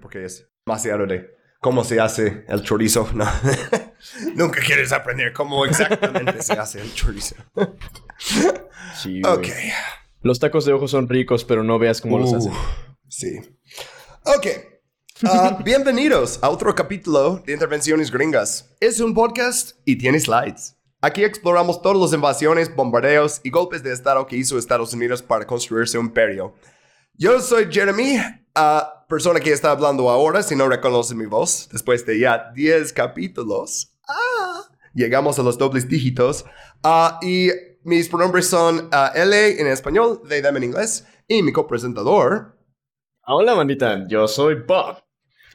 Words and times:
porque 0.00 0.24
es 0.24 0.48
demasiado 0.66 1.06
de 1.06 1.30
cómo 1.60 1.84
se 1.84 2.00
hace 2.00 2.44
el 2.48 2.62
chorizo. 2.62 3.08
No. 3.14 3.26
Nunca 4.34 4.60
quieres 4.60 4.92
aprender 4.92 5.32
cómo 5.32 5.64
exactamente 5.64 6.42
se 6.42 6.54
hace 6.54 6.80
el 6.80 6.92
chorizo. 6.94 7.36
Sí. 9.00 9.22
Ok. 9.24 9.46
Los 10.22 10.38
tacos 10.38 10.64
de 10.64 10.72
ojo 10.72 10.88
son 10.88 11.08
ricos, 11.08 11.44
pero 11.44 11.62
no 11.62 11.78
veas 11.78 12.00
cómo 12.00 12.18
los 12.18 12.32
Uh, 12.32 12.36
hacen. 12.36 12.52
Sí. 13.08 13.40
Ok. 14.24 14.46
Ah, 15.24 15.58
bienvenidos 15.64 16.38
a 16.42 16.48
otro 16.48 16.74
capítulo 16.74 17.42
de 17.46 17.52
Intervenciones 17.52 18.10
Gringas. 18.10 18.74
Es 18.80 19.00
un 19.00 19.14
podcast 19.14 19.78
y 19.84 19.96
tiene 19.96 20.18
slides. 20.20 20.76
Aquí 21.02 21.24
exploramos 21.24 21.80
todas 21.80 21.98
las 21.98 22.12
invasiones, 22.12 22.74
bombardeos 22.74 23.40
y 23.42 23.50
golpes 23.50 23.82
de 23.82 23.92
Estado 23.92 24.26
que 24.26 24.36
hizo 24.36 24.58
Estados 24.58 24.92
Unidos 24.92 25.22
para 25.22 25.46
construirse 25.46 25.96
un 25.96 26.06
imperio. 26.06 26.54
Yo 27.14 27.40
soy 27.40 27.68
Jeremy, 27.70 28.18
ah, 28.54 28.99
persona 29.10 29.40
que 29.40 29.52
está 29.52 29.72
hablando 29.72 30.08
ahora, 30.08 30.42
si 30.42 30.56
no 30.56 30.68
reconoce 30.68 31.14
mi 31.14 31.26
voz, 31.26 31.68
después 31.70 32.06
de 32.06 32.20
ya 32.20 32.52
10 32.54 32.92
capítulos. 32.94 33.92
Ah, 34.08 34.62
llegamos 34.94 35.38
a 35.38 35.42
los 35.42 35.58
dobles 35.58 35.88
dígitos. 35.88 36.46
Ah, 36.82 37.18
y 37.20 37.50
mis 37.82 38.08
pronombres 38.08 38.46
son 38.46 38.88
ah, 38.92 39.12
L 39.14 39.60
en 39.60 39.66
español, 39.66 40.22
they, 40.28 40.40
them 40.40 40.56
en 40.56 40.64
inglés, 40.64 41.06
y 41.28 41.42
mi 41.42 41.52
copresentador. 41.52 42.56
Hola, 43.26 43.54
bandita. 43.54 44.06
Yo 44.08 44.26
soy 44.28 44.54
Bob. 44.66 45.02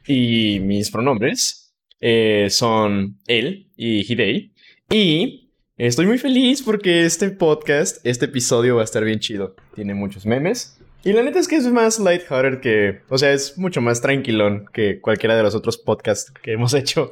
Y 0.06 0.60
mis 0.60 0.92
pronombres 0.92 1.74
eh, 2.00 2.48
son 2.52 3.20
él 3.26 3.72
y 3.76 4.02
Hidei. 4.02 4.54
Y 4.92 5.52
estoy 5.78 6.06
muy 6.06 6.18
feliz 6.18 6.62
porque 6.62 7.06
este 7.06 7.32
podcast, 7.32 8.06
este 8.06 8.26
episodio 8.26 8.76
va 8.76 8.82
a 8.82 8.86
estar 8.86 9.04
bien 9.04 9.20
chido. 9.20 9.56
Tiene 9.74 9.96
muchos 9.96 10.26
memes. 10.26 10.78
Y 11.06 11.14
la 11.14 11.22
neta 11.24 11.40
es 11.40 11.48
que 11.48 11.56
es 11.56 11.66
más 11.72 12.00
lighthearted 12.00 12.60
que... 12.60 13.02
O 13.10 13.18
sea, 13.18 13.32
es 13.32 13.58
mucho 13.58 13.80
más 13.80 14.02
tranquilón 14.02 14.66
que 14.74 15.00
cualquiera 15.00 15.36
de 15.38 15.44
los 15.44 15.54
otros 15.54 15.78
podcasts 15.78 16.32
que 16.42 16.54
hemos 16.54 16.74
hecho, 16.82 17.12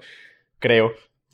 creo. 0.59 0.91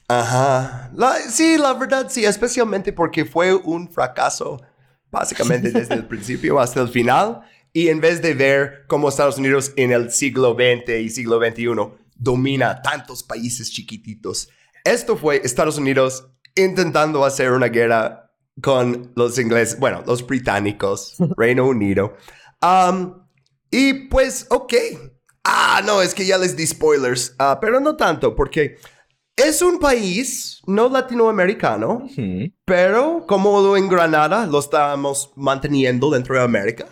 Ajá. 0.10 0.92
La- 0.94 1.18
sí, 1.20 1.58
la 1.58 1.74
verdad, 1.74 2.08
sí, 2.10 2.26
especialmente 2.26 2.92
porque 2.92 3.24
fue 3.26 3.54
un 3.56 3.90
fracaso, 3.90 4.62
básicamente 5.10 5.72
desde 5.74 5.94
el 5.96 6.06
principio 6.06 6.60
hasta 6.60 6.82
el 6.82 6.90
final. 6.90 7.42
Y 7.72 7.88
en 7.88 8.02
vez 8.02 8.22
de 8.22 8.34
ver 8.34 8.84
cómo 8.88 9.08
Estados 9.08 9.38
Unidos 9.38 9.72
en 9.78 9.92
el 9.92 10.12
siglo 10.12 10.54
XX 10.56 10.90
y 11.00 11.10
siglo 11.10 11.40
XXI 11.40 11.68
domina 12.16 12.82
tantos 12.82 13.24
países 13.24 13.72
chiquititos, 13.72 14.50
esto 14.84 15.16
fue 15.16 15.40
Estados 15.46 15.78
Unidos 15.78 16.30
intentando 16.56 17.24
hacer 17.24 17.52
una 17.52 17.68
guerra 17.68 18.32
con 18.62 19.14
los 19.16 19.40
ingleses, 19.40 19.80
bueno, 19.80 20.04
los 20.06 20.26
británicos, 20.28 21.16
Reino 21.38 21.66
Unido. 21.66 22.18
Um, 22.62 23.28
y 23.72 23.94
pues, 24.08 24.48
ok. 24.50 24.74
Ah, 25.44 25.82
no, 25.86 26.02
es 26.02 26.14
que 26.14 26.26
ya 26.26 26.38
les 26.38 26.56
di 26.56 26.68
spoilers, 26.68 27.36
Ah, 27.40 27.60
pero 27.60 27.80
no 27.80 27.96
tanto, 27.96 28.36
porque 28.36 28.78
es 29.36 29.62
un 29.62 29.80
país 29.80 30.62
no 30.68 30.90
latinoamericano, 30.90 32.08
pero 32.66 33.26
como 33.26 33.78
en 33.78 33.88
Granada 33.88 34.46
lo 34.46 34.60
estamos 34.60 35.32
manteniendo 35.36 36.10
dentro 36.10 36.36
de 36.36 36.44
América. 36.44 36.86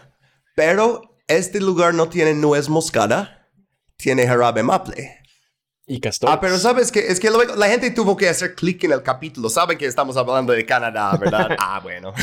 Pero 0.55 1.19
este 1.27 1.59
lugar 1.59 1.93
no 1.93 2.07
tiene 2.07 2.33
nuez 2.33 2.69
moscada, 2.69 3.49
tiene 3.97 4.25
jarabe 4.25 4.63
maple. 4.63 5.17
Y 5.85 5.99
Castor. 5.99 6.29
Ah, 6.29 6.39
pero 6.39 6.57
sabes 6.57 6.91
que 6.91 6.99
es 6.99 7.19
que 7.19 7.29
luego 7.29 7.55
la 7.55 7.67
gente 7.67 7.91
tuvo 7.91 8.17
que 8.17 8.27
hacer 8.27 8.55
clic 8.55 8.83
en 8.83 8.91
el 8.91 9.03
capítulo. 9.03 9.49
Saben 9.49 9.77
que 9.77 9.85
estamos 9.85 10.17
hablando 10.17 10.51
de 10.51 10.65
Canadá, 10.65 11.15
¿verdad? 11.17 11.49
ah, 11.59 11.79
bueno. 11.81 12.13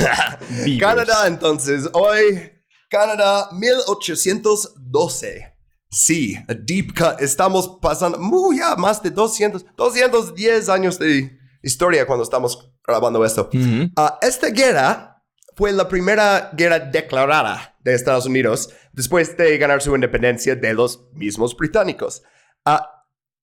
Canadá, 0.78 1.26
entonces, 1.26 1.88
hoy, 1.92 2.50
Canadá, 2.98 3.48
1812. 3.52 5.52
Sí, 5.90 6.36
a 6.48 6.54
deep 6.54 6.94
cut. 6.96 7.20
Estamos 7.20 7.78
pasando 7.80 8.18
muy 8.18 8.58
ya 8.58 8.74
más 8.76 9.02
de 9.02 9.10
200, 9.10 9.64
210 9.76 10.68
años 10.68 10.98
de 10.98 11.38
historia 11.62 12.06
cuando 12.06 12.24
estamos 12.24 12.70
grabando 12.86 13.24
esto. 13.24 13.48
Ah, 13.96 14.18
esta 14.22 14.48
guerra 14.50 15.22
fue 15.56 15.72
la 15.72 15.88
primera 15.88 16.50
guerra 16.56 16.80
declarada 16.80 17.77
de 17.84 17.94
Estados 17.94 18.27
Unidos 18.27 18.70
después 18.92 19.36
de 19.36 19.56
ganar 19.58 19.80
su 19.83 19.94
independencia 19.94 20.56
de 20.56 20.74
los 20.74 21.08
mismos 21.14 21.56
británicos. 21.56 22.22
Ah, 22.64 22.90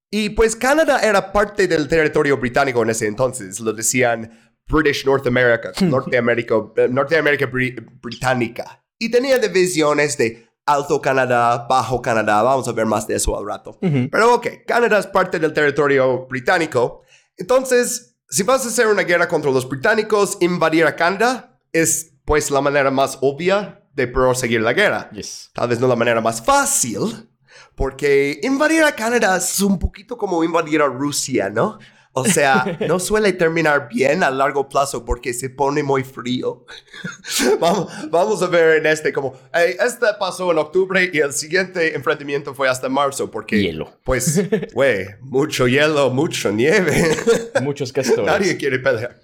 y 0.10 0.30
pues 0.30 0.56
Canadá 0.56 1.00
era 1.00 1.32
parte 1.32 1.68
del 1.68 1.88
territorio 1.88 2.38
británico 2.38 2.84
en 2.84 2.90
ese 2.90 3.08
entonces. 3.08 3.60
Lo 3.62 3.72
decían 3.72 4.30
British 4.68 5.06
North 5.06 5.26
America, 5.28 5.72
Norteamérica, 5.82 6.56
eh, 6.76 6.88
Norteamérica 6.90 7.50
Bri- 7.50 7.76
Británica. 8.02 8.81
Y 9.02 9.10
tenía 9.10 9.40
divisiones 9.40 10.16
de 10.16 10.48
Alto 10.64 11.02
Canadá, 11.02 11.66
Bajo 11.68 12.04
Canadá. 12.04 12.44
Vamos 12.44 12.68
a 12.68 12.72
ver 12.72 12.86
más 12.86 13.08
de 13.08 13.16
eso 13.16 13.36
al 13.36 13.48
rato. 13.48 13.80
Pero 13.82 14.36
ok, 14.36 14.48
Canadá 14.68 15.00
es 15.00 15.08
parte 15.08 15.40
del 15.40 15.54
territorio 15.54 16.28
británico. 16.28 17.02
Entonces, 17.36 18.16
si 18.30 18.44
vas 18.44 18.64
a 18.64 18.68
hacer 18.68 18.86
una 18.86 19.02
guerra 19.02 19.28
contra 19.28 19.50
los 19.50 19.68
británicos, 19.68 20.38
invadir 20.40 20.86
a 20.86 20.96
Canadá 20.96 21.60
es 21.74 22.14
pues 22.26 22.52
la 22.52 22.62
manera 22.62 22.92
más 22.92 23.18
obvia 23.22 23.84
de 23.92 24.06
proseguir 24.06 24.62
la 24.62 24.74
guerra. 24.74 25.10
Yes. 25.14 25.50
Tal 25.52 25.70
vez 25.70 25.80
no 25.80 25.88
la 25.88 25.96
manera 25.96 26.22
más 26.22 26.40
fácil, 26.40 27.28
porque 27.74 28.40
invadir 28.44 28.84
a 28.84 28.96
Canadá 28.96 29.38
es 29.38 29.62
un 29.62 29.80
poquito 29.80 30.16
como 30.16 30.44
invadir 30.44 30.80
a 30.80 30.86
Rusia, 30.86 31.50
¿no? 31.50 31.80
O 32.14 32.26
sea, 32.26 32.78
no 32.88 33.00
suele 33.00 33.32
terminar 33.34 33.88
bien 33.90 34.24
a 34.24 34.30
largo 34.30 34.68
plazo 34.68 35.06
porque 35.06 35.34
se 35.34 35.50
pone 35.50 35.82
muy 35.82 36.04
frío. 36.04 36.66
vamos, 37.60 37.92
vamos 38.10 38.42
a 38.42 38.48
ver 38.48 38.78
en 38.80 38.86
este 38.86 39.14
como, 39.14 39.34
eh, 39.54 39.78
este 39.80 40.08
pasó 40.20 40.52
en 40.52 40.58
octubre 40.58 41.10
y 41.14 41.20
el 41.20 41.32
siguiente 41.34 41.96
enfrentamiento 41.96 42.54
fue 42.54 42.68
hasta 42.68 42.90
marzo 42.90 43.32
porque... 43.32 43.62
Hielo. 43.62 43.90
Pues, 44.04 44.42
güey, 44.74 45.06
mucho 45.22 45.68
hielo, 45.68 46.10
mucho 46.10 46.52
nieve. 46.52 47.16
Muchos 47.62 47.94
castores. 47.94 48.26
Nadie 48.26 48.58
quiere 48.58 48.80
pelear. 48.80 49.20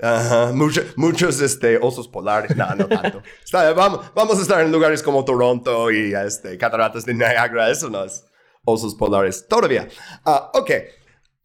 Ajá, 0.00 0.52
mucho- 0.52 0.84
muchos 0.96 1.40
este, 1.40 1.78
osos 1.78 2.08
polares. 2.08 2.56
No, 2.56 2.74
no 2.74 2.86
tanto. 2.88 3.22
Está- 3.44 3.72
vamos, 3.72 4.10
vamos 4.14 4.38
a 4.38 4.42
estar 4.42 4.60
en 4.64 4.72
lugares 4.72 5.02
como 5.02 5.24
Toronto 5.24 5.90
y 5.90 6.12
este, 6.14 6.58
Cataratas 6.58 7.04
de 7.04 7.14
Niagara. 7.14 7.70
Eso 7.70 7.88
no 7.88 8.04
es 8.04 8.24
osos 8.64 8.94
polares. 8.94 9.46
Todavía. 9.48 9.88
Ah, 10.24 10.50
ok. 10.54 10.70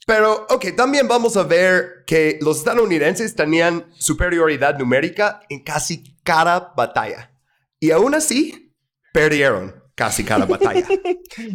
Pero, 0.05 0.45
ok, 0.49 0.75
también 0.77 1.07
vamos 1.07 1.35
a 1.35 1.43
ver 1.43 2.03
que 2.05 2.37
los 2.41 2.57
estadounidenses 2.59 3.35
tenían 3.35 3.87
superioridad 3.97 4.77
numérica 4.77 5.41
en 5.49 5.63
casi 5.63 6.15
cada 6.23 6.73
batalla. 6.77 7.31
Y 7.79 7.91
aún 7.91 8.13
así, 8.13 8.71
perdieron 9.13 9.83
casi 9.95 10.23
cada 10.23 10.45
batalla. 10.47 10.85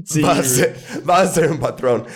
Sí, 0.05 0.21
va, 0.23 0.33
a 0.33 0.43
ser, 0.43 0.77
va 1.09 1.21
a 1.21 1.27
ser 1.29 1.51
un 1.51 1.61
patrón. 1.61 2.07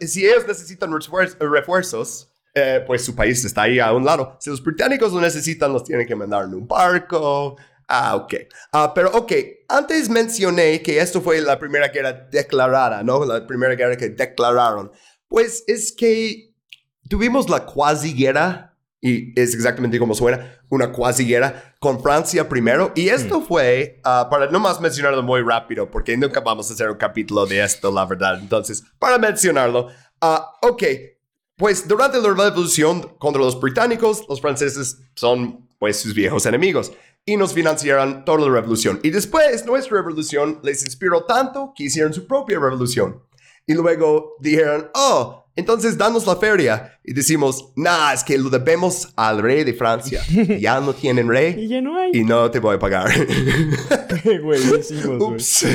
Eh, 0.00 0.06
si 0.06 0.26
ellos 0.26 0.44
necesitan 0.46 0.90
refuer- 0.90 1.36
refuerzos, 1.38 2.32
eh, 2.54 2.82
pues 2.86 3.04
su 3.04 3.14
país 3.14 3.44
está 3.44 3.62
ahí 3.62 3.78
a 3.78 3.92
un 3.92 4.04
lado. 4.04 4.36
Si 4.40 4.50
los 4.50 4.62
británicos 4.64 5.12
lo 5.12 5.20
necesitan, 5.20 5.72
los 5.72 5.84
tienen 5.84 6.06
que 6.06 6.16
mandar 6.16 6.44
en 6.46 6.54
un 6.54 6.66
barco. 6.66 7.56
Ah, 7.86 8.16
ok. 8.16 8.34
Ah, 8.72 8.92
pero 8.92 9.10
ok, 9.12 9.32
antes 9.68 10.08
mencioné 10.08 10.82
que 10.82 10.98
esto 10.98 11.20
fue 11.20 11.40
la 11.40 11.58
primera 11.58 11.88
guerra 11.88 12.12
declarada, 12.12 13.04
¿no? 13.04 13.24
La 13.24 13.46
primera 13.46 13.74
guerra 13.76 13.96
que 13.96 14.08
declararon. 14.08 14.90
Pues 15.28 15.64
es 15.66 15.92
que 15.92 16.54
tuvimos 17.08 17.48
la 17.48 17.64
cuasi 17.64 18.14
guerra, 18.14 18.76
y 19.00 19.38
es 19.38 19.54
exactamente 19.54 19.98
como 19.98 20.14
suena, 20.14 20.60
una 20.68 20.92
cuasi 20.92 21.24
guerra 21.26 21.74
con 21.78 22.02
Francia 22.02 22.48
primero. 22.48 22.92
Y 22.94 23.08
esto 23.08 23.40
fue, 23.40 24.00
ah, 24.04 24.28
para 24.30 24.50
no 24.50 24.58
más 24.58 24.80
mencionarlo 24.80 25.22
muy 25.22 25.42
rápido, 25.42 25.90
porque 25.90 26.16
nunca 26.16 26.40
vamos 26.40 26.70
a 26.70 26.74
hacer 26.74 26.90
un 26.90 26.96
capítulo 26.96 27.46
de 27.46 27.62
esto, 27.62 27.92
la 27.92 28.04
verdad. 28.06 28.38
Entonces, 28.40 28.82
para 28.98 29.18
mencionarlo, 29.18 29.88
ah, 30.20 30.52
ok, 30.62 30.82
pues 31.56 31.86
durante 31.88 32.20
la 32.20 32.28
revolución 32.28 33.14
contra 33.18 33.42
los 33.42 33.58
británicos, 33.60 34.24
los 34.28 34.40
franceses 34.40 34.98
son 35.14 35.66
pues 35.78 35.98
sus 35.98 36.14
viejos 36.14 36.46
enemigos 36.46 36.92
y 37.24 37.36
nos 37.36 37.52
financiaron 37.52 38.24
toda 38.24 38.46
la 38.46 38.52
revolución. 38.52 39.00
Y 39.02 39.10
después 39.10 39.66
nuestra 39.66 39.98
revolución 39.98 40.60
les 40.62 40.84
inspiró 40.84 41.24
tanto 41.24 41.72
que 41.76 41.84
hicieron 41.84 42.14
su 42.14 42.26
propia 42.26 42.58
revolución. 42.58 43.22
Y 43.66 43.74
luego 43.74 44.36
dijeron, 44.40 44.90
oh, 44.94 45.44
entonces 45.56 45.98
danos 45.98 46.26
la 46.26 46.36
feria. 46.36 46.98
Y 47.02 47.12
decimos, 47.12 47.72
nah, 47.76 48.12
es 48.12 48.22
que 48.22 48.38
lo 48.38 48.48
debemos 48.50 49.12
al 49.16 49.42
rey 49.42 49.64
de 49.64 49.74
Francia. 49.74 50.22
Ya 50.60 50.80
no 50.80 50.92
tienen 50.94 51.26
Y 51.26 51.30
rey 51.30 51.68
ya 51.68 51.80
no 51.80 51.98
hay. 51.98 52.10
y 52.12 52.24
no 52.24 52.50
te 52.50 52.60
voy 52.60 52.76
a 52.76 52.78
pagar. 52.78 53.10
Güey, 54.42 54.60
decimos, 54.64 55.18
güey. 55.18 55.34
Ups. 55.34 55.66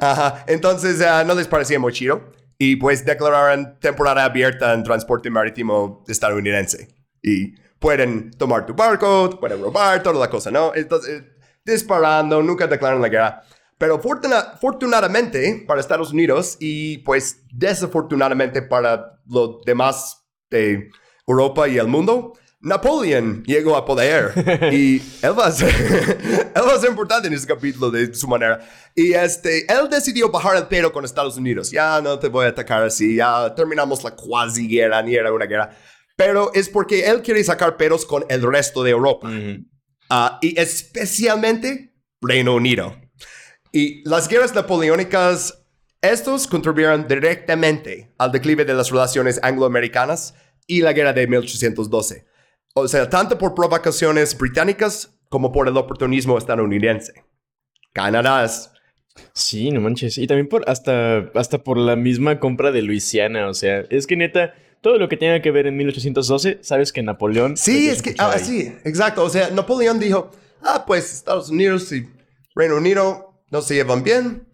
Ajá. 0.00 0.44
Entonces 0.46 1.00
ah, 1.02 1.24
no 1.24 1.34
les 1.34 1.46
parecía 1.48 1.78
muy 1.78 1.92
chido. 1.92 2.22
Y 2.58 2.76
pues 2.76 3.04
declararon 3.04 3.78
temporada 3.80 4.24
abierta 4.24 4.72
en 4.72 4.82
transporte 4.82 5.30
marítimo 5.30 6.04
estadounidense. 6.08 6.88
Y 7.22 7.54
pueden 7.78 8.30
tomar 8.32 8.64
tu 8.66 8.74
barco, 8.74 9.38
pueden 9.38 9.60
robar, 9.62 10.02
toda 10.02 10.18
la 10.18 10.30
cosa, 10.30 10.50
¿no? 10.50 10.72
Entonces, 10.74 11.22
disparando, 11.64 12.42
nunca 12.42 12.66
declararon 12.66 13.02
la 13.02 13.08
guerra. 13.08 13.42
Pero 13.78 14.00
fortuna- 14.00 14.52
afortunadamente 14.54 15.64
para 15.66 15.80
Estados 15.80 16.12
Unidos 16.12 16.56
y 16.60 16.98
pues 16.98 17.42
desafortunadamente 17.52 18.62
para 18.62 19.20
los 19.26 19.62
demás 19.64 20.24
de 20.50 20.88
Europa 21.26 21.68
y 21.68 21.76
el 21.78 21.86
mundo, 21.88 22.32
Napoleón 22.60 23.44
llegó 23.44 23.76
a 23.76 23.84
poder 23.84 24.32
y 24.72 24.96
él 25.22 25.38
va 25.38 25.46
a 25.46 25.52
ser, 25.52 25.68
él 26.54 26.62
va 26.66 26.74
a 26.74 26.78
ser 26.80 26.90
importante 26.90 27.28
en 27.28 27.34
este 27.34 27.46
capítulo 27.52 27.90
de 27.90 28.14
su 28.14 28.26
manera. 28.26 28.60
Y 28.94 29.12
este, 29.12 29.70
él 29.70 29.88
decidió 29.90 30.30
bajar 30.30 30.56
el 30.56 30.66
pelo 30.66 30.90
con 30.92 31.04
Estados 31.04 31.36
Unidos. 31.36 31.70
Ya 31.70 32.00
no 32.00 32.18
te 32.18 32.28
voy 32.28 32.46
a 32.46 32.48
atacar 32.48 32.82
así, 32.82 33.16
ya 33.16 33.54
terminamos 33.54 34.02
la 34.04 34.12
cuasi 34.12 34.66
guerra, 34.68 35.02
ni 35.02 35.14
era 35.14 35.32
una 35.32 35.44
guerra. 35.46 35.76
Pero 36.16 36.50
es 36.54 36.70
porque 36.70 37.04
él 37.06 37.20
quiere 37.20 37.44
sacar 37.44 37.76
peros 37.76 38.06
con 38.06 38.24
el 38.30 38.40
resto 38.42 38.82
de 38.82 38.90
Europa. 38.90 39.28
Ah, 40.08 40.38
y 40.40 40.58
especialmente 40.58 41.92
Reino 42.22 42.54
Unido. 42.54 42.96
Y 43.76 44.00
las 44.08 44.26
guerras 44.26 44.54
napoleónicas, 44.54 45.62
estos 46.00 46.46
contribuyeron 46.46 47.06
directamente 47.06 48.10
al 48.16 48.32
declive 48.32 48.64
de 48.64 48.72
las 48.72 48.90
relaciones 48.90 49.38
angloamericanas 49.42 50.34
y 50.66 50.80
la 50.80 50.94
guerra 50.94 51.12
de 51.12 51.26
1812. 51.26 52.24
O 52.72 52.88
sea, 52.88 53.10
tanto 53.10 53.36
por 53.36 53.54
provocaciones 53.54 54.34
británicas 54.38 55.14
como 55.28 55.52
por 55.52 55.68
el 55.68 55.76
oportunismo 55.76 56.38
estadounidense. 56.38 57.22
Canadá 57.92 58.46
es... 58.46 58.70
Sí, 59.34 59.70
no 59.70 59.82
manches. 59.82 60.16
Y 60.16 60.26
también 60.26 60.48
por 60.48 60.66
hasta, 60.70 61.30
hasta 61.34 61.62
por 61.62 61.76
la 61.76 61.96
misma 61.96 62.40
compra 62.40 62.72
de 62.72 62.80
Luisiana. 62.80 63.46
O 63.46 63.52
sea, 63.52 63.84
es 63.90 64.06
que 64.06 64.16
neta, 64.16 64.54
todo 64.80 64.96
lo 64.96 65.10
que 65.10 65.18
tenga 65.18 65.42
que 65.42 65.50
ver 65.50 65.66
en 65.66 65.76
1812, 65.76 66.60
sabes 66.62 66.94
que 66.94 67.02
Napoleón... 67.02 67.58
Sí, 67.58 67.90
es 67.90 68.00
que... 68.00 68.14
Ah, 68.16 68.38
sí, 68.38 68.74
exacto. 68.84 69.22
O 69.22 69.28
sea, 69.28 69.50
Napoleón 69.50 70.00
dijo, 70.00 70.30
ah, 70.62 70.84
pues 70.86 71.12
Estados 71.12 71.50
Unidos 71.50 71.92
y 71.92 72.08
Reino 72.54 72.76
Unido 72.76 73.25
no 73.50 73.62
se 73.62 73.74
llevan 73.74 74.02
bien. 74.02 74.48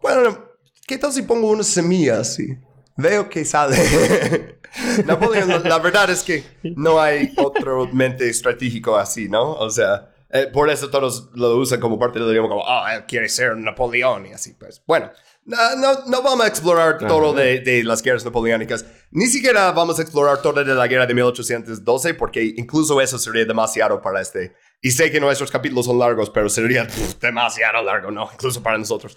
Bueno, 0.00 0.50
¿qué 0.86 0.98
tal 0.98 1.12
si 1.12 1.22
pongo 1.22 1.50
unas 1.50 1.66
semillas 1.66 2.38
y 2.38 2.58
veo 2.96 3.28
que 3.28 3.44
sale? 3.44 3.76
Napoleón, 5.06 5.62
la 5.64 5.78
verdad 5.78 6.10
es 6.10 6.22
que 6.22 6.44
no 6.76 7.00
hay 7.00 7.32
otro 7.36 7.88
mente 7.92 8.28
estratégico 8.28 8.96
así, 8.96 9.28
¿no? 9.28 9.52
O 9.52 9.70
sea, 9.70 10.12
eh, 10.30 10.48
por 10.52 10.68
eso 10.68 10.90
todos 10.90 11.30
lo 11.34 11.56
usan 11.56 11.80
como 11.80 11.98
parte 11.98 12.18
del 12.18 12.30
idioma, 12.30 12.48
como, 12.48 12.66
ah, 12.66 12.94
él 12.94 13.04
quiere 13.06 13.28
ser 13.28 13.56
Napoleón 13.56 14.26
y 14.26 14.32
así, 14.32 14.54
pues. 14.54 14.82
Bueno, 14.86 15.10
no, 15.46 15.76
no, 15.76 16.06
no 16.06 16.22
vamos 16.22 16.44
a 16.44 16.48
explorar 16.48 16.98
todo 16.98 17.34
de, 17.34 17.60
de, 17.60 17.84
las 17.84 18.02
guerras 18.02 18.24
napoleónicas. 18.24 18.86
Ni 19.10 19.26
siquiera 19.26 19.72
vamos 19.72 19.98
a 19.98 20.02
explorar 20.02 20.40
toda 20.40 20.64
de 20.64 20.74
la 20.74 20.86
guerra 20.86 21.06
de 21.06 21.14
1812, 21.14 22.14
porque 22.14 22.54
incluso 22.56 23.00
eso 23.00 23.18
sería 23.18 23.44
demasiado 23.44 24.00
para 24.00 24.22
este. 24.22 24.54
Y 24.84 24.90
sé 24.90 25.10
que 25.10 25.18
nuestros 25.18 25.50
capítulos 25.50 25.86
son 25.86 25.98
largos, 25.98 26.28
pero 26.28 26.50
sería 26.50 26.86
demasiado 27.18 27.82
largo, 27.82 28.10
¿no? 28.10 28.28
Incluso 28.30 28.62
para 28.62 28.76
nosotros. 28.76 29.16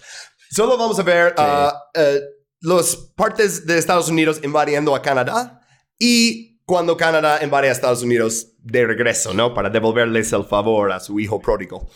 Solo 0.50 0.78
vamos 0.78 0.98
a 0.98 1.02
ver 1.02 1.34
sí. 1.36 1.44
uh, 1.44 2.66
las 2.66 2.96
partes 3.14 3.66
de 3.66 3.76
Estados 3.76 4.08
Unidos 4.08 4.40
invadiendo 4.42 4.96
a 4.96 5.02
Canadá 5.02 5.60
y 5.98 6.62
cuando 6.64 6.96
Canadá 6.96 7.40
invade 7.42 7.68
a 7.68 7.72
Estados 7.72 8.02
Unidos 8.02 8.54
de 8.60 8.86
regreso, 8.86 9.34
¿no? 9.34 9.52
Para 9.52 9.68
devolverles 9.68 10.32
el 10.32 10.44
favor 10.44 10.90
a 10.90 11.00
su 11.00 11.20
hijo 11.20 11.38
pródigo. 11.38 11.86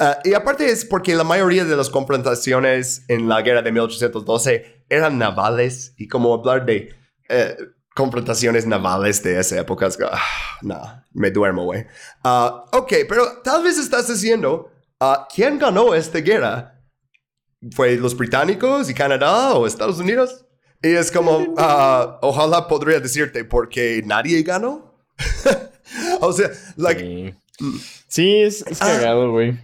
Uh, 0.00 0.16
y 0.24 0.34
aparte 0.34 0.68
es 0.68 0.84
porque 0.84 1.14
la 1.14 1.22
mayoría 1.22 1.64
de 1.64 1.76
las 1.76 1.90
confrontaciones 1.90 3.04
en 3.06 3.28
la 3.28 3.40
guerra 3.40 3.62
de 3.62 3.70
1812 3.70 4.84
eran 4.88 5.16
navales 5.16 5.94
y 5.96 6.08
como 6.08 6.34
hablar 6.34 6.66
de 6.66 6.92
uh, 7.30 7.62
confrontaciones 7.96 8.66
navales 8.66 9.22
de 9.22 9.40
esa 9.40 9.58
época, 9.58 9.86
es, 9.86 9.98
uh, 9.98 10.04
no, 10.60 11.02
me 11.14 11.30
duermo, 11.30 11.64
güey. 11.64 11.86
ok, 12.22 12.92
pero 13.08 13.40
tal 13.42 13.64
vez 13.64 13.78
estás 13.78 14.06
diciendo, 14.06 14.70
¿quién 15.34 15.58
ganó 15.58 15.94
esta 15.94 16.18
guerra? 16.18 16.78
¿Fue 17.72 17.96
los 17.96 18.14
británicos 18.14 18.90
y 18.90 18.94
Canadá 18.94 19.54
o 19.54 19.66
Estados 19.66 19.98
Unidos? 19.98 20.44
Y 20.82 20.88
es 20.88 21.10
como, 21.10 21.38
uh, 21.38 22.18
ojalá 22.20 22.68
podría 22.68 23.00
decirte, 23.00 23.44
porque 23.44 24.02
nadie 24.04 24.42
ganó. 24.42 24.94
o 26.20 26.32
sea, 26.34 26.50
like. 26.76 27.34
Sí, 27.58 27.80
sí 28.08 28.36
es, 28.42 28.62
es 28.66 28.78
cagado, 28.78 29.30
güey. 29.30 29.58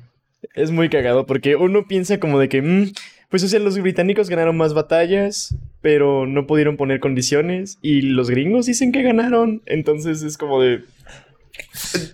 Es 0.55 0.71
muy 0.71 0.89
cagado 0.89 1.27
porque 1.27 1.55
uno 1.55 1.87
piensa 1.87 2.19
como 2.19 2.39
de 2.39 2.49
que, 2.49 2.63
mmm, 2.63 2.93
pues 3.29 3.45
o 3.45 3.49
sea, 3.49 3.61
los 3.61 3.79
británicos 3.79 4.31
ganaron 4.31 4.57
más 4.57 4.73
batallas, 4.73 5.55
pero 5.83 6.27
no 6.27 6.47
pudieron 6.47 6.77
poner 6.77 7.01
condiciones 7.01 7.79
y 7.83 8.03
los 8.03 8.31
gringos 8.31 8.67
dicen 8.67 8.93
que 8.93 9.03
ganaron. 9.03 9.63
Entonces 9.67 10.23
es 10.23 10.39
como 10.39 10.63
de. 10.63 10.85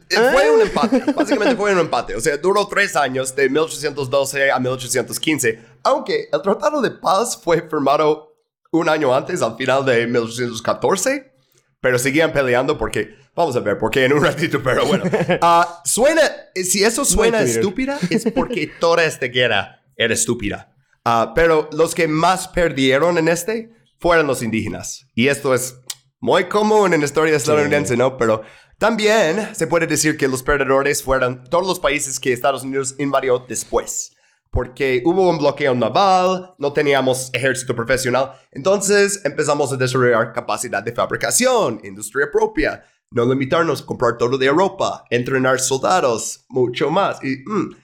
Fue 0.09 0.50
un 0.50 0.62
empate, 0.62 1.12
básicamente 1.12 1.55
fue 1.55 1.73
un 1.73 1.79
empate. 1.79 2.17
O 2.17 2.20
sea, 2.20 2.37
duró 2.38 2.67
tres 2.67 2.97
años, 2.97 3.37
de 3.37 3.49
1812 3.49 4.50
a 4.50 4.59
1815, 4.59 5.61
aunque 5.85 6.29
el 6.32 6.43
Tratado 6.43 6.81
de 6.81 6.91
Paz 6.91 7.41
fue 7.41 7.62
firmado 7.69 8.35
un 8.73 8.88
año 8.88 9.15
antes, 9.15 9.41
al 9.43 9.56
final 9.56 9.85
de 9.85 10.06
1814, 10.06 11.32
pero 11.81 11.99
seguían 11.99 12.32
peleando 12.32 12.76
porque, 12.76 13.15
vamos 13.35 13.55
a 13.55 13.61
ver, 13.61 13.79
porque 13.79 14.05
en 14.05 14.12
un 14.15 14.25
ratito, 14.25 14.61
pero 14.62 14.85
bueno. 14.87 15.05
Uh, 15.05 15.65
suena, 15.85 16.23
si 16.55 16.82
eso 16.82 17.05
suena 17.05 17.43
estúpida, 17.43 17.99
es 18.11 18.31
porque 18.32 18.67
toda 18.81 19.05
esta 19.05 19.26
guerra 19.26 19.82
era 19.97 20.15
estúpida. 20.15 20.75
Uh, 21.08 21.32
pero 21.34 21.69
los 21.72 21.94
que 21.94 22.06
más 22.08 22.49
perdieron 22.49 23.19
en 23.19 23.28
este 23.28 23.72
fueron 23.99 24.26
los 24.26 24.43
indígenas. 24.43 25.06
Y 25.14 25.28
esto 25.28 25.55
es 25.55 25.81
muy 26.20 26.44
común 26.44 26.93
en 26.93 27.00
la 27.00 27.06
historia 27.06 27.37
estadounidense, 27.37 27.94
sí. 27.94 27.99
¿no? 27.99 28.16
Pero 28.16 28.43
también 28.78 29.55
se 29.55 29.66
puede 29.66 29.87
decir 29.87 30.16
que 30.16 30.28
los 30.28 30.43
perdedores 30.43 31.02
fueron 31.02 31.44
todos 31.44 31.66
los 31.66 31.81
países 31.81 32.20
que 32.20 32.32
Estados 32.32 32.62
Unidos 32.62 32.94
invadió 32.99 33.38
después 33.38 34.12
porque 34.50 35.02
hubo 35.05 35.28
un 35.28 35.38
bloqueo 35.38 35.75
naval, 35.75 36.55
no 36.58 36.72
teníamos 36.72 37.31
ejército 37.32 37.75
profesional, 37.76 38.32
entonces 38.50 39.20
empezamos 39.25 39.72
a 39.72 39.76
desarrollar 39.76 40.32
capacidad 40.32 40.82
de 40.82 40.93
fabricación, 40.93 41.81
industria 41.84 42.28
propia, 42.32 42.84
no 43.10 43.25
limitarnos 43.25 43.82
a 43.82 43.87
comprar 43.87 44.16
todo 44.16 44.38
de 44.38 44.46
Europa, 44.46 45.05
entrenar 45.10 45.60
soldados, 45.60 46.44
mucho 46.49 46.90
más. 46.90 47.22
Y 47.22 47.37
mm, 47.46 47.76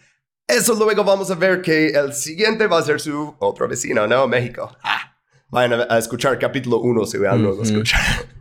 eso 0.46 0.74
luego 0.74 1.04
vamos 1.04 1.30
a 1.30 1.34
ver 1.34 1.62
que 1.62 1.88
el 1.88 2.12
siguiente 2.12 2.66
va 2.66 2.78
a 2.78 2.82
ser 2.82 3.00
su 3.00 3.34
otro 3.38 3.68
vecino, 3.68 4.06
¿no? 4.06 4.26
México. 4.28 4.70
Ah, 4.82 5.16
vayan 5.48 5.86
a, 5.88 5.98
escuchar 5.98 6.38
capítulo 6.38 6.78
1 6.80 7.06
si 7.06 7.18
vean, 7.18 7.42
mm 7.42 7.46
-hmm. 7.46 7.62
escuchar. 7.62 8.00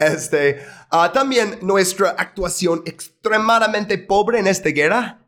Este, 0.00 0.64
uh, 0.92 1.12
también 1.12 1.58
nuestra 1.60 2.10
actuación 2.10 2.82
extremadamente 2.86 3.98
pobre 3.98 4.38
en 4.38 4.46
esta 4.46 4.70
guerra 4.70 5.20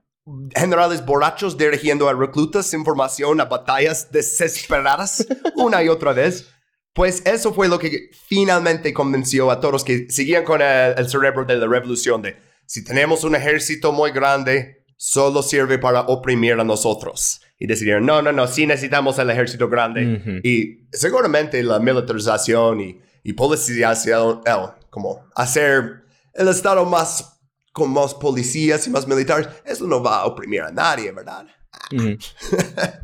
generales 0.55 1.05
borrachos 1.05 1.56
dirigiendo 1.59 2.09
a 2.09 2.15
reclutas 2.15 2.67
sin 2.67 2.85
formación 2.85 3.41
a 3.41 3.47
batallas 3.47 4.11
desesperadas 4.11 5.27
una 5.56 5.83
y 5.83 5.89
otra 5.89 6.12
vez. 6.12 6.49
Pues 6.94 7.23
eso 7.25 7.55
fue 7.55 7.69
lo 7.69 7.79
que 7.79 8.11
finalmente 8.29 8.93
convenció 8.93 9.50
a 9.50 9.61
todos 9.61 9.83
que 9.83 10.06
seguían 10.11 10.44
con 10.44 10.61
el, 10.61 10.94
el, 10.97 11.09
cerebro 11.09 11.44
de 11.44 11.56
la 11.56 11.67
revolución 11.67 12.21
de 12.21 12.37
si 12.67 12.85
tenemos 12.85 13.25
un 13.25 13.35
ejército 13.35 13.93
muy 13.93 14.11
grande, 14.12 14.81
solo 15.02 15.43
sirve 15.43 15.81
para 15.81 16.02
oprimir 16.02 16.52
a 16.60 16.62
nosotros. 16.64 17.40
Y 17.58 17.66
decidieron, 17.66 18.06
no, 18.06 18.22
no, 18.22 18.31
no, 18.31 18.46
sí 18.46 18.66
necesitamos 18.66 19.19
el 19.19 19.31
ejército 19.31 19.69
grande. 19.69 20.00
Uh 20.06 20.25
-huh. 20.25 20.40
Y 20.44 20.87
seguramente 20.93 21.60
la 21.64 21.81
militarización 21.81 22.81
y, 22.81 23.00
y 23.24 23.32
policización, 23.32 24.43
el, 24.44 24.69
como 24.91 25.24
hacer 25.34 26.05
el 26.34 26.46
Estado 26.46 26.84
más 26.84 27.41
con 27.72 27.93
más 27.93 28.15
policías 28.15 28.86
y 28.86 28.91
más 28.91 29.08
militares, 29.08 29.48
eso 29.65 29.88
no 29.88 30.00
va 30.00 30.20
a 30.20 30.27
oprimir 30.27 30.62
a 30.62 30.70
nadie, 30.70 31.10
¿verdad? 31.10 31.46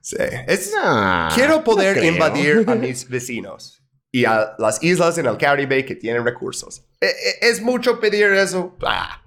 Sí, 0.00 0.16
es, 0.46 0.72
no, 0.72 1.28
quiero 1.34 1.62
poder 1.62 1.98
no 1.98 2.04
invadir 2.04 2.64
a 2.66 2.74
mis 2.86 3.06
vecinos 3.06 3.82
y 4.18 4.24
a 4.24 4.54
las 4.58 4.82
islas 4.82 5.16
en 5.18 5.26
el 5.26 5.36
Caribe 5.36 5.84
que 5.84 5.94
tienen 5.94 6.24
recursos. 6.24 6.84
¿Es, 7.00 7.14
es 7.40 7.62
mucho 7.62 8.00
pedir 8.00 8.26
eso? 8.32 8.76
Ah. 8.82 9.22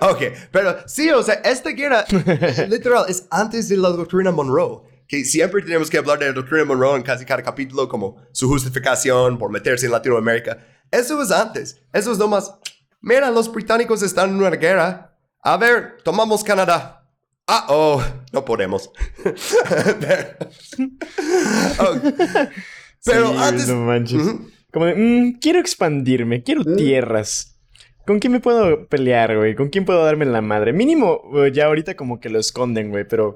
ok, 0.00 0.22
pero 0.52 0.76
sí, 0.86 1.10
o 1.10 1.22
sea, 1.22 1.34
esta 1.34 1.70
guerra 1.70 2.04
literal 2.68 3.06
es 3.08 3.26
antes 3.30 3.68
de 3.68 3.76
la 3.76 3.90
doctrina 3.90 4.30
Monroe. 4.30 4.88
Que 5.08 5.24
siempre 5.24 5.60
tenemos 5.62 5.90
que 5.90 5.98
hablar 5.98 6.20
de 6.20 6.26
la 6.26 6.32
doctrina 6.32 6.64
Monroe 6.64 6.96
en 6.96 7.02
casi 7.02 7.24
cada 7.24 7.42
capítulo 7.42 7.88
como 7.88 8.22
su 8.30 8.48
justificación 8.48 9.38
por 9.38 9.50
meterse 9.50 9.86
en 9.86 9.92
Latinoamérica. 9.92 10.58
Eso 10.88 11.20
es 11.20 11.32
antes. 11.32 11.82
Eso 11.92 12.12
es 12.12 12.18
nomás 12.18 12.54
Mira, 13.02 13.30
los 13.30 13.50
británicos 13.50 14.02
están 14.02 14.30
en 14.30 14.36
una 14.36 14.50
guerra. 14.50 15.16
A 15.42 15.56
ver, 15.56 15.96
tomamos 16.04 16.44
Canadá. 16.44 17.08
Ah, 17.46 17.64
oh, 17.68 18.02
no 18.30 18.44
podemos. 18.44 18.90
Pero 23.04 23.28
sí, 23.28 23.36
antes. 23.38 23.68
No 23.68 23.76
manches. 23.82 24.22
Uh 24.22 24.30
-huh. 24.30 24.50
Como 24.72 24.86
de, 24.86 24.94
mmm, 24.94 25.38
quiero 25.40 25.58
expandirme, 25.58 26.42
quiero 26.42 26.64
tierras. 26.64 27.58
¿Con 28.06 28.18
quién 28.18 28.32
me 28.32 28.40
puedo 28.40 28.86
pelear, 28.88 29.36
güey? 29.36 29.54
¿Con 29.54 29.68
quién 29.68 29.84
puedo 29.84 30.04
darme 30.04 30.24
la 30.24 30.40
madre? 30.40 30.72
Mínimo, 30.72 31.22
ya 31.52 31.66
ahorita 31.66 31.94
como 31.96 32.20
que 32.20 32.28
lo 32.30 32.38
esconden, 32.38 32.90
güey, 32.90 33.06
pero. 33.06 33.34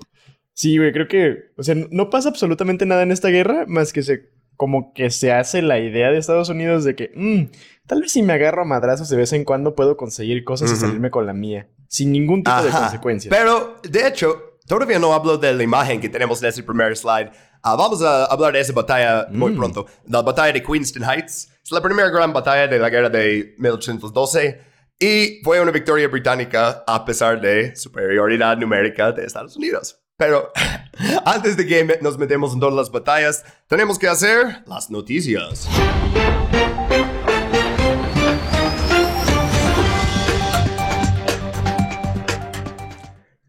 Sí, 0.52 0.78
güey, 0.78 0.92
creo 0.92 1.08
que. 1.08 1.36
O 1.56 1.62
sea, 1.62 1.74
no 1.90 2.10
pasa 2.10 2.28
absolutamente 2.28 2.86
nada 2.86 3.02
en 3.02 3.12
esta 3.12 3.28
guerra 3.28 3.64
más 3.66 3.92
que 3.92 4.02
se. 4.02 4.32
Como 4.56 4.92
que 4.94 5.10
se 5.10 5.32
hace 5.32 5.62
la 5.62 5.80
idea 5.80 6.10
de 6.12 6.18
Estados 6.18 6.48
Unidos 6.48 6.84
de 6.84 6.94
que. 6.94 7.10
Mmm, 7.14 7.44
Tal 7.86 8.00
vez 8.00 8.12
si 8.12 8.22
me 8.22 8.32
agarro 8.32 8.62
a 8.62 8.64
madrazos 8.64 9.10
de 9.10 9.16
vez 9.18 9.32
en 9.34 9.44
cuando 9.44 9.74
puedo 9.74 9.96
conseguir 9.98 10.42
cosas 10.42 10.70
uh 10.70 10.72
-huh. 10.72 10.76
y 10.76 10.80
salirme 10.80 11.10
con 11.10 11.26
la 11.26 11.34
mía. 11.34 11.68
Sin 11.86 12.12
ningún 12.12 12.42
tipo 12.42 12.50
Ajá. 12.56 12.64
de 12.64 12.70
consecuencias. 12.70 13.34
Pero, 13.36 13.76
de 13.82 14.08
hecho, 14.08 14.53
todavía 14.66 14.98
no 14.98 15.12
hablo 15.12 15.38
de 15.38 15.52
la 15.54 15.62
imagen 15.62 16.00
que 16.00 16.08
tenemos 16.08 16.42
en 16.42 16.48
ese 16.48 16.62
primer 16.62 16.96
slide. 16.96 17.30
Uh, 17.64 17.76
vamos 17.76 18.02
a 18.02 18.26
hablar 18.26 18.52
de 18.52 18.60
esa 18.60 18.72
batalla 18.72 19.26
muy 19.30 19.52
mm. 19.52 19.56
pronto. 19.56 19.86
La 20.06 20.22
batalla 20.22 20.52
de 20.52 20.62
Queenston 20.62 21.02
Heights. 21.02 21.50
Es 21.64 21.70
la 21.70 21.80
primera 21.80 22.10
gran 22.10 22.32
batalla 22.32 22.68
de 22.68 22.78
la 22.78 22.90
guerra 22.90 23.08
de 23.08 23.54
1812 23.58 24.60
y 24.98 25.40
fue 25.42 25.60
una 25.60 25.70
victoria 25.70 26.08
británica 26.08 26.84
a 26.86 27.04
pesar 27.04 27.40
de 27.40 27.74
superioridad 27.74 28.56
numérica 28.56 29.12
de 29.12 29.24
Estados 29.24 29.56
Unidos. 29.56 29.98
Pero 30.16 30.52
antes 31.24 31.56
de 31.56 31.66
que 31.66 31.98
nos 32.00 32.18
metemos 32.18 32.52
en 32.52 32.60
todas 32.60 32.74
las 32.74 32.90
batallas, 32.90 33.44
tenemos 33.66 33.98
que 33.98 34.08
hacer 34.08 34.62
las 34.66 34.90
noticias. 34.90 35.68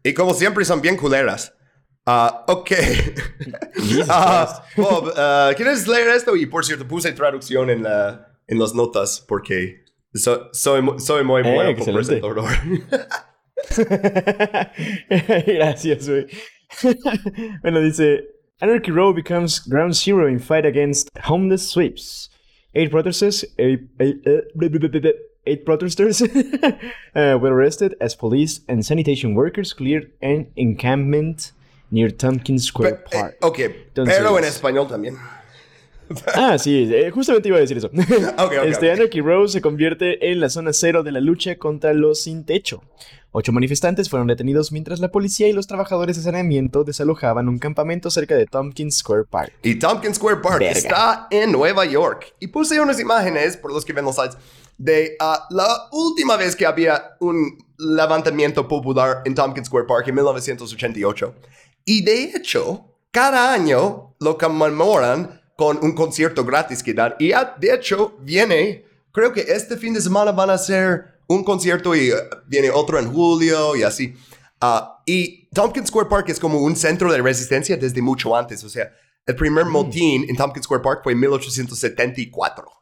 Y 0.08 0.14
como 0.14 0.32
siempre 0.34 0.64
son 0.64 0.80
bien 0.80 0.96
culeras. 0.96 1.52
Ah, 2.06 2.44
ok. 2.46 2.70
Ah, 4.08 4.64
Bob, 4.76 5.12
ah, 5.16 5.50
¿quieres 5.56 5.88
leer 5.88 6.08
esto? 6.10 6.36
Y 6.36 6.46
por 6.46 6.64
cierto, 6.64 6.86
puse 6.86 7.10
traducción 7.12 7.68
en, 7.70 7.82
la, 7.82 8.38
en 8.46 8.58
las 8.60 8.72
notas 8.74 9.24
porque 9.26 9.84
so- 10.14 10.48
soy, 10.52 10.80
soy 10.98 11.24
muy 11.24 11.42
Eh, 11.42 11.52
bueno 11.54 11.76
como 11.76 11.94
presentador. 11.94 12.36
Gracias, 15.46 16.08
güey. 16.08 16.26
bueno, 17.62 17.80
dice: 17.80 18.24
Anarchy 18.60 18.90
Row 18.92 19.12
becomes 19.12 19.60
ground 19.60 19.94
zero 19.94 20.28
in 20.28 20.38
fight 20.38 20.64
against 20.64 21.08
homeless 21.24 21.68
sweeps. 21.68 22.30
Eight 22.74 22.90
protesters, 22.90 23.44
eight, 23.58 23.80
eight, 24.00 24.16
uh, 24.26 24.42
eight 25.46 25.64
protesters 25.64 26.20
uh, 27.14 27.38
were 27.38 27.52
arrested 27.54 27.96
as 28.00 28.14
police 28.16 28.62
and 28.68 28.84
sanitation 28.84 29.34
workers 29.34 29.72
cleared 29.74 30.10
an 30.22 30.48
encampment 30.56 31.52
near 31.90 32.10
Tompkins 32.10 32.64
Square 32.66 33.04
Pe- 33.10 33.16
eh, 33.16 33.20
Park. 33.20 33.36
ok, 33.42 33.58
Entonces- 33.60 34.16
pero 34.16 34.38
en 34.38 34.44
español 34.44 34.88
también. 34.88 35.16
Ah, 36.36 36.56
sí, 36.56 36.88
eh, 36.94 37.10
justamente 37.10 37.48
iba 37.48 37.56
a 37.58 37.60
decir 37.60 37.76
eso. 37.78 37.88
ok, 38.38 38.52
este 38.66 38.86
ok. 38.92 38.96
Anarchy 38.96 39.20
Row 39.20 39.48
se 39.48 39.60
convierte 39.60 40.30
en 40.30 40.38
la 40.38 40.48
zona 40.48 40.72
cero 40.72 41.02
de 41.02 41.10
la 41.10 41.18
lucha 41.18 41.56
contra 41.56 41.94
los 41.94 42.20
sin 42.22 42.44
techo. 42.44 42.80
Ocho 43.32 43.50
manifestantes 43.50 44.08
fueron 44.08 44.28
detenidos 44.28 44.70
mientras 44.70 45.00
la 45.00 45.08
policía 45.10 45.48
y 45.48 45.52
los 45.52 45.66
trabajadores 45.66 46.16
de 46.16 46.22
saneamiento 46.22 46.84
desalojaban 46.84 47.48
un 47.48 47.58
campamento 47.58 48.08
cerca 48.10 48.36
de 48.36 48.46
Tompkins 48.46 48.98
Square 48.98 49.24
Park. 49.28 49.52
Y 49.64 49.80
Tompkins 49.80 50.14
Square 50.16 50.36
Park 50.42 50.60
Verga. 50.60 50.78
está 50.78 51.26
en 51.32 51.50
Nueva 51.50 51.84
York. 51.84 52.34
Y 52.38 52.46
puse 52.46 52.80
unas 52.80 53.00
imágenes, 53.00 53.56
por 53.56 53.72
los 53.72 53.84
que 53.84 53.92
ven 53.92 54.04
los 54.04 54.14
sites, 54.14 54.38
de 54.78 55.16
ah, 55.20 55.46
la 55.50 55.88
última 55.92 56.36
vez 56.36 56.54
que 56.54 56.66
había 56.66 57.16
un 57.20 57.58
levantamiento 57.78 58.66
popular 58.66 59.22
en 59.24 59.34
Tompkins 59.34 59.66
Square 59.66 59.86
Park 59.86 60.08
en 60.08 60.14
1988. 60.14 61.34
Y 61.84 62.02
de 62.04 62.24
hecho, 62.24 62.84
cada 63.10 63.52
año 63.52 64.16
lo 64.20 64.36
conmemoran 64.36 65.40
con 65.56 65.78
un 65.82 65.94
concierto 65.94 66.44
gratis 66.44 66.82
que 66.82 66.94
dan. 66.94 67.14
Y 67.18 67.32
ah, 67.32 67.54
de 67.58 67.74
hecho, 67.74 68.16
viene, 68.20 68.84
creo 69.12 69.32
que 69.32 69.40
este 69.40 69.76
fin 69.76 69.94
de 69.94 70.00
semana 70.00 70.32
van 70.32 70.50
a 70.50 70.54
hacer 70.54 71.20
un 71.28 71.42
concierto 71.42 71.94
y 71.94 72.10
ah, 72.10 72.16
viene 72.46 72.70
otro 72.70 72.98
en 72.98 73.12
julio 73.12 73.76
y 73.76 73.82
así. 73.82 74.14
Y 75.06 75.48
Tompkins 75.50 75.88
Square 75.88 76.08
Park 76.08 76.28
es 76.28 76.40
como 76.40 76.58
un 76.58 76.74
centro 76.74 77.12
de 77.12 77.22
resistencia 77.22 77.76
desde 77.76 78.02
mucho 78.02 78.34
antes. 78.34 78.64
O 78.64 78.68
sea, 78.68 78.90
el 79.24 79.36
primer 79.36 79.64
motín 79.66 80.26
en 80.28 80.36
Tompkins 80.36 80.64
Square 80.64 80.82
Park 80.82 81.00
fue 81.04 81.12
en 81.12 81.20
1874. 81.20 82.76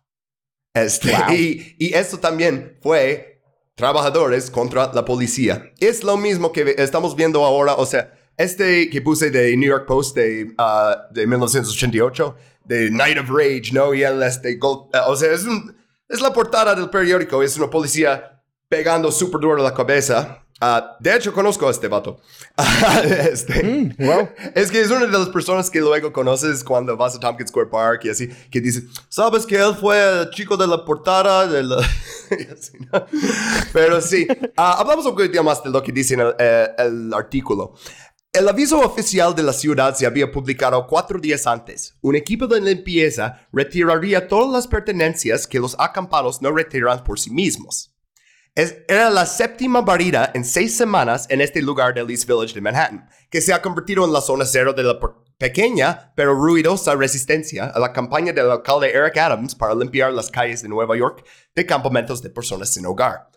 Este, 0.74 1.10
Wow. 1.10 1.34
y, 1.34 1.76
y 1.78 1.94
esto 1.94 2.18
también 2.18 2.76
fue 2.82 3.40
trabajadores 3.76 4.50
contra 4.50 4.92
la 4.92 5.04
policía. 5.04 5.72
Es 5.78 6.02
lo 6.04 6.16
mismo 6.16 6.52
que 6.52 6.74
estamos 6.78 7.14
viendo 7.16 7.44
ahora. 7.44 7.74
O 7.74 7.86
sea, 7.86 8.12
este 8.36 8.90
que 8.90 9.00
puse 9.00 9.30
de 9.30 9.56
New 9.56 9.68
York 9.68 9.86
Post 9.86 10.16
de, 10.16 10.52
ah, 10.58 11.06
de 11.10 11.26
1988, 11.26 12.36
de 12.64 12.90
Night 12.90 13.18
of 13.18 13.28
Rage, 13.28 13.70
¿no? 13.72 13.94
Y 13.94 14.02
el 14.02 14.22
este, 14.22 14.58
ah, 14.92 15.04
o 15.08 15.16
sea, 15.16 15.32
es, 15.32 15.44
un, 15.44 15.76
es 16.08 16.20
la 16.20 16.32
portada 16.32 16.74
del 16.74 16.90
periódico. 16.90 17.42
Es 17.42 17.56
una 17.56 17.70
policía 17.70 18.42
pegando 18.68 19.10
súper 19.12 19.40
duro 19.40 19.62
la 19.62 19.74
cabeza. 19.74 20.43
Ah, 20.60 20.96
de 21.00 21.16
hecho, 21.16 21.32
conozco 21.32 21.66
a 21.66 21.70
este 21.70 21.88
vato. 21.88 22.20
este, 23.30 23.62
Mm, 23.64 23.96
wow. 23.98 24.28
es 24.54 24.70
que 24.70 24.80
es 24.80 24.90
una 24.90 25.06
de 25.06 25.18
las 25.18 25.28
personas 25.28 25.68
que 25.68 25.80
luego 25.80 26.12
conoces 26.12 26.62
cuando 26.62 26.96
vas 26.96 27.16
a 27.16 27.20
Tompkins 27.20 27.50
Square 27.50 27.68
Park 27.68 28.04
y 28.04 28.10
así, 28.10 28.28
que 28.50 28.60
dice, 28.60 28.84
¿sabes 29.08 29.44
que 29.46 29.56
él 29.56 29.74
fue 29.74 29.98
el 29.98 30.30
chico 30.30 30.56
de 30.56 30.66
la 30.66 30.84
portada? 30.84 31.46
De 31.46 31.62
la... 31.62 31.76
así, 32.52 32.78
¿no? 32.92 33.06
Pero 33.72 34.00
sí, 34.00 34.26
ah, 34.56 34.76
hablamos 34.78 35.04
un 35.06 35.14
poquito 35.14 35.42
más 35.42 35.62
de 35.62 35.70
lo 35.70 35.82
que 35.82 35.92
dice 35.92 36.14
en 36.14 36.20
el, 36.20 36.34
eh, 36.38 36.68
el 36.78 37.12
artículo. 37.12 37.74
El 38.32 38.48
aviso 38.48 38.80
oficial 38.80 39.32
de 39.34 39.44
la 39.44 39.52
ciudad 39.52 39.94
se 39.94 40.06
había 40.06 40.30
publicado 40.30 40.86
cuatro 40.88 41.20
días 41.20 41.46
antes. 41.46 41.94
Un 42.00 42.16
equipo 42.16 42.48
de 42.48 42.60
limpieza 42.60 43.46
retiraría 43.52 44.26
todas 44.26 44.52
las 44.52 44.66
pertenencias 44.66 45.46
que 45.46 45.60
los 45.60 45.76
acampados 45.78 46.42
no 46.42 46.50
retiran 46.50 47.04
por 47.04 47.20
sí 47.20 47.30
mismos. 47.30 47.93
Es- 48.54 48.76
era 48.88 49.10
la 49.10 49.26
séptima 49.26 49.80
barrida 49.80 50.30
en 50.34 50.44
seis 50.44 50.76
semanas 50.76 51.26
en 51.28 51.40
este 51.40 51.60
lugar 51.60 51.92
del 51.94 52.08
East 52.10 52.26
Village 52.28 52.54
de 52.54 52.60
Manhattan, 52.60 53.08
que 53.30 53.40
se 53.40 53.52
ha 53.52 53.60
convertido 53.60 54.04
en 54.04 54.12
la 54.12 54.20
zona 54.20 54.44
cero 54.44 54.72
de 54.72 54.84
la 54.84 54.98
pequeña 55.38 56.12
pero 56.14 56.34
ruidosa 56.34 56.94
resistencia 56.94 57.64
a 57.66 57.78
la 57.80 57.92
campaña 57.92 58.32
del 58.32 58.48
alcalde 58.50 58.92
Eric 58.92 59.16
Adams 59.16 59.54
para 59.56 59.74
limpiar 59.74 60.12
las 60.12 60.30
calles 60.30 60.62
de 60.62 60.68
Nueva 60.68 60.96
York 60.96 61.24
de 61.54 61.66
campamentos 61.66 62.22
de 62.22 62.30
personas 62.30 62.72
sin 62.72 62.86
hogar. 62.86 63.28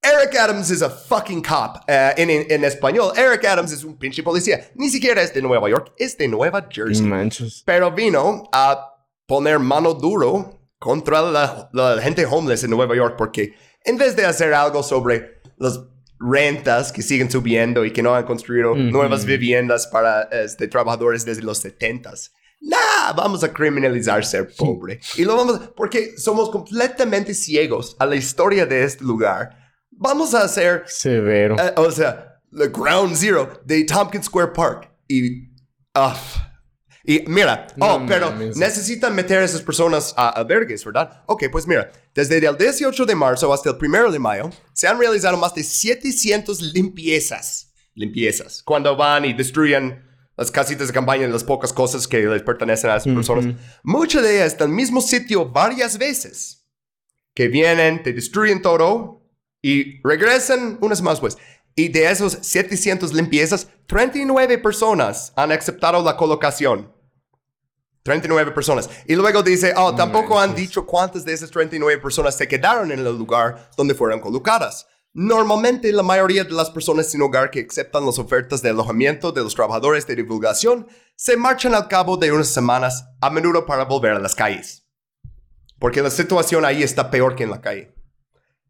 Eric 0.00 0.36
Adams 0.36 0.70
is 0.70 0.82
a 0.82 0.90
fucking 0.90 1.42
cop. 1.42 1.78
Eh, 1.88 2.14
en, 2.16 2.30
en- 2.30 2.46
en 2.50 2.64
español, 2.64 3.12
Eric 3.16 3.44
Adams 3.44 3.72
es 3.72 3.82
un 3.84 3.96
pinche 3.96 4.22
policía. 4.22 4.68
Ni 4.76 4.88
siquiera 4.88 5.22
es 5.22 5.32
de 5.34 5.42
Nueva 5.42 5.68
York, 5.68 5.92
es 5.96 6.16
de 6.18 6.26
Nueva 6.28 6.66
Jersey 6.70 7.04
Manchos. 7.06 7.62
pero 7.66 7.90
vino 7.92 8.48
a 8.52 8.94
poner 9.26 9.58
mano 9.58 9.94
duro 9.94 10.58
contra 10.82 11.22
la, 11.22 11.70
la 11.72 12.02
gente 12.02 12.26
homeless 12.26 12.64
en 12.64 12.70
Nueva 12.70 12.96
York 12.96 13.14
porque 13.16 13.54
en 13.84 13.96
vez 13.96 14.16
de 14.16 14.26
hacer 14.26 14.52
algo 14.52 14.82
sobre 14.82 15.40
las 15.56 15.78
rentas 16.18 16.90
que 16.90 17.02
siguen 17.02 17.30
subiendo 17.30 17.84
y 17.84 17.92
que 17.92 18.02
no 18.02 18.16
han 18.16 18.24
construido 18.24 18.74
nuevas 18.74 19.24
viviendas 19.24 19.86
para 19.86 20.22
este, 20.22 20.66
trabajadores 20.66 21.24
desde 21.24 21.42
los 21.42 21.64
70s. 21.64 22.32
Nah, 22.60 23.12
vamos 23.14 23.44
a 23.44 23.52
criminalizar 23.52 24.24
ser 24.24 24.52
pobre. 24.56 25.00
Y 25.16 25.24
lo 25.24 25.36
vamos, 25.36 25.60
porque 25.76 26.18
somos 26.18 26.50
completamente 26.50 27.32
ciegos 27.32 27.94
a 28.00 28.06
la 28.06 28.16
historia 28.16 28.66
de 28.66 28.82
este 28.82 29.04
lugar. 29.04 29.56
Vamos 29.92 30.34
a 30.34 30.42
hacer 30.42 30.82
Severo. 30.86 31.56
eh, 31.60 31.74
o 31.76 31.92
sea, 31.92 32.40
the 32.56 32.68
ground 32.68 33.14
zero 33.14 33.60
de 33.64 33.84
Tompkins 33.84 34.26
Square 34.26 34.52
Park. 34.52 34.90
Y. 35.08 35.48
ah, 35.94 36.51
y 37.04 37.24
mira, 37.26 37.66
No 37.76 37.96
oh, 37.96 38.06
pero 38.06 38.32
necesitan 38.54 39.14
meter 39.14 39.38
a 39.38 39.44
esas 39.44 39.62
personas 39.62 40.14
a 40.16 40.28
albergues, 40.30 40.84
¿verdad? 40.84 41.22
Ok, 41.26 41.44
pues 41.50 41.66
mira, 41.66 41.90
desde 42.14 42.38
el 42.38 42.56
18 42.56 43.06
de 43.06 43.14
marzo 43.14 43.52
hasta 43.52 43.70
el 43.70 43.76
1 43.80 44.12
de 44.12 44.18
mayo 44.18 44.50
se 44.72 44.86
han 44.86 44.98
realizado 44.98 45.36
más 45.36 45.54
de 45.54 45.64
700 45.64 46.60
limpiezas. 46.74 47.72
Limpiezas. 47.94 48.62
Cuando 48.62 48.96
van 48.96 49.24
y 49.24 49.32
destruyen 49.32 50.08
las 50.36 50.50
casitas 50.50 50.88
de 50.88 50.94
campaña 50.94 51.26
y 51.26 51.30
las 51.30 51.44
pocas 51.44 51.72
cosas 51.72 52.06
que 52.08 52.22
les 52.22 52.42
pertenecen 52.42 52.90
a 52.90 52.96
esas 52.96 53.12
personas. 53.12 53.46
Ujú. 53.46 53.56
Muchas 53.82 54.22
de 54.22 54.36
ellas 54.36 54.56
del 54.56 54.68
mismo 54.68 55.00
sitio 55.00 55.48
varias 55.48 55.98
veces. 55.98 56.66
Que 57.34 57.48
vienen, 57.48 58.02
te 58.02 58.12
destruyen 58.12 58.62
todo 58.62 59.22
y 59.60 60.00
regresan 60.02 60.78
unas 60.80 60.98
semanas 60.98 61.20
después. 61.20 61.38
Y 61.74 61.88
de 61.88 62.10
esos 62.10 62.38
700 62.42 63.12
limpiezas, 63.12 63.68
39 63.86 64.58
personas 64.58 65.32
han 65.36 65.52
aceptado 65.52 66.02
la 66.02 66.16
colocación. 66.16 66.92
39 68.02 68.50
personas. 68.50 68.90
Y 69.06 69.14
luego 69.14 69.42
dice, 69.42 69.74
oh, 69.76 69.94
tampoco 69.94 70.38
han 70.38 70.54
dicho 70.54 70.84
cuántas 70.84 71.24
de 71.24 71.32
esas 71.32 71.50
39 71.50 72.00
personas 72.02 72.36
se 72.36 72.48
quedaron 72.48 72.90
en 72.90 72.98
el 72.98 73.16
lugar 73.16 73.70
donde 73.76 73.94
fueron 73.94 74.20
colocadas. 74.20 74.86
Normalmente 75.14 75.92
la 75.92 76.02
mayoría 76.02 76.42
de 76.42 76.52
las 76.52 76.70
personas 76.70 77.10
sin 77.10 77.20
hogar 77.20 77.50
que 77.50 77.66
aceptan 77.68 78.06
las 78.06 78.18
ofertas 78.18 78.62
de 78.62 78.70
alojamiento 78.70 79.30
de 79.30 79.42
los 79.42 79.54
trabajadores 79.54 80.06
de 80.06 80.16
divulgación 80.16 80.88
se 81.16 81.36
marchan 81.36 81.74
al 81.74 81.86
cabo 81.86 82.16
de 82.16 82.32
unas 82.32 82.48
semanas, 82.48 83.04
a 83.20 83.28
menudo 83.28 83.66
para 83.66 83.84
volver 83.84 84.12
a 84.12 84.18
las 84.18 84.34
calles. 84.34 84.86
Porque 85.78 86.00
la 86.00 86.10
situación 86.10 86.64
ahí 86.64 86.82
está 86.82 87.10
peor 87.10 87.36
que 87.36 87.44
en 87.44 87.50
la 87.50 87.60
calle. 87.60 87.94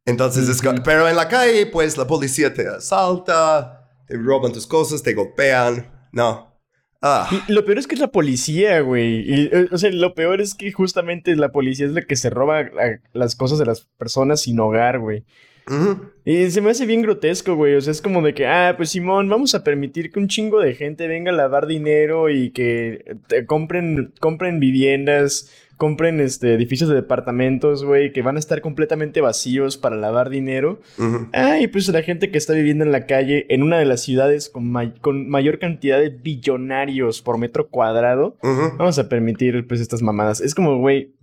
Entonces, 0.04 0.48
es 0.48 0.60
pero 0.84 1.08
en 1.08 1.16
la 1.16 1.28
calle, 1.28 1.66
pues 1.66 1.96
la 1.96 2.06
policía 2.06 2.52
te 2.52 2.66
asalta, 2.66 3.88
te 4.06 4.16
roban 4.16 4.52
tus 4.52 4.66
cosas, 4.66 5.02
te 5.02 5.14
golpean. 5.14 5.90
No. 6.12 6.52
Ah. 7.00 7.28
Y 7.48 7.52
lo 7.52 7.64
peor 7.64 7.78
es 7.78 7.86
que 7.86 7.94
es 7.94 8.00
la 8.00 8.12
policía, 8.12 8.80
güey. 8.80 9.24
Eh, 9.28 9.68
o 9.72 9.78
sea, 9.78 9.90
lo 9.90 10.14
peor 10.14 10.40
es 10.40 10.54
que 10.54 10.70
justamente 10.70 11.34
la 11.34 11.50
policía 11.50 11.86
es 11.86 11.92
la 11.92 12.02
que 12.02 12.14
se 12.16 12.30
roba 12.30 12.62
la- 12.62 13.00
las 13.12 13.34
cosas 13.34 13.58
de 13.58 13.66
las 13.66 13.88
personas 13.98 14.42
sin 14.42 14.58
hogar, 14.60 15.00
güey. 15.00 15.24
Ujú. 15.68 16.10
Y 16.24 16.50
se 16.50 16.60
me 16.60 16.70
hace 16.70 16.86
bien 16.86 17.02
grotesco, 17.02 17.54
güey. 17.56 17.74
O 17.74 17.80
sea, 17.80 17.90
es 17.92 18.02
como 18.02 18.22
de 18.22 18.34
que, 18.34 18.46
ah, 18.46 18.74
pues 18.76 18.90
Simón, 18.90 19.28
vamos 19.28 19.54
a 19.54 19.62
permitir 19.64 20.10
que 20.12 20.18
un 20.20 20.28
chingo 20.28 20.60
de 20.60 20.74
gente 20.74 21.06
venga 21.08 21.30
a 21.32 21.34
lavar 21.34 21.66
dinero 21.66 22.30
y 22.30 22.50
que 22.50 23.16
te 23.28 23.46
compren, 23.46 24.12
compren 24.20 24.58
viviendas, 24.60 25.50
compren 25.82 26.20
este, 26.20 26.54
edificios 26.54 26.88
de 26.88 26.94
departamentos, 26.94 27.84
güey, 27.84 28.12
que 28.12 28.22
van 28.22 28.36
a 28.36 28.38
estar 28.38 28.60
completamente 28.60 29.20
vacíos 29.20 29.76
para 29.76 29.96
lavar 29.96 30.30
dinero. 30.30 30.80
Ujú. 30.96 31.26
Ah, 31.32 31.58
y 31.58 31.66
pues 31.66 31.88
la 31.88 32.02
gente 32.02 32.30
que 32.30 32.38
está 32.38 32.52
viviendo 32.52 32.84
en 32.84 32.92
la 32.92 33.06
calle 33.06 33.46
en 33.48 33.64
una 33.64 33.80
de 33.80 33.84
las 33.84 34.00
ciudades 34.02 34.48
con, 34.48 34.70
may- 34.70 34.94
con 35.00 35.28
mayor 35.28 35.58
cantidad 35.58 35.98
de 35.98 36.10
billonarios 36.10 37.20
por 37.20 37.36
metro 37.36 37.68
cuadrado, 37.68 38.36
Ujú. 38.44 38.76
vamos 38.78 38.96
a 39.00 39.08
permitir 39.08 39.66
pues 39.66 39.80
estas 39.80 40.02
mamadas. 40.02 40.40
Es 40.40 40.54
como, 40.54 40.78
güey, 40.78 41.16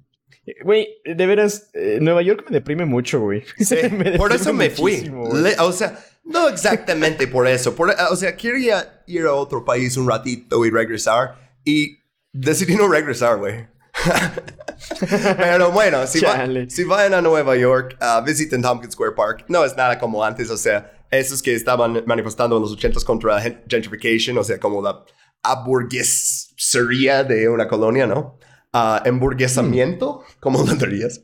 Güey, 0.63 0.87
de 1.05 1.25
veras, 1.27 1.69
eh, 1.75 1.99
Nueva 2.01 2.23
York 2.23 2.43
me 2.49 2.55
deprime 2.55 2.83
mucho, 2.85 3.19
güey. 3.21 3.43
Sí, 3.59 3.75
por 4.17 4.31
eso 4.33 4.51
me 4.51 4.69
fui. 4.71 5.03
Le- 5.43 5.55
o 5.59 5.71
sea, 5.71 5.97
no 6.25 6.49
exactamente 6.49 7.27
por 7.27 7.47
eso. 7.47 7.75
Por- 7.75 7.93
o 8.11 8.15
sea, 8.15 8.35
quería 8.35 9.03
ir 9.05 9.21
a 9.25 9.33
otro 9.33 9.63
país 9.63 9.95
un 9.95 10.09
ratito 10.09 10.65
y 10.65 10.71
regresar. 10.71 11.35
Y 11.63 11.99
decidí 12.33 12.75
no 12.75 12.87
regresar, 12.87 13.37
güey. 13.37 13.67
Pero 15.37 15.71
bueno, 15.71 16.05
si, 16.07 16.19
va- 16.21 16.45
si 16.69 16.83
vayan 16.83 17.13
a 17.13 17.21
Nueva 17.21 17.55
York, 17.55 17.97
ah, 17.99 18.21
visiten 18.25 18.61
Tompkins 18.61 18.93
Square 18.93 19.13
Park. 19.15 19.45
No 19.47 19.63
es 19.65 19.75
nada 19.75 19.97
como 19.99 20.23
antes, 20.23 20.49
o 20.49 20.57
sea, 20.57 20.91
esos 21.11 21.41
que 21.41 21.53
estaban 21.55 22.03
manifestando 22.05 22.55
en 22.57 22.61
los 22.63 22.77
80s 22.77 23.03
contra 23.03 23.35
la 23.35 23.41
gentrification, 23.41 24.37
o 24.37 24.43
sea, 24.43 24.59
como 24.59 24.81
la 24.81 25.03
aburguesería 25.43 27.23
de 27.23 27.49
una 27.49 27.67
colonia, 27.67 28.05
¿no? 28.07 28.37
Ah, 28.71 29.01
emburguesamiento, 29.05 30.23
como 30.39 30.63
lo 30.63 30.73
dirías. 30.75 31.21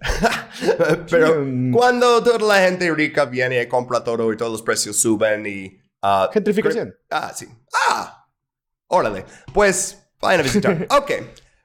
Pero 1.09 1.41
Mm. 1.41 1.71
cuando 1.71 2.23
toda 2.23 2.39
la 2.39 2.65
gente 2.65 2.91
rica 2.93 3.25
viene 3.25 3.61
y 3.61 3.67
compra 3.67 4.03
todo 4.03 4.31
y 4.33 4.37
todos 4.37 4.51
los 4.51 4.61
precios 4.63 4.97
suben 4.97 5.45
y... 5.45 5.77
ah, 6.01 6.29
Gentrificación. 6.33 6.95
Ah, 7.11 7.31
sí. 7.35 7.45
Ah, 7.89 8.25
órale. 8.87 9.25
Pues 9.53 9.99
vayan 10.19 10.39
a 10.39 10.43
visitar. 10.43 10.87
ok. 10.97 11.11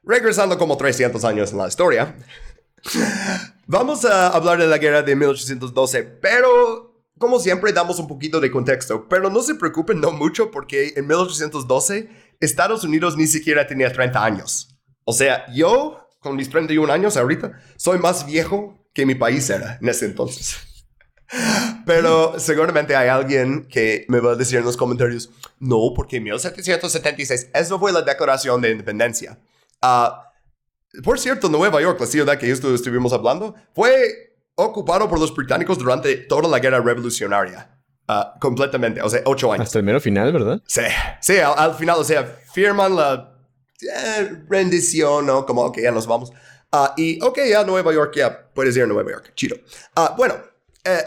Regresando 0.02 0.56
como 0.58 0.76
300 0.76 1.24
años 1.24 1.52
en 1.52 1.58
la 1.58 1.68
historia. 1.68 2.16
Vamos 3.66 4.04
a 4.04 4.28
hablar 4.28 4.58
de 4.58 4.66
la 4.66 4.78
guerra 4.78 5.02
de 5.02 5.14
1812, 5.14 6.02
pero 6.02 7.04
como 7.18 7.38
siempre 7.38 7.72
damos 7.72 7.98
un 7.98 8.08
poquito 8.08 8.40
de 8.40 8.50
contexto. 8.50 9.06
Pero 9.08 9.28
no 9.30 9.42
se 9.42 9.54
preocupen, 9.54 10.00
no 10.00 10.10
mucho, 10.10 10.50
porque 10.50 10.94
en 10.96 11.06
1812 11.06 12.08
Estados 12.40 12.82
Unidos 12.82 13.16
ni 13.16 13.26
siquiera 13.26 13.66
tenía 13.66 13.92
30 13.92 14.24
años. 14.24 14.76
O 15.04 15.12
sea, 15.12 15.44
yo, 15.52 16.08
con 16.20 16.36
mis 16.36 16.48
31 16.48 16.90
años 16.92 17.16
ahorita, 17.16 17.60
soy 17.76 17.98
más 17.98 18.26
viejo 18.26 18.78
que 18.94 19.04
mi 19.04 19.14
país 19.14 19.48
era 19.50 19.78
en 19.80 19.88
ese 19.88 20.06
entonces. 20.06 20.56
Pero 21.86 22.38
seguramente 22.38 22.96
hay 22.96 23.08
alguien 23.08 23.66
que 23.68 24.04
me 24.08 24.20
va 24.20 24.32
a 24.32 24.36
decir 24.36 24.58
en 24.58 24.64
los 24.64 24.76
comentarios, 24.76 25.30
no, 25.58 25.92
porque 25.94 26.20
1776, 26.20 27.48
eso 27.54 27.78
fue 27.78 27.92
la 27.92 28.02
declaración 28.02 28.60
de 28.60 28.70
independencia. 28.70 29.38
Ah, 29.80 30.32
por 31.04 31.18
cierto, 31.18 31.48
Nueva 31.48 31.80
York, 31.80 32.00
la 32.00 32.06
ciudad 32.06 32.38
que 32.38 32.50
esto 32.50 32.74
estuvimos 32.74 33.12
hablando, 33.12 33.54
fue 33.74 34.36
ocupado 34.54 35.08
por 35.08 35.18
los 35.18 35.34
británicos 35.34 35.78
durante 35.78 36.16
toda 36.16 36.48
la 36.48 36.58
guerra 36.58 36.80
revolucionaria. 36.80 37.76
Ah, 38.08 38.34
completamente, 38.40 39.00
o 39.00 39.08
sea, 39.08 39.22
ocho 39.24 39.52
años. 39.52 39.66
Hasta 39.66 39.78
el 39.78 39.84
mero 39.84 40.00
final, 40.00 40.32
¿verdad? 40.32 40.60
Sí, 40.66 40.82
sí, 41.20 41.38
al, 41.38 41.54
al 41.56 41.74
final, 41.74 41.96
o 41.98 42.04
sea, 42.04 42.24
firman 42.52 42.96
la 42.96 43.36
eh, 43.82 44.44
rendición, 44.48 45.26
¿no? 45.26 45.46
Como, 45.46 45.62
ok, 45.62 45.78
ya 45.80 45.92
nos 45.92 46.06
vamos. 46.06 46.32
Ah, 46.72 46.94
y, 46.96 47.22
ok, 47.22 47.38
ya 47.48 47.64
Nueva 47.64 47.92
York, 47.92 48.14
ya 48.16 48.50
puedes 48.52 48.76
ir 48.76 48.82
a 48.82 48.86
Nueva 48.86 49.10
York, 49.10 49.32
chido. 49.34 49.56
Bueno, 50.16 50.34
eh, 50.84 51.04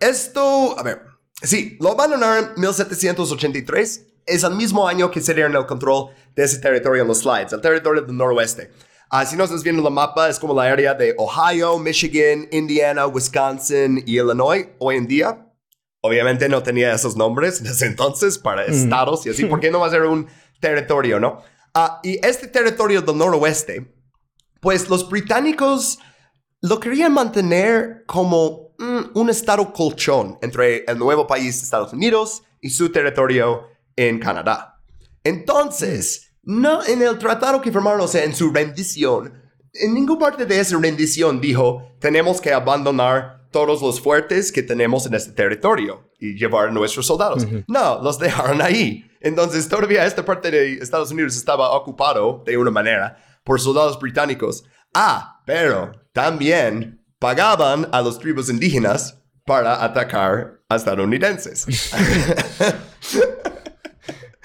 esto, 0.00 0.78
a 0.78 0.82
ver, 0.82 1.02
sí, 1.42 1.76
lo 1.80 1.92
abandonaron 1.92 2.52
en 2.54 2.60
1783, 2.60 4.06
es 4.26 4.42
el 4.42 4.54
mismo 4.54 4.88
año 4.88 5.10
que 5.10 5.20
se 5.20 5.34
dieron 5.34 5.54
el 5.54 5.66
control 5.66 6.10
de 6.36 6.44
ese 6.44 6.58
territorio 6.58 7.02
en 7.02 7.08
los 7.08 7.20
slides, 7.20 7.52
el 7.52 7.60
territorio 7.60 8.02
del 8.02 8.16
noroeste. 8.16 8.70
Ah, 9.08 9.24
si 9.24 9.36
no 9.36 9.44
estás 9.44 9.62
viendo 9.62 9.86
el 9.86 9.94
mapa, 9.94 10.28
es 10.28 10.38
como 10.38 10.54
la 10.54 10.64
área 10.64 10.92
de 10.92 11.14
Ohio, 11.16 11.78
Michigan, 11.78 12.46
Indiana, 12.52 13.06
Wisconsin 13.06 14.02
y 14.04 14.18
Illinois 14.18 14.68
hoy 14.78 14.96
en 14.96 15.06
día. 15.06 15.46
Obviamente 16.02 16.48
no 16.48 16.62
tenía 16.62 16.92
esos 16.92 17.16
nombres 17.16 17.60
en 17.60 17.66
ese 17.66 17.86
entonces 17.86 18.38
para 18.38 18.64
estados 18.64 19.24
y 19.26 19.30
así, 19.30 19.46
porque 19.46 19.70
no 19.70 19.80
va 19.80 19.86
a 19.86 19.90
ser 19.90 20.02
un 20.02 20.26
territorio, 20.60 21.18
¿no? 21.18 21.40
Ah, 21.74 22.00
y 22.02 22.24
este 22.26 22.48
territorio 22.48 23.00
del 23.00 23.16
noroeste, 23.16 23.94
pues 24.60 24.88
los 24.88 25.08
británicos 25.08 25.98
lo 26.60 26.80
querían 26.80 27.12
mantener 27.12 28.04
como 28.06 28.74
mm, 28.78 29.18
un 29.18 29.30
estado 29.30 29.72
colchón 29.72 30.38
entre 30.42 30.84
el 30.84 30.98
nuevo 30.98 31.26
país 31.26 31.58
de 31.60 31.64
Estados 31.64 31.92
Unidos 31.92 32.42
y 32.60 32.70
su 32.70 32.90
territorio 32.90 33.68
en 33.94 34.18
Canadá. 34.18 34.80
Entonces, 35.22 36.25
no 36.46 36.82
en 36.84 37.02
el 37.02 37.18
tratado 37.18 37.60
que 37.60 37.70
firmaron, 37.70 38.00
o 38.00 38.08
sea, 38.08 38.24
en 38.24 38.34
su 38.34 38.50
rendición, 38.50 39.34
en 39.74 39.94
ninguna 39.94 40.18
parte 40.18 40.46
de 40.46 40.58
esa 40.58 40.78
rendición 40.78 41.40
dijo, 41.40 41.96
tenemos 42.00 42.40
que 42.40 42.52
abandonar 42.52 43.48
todos 43.50 43.80
los 43.82 44.00
fuertes 44.00 44.52
que 44.52 44.62
tenemos 44.62 45.06
en 45.06 45.14
este 45.14 45.32
territorio 45.32 46.10
y 46.18 46.34
llevar 46.34 46.68
a 46.68 46.70
nuestros 46.70 47.06
soldados. 47.06 47.46
No, 47.66 48.00
los 48.02 48.18
dejaron 48.18 48.62
ahí. 48.62 49.04
Entonces, 49.20 49.68
todavía 49.68 50.06
esta 50.06 50.24
parte 50.24 50.50
de 50.50 50.74
Estados 50.74 51.10
Unidos 51.10 51.36
estaba 51.36 51.70
ocupado 51.70 52.42
de 52.46 52.56
una 52.56 52.70
manera 52.70 53.16
por 53.44 53.60
soldados 53.60 53.98
británicos. 53.98 54.64
Ah, 54.94 55.40
pero 55.46 55.92
también 56.12 57.04
pagaban 57.18 57.88
a 57.92 58.02
los 58.02 58.18
tribus 58.18 58.48
indígenas 58.48 59.22
para 59.44 59.82
atacar 59.82 60.60
a 60.68 60.76
estadounidenses. 60.76 61.66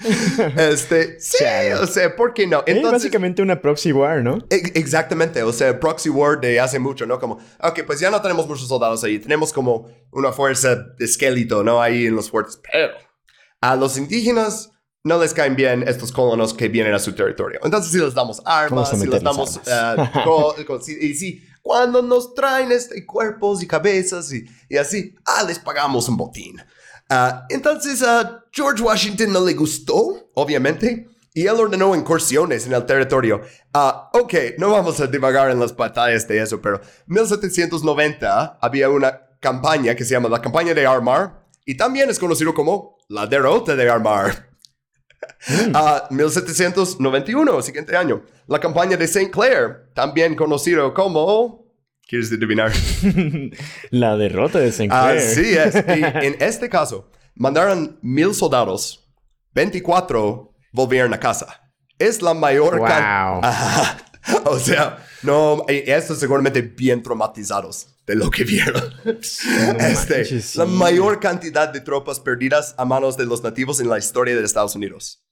este, 0.56 1.20
sí, 1.20 1.38
Chale. 1.38 1.74
o 1.74 1.86
sea, 1.86 2.14
¿por 2.16 2.34
qué 2.34 2.46
no? 2.46 2.58
Es 2.66 2.76
Entonces, 2.76 2.92
básicamente 2.92 3.42
una 3.42 3.60
proxy 3.60 3.92
war, 3.92 4.22
¿no? 4.22 4.38
e- 4.50 4.72
Exactamente, 4.74 5.42
o 5.42 5.52
sea, 5.52 5.78
proxy 5.78 6.08
war 6.08 6.40
de 6.40 6.60
hace 6.60 6.78
mucho, 6.78 7.06
¿no? 7.06 7.18
Como, 7.18 7.38
ok, 7.60 7.80
pues 7.86 8.00
ya 8.00 8.10
no 8.10 8.20
tenemos 8.20 8.46
muchos 8.46 8.68
soldados 8.68 9.02
ahí, 9.04 9.18
tenemos 9.18 9.52
como 9.52 9.88
una 10.10 10.32
fuerza 10.32 10.74
de 10.74 11.04
esqueleto, 11.04 11.62
¿no? 11.62 11.80
Ahí 11.80 12.06
en 12.06 12.16
los 12.16 12.30
fuertes, 12.30 12.60
pero 12.70 12.92
a 13.60 13.76
los 13.76 13.96
indígenas 13.96 14.70
no 15.04 15.18
les 15.18 15.34
caen 15.34 15.56
bien 15.56 15.84
estos 15.86 16.12
colonos 16.12 16.54
que 16.54 16.68
vienen 16.68 16.94
a 16.94 16.98
su 16.98 17.12
territorio. 17.12 17.60
Entonces, 17.64 17.90
si 17.90 17.98
les 17.98 18.14
damos 18.14 18.40
armas, 18.44 18.90
si 18.90 19.06
les 19.06 19.22
damos... 19.22 19.60
sí, 20.82 20.96
y 21.00 21.14
sí, 21.14 21.42
cuando 21.60 22.02
nos 22.02 22.34
traen 22.34 22.70
este, 22.72 23.04
cuerpos 23.06 23.62
y 23.62 23.66
cabezas 23.66 24.32
y, 24.32 24.44
y 24.68 24.76
así, 24.76 25.14
ah, 25.24 25.44
les 25.46 25.58
pagamos 25.58 26.08
un 26.08 26.16
botín. 26.16 26.60
Ah, 27.14 27.44
entonces, 27.50 28.02
a 28.02 28.42
George 28.50 28.82
Washington 28.82 29.34
no 29.34 29.44
le 29.44 29.52
gustó, 29.52 30.30
obviamente, 30.32 31.10
y 31.34 31.46
él 31.46 31.60
ordenó 31.60 31.94
incursiones 31.94 32.66
en 32.66 32.72
el 32.72 32.86
territorio. 32.86 33.42
Ah, 33.74 34.08
ok, 34.14 34.32
no 34.56 34.70
vamos 34.70 34.98
a 34.98 35.06
divagar 35.06 35.50
en 35.50 35.60
las 35.60 35.76
batallas 35.76 36.26
de 36.26 36.40
eso, 36.40 36.62
pero 36.62 36.80
1790 37.08 38.58
había 38.58 38.88
una 38.88 39.26
campaña 39.40 39.94
que 39.94 40.06
se 40.06 40.12
llama 40.12 40.30
la 40.30 40.40
campaña 40.40 40.72
de 40.72 40.86
Armar, 40.86 41.44
y 41.66 41.76
también 41.76 42.08
es 42.08 42.18
conocido 42.18 42.54
como 42.54 42.96
la 43.10 43.26
derrota 43.26 43.76
de 43.76 43.90
Armar. 43.90 44.48
Ah, 45.74 46.06
1791, 46.08 47.60
siguiente 47.60 47.94
año, 47.94 48.22
la 48.46 48.58
campaña 48.58 48.96
de 48.96 49.04
St. 49.04 49.30
Clair, 49.30 49.90
también 49.94 50.34
conocido 50.34 50.94
como... 50.94 51.61
¿Quieres 52.12 52.30
adivinar? 52.30 52.70
La 53.90 54.18
derrota 54.18 54.58
de 54.58 54.68
St. 54.68 54.86
Clair. 54.90 55.16
Así 55.16 55.56
es. 55.56 55.74
Y 55.96 56.02
en 56.26 56.36
este 56.40 56.68
caso, 56.68 57.10
mandaron 57.34 57.98
mil 58.02 58.34
soldados, 58.34 59.10
24 59.54 60.54
volvieron 60.74 61.14
a 61.14 61.18
casa. 61.18 61.72
Es 61.98 62.20
la 62.20 62.34
mayor 62.34 62.76
Wow. 62.80 62.86
can- 62.86 63.40
Ajá. 63.44 63.96
O 64.44 64.58
sea, 64.58 65.02
no, 65.22 65.64
estos 65.68 66.18
seguramente 66.18 66.60
bien 66.60 67.02
traumatizados 67.02 67.96
de 68.06 68.14
lo 68.16 68.30
que 68.30 68.44
vieron. 68.44 68.92
este, 69.80 70.42
la 70.56 70.66
mayor 70.66 71.18
cantidad 71.18 71.70
de 71.72 71.80
tropas 71.80 72.20
perdidas 72.20 72.74
a 72.76 72.84
manos 72.84 73.16
de 73.16 73.24
los 73.24 73.42
nativos 73.42 73.80
en 73.80 73.88
la 73.88 73.96
historia 73.96 74.36
de 74.36 74.44
Estados 74.44 74.74
Unidos. 74.74 75.24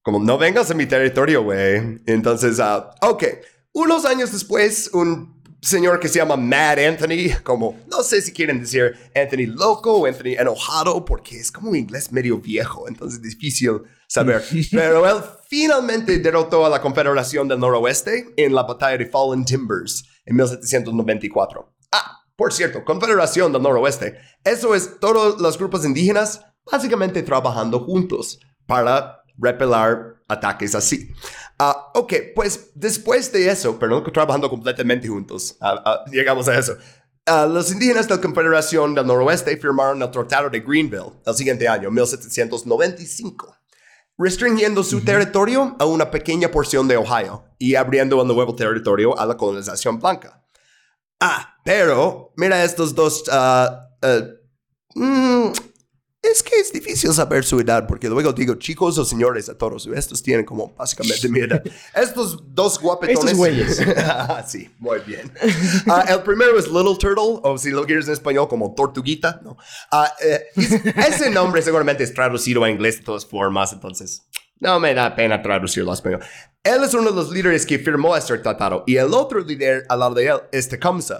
Como 0.00 0.18
no 0.18 0.38
vengas 0.38 0.70
a 0.70 0.74
mi 0.74 0.86
territorio, 0.86 1.42
güey. 1.42 2.00
Entonces, 2.06 2.58
ah, 2.58 2.90
ok. 3.02 3.24
Unos 3.72 4.04
años 4.06 4.32
después, 4.32 4.88
un 4.94 5.33
señor 5.64 5.98
que 5.98 6.08
se 6.08 6.18
llama 6.18 6.36
Mad 6.36 6.78
Anthony, 6.78 7.42
como 7.42 7.76
no 7.90 8.02
sé 8.02 8.20
si 8.20 8.32
quieren 8.32 8.60
decir 8.60 8.94
Anthony 9.14 9.46
loco 9.46 9.94
o 9.94 10.06
Anthony 10.06 10.36
enojado, 10.38 11.04
porque 11.04 11.38
es 11.38 11.50
como 11.50 11.70
un 11.70 11.76
inglés 11.76 12.12
medio 12.12 12.38
viejo, 12.38 12.86
entonces 12.88 13.18
es 13.18 13.22
difícil 13.22 13.82
saber. 14.06 14.44
Pero 14.70 15.08
él 15.08 15.22
finalmente 15.48 16.18
derrotó 16.18 16.66
a 16.66 16.68
la 16.68 16.80
Confederación 16.80 17.48
del 17.48 17.60
Noroeste 17.60 18.34
en 18.36 18.54
la 18.54 18.64
batalla 18.64 18.98
de 18.98 19.06
Fallen 19.06 19.44
Timbers 19.44 20.04
en 20.24 20.36
1794. 20.36 21.72
Ah, 21.92 22.20
por 22.36 22.52
cierto, 22.52 22.84
Confederación 22.84 23.52
del 23.52 23.62
Noroeste. 23.62 24.18
Eso 24.44 24.74
es 24.74 24.98
todos 25.00 25.40
los 25.40 25.58
grupos 25.58 25.84
indígenas 25.84 26.42
básicamente 26.70 27.22
trabajando 27.22 27.80
juntos 27.80 28.40
para 28.66 29.22
repelar 29.36 30.16
ataques 30.28 30.74
así. 30.74 31.10
Ah, 31.58 31.90
ok, 31.94 32.12
pues 32.34 32.70
después 32.74 33.30
de 33.32 33.48
eso, 33.48 33.78
pero 33.78 34.00
no 34.00 34.02
trabajando 34.12 34.50
completamente 34.50 35.06
juntos, 35.06 35.56
ah, 35.60 35.80
ah, 35.84 36.04
llegamos 36.10 36.48
a 36.48 36.58
eso. 36.58 36.76
Los 37.26 37.72
indígenas 37.72 38.06
de 38.06 38.16
la 38.16 38.20
Confederación 38.20 38.94
del 38.94 39.06
Noroeste 39.06 39.56
firmaron 39.56 40.02
el 40.02 40.10
Tratado 40.10 40.50
de 40.50 40.60
Greenville 40.60 41.12
el 41.24 41.34
siguiente 41.34 41.66
año, 41.66 41.90
1795, 41.90 43.56
restringiendo 44.18 44.82
su 44.82 45.02
territorio 45.02 45.74
a 45.78 45.86
una 45.86 46.10
pequeña 46.10 46.50
porción 46.50 46.86
de 46.86 46.98
Ohio 46.98 47.44
y 47.58 47.76
abriendo 47.76 48.20
el 48.20 48.28
nuevo 48.28 48.54
territorio 48.54 49.18
a 49.18 49.24
la 49.24 49.36
colonización 49.36 49.98
blanca. 50.00 50.44
Ah, 51.20 51.56
pero 51.64 52.32
mira 52.36 52.62
estos 52.62 52.94
dos... 52.94 53.24
mm, 54.94 55.48
es 56.30 56.42
que 56.42 56.56
es 56.56 56.72
difícil 56.72 57.12
saber 57.12 57.44
su 57.44 57.60
edad, 57.60 57.86
porque 57.86 58.08
luego 58.08 58.32
digo 58.32 58.54
chicos 58.54 58.98
o 58.98 59.04
señores 59.04 59.48
a 59.48 59.56
todos. 59.56 59.86
Estos 59.86 60.22
tienen 60.22 60.44
como 60.44 60.74
básicamente 60.74 61.28
mi 61.28 61.40
edad. 61.40 61.62
Estos 61.94 62.42
dos 62.54 62.78
guapetones. 62.80 63.24
Estos 63.24 63.36
güeyes. 63.36 63.82
sí, 64.46 64.70
muy 64.78 65.00
bien. 65.06 65.32
Ah, 65.86 66.04
el 66.08 66.22
primero 66.22 66.58
es 66.58 66.66
Little 66.66 66.96
Turtle, 66.98 67.40
o 67.42 67.58
si 67.58 67.70
lo 67.70 67.84
quieres 67.84 68.06
en 68.06 68.14
español, 68.14 68.48
como 68.48 68.74
Tortuguita. 68.74 69.40
¿no? 69.42 69.56
Ah, 69.90 70.12
eh, 70.22 70.46
ese 71.06 71.30
nombre 71.30 71.62
seguramente 71.62 72.04
es 72.04 72.14
traducido 72.14 72.64
a 72.64 72.70
inglés 72.70 72.98
de 72.98 73.04
todas 73.04 73.26
formas, 73.26 73.72
entonces 73.72 74.22
no 74.60 74.80
me 74.80 74.94
da 74.94 75.14
pena 75.14 75.42
traducirlo 75.42 75.90
a 75.90 75.94
español. 75.94 76.20
Él 76.62 76.82
es 76.82 76.94
uno 76.94 77.10
de 77.10 77.16
los 77.16 77.30
líderes 77.30 77.66
que 77.66 77.78
firmó 77.78 78.16
este 78.16 78.38
tratado, 78.38 78.84
y 78.86 78.96
el 78.96 79.12
otro 79.12 79.40
líder 79.40 79.84
al 79.88 80.00
lado 80.00 80.14
de 80.14 80.26
él 80.26 80.40
es 80.52 80.68
Tecumseh. 80.68 81.16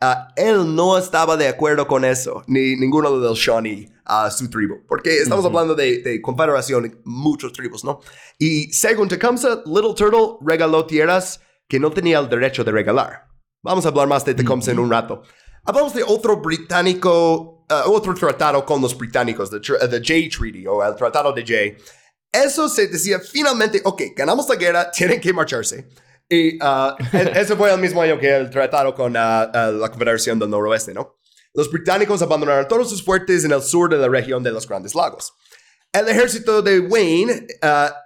Ah, 0.00 0.28
él 0.36 0.74
no 0.74 0.98
estaba 0.98 1.36
de 1.36 1.48
acuerdo 1.48 1.86
con 1.86 2.04
eso, 2.04 2.44
ni 2.46 2.76
ninguno 2.76 3.10
de 3.18 3.28
los 3.28 3.38
Shawnee, 3.38 3.95
a 4.06 4.30
su 4.30 4.48
tribu, 4.48 4.86
porque 4.86 5.18
estamos 5.18 5.44
hablando 5.44 5.74
de, 5.74 5.98
de 5.98 6.22
confederación, 6.22 7.00
muchos 7.04 7.52
tribus, 7.52 7.84
¿no? 7.84 8.00
Y 8.38 8.72
según 8.72 9.08
Tecumseh, 9.08 9.62
Little 9.66 9.94
Turtle 9.94 10.38
regaló 10.40 10.86
tierras 10.86 11.40
que 11.68 11.80
no 11.80 11.90
tenía 11.90 12.18
el 12.18 12.28
derecho 12.28 12.64
de 12.64 12.70
regalar. 12.72 13.26
Vamos 13.62 13.84
a 13.84 13.88
hablar 13.88 14.06
más 14.06 14.24
de 14.24 14.34
Tecumseh 14.34 14.70
en 14.70 14.78
un 14.78 14.90
rato. 14.90 15.22
Hablamos 15.64 15.92
de 15.94 16.04
otro 16.04 16.36
británico, 16.36 17.66
uh, 17.68 17.90
otro 17.90 18.14
tratado 18.14 18.64
con 18.64 18.80
los 18.80 18.96
británicos, 18.96 19.50
the, 19.50 19.58
the 19.60 20.00
Jay 20.02 20.28
Treaty 20.28 20.66
o 20.66 20.84
el 20.84 20.94
Tratado 20.94 21.32
de 21.32 21.44
Jay. 21.44 21.76
Eso 22.30 22.68
se 22.68 22.86
decía 22.86 23.18
finalmente, 23.18 23.80
ok, 23.82 24.02
ganamos 24.14 24.48
la 24.48 24.54
guerra, 24.54 24.90
tienen 24.92 25.20
que 25.20 25.32
marcharse. 25.32 25.88
Y 26.28 26.56
uh, 26.62 26.94
ese 27.34 27.56
fue 27.56 27.72
el 27.72 27.80
mismo 27.80 28.00
año 28.02 28.18
que 28.18 28.36
el 28.36 28.50
tratado 28.50 28.94
con 28.94 29.16
uh, 29.16 29.18
uh, 29.18 29.72
la 29.80 29.88
Confederación 29.90 30.38
del 30.38 30.50
Noroeste, 30.50 30.94
¿no? 30.94 31.16
Los 31.56 31.70
británicos 31.70 32.20
abandonaron 32.20 32.68
todos 32.68 32.90
sus 32.90 33.02
fuertes 33.02 33.44
en 33.44 33.52
el 33.52 33.62
sur 33.62 33.88
de 33.90 33.96
la 33.96 34.08
región 34.08 34.42
de 34.42 34.52
los 34.52 34.68
Grandes 34.68 34.94
Lagos. 34.94 35.32
El 35.92 36.06
ejército 36.08 36.60
de 36.60 36.80
Wayne, 36.80 37.46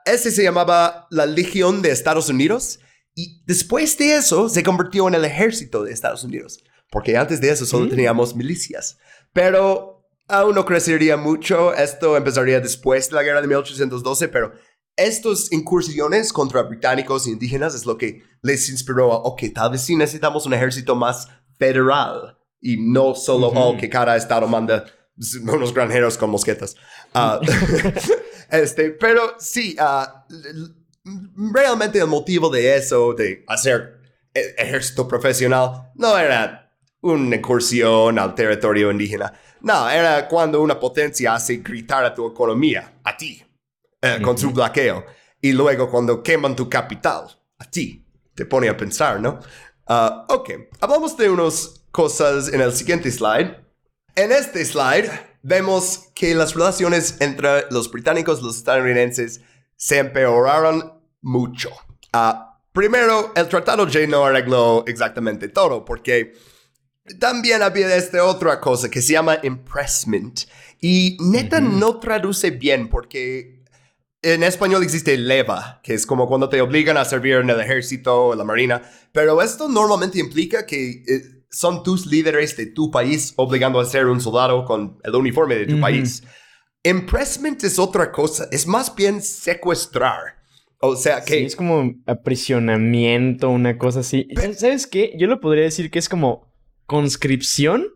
ese 0.05 0.31
se 0.31 0.45
llamaba 0.45 1.09
la 1.11 1.27
Legión 1.27 1.83
de 1.83 1.91
Estados 1.91 2.29
Unidos, 2.29 2.79
y 3.15 3.43
después 3.47 3.99
de 3.99 4.15
eso 4.15 4.49
se 4.49 4.63
convirtió 4.63 5.09
en 5.09 5.15
el 5.15 5.25
ejército 5.25 5.83
de 5.83 5.93
Estados 5.93 6.23
Unidos, 6.23 6.63
porque 6.91 7.17
antes 7.17 7.41
de 7.41 7.51
eso 7.51 7.67
solo 7.67 7.87
Mm. 7.87 7.91
teníamos 7.91 8.37
milicias. 8.37 8.99
Pero 9.33 10.07
aún 10.29 10.55
no 10.55 10.65
crecería 10.65 11.17
mucho, 11.17 11.75
esto 11.75 12.17
empezaría 12.17 12.61
después 12.61 13.11
de 13.11 13.17
la 13.17 13.25
guerra 13.25 13.41
de 13.43 13.49
1812, 13.49 14.29
pero 14.29 14.53
estas 14.97 15.51
incursiones 15.51 16.33
contra 16.33 16.63
británicos 16.63 17.27
e 17.27 17.31
indígenas 17.31 17.75
es 17.75 17.85
lo 17.85 17.99
que 17.99 18.23
les 18.43 18.69
inspiró 18.69 19.13
a, 19.13 19.17
ok, 19.17 19.43
tal 19.53 19.73
vez 19.73 19.81
sí 19.83 19.97
necesitamos 19.97 20.47
un 20.47 20.55
ejército 20.55 20.95
más 20.95 21.27
federal 21.59 22.37
y 22.61 22.77
no 22.79 23.15
solo, 23.15 23.49
Ujú. 23.49 23.59
oh, 23.59 23.77
que 23.77 23.89
cada 23.89 24.17
estado 24.17 24.47
manda 24.47 24.85
unos 25.43 25.73
granjeros 25.75 26.17
con 26.19 26.31
mosquetas. 26.31 26.77
Ah, 27.15 27.41
este, 28.51 28.91
pero 28.91 29.35
sí, 29.39 29.77
l- 30.31 30.75
realmente 31.53 31.99
el 31.99 32.07
motivo 32.07 32.49
de 32.51 32.77
eso, 32.77 33.15
de 33.15 33.45
hacer 33.49 34.01
e- 34.35 34.55
ejército 34.59 35.07
profesional, 35.09 35.91
no 35.95 36.17
era 36.19 36.73
una 37.03 37.37
incursión 37.37 38.19
al 38.19 38.35
territorio 38.35 38.91
indígena. 38.91 39.33
No, 39.63 39.89
era 39.91 40.27
cuando 40.29 40.61
una 40.63 40.79
potencia 40.79 41.35
hace 41.35 41.57
gritar 41.57 42.05
a 42.05 42.15
tu 42.15 42.27
economía, 42.27 43.01
a 43.05 43.17
ti, 43.17 43.43
eh, 44.01 44.21
con 44.23 44.37
su 44.39 44.51
bloqueo. 44.51 45.05
Y 45.41 45.53
luego 45.53 45.91
cuando 45.91 46.23
queman 46.23 46.55
tu 46.57 46.69
capital, 46.69 47.25
a 47.59 47.65
ti, 47.71 48.05
te 48.35 48.45
pone 48.47 48.69
a 48.69 48.77
pensar, 48.77 49.21
¿no? 49.21 49.39
Ah, 49.87 50.25
ok, 50.29 50.51
hablamos 50.81 51.17
de 51.17 51.29
unas 51.31 51.80
cosas 51.91 52.53
en 52.53 52.61
el 52.61 52.73
siguiente 52.73 53.11
slide. 53.11 53.57
En 54.17 54.33
este 54.33 54.65
slide 54.65 55.11
vemos 55.43 56.11
que 56.15 56.35
las 56.35 56.55
relaciones 56.55 57.17
entre 57.21 57.67
los 57.71 57.91
británicos 57.91 58.41
y 58.41 58.45
los 58.45 58.57
estadounidenses 58.57 59.41
se 59.77 59.99
empeoraron 59.99 61.01
mucho. 61.23 61.71
Ah, 62.13 62.61
primero, 62.73 63.33
el 63.35 63.49
Tratado 63.49 63.85
J 63.85 64.07
no 64.09 64.25
arregló 64.25 64.85
exactamente 64.87 65.49
todo, 65.49 65.85
porque 65.85 66.35
también 67.19 67.63
había 67.63 67.95
esta 67.97 68.25
otra 68.25 68.61
cosa 68.61 68.91
que 68.91 69.01
se 69.01 69.15
llama 69.15 69.39
impressment. 69.43 70.41
Y 70.81 71.17
neta 71.21 71.59
Ujú. 71.59 71.69
no 71.79 71.99
traduce 71.99 72.51
bien 72.51 72.89
porque 72.89 73.65
en 74.23 74.43
español 74.43 74.83
existe 74.83 75.17
leva, 75.17 75.81
que 75.83 75.95
es 75.95 76.05
como 76.05 76.29
cuando 76.29 76.49
te 76.49 76.61
obligan 76.61 76.97
a 76.97 77.05
servir 77.05 77.37
en 77.37 77.51
el 77.51 77.61
ejército 77.61 78.27
o 78.27 78.35
la 78.35 78.45
marina. 78.45 78.83
Pero 79.13 79.41
esto 79.41 79.69
normalmente 79.69 80.19
implica 80.19 80.67
que 80.67 81.03
eh, 81.07 81.40
son 81.51 81.83
tus 81.83 82.07
líderes 82.07 82.57
de 82.57 82.67
tu 82.67 82.91
país 82.91 83.33
obligando 83.37 83.81
a 83.81 83.85
ser 83.85 84.07
un 84.07 84.21
soldado 84.21 84.65
con 84.65 84.99
el 85.03 85.15
uniforme 85.15 85.57
de 85.57 85.67
tu 85.67 85.73
Ujú. 85.75 85.81
país. 85.83 86.23
Impressment 86.83 87.63
es 87.65 87.79
otra 87.79 88.11
cosa, 88.13 88.49
es 88.51 88.67
más 88.67 88.95
bien 88.95 89.21
secuestrar. 89.23 90.39
O 90.81 90.97
sea 90.97 91.23
que... 91.23 91.35
Sí, 91.41 91.45
es 91.45 91.57
como 91.57 91.93
aprisionamiento, 92.07 93.51
una 93.51 93.77
cosa 93.77 94.01
así. 94.01 94.29
¿Sabes 94.57 94.87
qué? 94.87 95.15
Yo 95.19 95.27
lo 95.27 95.41
podría 95.41 95.65
decir 95.65 95.91
que 95.91 95.99
es 95.99 96.09
como 96.09 96.51
conscripción 96.87 97.87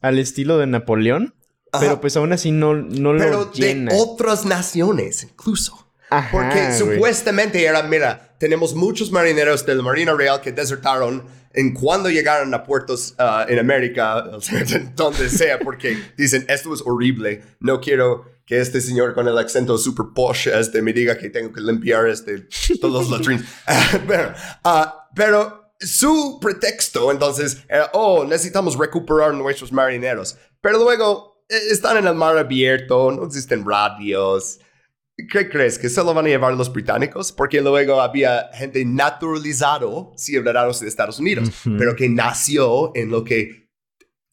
al 0.00 0.18
estilo 0.18 0.58
de 0.58 0.66
Napoleón, 0.66 1.34
Ajá. 1.72 1.80
pero 1.84 2.00
pues 2.00 2.16
aún 2.16 2.32
así 2.32 2.50
no, 2.52 2.74
no 2.74 3.16
pero 3.18 3.30
lo 3.32 3.44
de 3.46 3.52
llena. 3.74 3.92
otras 3.94 4.44
naciones 4.44 5.24
incluso. 5.24 5.87
Ajá, 6.10 6.30
Porque 6.30 6.64
güey. 6.66 6.78
supuestamente 6.78 7.64
era, 7.64 7.82
mira, 7.82 8.34
tenemos 8.38 8.74
muchos 8.74 9.10
marineros 9.10 9.64
de 9.66 9.74
la 9.74 9.82
Marina 9.82 10.14
Real 10.14 10.40
que 10.40 10.52
desertaron 10.52 11.24
en 11.52 11.74
cuando 11.74 12.08
llegaron 12.08 12.54
a 12.54 12.62
puertos 12.62 13.14
ah, 13.18 13.46
en 13.48 13.58
América, 13.58 14.24
donde 14.94 15.28
sea, 15.28 15.58
porque 15.58 15.98
dicen, 16.16 16.44
esto 16.48 16.72
es 16.72 16.82
horrible, 16.84 17.42
no 17.60 17.80
quiero 17.80 18.38
que 18.46 18.58
este 18.60 18.80
señor 18.80 19.14
con 19.14 19.28
el 19.28 19.36
acento 19.36 19.76
super 19.76 20.06
posh 20.14 20.48
este, 20.48 20.80
me 20.80 20.94
diga 20.94 21.18
que 21.18 21.28
tengo 21.28 21.52
que 21.52 21.60
limpiar 21.60 22.08
este, 22.08 22.46
todos 22.80 23.10
los 23.10 23.18
latrines. 23.18 23.44
pero, 24.06 24.32
ah, 24.64 25.08
pero 25.14 25.72
su 25.78 26.38
pretexto 26.40 27.10
entonces 27.12 27.58
era, 27.68 27.90
oh, 27.92 28.24
necesitamos 28.24 28.76
recuperar 28.78 29.34
nuestros 29.34 29.70
marineros. 29.70 30.38
Pero 30.62 30.78
luego 30.78 31.44
eh, 31.48 31.58
están 31.70 31.98
en 31.98 32.06
el 32.06 32.14
mar 32.14 32.38
abierto, 32.38 33.12
no 33.12 33.24
existen 33.26 33.66
radios. 33.66 34.60
¿Qué 35.30 35.48
crees? 35.48 35.78
¿Que 35.78 35.88
solo 35.88 36.14
van 36.14 36.26
a 36.26 36.28
llevar 36.28 36.54
los 36.54 36.72
británicos? 36.72 37.32
Porque 37.32 37.60
luego 37.60 38.00
había 38.00 38.50
gente 38.54 38.84
naturalizado, 38.84 40.12
ciudadanos 40.16 40.80
de 40.80 40.88
Estados 40.88 41.18
Unidos, 41.18 41.48
Ujú. 41.66 41.76
pero 41.76 41.96
que 41.96 42.08
nació 42.08 42.92
en 42.94 43.10
lo 43.10 43.24
que 43.24 43.68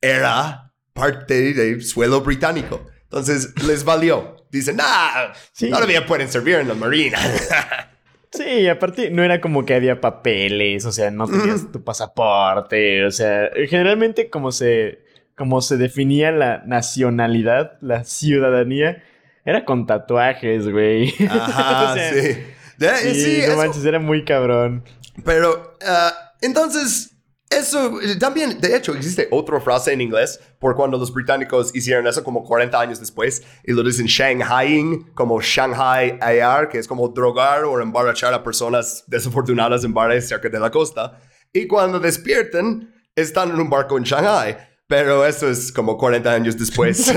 era 0.02 0.72
parte 0.94 1.54
del 1.54 1.82
suelo 1.84 2.22
británico. 2.22 2.86
Entonces 3.04 3.54
les 3.66 3.84
valió. 3.84 4.36
Dicen, 4.52 4.78
nah, 4.78 5.34
Sí. 5.54 5.70
todavía 5.70 6.06
pueden 6.06 6.30
servir 6.30 6.56
en 6.56 6.68
la 6.68 6.74
marina. 6.76 7.18
Sí, 8.32 8.68
aparte 8.68 9.12
no 9.12 9.24
era 9.24 9.40
como 9.40 9.66
que 9.66 9.74
había 9.76 10.02
papeles, 10.02 10.84
o 10.84 10.92
sea, 10.92 11.10
no 11.10 11.26
tenías 11.26 11.72
tu 11.72 11.82
pasaporte, 11.86 13.06
o 13.06 13.12
sea, 13.12 13.50
generalmente 13.70 14.30
como 14.30 14.52
se, 14.52 15.00
como 15.38 15.62
se 15.62 15.78
definía 15.78 16.32
la 16.34 16.62
nacionalidad, 16.66 17.78
la 17.80 18.04
ciudadanía, 18.04 19.02
era 19.46 19.64
con 19.64 19.86
tatuajes, 19.86 20.68
güey. 20.70 21.14
Ajá, 21.30 21.92
O 21.92 21.96
sea, 21.96 22.14
sí. 22.14 22.44
De- 22.78 22.96
Sí, 22.98 23.16
sí, 23.16 23.38
no 23.40 23.54
eso- 23.54 23.58
manches, 23.58 23.86
era 23.86 24.00
muy 24.00 24.26
cabrón. 24.26 24.84
Pero, 25.24 25.78
ah, 25.88 26.12
entonces, 26.42 27.12
eso 27.50 28.00
también, 28.20 28.60
de 28.60 28.76
hecho, 28.76 28.94
existe 28.94 29.30
otra 29.32 29.62
frase 29.62 29.94
en 29.94 30.02
inglés 30.02 30.42
por 30.60 30.76
cuando 30.76 30.98
los 30.98 31.14
británicos 31.14 31.74
hicieron 31.74 32.06
eso 32.08 32.22
como 32.24 32.44
40 32.44 32.78
años 32.78 33.00
después 33.00 33.44
y 33.64 33.72
lo 33.72 33.82
dicen 33.84 34.08
Shanghaiing, 34.08 35.12
como 35.14 35.40
Shanghai 35.42 36.18
AR, 36.20 36.68
que 36.68 36.80
es 36.80 36.88
como 36.88 37.08
drogar 37.08 37.64
o 37.64 37.80
emborrachar 37.82 38.34
a 38.34 38.44
personas 38.44 39.06
desafortunadas 39.08 39.86
en 39.86 39.94
bares 39.94 40.28
cerca 40.28 40.50
de 40.50 40.60
la 40.60 40.70
costa. 40.72 41.18
Y 41.54 41.68
cuando 41.68 42.00
despiertan, 42.02 42.94
están 43.16 43.52
en 43.52 43.60
un 43.62 43.70
barco 43.70 43.98
en 43.98 44.04
Shanghai. 44.04 44.58
Pero 44.88 45.26
eso 45.26 45.50
es 45.50 45.72
como 45.72 45.98
40 45.98 46.32
años 46.32 46.58
después. 46.58 47.12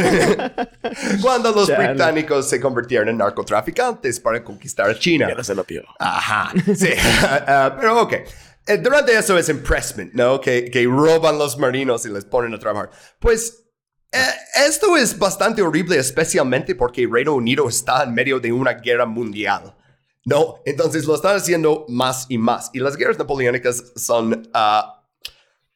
cuando 1.22 1.52
los 1.52 1.66
Chale. 1.66 1.88
británicos 1.88 2.48
se 2.48 2.58
convirtieron 2.60 3.10
en 3.10 3.18
narcotraficantes 3.18 4.20
para 4.20 4.42
conquistar 4.42 4.88
a 4.88 4.98
China. 4.98 5.28
se 5.42 5.54
lo 5.54 5.64
pido. 5.64 5.84
Ajá, 5.98 6.52
sí. 6.74 6.88
Ah, 7.20 7.76
pero 7.78 8.02
ok. 8.02 8.12
Eh, 8.66 8.78
durante 8.78 9.16
eso 9.16 9.36
es 9.38 9.48
impressment, 9.48 10.12
¿no? 10.14 10.40
Que, 10.40 10.70
que 10.70 10.84
roban 10.84 11.38
los 11.38 11.58
marinos 11.58 12.04
y 12.06 12.10
les 12.10 12.24
ponen 12.24 12.54
a 12.54 12.58
trabajar. 12.58 12.90
Pues 13.18 13.64
eh, 14.12 14.18
esto 14.66 14.96
es 14.96 15.18
bastante 15.18 15.60
horrible, 15.62 15.98
especialmente 15.98 16.74
porque 16.74 17.06
Reino 17.10 17.34
Unido 17.34 17.68
está 17.68 18.02
en 18.02 18.14
medio 18.14 18.40
de 18.40 18.52
una 18.52 18.72
guerra 18.74 19.04
mundial. 19.06 19.74
No, 20.24 20.56
entonces 20.66 21.04
lo 21.06 21.14
están 21.14 21.36
haciendo 21.36 21.86
más 21.88 22.26
y 22.28 22.38
más. 22.38 22.70
Y 22.72 22.80
las 22.80 22.96
guerras 22.96 23.18
napoleónicas 23.18 23.92
son, 23.96 24.48
ah, 24.52 24.97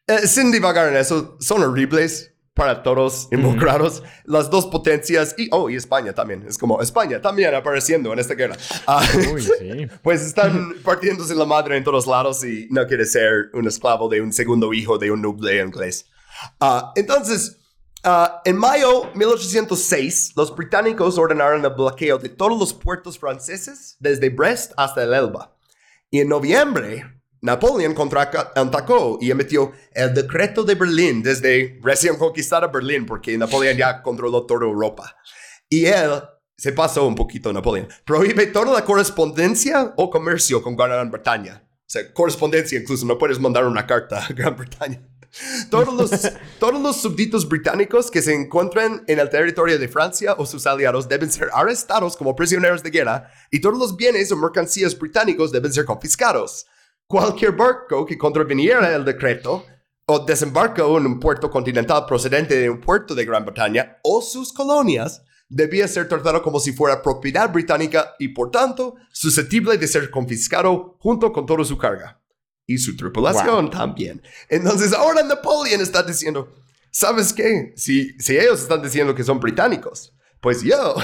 eh, 0.07 0.27
sin 0.27 0.51
divagar 0.51 0.89
en 0.89 0.97
eso, 0.97 1.37
son 1.41 1.63
horribles 1.63 2.35
para 2.55 2.83
todos 2.83 3.29
involucrados. 3.33 4.03
Las 4.25 4.51
dos 4.51 4.67
potencias, 4.67 5.35
y, 5.39 5.49
oh, 5.53 5.71
y 5.71 5.77
España 5.77 6.13
también. 6.13 6.45
Es 6.47 6.59
como 6.59 6.83
España 6.83 7.21
también 7.21 7.55
apareciendo 7.55 8.13
en 8.13 8.19
esta 8.19 8.35
guerra. 8.35 8.57
Ah, 8.87 9.03
Uy, 9.33 9.43
sí. 9.43 9.87
pues 10.03 10.23
están 10.23 10.75
partiéndose 10.83 11.35
la 11.35 11.47
madre 11.47 11.77
en 11.77 11.85
todos 11.85 12.07
lados 12.07 12.45
y 12.45 12.69
no 12.71 12.87
quiere 12.87 13.07
ser 13.07 13.51
un 13.55 13.67
esclavo 13.67 14.09
de 14.09 14.21
un 14.21 14.33
segundo 14.33 14.73
hijo 14.75 14.99
de 14.99 15.11
un 15.11 15.23
noble 15.23 15.63
inglés. 15.63 16.07
Ah, 16.61 16.93
entonces, 16.97 17.59
Ah, 18.05 18.43
en 18.45 18.57
mayo 18.57 19.13
1806, 19.15 20.33
los 20.35 20.57
británicos 20.57 21.19
ordenaron 21.19 21.65
el 21.65 21.71
bloqueo 21.71 22.19
de 22.19 22.31
todos 22.31 22.59
los 22.59 22.75
puertos 22.75 23.17
franceses 23.17 23.97
desde 24.01 24.29
Brest 24.29 24.73
hasta 24.77 25.05
el 25.05 25.15
Elba. 25.15 25.57
Y 26.11 26.19
en 26.19 26.29
noviembre, 26.29 27.22
Napoleón 27.43 27.93
contraatacó 27.93 29.19
y 29.21 29.33
emitió 29.33 29.73
el 29.93 30.15
decreto 30.15 30.63
de 30.63 30.77
Berlín 30.77 31.23
desde 31.23 31.79
recién 31.83 32.17
conquistada 32.17 32.69
Berlín, 32.69 33.05
porque 33.05 33.37
Napoleón 33.37 33.77
ya 33.77 34.01
controló 34.01 34.47
toda 34.47 34.65
Europa. 34.65 35.17
Y 35.69 35.87
él 35.87 36.23
se 36.57 36.73
pasó 36.73 37.05
un 37.05 37.17
poquito, 37.17 37.53
Napoleón. 37.53 37.89
Prohíbe 38.05 38.47
toda 38.47 38.73
la 38.73 38.85
correspondencia 38.85 39.93
o 39.97 40.09
comercio 40.09 40.63
con 40.63 40.77
Gran 40.77 41.11
Bretaña. 41.11 41.65
O 41.67 41.85
sea, 41.93 42.13
correspondencia 42.15 42.79
incluso, 42.79 43.05
no 43.07 43.19
puedes 43.19 43.41
mandar 43.41 43.67
una 43.67 43.89
carta 43.89 44.25
a 44.25 44.33
Gran 44.33 44.57
Bretaña. 44.57 45.03
Todos 45.69 45.93
los, 45.93 46.11
todos 46.61 46.81
los 46.81 46.97
súbditos 46.97 47.49
británicos 47.49 48.09
que 48.09 48.23
se 48.23 48.35
encuentren 48.35 49.03
en 49.09 49.19
el 49.19 49.29
territorio 49.29 49.81
de 49.81 49.89
Francia 49.89 50.35
o 50.39 50.47
sus 50.47 50.65
aliados 50.65 51.09
deben 51.09 51.33
ser 51.33 51.49
arrestados 51.53 52.17
como 52.17 52.37
prisioneros 52.37 52.85
de 52.85 52.91
guerra 52.91 53.33
y 53.51 53.61
todos 53.61 53.79
los 53.79 53.97
bienes 53.97 54.31
o 54.31 54.37
mercancías 54.37 54.97
británicos 54.97 55.51
deben 55.51 55.73
ser 55.73 55.85
confiscados. 55.87 56.67
Cualquier 57.13 57.53
barco 57.53 58.07
que 58.07 58.17
contraviniera 58.17 58.97
el 58.97 59.05
decreto 59.05 59.67
o 60.07 60.21
desembarco 60.21 60.97
en 60.97 61.05
un 61.05 61.21
puerto 61.21 61.51
continental 61.51 62.07
procedente 62.07 62.57
de 62.57 62.71
un 62.71 62.81
puerto 62.81 63.15
de 63.15 63.27
Gran 63.27 63.45
Bretaña 63.45 63.99
o 64.03 64.23
sus 64.23 64.51
colonias 64.51 65.23
debía 65.47 65.87
ser 65.87 66.09
tratado 66.09 66.43
como 66.43 66.59
si 66.59 66.73
fuera 66.73 67.03
propiedad 67.03 67.53
británica 67.53 68.15
y 68.19 68.29
por 68.29 68.51
tanto 68.51 68.95
susceptible 69.11 69.77
de 69.77 69.87
ser 69.89 70.11
confiscado 70.11 70.97
junto 71.01 71.31
con 71.35 71.45
toda 71.45 71.63
su 71.67 71.77
carga 71.77 72.19
y 72.67 72.79
su 72.79 72.97
tripulación 72.97 73.69
también. 73.69 74.23
Entonces 74.49 74.95
ahora 74.95 75.23
Napoleón 75.23 75.83
está 75.83 76.03
diciendo, 76.03 76.49
¿sabes 76.91 77.35
qué? 77.35 77.75
Si, 77.77 78.19
si 78.19 78.39
ellos 78.39 78.63
están 78.63 78.81
diciendo 78.81 79.15
que 79.15 79.23
son 79.23 79.39
británicos, 79.39 80.15
pues 80.41 80.63
yo. 80.63 80.95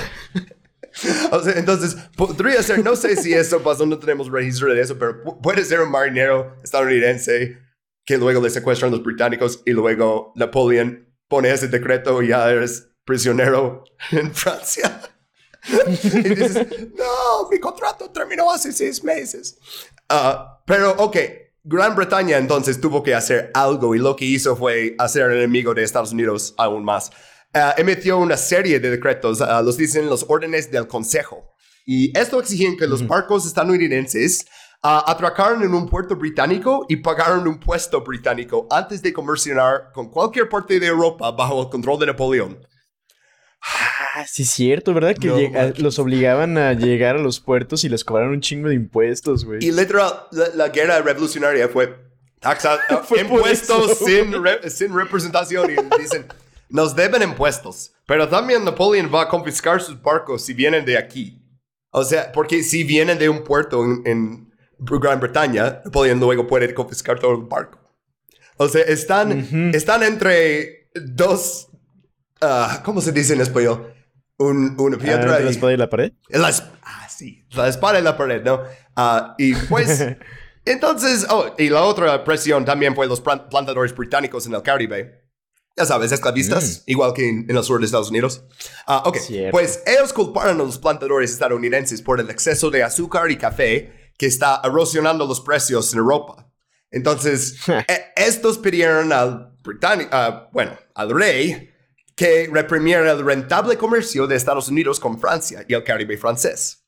o 1.33 1.43
sea, 1.43 1.55
entonces 1.55 1.97
podría 2.17 2.63
ser, 2.63 2.85
no 2.85 2.97
sé 2.97 3.17
si 3.17 3.33
eso 3.33 3.63
pasó, 3.63 3.87
no 3.87 3.99
tenemos 3.99 4.31
registro 4.31 4.73
de 4.73 4.81
eso, 4.81 4.99
pero 4.99 5.23
puede 5.41 5.65
ser 5.65 5.81
un 5.81 5.91
marinero 5.91 6.57
estadounidense 6.63 7.59
que 8.05 8.17
luego 8.17 8.41
le 8.41 8.51
secuestran 8.51 8.91
los 8.91 9.03
británicos 9.03 9.63
y 9.67 9.73
luego 9.73 10.33
Napoleón 10.35 11.15
pone 11.29 11.51
ese 11.51 11.69
decreto 11.69 12.23
y 12.23 12.29
ya 12.29 12.51
eres 12.51 12.89
prisionero 13.05 13.85
en 14.13 14.35
Francia. 14.35 15.01
y 15.69 16.21
dices, 16.21 16.67
no, 16.97 17.49
mi 17.51 17.59
contrato 17.59 18.11
terminó 18.11 18.51
hace 18.51 18.73
seis 18.73 19.03
meses. 19.05 19.59
Ah, 20.09 20.63
pero, 20.65 20.93
ok, 20.93 21.17
Gran 21.65 21.95
Bretaña 21.95 22.39
entonces 22.39 22.81
tuvo 22.81 23.03
que 23.03 23.15
hacer 23.15 23.51
algo 23.53 23.95
y 23.95 23.99
lo 23.99 24.17
que 24.17 24.25
hizo 24.25 24.57
fue 24.57 24.95
hacer 24.99 25.31
enemigo 25.31 25.75
de 25.75 25.83
Estados 25.83 26.13
Unidos 26.13 26.55
aún 26.57 26.85
más. 26.85 27.11
Uh, 27.55 27.73
emitió 27.79 28.19
una 28.19 28.37
serie 28.37 28.79
de 28.79 28.91
decretos, 28.91 29.41
uh, 29.41 29.65
los 29.65 29.79
dicen 29.79 30.07
los 30.07 30.27
órdenes 30.29 30.71
del 30.71 30.87
Consejo. 30.87 31.55
Y 31.87 32.17
esto 32.19 32.39
exigía 32.41 32.69
que 32.79 32.87
los 32.87 33.07
barcos 33.07 33.47
estadounidenses 33.47 34.45
uh, 34.85 35.01
atracaran 35.07 35.63
en 35.63 35.73
un 35.73 35.89
puerto 35.89 36.15
británico 36.15 36.85
y 36.91 36.97
pagaran 36.97 37.49
un 37.49 37.59
puesto 37.59 38.03
británico 38.03 38.67
antes 38.71 39.01
de 39.01 39.15
comerciar 39.15 39.93
con 39.95 40.11
cualquier 40.11 40.51
parte 40.51 40.79
de 40.79 40.89
Europa 40.89 41.31
bajo 41.31 41.63
el 41.63 41.71
control 41.71 41.99
de 42.01 42.07
Napoleón. 42.07 42.59
Ah, 43.63 44.27
sí 44.27 44.43
es 44.43 44.51
cierto, 44.51 44.93
¿verdad? 44.93 45.17
Que 45.17 45.73
los 45.79 45.99
obligaban 45.99 46.59
a 46.59 46.75
llegar 46.75 47.17
a 47.17 47.19
los 47.19 47.41
puertos 47.41 47.83
y 47.85 47.89
les 47.89 48.05
cobraron 48.05 48.35
un 48.35 48.41
chingo 48.43 48.69
de 48.69 48.75
impuestos, 48.75 49.47
güey. 49.47 49.65
Y 49.65 49.73
literal, 49.73 50.13
la, 50.55 50.69
guerra 50.69 51.01
revolucionaria 51.01 51.69
fue 51.69 51.97
taxa, 52.41 52.79
impuestos 53.21 53.99
sin, 53.99 54.35
sin 54.71 54.95
representación. 54.95 55.71
Y 55.71 56.01
dicen, 56.01 56.27
nos 56.69 56.95
deben 56.95 57.23
impuestos. 57.23 57.93
Pero 58.07 58.29
también 58.29 58.65
Napoleón 58.65 59.11
va 59.13 59.23
a 59.23 59.29
confiscar 59.29 59.81
sus 59.81 60.01
barcos 60.01 60.43
si 60.43 60.55
vienen 60.55 60.85
de 60.85 60.97
aquí. 60.97 61.43
O 61.91 62.05
sea, 62.05 62.33
porque 62.33 62.63
si 62.63 62.85
vienen 62.85 63.19
de 63.19 63.29
un 63.29 63.45
puerto 63.45 63.83
en, 63.85 64.47
Gran 64.81 65.19
Bretaña, 65.19 65.83
Napoleón 65.85 66.21
luego 66.21 66.47
puede 66.47 66.73
confiscar 66.73 67.19
todo 67.19 67.33
el 67.33 67.43
barco. 67.43 67.79
O 68.57 68.69
sea, 68.69 68.83
están, 68.83 69.73
están 69.75 70.03
entre 70.03 70.91
dos 70.95 71.69
Ah, 72.41 72.83
¿Cómo 72.85 73.01
se 73.01 73.13
dice 73.13 73.35
en 73.35 73.41
español? 73.41 73.93
Un, 74.37 74.77
una 74.79 74.97
ah, 74.97 75.01
piedra. 75.01 75.41
¿La 75.41 75.51
espada 75.51 75.73
y 75.73 75.77
la 75.77 75.91
pared? 75.91 76.13
ah, 76.83 77.09
sí. 77.09 77.45
La 77.51 77.69
espada 77.69 77.99
y 77.99 78.03
la 78.03 78.17
pared, 78.17 78.43
¿no? 78.45 78.63
Ah, 78.95 79.35
y 79.39 79.55
pues. 79.55 80.05
entonces, 80.65 81.27
oh, 81.31 81.55
y 81.59 81.69
la 81.69 81.83
otra 81.83 82.23
presión 82.25 82.65
también 82.65 82.95
fue 82.95 83.07
los 83.07 83.21
plantadores 83.21 83.95
británicos 83.95 84.47
en 84.47 84.55
el 84.55 84.63
Caribe. 84.63 85.28
Ya 85.79 85.87
sabes, 85.87 86.11
esclavistas, 86.11 86.83
mm. 86.87 86.91
igual 86.91 87.13
que 87.13 87.29
en, 87.29 87.47
el 87.49 87.63
sur 87.63 87.79
de 87.79 87.87
Estados 87.87 88.11
Unidos. 88.11 88.43
Ah, 88.87 89.05
ok, 89.07 89.17
pues 89.53 89.81
ellos 89.87 90.13
culparon 90.13 90.61
a 90.61 90.65
los 90.65 90.79
plantadores 90.79 91.31
estadounidenses 91.31 92.03
por 92.03 92.19
el 92.19 92.29
exceso 92.31 92.69
de 92.69 92.83
azúcar 92.83 93.31
y 93.31 93.37
café 93.37 94.13
que 94.19 94.27
está 94.27 94.61
erosionando 94.65 95.25
los 95.25 95.41
precios 95.41 95.93
en 95.93 96.01
Europa. 96.01 96.51
Entonces, 96.91 97.57
e, 97.69 98.13
estos 98.17 98.59
pidieron 98.59 99.13
al 99.13 99.53
británico, 99.63 100.11
bueno, 100.53 100.73
al 100.95 101.11
rey 101.11 101.71
que 102.17 102.51
reprimiera 102.53 103.13
el 103.13 103.25
rentable 103.25 103.77
comercio 103.77 104.27
de 104.27 104.35
Estados 104.35 104.69
Unidos 104.69 104.99
con 104.99 105.21
Francia 105.21 105.65
y 105.69 105.75
el 105.75 105.85
Caribe 105.85 106.17
francés. 106.17 106.85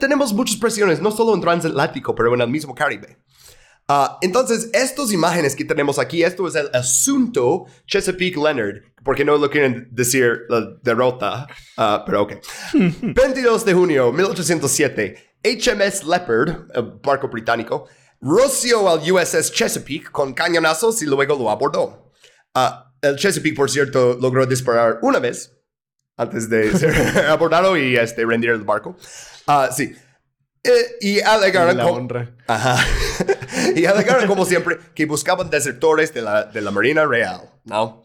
tenemos 0.00 0.32
muchas 0.32 0.56
presiones, 0.56 1.00
no 1.00 1.12
solo 1.12 1.32
en 1.34 1.40
transatlántico, 1.40 2.12
pero 2.16 2.34
en 2.34 2.40
el 2.40 2.48
mismo 2.48 2.74
Caribe. 2.74 3.18
Ah, 3.90 4.18
entonces, 4.20 4.68
estas 4.74 5.12
imágenes 5.12 5.56
que 5.56 5.64
tenemos 5.64 5.98
aquí, 5.98 6.22
esto 6.22 6.46
es 6.46 6.54
el 6.54 6.68
asunto 6.74 7.64
Chesapeake 7.86 8.36
Leonard, 8.36 8.82
porque 9.02 9.24
no 9.24 9.38
lo 9.38 9.48
quieren 9.48 9.88
decir 9.90 10.42
la 10.50 10.76
derrota, 10.82 11.46
uh, 11.78 12.04
pero 12.04 12.24
ok. 12.24 12.34
22 12.74 13.64
de 13.64 13.72
junio 13.72 14.12
1807, 14.12 15.40
HMS 15.42 16.04
Leopard, 16.04 16.70
el 16.74 17.00
barco 17.02 17.28
británico, 17.28 17.88
roció 18.20 18.90
al 18.90 19.10
USS 19.10 19.52
Chesapeake 19.52 20.10
con 20.10 20.34
cañonazos 20.34 21.00
y 21.00 21.06
luego 21.06 21.34
lo 21.36 21.50
abordó. 21.50 22.12
Uh, 22.54 22.88
el 23.00 23.16
Chesapeake, 23.16 23.56
por 23.56 23.70
cierto, 23.70 24.18
logró 24.20 24.44
disparar 24.44 24.98
una 25.00 25.18
vez 25.18 25.56
antes 26.18 26.50
de 26.50 26.76
ser 26.76 27.26
abordado 27.30 27.74
y 27.74 27.96
este, 27.96 28.26
rendir 28.26 28.50
el 28.50 28.64
barco. 28.64 28.98
Ah, 29.46 29.70
sí. 29.74 29.94
Eh, 30.64 30.96
y 31.00 31.20
alegaron, 31.20 31.76
la 31.76 31.86
honra. 31.86 32.36
Ajá. 32.46 32.76
y 33.76 33.84
alegaron, 33.84 34.26
como 34.26 34.44
siempre, 34.44 34.78
que 34.94 35.06
buscaban 35.06 35.50
desertores 35.50 36.12
de 36.12 36.22
la, 36.22 36.44
de 36.44 36.60
la 36.60 36.70
Marina 36.70 37.06
Real, 37.06 37.50
¿no? 37.64 38.04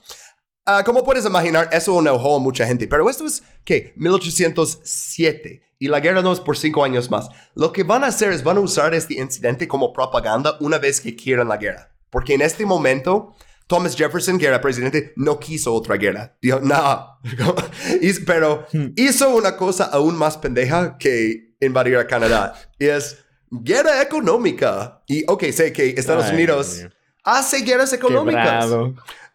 Uh, 0.65 0.83
como 0.85 1.03
puedes 1.03 1.25
imaginar, 1.25 1.69
eso 1.71 1.99
enojó 1.99 2.37
a 2.37 2.39
mucha 2.39 2.65
gente. 2.65 2.87
Pero 2.87 3.09
esto 3.09 3.25
es, 3.25 3.43
¿qué? 3.65 3.93
1807. 3.97 5.61
Y 5.79 5.87
la 5.89 5.99
guerra 5.99 6.21
no 6.21 6.31
es 6.31 6.39
por 6.39 6.57
cinco 6.57 6.83
años 6.85 7.11
más. 7.11 7.29
Lo 7.55 7.73
que 7.73 7.83
van 7.83 8.05
a 8.05 8.07
hacer 8.07 8.31
es 8.31 8.43
van 8.43 8.57
a 8.57 8.61
usar 8.61 8.93
este 8.93 9.15
incidente 9.15 9.67
como 9.67 9.91
propaganda 9.91 10.57
una 10.61 10.77
vez 10.77 11.01
que 11.01 11.15
quieran 11.15 11.49
la 11.49 11.57
guerra. 11.57 11.93
Porque 12.09 12.33
en 12.33 12.41
este 12.41 12.65
momento 12.65 13.35
Thomas 13.67 13.95
Jefferson, 13.95 14.37
que 14.37 14.45
era 14.45 14.61
presidente, 14.61 15.13
no 15.15 15.39
quiso 15.39 15.73
otra 15.73 15.97
guerra. 15.97 16.37
Dijo, 16.41 16.59
no. 16.61 17.19
Pero 18.25 18.65
hmm. 18.71 18.93
hizo 18.95 19.35
una 19.35 19.57
cosa 19.57 19.85
aún 19.85 20.15
más 20.15 20.37
pendeja 20.37 20.97
que 20.97 21.52
invadir 21.65 21.97
a 21.97 22.07
Canadá. 22.07 22.53
Y 22.79 22.85
es 22.85 23.17
guerra 23.49 24.01
económica. 24.01 25.01
Y, 25.07 25.23
ok, 25.27 25.43
sé 25.51 25.73
que 25.73 25.89
Estados 25.89 26.31
Unidos 26.31 26.85
hace 27.23 27.61
guerras 27.61 27.93
económicas. 27.93 28.69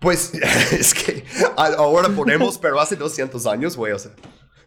Pues 0.00 0.32
es 0.72 0.94
que 0.94 1.24
ahora 1.56 2.08
ponemos, 2.08 2.58
pero 2.58 2.80
hace 2.80 2.96
200 2.96 3.46
años, 3.46 3.76
güey, 3.76 3.92
o 3.92 3.98
sea. 3.98 4.12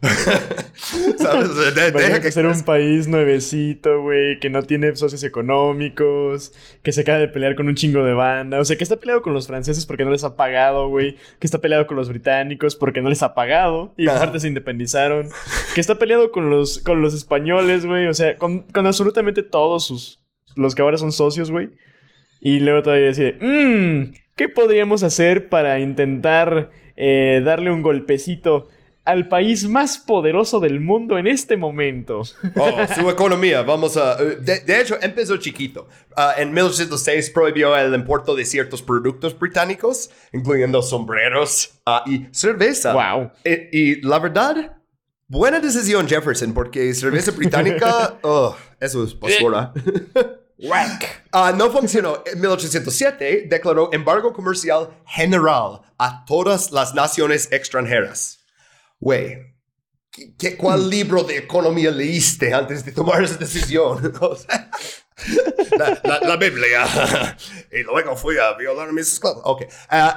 ¿Sabes? 1.16 1.74
deja 1.74 2.20
que 2.20 2.32
ser 2.32 2.46
un 2.46 2.62
país 2.62 3.06
nuevecito, 3.06 4.02
güey, 4.02 4.40
que 4.40 4.50
no 4.50 4.64
tiene 4.64 4.96
socios 4.96 5.22
económicos, 5.22 6.52
que 6.82 6.90
se 6.90 7.02
acaba 7.02 7.18
de 7.18 7.28
pelear 7.28 7.54
con 7.54 7.68
un 7.68 7.76
chingo 7.76 8.02
de 8.02 8.12
banda, 8.12 8.58
o 8.58 8.64
sea, 8.64 8.76
que 8.76 8.82
está 8.82 8.96
peleado 8.96 9.22
con 9.22 9.32
los 9.32 9.46
franceses 9.46 9.86
porque 9.86 10.04
no 10.04 10.10
les 10.10 10.24
ha 10.24 10.34
pagado, 10.34 10.88
güey, 10.88 11.14
que 11.38 11.46
está 11.46 11.60
peleado 11.60 11.86
con 11.86 11.96
los 11.96 12.08
británicos 12.08 12.74
porque 12.74 13.00
no 13.00 13.10
les 13.10 13.22
ha 13.22 13.34
pagado 13.34 13.94
y 13.96 14.08
aparte 14.08 14.40
se 14.40 14.48
independizaron, 14.48 15.28
que 15.72 15.80
está 15.80 15.94
peleado 15.94 16.32
con 16.32 16.50
los, 16.50 16.80
con 16.80 17.00
los 17.00 17.14
españoles, 17.14 17.86
güey, 17.86 18.08
o 18.08 18.14
sea, 18.14 18.36
con, 18.36 18.66
absolutamente 18.74 19.44
todos 19.44 19.86
sus, 19.86 20.20
los 20.56 20.74
que 20.74 20.82
ahora 20.82 20.98
son 20.98 21.12
socios, 21.12 21.52
güey. 21.52 21.70
Y 22.40 22.58
luego 22.58 22.82
todavía 22.82 23.06
decide, 23.06 23.38
mmm, 23.40 24.14
¿qué 24.34 24.48
podríamos 24.48 25.04
hacer 25.04 25.48
para 25.48 25.78
intentar 25.78 26.70
eh, 26.96 27.40
darle 27.44 27.70
un 27.70 27.82
golpecito? 27.82 28.68
Al 29.04 29.28
país 29.28 29.68
más 29.68 29.98
poderoso 29.98 30.60
del 30.60 30.80
mundo 30.80 31.18
en 31.18 31.26
este 31.26 31.56
momento. 31.56 32.22
Oh, 32.56 32.78
su 32.94 33.10
economía, 33.10 33.62
vamos 33.62 33.96
a... 33.96 34.16
Eh, 34.20 34.38
de, 34.40 34.80
hecho, 34.80 34.96
empezó 35.00 35.36
chiquito. 35.38 35.88
Ah, 36.16 36.34
en 36.38 36.52
1806 36.52 37.30
prohibió 37.30 37.76
el 37.76 37.94
importe 37.94 38.34
de 38.34 38.44
ciertos 38.44 38.80
productos 38.80 39.36
británicos, 39.36 40.10
incluyendo 40.32 40.82
sombreros 40.82 41.80
ah, 41.84 42.04
y 42.06 42.26
cerveza. 42.30 42.92
Wow. 42.92 43.32
Y, 43.44 44.00
la 44.02 44.20
verdad, 44.20 44.76
buena 45.26 45.58
decisión 45.58 46.06
Jefferson, 46.06 46.52
porque 46.54 46.94
cerveza 46.94 47.30
británica, 47.36 48.18
oh, 48.22 48.56
eso 48.78 49.02
es 49.02 49.18
basura. 49.18 49.72
Whack. 50.58 51.22
Ah, 51.34 51.50
no 51.56 51.70
funcionó. 51.70 52.22
En 52.26 52.40
1807 52.42 53.46
declaró 53.48 53.88
embargo 53.90 54.34
comercial 54.34 54.90
general 55.06 55.80
a 55.96 56.26
todas 56.26 56.70
las 56.70 56.94
naciones 56.94 57.50
extranjeras. 57.50 58.41
Güey, 59.02 59.36
¿qué- 60.38 60.56
¿cuál 60.56 60.88
libro 60.88 61.24
de 61.24 61.38
economía 61.38 61.90
leíste 61.90 62.54
antes 62.54 62.84
de 62.84 62.92
tomar 62.92 63.22
esa 63.24 63.36
decisión? 63.36 64.12
O 64.20 64.36
sea, 64.36 64.70
la, 65.78 66.00
la- 66.04 66.20
la 66.20 66.36
Biblia. 66.36 66.84
y 67.72 67.82
luego 67.82 68.16
fui 68.16 68.36
a 68.38 68.54
violar 68.54 68.88
a 68.88 68.92
mis 68.92 69.12
esclavos. 69.12 69.42
Ok. 69.44 69.62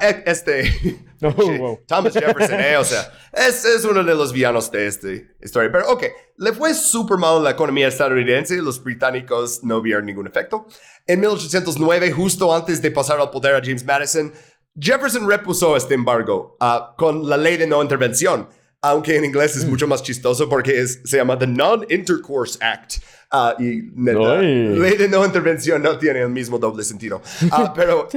E- 0.01 0.23
este. 0.27 1.01
Oh, 1.21 1.31
wow. 1.57 1.79
Thomas 1.87 2.13
Jefferson, 2.13 2.59
eh, 2.59 2.77
o 2.77 2.83
sea, 2.83 3.11
es, 3.33 3.65
es 3.65 3.83
uno 3.85 4.03
de 4.03 4.13
los 4.13 4.31
villanos 4.31 4.69
de 4.69 4.85
esta 4.85 5.07
historia. 5.41 5.71
Pero, 5.71 5.89
ok, 5.93 6.03
le 6.37 6.53
fue 6.53 6.73
súper 6.75 7.17
mal 7.17 7.43
la 7.43 7.51
economía 7.51 7.87
estadounidense. 7.87 8.57
Los 8.57 8.83
británicos 8.83 9.63
no 9.63 9.81
vieron 9.81 10.05
ningún 10.05 10.27
efecto. 10.27 10.67
En 11.07 11.21
1809, 11.21 12.11
justo 12.11 12.53
antes 12.53 12.79
de 12.81 12.91
pasar 12.91 13.19
al 13.19 13.31
poder 13.31 13.55
a 13.55 13.61
James 13.63 13.83
Madison, 13.83 14.31
Jefferson 14.79 15.27
repuso 15.27 15.75
este 15.75 15.95
embargo 15.95 16.57
ah, 16.59 16.93
con 16.97 17.27
la 17.27 17.37
ley 17.37 17.57
de 17.57 17.65
no 17.65 17.81
intervención. 17.81 18.47
Aunque 18.87 19.15
en 19.15 19.25
inglés 19.25 19.55
es 19.55 19.65
mucho 19.65 19.87
más 19.87 20.03
chistoso 20.03 20.47
porque 20.47 20.79
es, 20.79 21.01
se 21.03 21.17
llama 21.17 21.39
the 21.39 21.47
Non-Intercourse 21.47 22.59
Act. 22.61 22.97
Ah, 23.31 23.55
y 23.59 23.81
Ay. 24.07 24.77
ley 24.77 24.95
de 24.97 25.09
no 25.09 25.25
intervención 25.25 25.81
no 25.81 25.97
tiene 25.97 26.21
el 26.21 26.29
mismo 26.29 26.59
doble 26.59 26.83
sentido. 26.83 27.21
Ah, 27.51 27.73
pero 27.75 28.07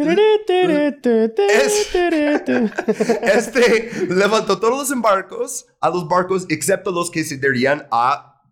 este 3.22 3.90
levantó 4.10 4.58
todos 4.60 4.78
los 4.78 4.90
embarcos 4.90 5.66
a 5.80 5.88
los 5.88 6.06
barcos 6.06 6.44
excepto 6.50 6.90
los 6.90 7.10
que 7.10 7.24
se 7.24 7.36
dirigirían 7.36 7.86
a 7.90 8.42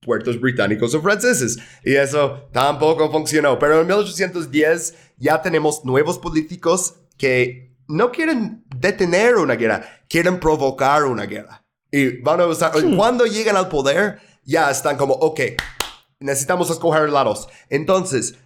puertos 0.00 0.40
británicos 0.40 0.92
o 0.94 1.00
franceses. 1.00 1.56
Y 1.84 1.94
eso 1.94 2.48
tampoco 2.52 3.10
funcionó. 3.12 3.58
Pero 3.58 3.80
en 3.80 3.86
1810 3.86 4.94
ya 5.18 5.40
tenemos 5.40 5.84
nuevos 5.84 6.18
políticos 6.18 6.94
que 7.16 7.76
no 7.88 8.10
quieren 8.10 8.64
detener 8.76 9.36
una 9.36 9.54
guerra, 9.54 9.84
quieren 10.08 10.40
provocar 10.40 11.04
una 11.04 11.26
guerra. 11.26 11.59
Y 11.92 12.18
van 12.22 12.40
a 12.40 12.46
usar, 12.46 12.72
cuando 12.96 13.26
llegan 13.26 13.56
al 13.56 13.68
poder, 13.68 14.20
ya 14.44 14.70
están 14.70 14.96
como, 14.96 15.14
ok, 15.14 15.40
necesitamos 16.20 16.70
escoger 16.70 17.08
lados. 17.10 17.48
Entonces, 17.68 18.36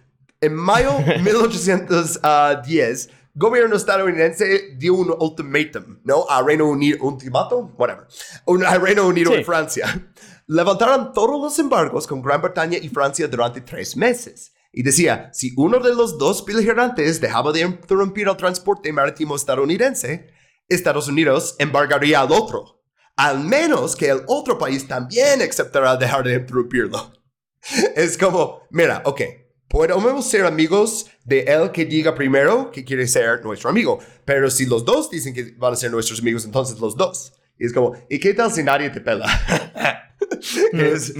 en 0.41 0.55
mayo 0.55 0.93
de 1.05 1.19
1810, 1.19 3.09
gobierno 3.33 3.75
estadounidense 3.75 4.75
dio 4.77 4.93
un 4.95 5.13
ultimátum, 5.19 5.99
¿no? 6.03 6.25
A 6.29 6.41
Reino 6.41 6.65
Unido, 6.67 6.97
ultimato, 7.03 7.71
whatever, 7.77 8.07
un, 8.45 8.65
a 8.65 8.77
Reino 8.77 9.07
Unido 9.07 9.31
Sí. 9.33 9.39
y 9.39 9.43
Francia. 9.43 10.11
Levantaron 10.47 11.11
todos 11.13 11.41
los 11.41 11.57
embargos 11.59 12.05
con 12.07 12.21
Gran 12.21 12.41
Bretaña 12.41 12.77
y 12.77 12.89
Francia 12.89 13.27
durante 13.27 13.61
tres 13.61 13.97
meses. 13.97 14.53
Y 14.71 14.83
decía, 14.83 15.29
si 15.33 15.53
uno 15.55 15.79
de 15.79 15.95
los 15.95 16.17
dos 16.17 16.43
beligerantes 16.45 17.21
dejaba 17.21 17.51
de 17.51 17.61
interrumpir 17.61 18.27
el 18.27 18.35
transporte 18.37 18.91
marítimo 18.91 19.35
estadounidense, 19.35 20.27
Estados 20.67 21.07
Unidos 21.07 21.55
embargaría 21.59 22.19
al 22.21 22.31
otro. 22.31 22.83
Al 23.15 23.39
menos 23.39 23.95
que 23.95 24.09
el 24.09 24.21
otro 24.27 24.57
país 24.57 24.87
también 24.87 25.41
aceptará 25.41 25.95
dejar 25.95 26.23
de 26.23 26.35
interrumpirlo. 26.35 27.13
Es 27.95 28.17
como, 28.17 28.61
mira, 28.69 29.01
ok, 29.05 29.21
podemos 29.67 30.29
ser 30.29 30.45
amigos 30.45 31.07
de 31.23 31.41
él 31.41 31.71
que 31.71 31.85
diga 31.85 32.13
primero 32.13 32.69
que 32.71 32.83
quiere 32.85 33.07
ser 33.07 33.43
nuestro 33.43 33.69
amigo, 33.69 33.99
pero 34.23 34.51
si 34.51 34.65
los 34.65 34.85
dos 34.85 35.09
dicen 35.09 35.33
que 35.33 35.55
van 35.57 35.73
a 35.73 35.75
ser 35.75 35.91
nuestros 35.91 36.19
amigos, 36.19 36.45
entonces 36.45 36.79
los 36.79 36.95
dos. 36.95 37.33
Y 37.57 37.65
es 37.65 37.73
como, 37.73 37.93
¿y 38.09 38.19
qué 38.19 38.33
tal 38.33 38.51
si 38.51 38.61
nadie 38.63 38.89
te 38.89 39.01
pela? 39.01 39.25
es 40.73 41.13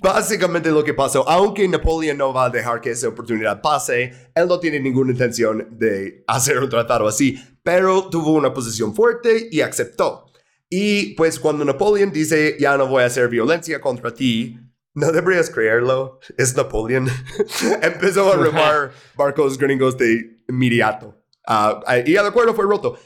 básicamente 0.00 0.70
lo 0.70 0.84
que 0.84 0.94
pasó. 0.94 1.28
Aunque 1.28 1.66
Napoleón 1.68 2.18
no 2.18 2.32
va 2.32 2.46
a 2.46 2.50
dejar 2.50 2.80
que 2.80 2.90
esa 2.90 3.08
oportunidad 3.08 3.60
pase, 3.60 4.12
él 4.34 4.48
no 4.48 4.58
tiene 4.58 4.80
ninguna 4.80 5.12
intención 5.12 5.68
de 5.70 6.24
hacer 6.26 6.58
un 6.58 6.68
tratado 6.68 7.06
así, 7.06 7.40
pero 7.62 8.08
tuvo 8.10 8.32
una 8.32 8.52
posición 8.52 8.94
fuerte 8.94 9.48
y 9.50 9.60
aceptó. 9.60 10.26
Y 10.70 11.14
pues 11.14 11.38
cuando 11.38 11.64
Napoleón 11.64 12.10
dice, 12.12 12.56
ya 12.58 12.76
no 12.76 12.86
voy 12.88 13.02
a 13.02 13.06
hacer 13.06 13.28
violencia 13.28 13.80
contra 13.80 14.12
ti, 14.12 14.58
no 14.94 15.12
deberías 15.12 15.50
creerlo, 15.50 16.18
es 16.36 16.56
Napoleón. 16.56 17.08
Empezó 17.82 18.32
a 18.32 18.36
remar 18.36 18.92
barcos 19.14 19.58
gringos 19.58 19.96
de 19.96 20.40
inmediato. 20.48 21.22
Ah, 21.46 21.80
y 22.04 22.12
el 22.14 22.26
acuerdo 22.26 22.54
fue 22.54 22.64
roto. 22.64 22.98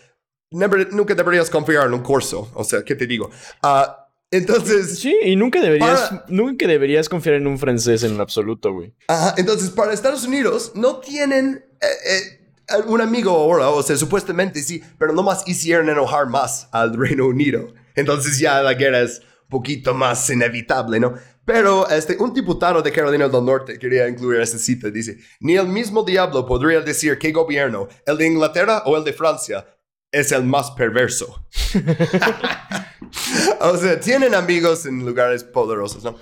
Never- 0.52 0.88
nunca 0.92 1.14
deberías 1.14 1.50
confiar 1.50 1.86
en 1.86 1.94
un 1.94 2.02
corso, 2.02 2.50
o 2.54 2.64
sea, 2.64 2.82
¿qué 2.82 2.94
te 2.96 3.06
digo? 3.06 3.30
Ah, 3.62 4.08
entonces, 4.32 4.98
Sí, 4.98 5.14
y 5.24 5.36
nunca 5.36 5.60
deberías, 5.60 6.00
Para- 6.08 6.24
nunca 6.28 6.66
deberías 6.66 7.08
confiar 7.08 7.36
en 7.36 7.46
un 7.46 7.58
francés 7.58 8.02
en 8.04 8.18
absoluto, 8.20 8.72
güey. 8.72 8.94
Ajá, 9.08 9.34
entonces, 9.36 9.70
para 9.70 9.92
Estados 9.92 10.24
Unidos 10.24 10.72
no 10.74 10.98
tienen 11.00 11.64
eh, 11.80 11.86
eh, 11.86 12.39
un 12.86 13.00
amigo 13.00 13.30
ahora, 13.30 13.70
o 13.70 13.82
sea, 13.82 13.96
supuestamente 13.96 14.62
sí, 14.62 14.82
pero 14.98 15.12
nomás 15.12 15.46
hicieron 15.46 15.88
enojar 15.88 16.26
más 16.28 16.68
al 16.72 16.94
Reino 16.94 17.26
Unido. 17.26 17.72
Entonces 17.94 18.38
ya 18.38 18.62
la 18.62 18.74
guerra 18.74 19.00
es 19.00 19.20
un 19.44 19.48
poquito 19.48 19.94
más 19.94 20.28
inevitable, 20.30 21.00
¿no? 21.00 21.14
Pero 21.44 21.88
este, 21.88 22.16
un 22.18 22.32
diputado 22.32 22.80
de 22.82 22.92
Carolina 22.92 23.28
del 23.28 23.44
Norte 23.44 23.78
quería 23.78 24.08
incluir 24.08 24.40
esta 24.40 24.58
cita. 24.58 24.90
Dice, 24.90 25.18
ni 25.40 25.56
el 25.56 25.66
mismo 25.66 26.02
diablo 26.04 26.46
podría 26.46 26.80
decir 26.80 27.18
qué 27.18 27.32
gobierno, 27.32 27.88
el 28.06 28.16
de 28.16 28.26
Inglaterra 28.26 28.82
o 28.86 28.96
el 28.96 29.04
de 29.04 29.12
Francia, 29.12 29.66
es 30.12 30.32
el 30.32 30.44
más 30.44 30.70
perverso. 30.72 31.44
o 33.60 33.76
sea, 33.76 33.98
tienen 34.00 34.34
amigos 34.34 34.86
en 34.86 35.04
lugares 35.04 35.44
poderosos, 35.44 36.04
¿no? 36.04 36.16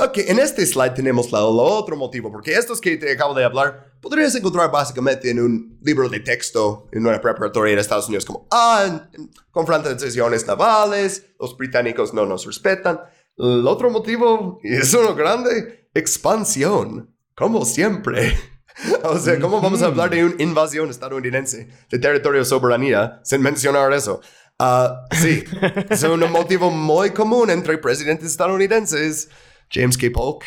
Ok, 0.00 0.18
en 0.18 0.38
este 0.38 0.64
slide 0.64 0.94
tenemos 0.94 1.32
la- 1.32 1.40
el 1.40 1.56
otro 1.58 1.96
motivo, 1.96 2.30
porque 2.30 2.54
estos 2.54 2.80
que 2.80 2.96
te 2.96 3.10
acabo 3.12 3.34
de 3.34 3.44
hablar 3.44 3.94
podrías 4.00 4.32
encontrar 4.36 4.70
básicamente 4.70 5.28
en 5.30 5.40
un 5.40 5.78
libro 5.82 6.08
de 6.08 6.20
texto 6.20 6.88
en 6.92 7.04
una 7.04 7.20
preparatoria 7.20 7.74
de 7.74 7.80
Estados 7.80 8.06
Unidos, 8.06 8.24
como, 8.24 8.46
ah, 8.52 9.08
confrontaciones 9.50 10.46
navales, 10.46 11.26
los 11.40 11.56
británicos 11.56 12.14
no 12.14 12.24
nos 12.26 12.46
respetan. 12.46 13.00
El 13.36 13.66
otro 13.66 13.90
motivo, 13.90 14.60
es 14.62 14.94
uno 14.94 15.14
grande, 15.16 15.88
expansión, 15.94 17.14
como 17.34 17.64
siempre. 17.64 18.36
O 19.02 19.18
sea, 19.18 19.40
¿cómo 19.40 19.60
vamos 19.60 19.82
a 19.82 19.86
hablar 19.86 20.08
de 20.10 20.24
una 20.24 20.40
invasión 20.40 20.88
estadounidense 20.88 21.66
de 21.90 21.98
territorio 21.98 22.44
soberanía 22.44 23.20
sin 23.24 23.42
mencionar 23.42 23.92
eso? 23.92 24.20
Ah, 24.56 25.04
sí, 25.20 25.42
es 25.90 26.04
un 26.04 26.20
motivo 26.30 26.70
muy 26.70 27.10
común 27.10 27.50
entre 27.50 27.76
presidentes 27.78 28.28
estadounidenses. 28.30 29.30
James 29.70 29.96
K. 29.96 30.08
Polk. 30.12 30.44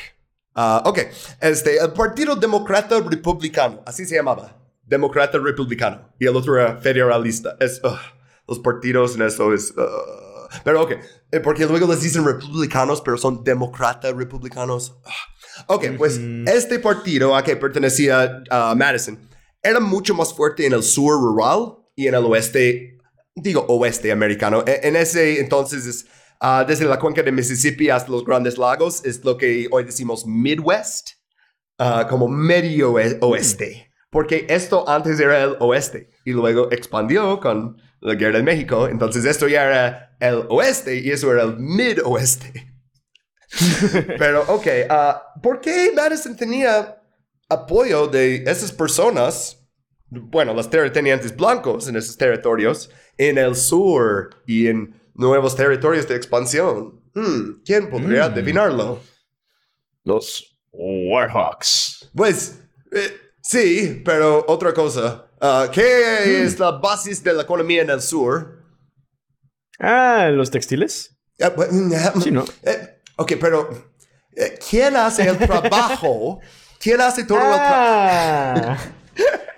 Ah, 0.55 0.83
ok, 0.85 0.99
este, 1.39 1.77
el 1.77 1.93
Partido 1.93 2.35
Demócrata 2.35 2.99
Republicano, 2.99 3.81
así 3.85 4.05
se 4.05 4.15
llamaba. 4.15 4.57
Demócrata 4.83 5.37
Republicano. 5.37 6.09
Y 6.19 6.25
el 6.25 6.35
otro 6.35 6.59
era 6.59 6.75
federalista. 6.77 7.55
Es, 7.59 7.79
ugh, 7.83 7.97
los 8.47 8.59
partidos 8.59 9.15
en 9.15 9.21
eso 9.21 9.53
es... 9.53 9.73
pero 10.65 10.81
ok, 10.83 10.91
eh, 11.31 11.39
porque 11.39 11.65
luego 11.65 11.87
les 11.87 12.01
dicen 12.01 12.25
republicanos, 12.25 13.01
pero 13.01 13.17
son 13.17 13.43
demócrata 13.43 14.11
republicanos. 14.11 14.97
Ok, 15.67 15.85
pues 15.97 16.19
este 16.47 16.79
partido 16.79 17.35
a 17.35 17.43
que 17.43 17.55
pertenecía 17.55 18.43
a 18.49 18.75
Madison 18.75 19.17
era 19.63 19.79
mucho 19.79 20.13
más 20.13 20.33
fuerte 20.33 20.65
en 20.65 20.73
el 20.73 20.83
sur 20.83 21.13
rural 21.13 21.77
y 21.95 22.07
en 22.07 22.15
el 22.15 22.25
oeste, 22.25 22.97
digo 23.35 23.65
oeste 23.69 24.11
americano. 24.11 24.63
E- 24.67 24.81
En 24.83 24.95
ese 24.97 25.39
entonces 25.39 25.85
es 25.85 26.07
ah, 26.41 26.65
desde 26.67 26.85
la 26.85 26.99
cuenca 26.99 27.23
de 27.23 27.31
Mississippi 27.31 27.89
hasta 27.89 28.11
los 28.11 28.25
grandes 28.25 28.57
lagos, 28.57 29.05
es 29.05 29.23
lo 29.23 29.37
que 29.37 29.67
hoy 29.71 29.83
decimos 29.85 30.25
Midwest, 30.25 31.11
ah, 31.77 32.07
como 32.09 32.27
medio 32.27 32.91
oe- 32.93 33.17
oeste. 33.21 33.87
Porque 34.09 34.45
esto 34.49 34.87
antes 34.89 35.19
era 35.21 35.41
el 35.41 35.55
oeste 35.59 36.09
y 36.25 36.31
luego 36.33 36.69
expandió 36.71 37.39
con 37.39 37.77
la 38.01 38.15
guerra 38.15 38.39
de 38.39 38.43
México. 38.43 38.87
Entonces 38.89 39.23
esto 39.23 39.47
ya 39.47 39.63
era 39.65 40.17
el 40.19 40.45
oeste 40.49 40.97
y 40.97 41.11
eso 41.11 41.31
era 41.31 41.43
el 41.43 41.57
mid-oeste. 41.57 42.73
Pero, 44.17 44.43
ok, 44.47 44.67
ah, 44.89 45.33
¿por 45.41 45.61
qué 45.61 45.91
Madison 45.95 46.35
tenía 46.35 47.01
apoyo 47.49 48.07
de 48.07 48.43
esas 48.47 48.71
personas, 48.71 49.65
bueno, 50.09 50.53
los 50.53 50.69
terratenientes 50.69 51.35
blancos 51.35 51.87
en 51.87 51.95
esos 51.95 52.17
territorios, 52.17 52.89
en 53.17 53.37
el 53.37 53.55
sur 53.55 54.29
y 54.45 54.67
en 54.67 55.00
nuevos 55.21 55.55
territorios 55.55 56.07
de 56.07 56.15
expansión? 56.15 56.99
Hmm, 57.13 57.61
¿Quién 57.65 57.89
podría 57.89 58.27
Mm. 58.27 58.31
adivinarlo? 58.33 58.99
Los 60.03 60.57
Warhawks. 60.73 62.09
Pues, 62.15 62.59
eh, 62.91 63.13
sí, 63.41 64.01
pero 64.03 64.43
otra 64.47 64.73
cosa. 64.73 65.27
Ah, 65.39 65.69
¿Qué 65.71 66.43
es 66.43 66.59
la 66.59 66.71
base 66.71 67.13
de 67.15 67.33
la 67.33 67.43
economía 67.43 67.81
en 67.83 67.89
el 67.89 68.01
sur? 68.01 68.59
Ah, 69.79 70.29
los 70.31 70.49
textiles. 70.51 71.15
Ah, 71.41 71.51
bu- 71.55 72.21
Sí, 72.21 72.31
¿no? 72.31 72.45
Eh, 72.63 73.01
ok, 73.17 73.33
pero 73.39 73.69
eh, 74.35 74.57
¿quién 74.69 74.95
hace 74.95 75.27
el 75.27 75.37
trabajo? 75.37 76.39
¿Quién 76.79 76.99
hace 77.01 77.23
todo 77.23 77.37
el 77.37 77.43
trabajo? 77.43 77.73
Ah, 77.73 78.77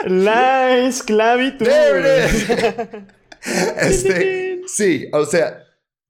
la 0.06 0.78
esclavitud. 0.80 1.68
Este, 3.78 4.62
sí, 4.68 5.08
o 5.12 5.26
sea, 5.26 5.64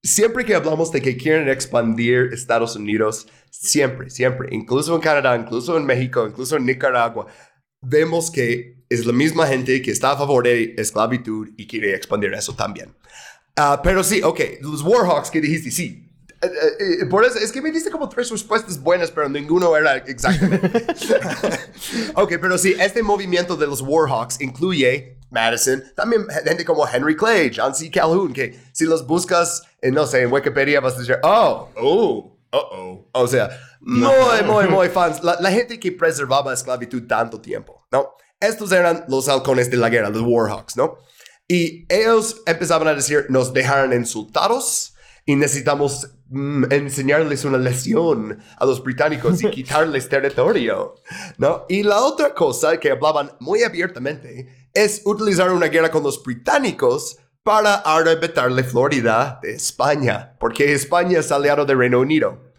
siempre 0.04 0.46
que 0.46 0.54
hablamos 0.54 0.92
de 0.92 1.02
que 1.02 1.18
quieren 1.18 1.50
expandir 1.50 2.30
Estados 2.32 2.76
Unidos, 2.76 3.28
siempre, 3.50 4.10
siempre, 4.10 4.50
incluso 4.52 4.96
en 4.96 5.02
Canadá, 5.02 5.36
incluso 5.36 5.78
en 5.78 5.86
México, 5.86 6.28
incluso 6.28 6.58
en 6.58 6.66
Nicaragua, 6.66 7.28
vemos 7.82 8.30
que 8.30 8.84
es 8.90 9.06
la 9.06 9.14
misma 9.14 9.48
gente 9.48 9.82
que 9.82 9.92
está 9.92 10.12
a 10.12 10.18
favor 10.18 10.44
de 10.44 10.76
esclavitud 10.78 11.50
y 11.58 11.66
quiere 11.66 11.96
expandir 11.96 12.34
eso 12.34 12.54
también. 12.56 12.94
Ah, 13.56 13.80
pero 13.84 14.04
sí, 14.04 14.22
ok, 14.24 14.40
los 14.62 14.82
Warhawks 14.84 15.30
que 15.30 15.42
dijiste, 15.42 15.72
sí. 15.72 16.10
Eh, 16.42 16.48
eh, 16.48 16.98
eh, 17.02 17.06
por 17.06 17.24
eso, 17.24 17.40
es 17.40 17.52
que 17.52 17.62
me 17.62 17.72
diste 17.72 17.90
como 17.90 18.10
tres 18.10 18.30
respuestas 18.30 18.82
buenas, 18.82 19.12
pero 19.12 19.30
ninguno 19.30 19.76
era 19.78 19.98
exactamente. 19.98 20.86
ok, 22.16 22.34
pero 22.42 22.58
sí, 22.58 22.76
este 22.80 23.02
movimiento 23.02 23.56
de 23.56 23.68
los 23.68 23.82
Warhawks 23.82 24.42
incluye 24.42 25.18
Madison, 25.34 25.84
también 25.96 26.28
gente 26.46 26.64
como 26.64 26.88
Henry 26.88 27.16
Clay, 27.16 27.52
John 27.54 27.74
C. 27.74 27.90
Calhoun, 27.90 28.32
que 28.32 28.58
si 28.72 28.86
los 28.86 29.06
buscas, 29.06 29.64
no 29.82 30.06
sé, 30.06 30.22
en 30.22 30.32
Wikipedia 30.32 30.80
vas 30.80 30.96
a 30.96 31.00
decir, 31.00 31.18
oh, 31.24 31.70
oh, 31.76 32.38
oh, 32.52 32.58
oh. 32.72 33.10
O 33.12 33.28
sea, 33.28 33.50
muy, 33.82 34.44
muy, 34.46 34.68
muy 34.68 34.90
fans. 34.90 35.24
La, 35.24 35.38
la 35.40 35.52
gente 35.52 35.80
que 35.80 35.92
preservaba 35.92 36.54
esclavitud 36.54 37.08
tanto 37.08 37.42
tiempo, 37.42 37.86
¿no? 37.92 38.16
Estos 38.40 38.72
eran 38.72 39.06
los 39.08 39.28
halcones 39.28 39.72
de 39.72 39.78
la 39.78 39.90
guerra, 39.90 40.10
los 40.10 40.22
Warhawks, 40.22 40.78
¿no? 40.78 40.98
Y 41.48 41.86
ellos 41.90 42.42
empezaban 42.46 42.88
a 42.88 42.94
decir, 42.94 43.26
nos 43.30 43.54
dejaron 43.54 43.94
insultados 43.94 44.94
y 45.26 45.36
necesitamos 45.36 46.10
mm, 46.30 46.66
enseñarles 46.72 47.46
una 47.46 47.58
lección 47.58 48.40
a 48.58 48.66
los 48.66 48.84
británicos 48.84 49.42
y 49.44 49.50
quitarles 49.52 50.10
territorio, 50.10 50.96
¿no? 51.38 51.66
Y 51.70 51.84
la 51.84 52.02
otra 52.02 52.34
cosa 52.34 52.80
que 52.80 52.92
hablaban 52.92 53.32
muy 53.40 53.64
abiertamente 53.64 54.63
es 54.74 55.02
utilizar 55.06 55.52
una 55.52 55.68
guerra 55.68 55.92
con 55.92 56.04
los 56.04 56.22
británicos 56.24 57.18
para 57.44 57.76
arrebatarle 57.76 58.64
Florida 58.64 59.40
de 59.42 59.54
España, 59.54 60.36
porque 60.40 60.74
España 60.74 61.20
es 61.20 61.32
aliado 61.32 61.66
del 61.66 61.78
Reino 61.78 62.00
Unido. 62.00 62.54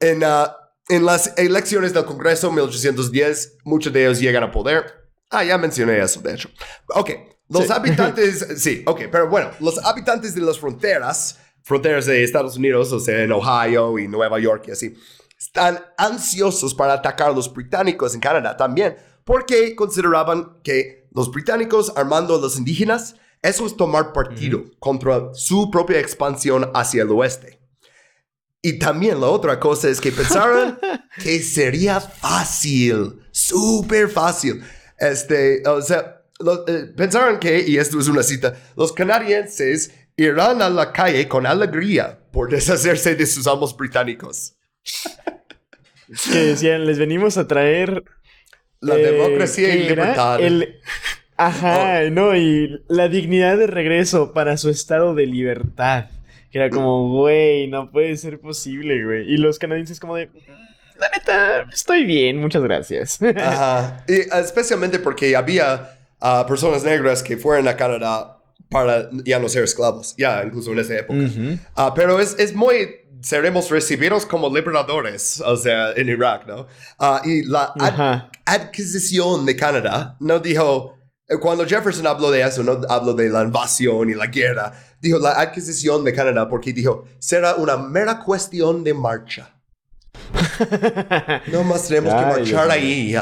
En, 0.00 0.24
uh, 0.24 0.48
en 0.88 1.04
las 1.04 1.38
elecciones 1.38 1.94
del 1.94 2.04
Congreso 2.04 2.50
1810, 2.50 3.58
muchos 3.64 3.92
de 3.92 4.04
ellos 4.04 4.20
llegan 4.20 4.42
a 4.42 4.50
poder. 4.50 5.10
Ah, 5.30 5.44
ya 5.44 5.56
mencioné 5.58 6.00
eso, 6.00 6.20
de 6.20 6.34
hecho. 6.34 6.50
Ok, 6.88 7.10
los 7.48 7.70
habitantes, 7.70 8.46
sí, 8.56 8.82
ok, 8.86 9.02
pero 9.10 9.28
bueno, 9.28 9.50
los 9.60 9.84
habitantes 9.84 10.34
de 10.34 10.40
las 10.40 10.58
fronteras, 10.58 11.38
fronteras 11.62 12.06
de 12.06 12.24
Estados 12.24 12.56
Unidos, 12.56 12.92
o 12.92 13.00
sea, 13.00 13.22
en 13.22 13.32
Ohio 13.32 13.98
y 13.98 14.08
Nueva 14.08 14.38
York 14.40 14.64
y 14.68 14.70
así, 14.72 14.96
están 15.38 15.84
ansiosos 15.96 16.74
para 16.74 16.94
atacar 16.94 17.28
a 17.28 17.32
los 17.32 17.52
británicos 17.52 18.14
en 18.14 18.20
Canadá 18.20 18.56
también, 18.56 18.96
porque 19.24 19.76
consideraban 19.76 20.58
que 20.64 21.07
los 21.18 21.32
británicos 21.32 21.92
armando 21.96 22.36
a 22.36 22.40
los 22.40 22.56
indígenas, 22.58 23.16
eso 23.42 23.66
es 23.66 23.76
tomar 23.76 24.12
partido 24.12 24.62
contra 24.78 25.34
su 25.34 25.68
propia 25.68 25.98
expansión 25.98 26.70
hacia 26.74 27.02
el 27.02 27.10
oeste. 27.10 27.58
Y 28.62 28.78
también 28.78 29.20
la 29.20 29.26
otra 29.26 29.58
cosa 29.58 29.88
es 29.88 30.00
que 30.00 30.12
pensaron 30.12 30.78
que 31.24 31.42
sería 31.42 32.00
fácil, 32.00 33.18
súper 33.32 34.08
fácil. 34.08 34.62
Este, 34.96 35.60
o 35.68 35.82
sea, 35.82 36.22
eh, 36.68 36.92
pensaron 36.96 37.40
que, 37.40 37.64
y 37.66 37.78
esto 37.78 37.98
es 37.98 38.06
una 38.06 38.22
cita, 38.22 38.56
los 38.76 38.92
canadienses 38.92 39.92
irán 40.16 40.62
a 40.62 40.70
la 40.70 40.92
calle 40.92 41.26
con 41.26 41.46
alegría 41.46 42.16
por 42.30 42.48
deshacerse 42.48 43.16
de 43.16 43.26
sus 43.26 43.48
amos 43.48 43.76
británicos. 43.76 44.56
que 46.30 46.38
decían, 46.38 46.86
les 46.86 47.00
venimos 47.00 47.36
a 47.38 47.48
traer... 47.48 48.04
La 48.80 48.96
eh, 48.96 49.12
democracia 49.12 49.74
y 49.74 49.80
libertad. 49.80 50.40
El... 50.40 50.76
Ajá, 51.36 52.00
oh. 52.04 52.10
no, 52.10 52.36
y 52.36 52.82
la 52.88 53.08
dignidad 53.08 53.56
de 53.58 53.66
regreso 53.66 54.32
para 54.32 54.56
su 54.56 54.70
estado 54.70 55.14
de 55.14 55.26
libertad. 55.26 56.06
Que 56.50 56.58
era 56.58 56.70
como, 56.70 57.10
güey, 57.12 57.68
no 57.68 57.90
puede 57.90 58.16
ser 58.16 58.40
posible, 58.40 59.04
güey. 59.04 59.32
Y 59.32 59.36
los 59.36 59.58
canadienses 59.58 60.00
como 60.00 60.16
de, 60.16 60.30
la 60.98 61.08
neta, 61.10 61.66
estoy 61.72 62.04
bien, 62.04 62.38
muchas 62.38 62.62
gracias. 62.62 63.18
Ajá, 63.36 64.04
y 64.08 64.20
especialmente 64.36 64.98
porque 64.98 65.36
había 65.36 65.98
a 66.20 66.46
personas 66.46 66.82
negras 66.82 67.22
que 67.22 67.36
fueron 67.36 67.68
a 67.68 67.76
Canadá 67.76 68.38
para 68.68 69.08
ya 69.24 69.38
no 69.38 69.48
ser 69.48 69.64
esclavos, 69.64 70.14
ya 70.16 70.42
incluso 70.44 70.72
en 70.72 70.80
esa 70.80 70.98
época. 70.98 71.20
Ah, 71.74 71.92
pero 71.94 72.20
es, 72.20 72.36
es, 72.38 72.54
muy, 72.54 72.88
seremos 73.22 73.70
recibidos 73.70 74.26
como 74.26 74.54
liberadores, 74.54 75.40
o 75.40 75.56
sea, 75.56 75.92
en 75.92 76.08
Irak, 76.08 76.46
¿no? 76.46 76.66
Uh, 76.98 77.18
y 77.24 77.44
la 77.44 77.72
adquisición 78.44 79.46
de 79.46 79.56
Canadá 79.56 80.16
no 80.20 80.38
dijo, 80.38 80.96
eh, 81.28 81.36
cuando 81.38 81.66
Jefferson 81.66 82.06
habló 82.06 82.30
de 82.30 82.42
eso, 82.42 82.62
no 82.62 82.80
habló 82.88 83.14
de 83.14 83.28
la 83.28 83.42
invasión 83.42 84.10
y 84.10 84.14
la 84.14 84.26
guerra, 84.26 84.72
dijo 85.00 85.18
la 85.18 85.32
adquisición 85.32 86.04
de 86.04 86.12
Canadá 86.12 86.48
porque 86.48 86.72
dijo, 86.72 87.04
será 87.18 87.54
una 87.56 87.76
mera 87.76 88.22
cuestión 88.24 88.82
de 88.82 88.94
marcha. 88.94 89.54
no 91.52 91.64
más 91.64 91.88
tenemos 91.88 92.14
que 92.14 92.26
marchar 92.26 92.70
ahí. 92.70 93.14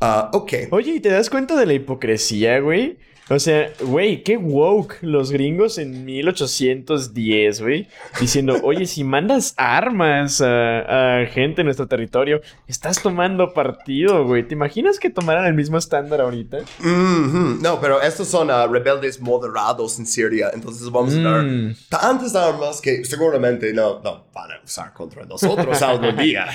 Ah, 0.00 0.30
ok. 0.32 0.52
Oye, 0.70 0.94
¿y 0.96 1.00
te 1.00 1.10
das 1.10 1.30
cuenta 1.30 1.54
de 1.56 1.66
la 1.66 1.74
hipocresía, 1.74 2.58
güey? 2.60 2.98
O 3.32 3.38
sea, 3.38 3.72
güey, 3.80 4.22
qué 4.22 4.36
woke 4.36 4.98
los 5.00 5.30
gringos 5.30 5.78
en 5.78 6.04
1810, 6.04 7.62
güey. 7.62 7.88
Diciendo, 8.20 8.60
oye, 8.62 8.84
si 8.84 9.04
mandas 9.04 9.54
armas 9.56 10.42
a, 10.44 11.24
gente 11.32 11.62
en 11.62 11.66
nuestro 11.66 11.88
territorio, 11.88 12.42
estás 12.66 13.02
tomando 13.02 13.54
partido, 13.54 14.26
güey. 14.26 14.46
¿Te 14.46 14.52
imaginas 14.52 14.98
que 14.98 15.08
tomaran 15.08 15.46
el 15.46 15.54
mismo 15.54 15.78
estándar 15.78 16.20
ahorita? 16.20 16.58
No, 16.82 17.80
pero 17.80 18.02
estos 18.02 18.28
son 18.28 18.50
uh, 18.50 18.70
rebeldes 18.70 19.18
moderados 19.18 19.98
en 19.98 20.04
Siria. 20.04 20.50
Entonces 20.52 20.90
vamos 20.90 21.14
a 21.14 21.20
dar 21.22 21.42
mm. 21.42 21.76
tantas 21.88 22.34
armas 22.34 22.82
que 22.82 23.02
seguramente 23.02 23.72
no, 23.72 24.00
no 24.00 24.26
van 24.34 24.52
a 24.52 24.60
usar 24.62 24.92
contra 24.92 25.24
nosotros 25.24 25.80
algún 25.80 26.16
día. 26.16 26.46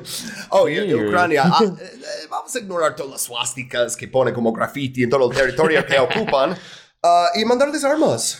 oh, 0.50 0.68
y, 0.68 0.94
Ucrania. 0.94 1.42
Ah, 1.46 1.60
eh, 1.64 1.72
eh, 1.82 2.26
vamos 2.30 2.54
a 2.54 2.58
ignorar 2.60 2.94
todas 2.94 3.12
las 3.12 3.22
suásticas 3.22 3.96
que 3.96 4.06
ponen 4.06 4.32
como 4.32 4.52
graffiti 4.52 5.02
en 5.02 5.10
todo 5.10 5.30
el 5.30 5.36
territorio 5.36 5.84
que 5.90 5.98
ocupan 6.20 6.52
uh, 6.52 7.06
y 7.38 7.44
mandarles 7.44 7.84
armas. 7.84 8.36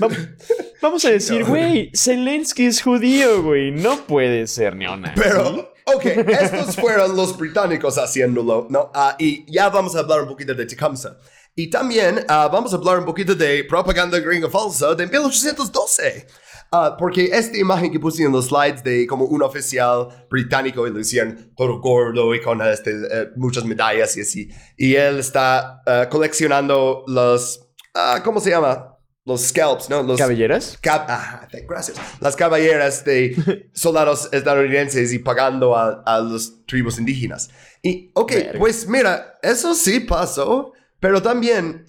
Vamos 0.81 1.05
a 1.05 1.11
decir, 1.11 1.45
güey, 1.45 1.91
Zelensky 1.95 2.67
es 2.67 2.83
judío, 2.83 3.43
güey. 3.43 3.71
No 3.71 3.97
puede 4.07 4.47
ser 4.47 4.77
ni 4.77 4.87
una. 4.87 5.15
Pero, 5.15 5.73
ok, 5.87 6.05
estos 6.05 6.77
fueron 6.77 7.17
los 7.17 7.37
británicos 7.37 7.97
haciéndolo, 7.99 8.67
¿no? 8.71 8.91
Uh, 8.95 9.15
y 9.19 9.51
ya 9.51 9.69
vamos 9.69 9.97
a 9.97 10.01
hablar 10.01 10.23
un 10.23 10.29
poquito 10.29 10.55
de 10.55 10.67
Tecumseh. 10.67 11.11
Y 11.57 11.69
también 11.69 12.19
uh, 12.19 12.51
vamos 12.51 12.73
a 12.73 12.77
hablar 12.77 13.01
un 13.01 13.05
poquito 13.05 13.35
de 13.35 13.65
propaganda 13.65 14.19
gringa 14.19 14.49
falsa 14.49 14.95
de 14.95 15.07
1812. 15.07 16.27
Uh, 16.73 16.97
porque 16.97 17.25
esta 17.25 17.59
imagen 17.59 17.91
que 17.91 17.99
puse 17.99 18.23
en 18.23 18.31
los 18.31 18.47
slides 18.47 18.85
de 18.85 19.05
como 19.09 19.25
un 19.25 19.43
oficial 19.43 20.07
británico 20.31 20.87
y 20.87 20.91
lo 20.91 20.99
decían 20.99 21.53
todo 21.57 21.81
gordo 21.81 22.33
y 22.33 22.41
con 22.41 22.63
este, 22.63 22.95
uh, 22.95 23.33
muchas 23.37 23.65
medallas 23.65 24.17
y 24.17 24.21
así. 24.21 24.49
Y 24.77 24.95
él 24.95 25.19
está 25.19 25.83
uh, 25.85 26.09
coleccionando 26.09 27.03
los 27.09 27.70
Ah, 27.95 28.21
¿cómo 28.25 28.41
se 28.41 28.51
llama? 28.51 28.97
Los 29.25 29.49
scalps, 29.49 29.91
¿no? 29.91 30.03
Los 30.03 30.19
¿Caballeras? 30.19 30.79
ah, 30.87 31.47
gracias. 31.69 31.99
Las 32.21 32.37
caballeras 32.37 33.05
de 33.05 33.71
soldados 33.75 34.29
estadounidenses 34.33 35.13
y 35.13 35.19
pagando 35.19 35.77
a, 35.77 36.03
a 36.05 36.21
los 36.21 36.65
tribus 36.67 36.99
indígenas. 36.99 37.51
Y, 37.83 38.11
ok, 38.15 38.33
pues 38.59 38.89
mira, 38.89 39.39
eso 39.43 39.75
sí 39.75 40.01
pasó, 40.01 40.73
pero 40.99 41.23
también 41.23 41.85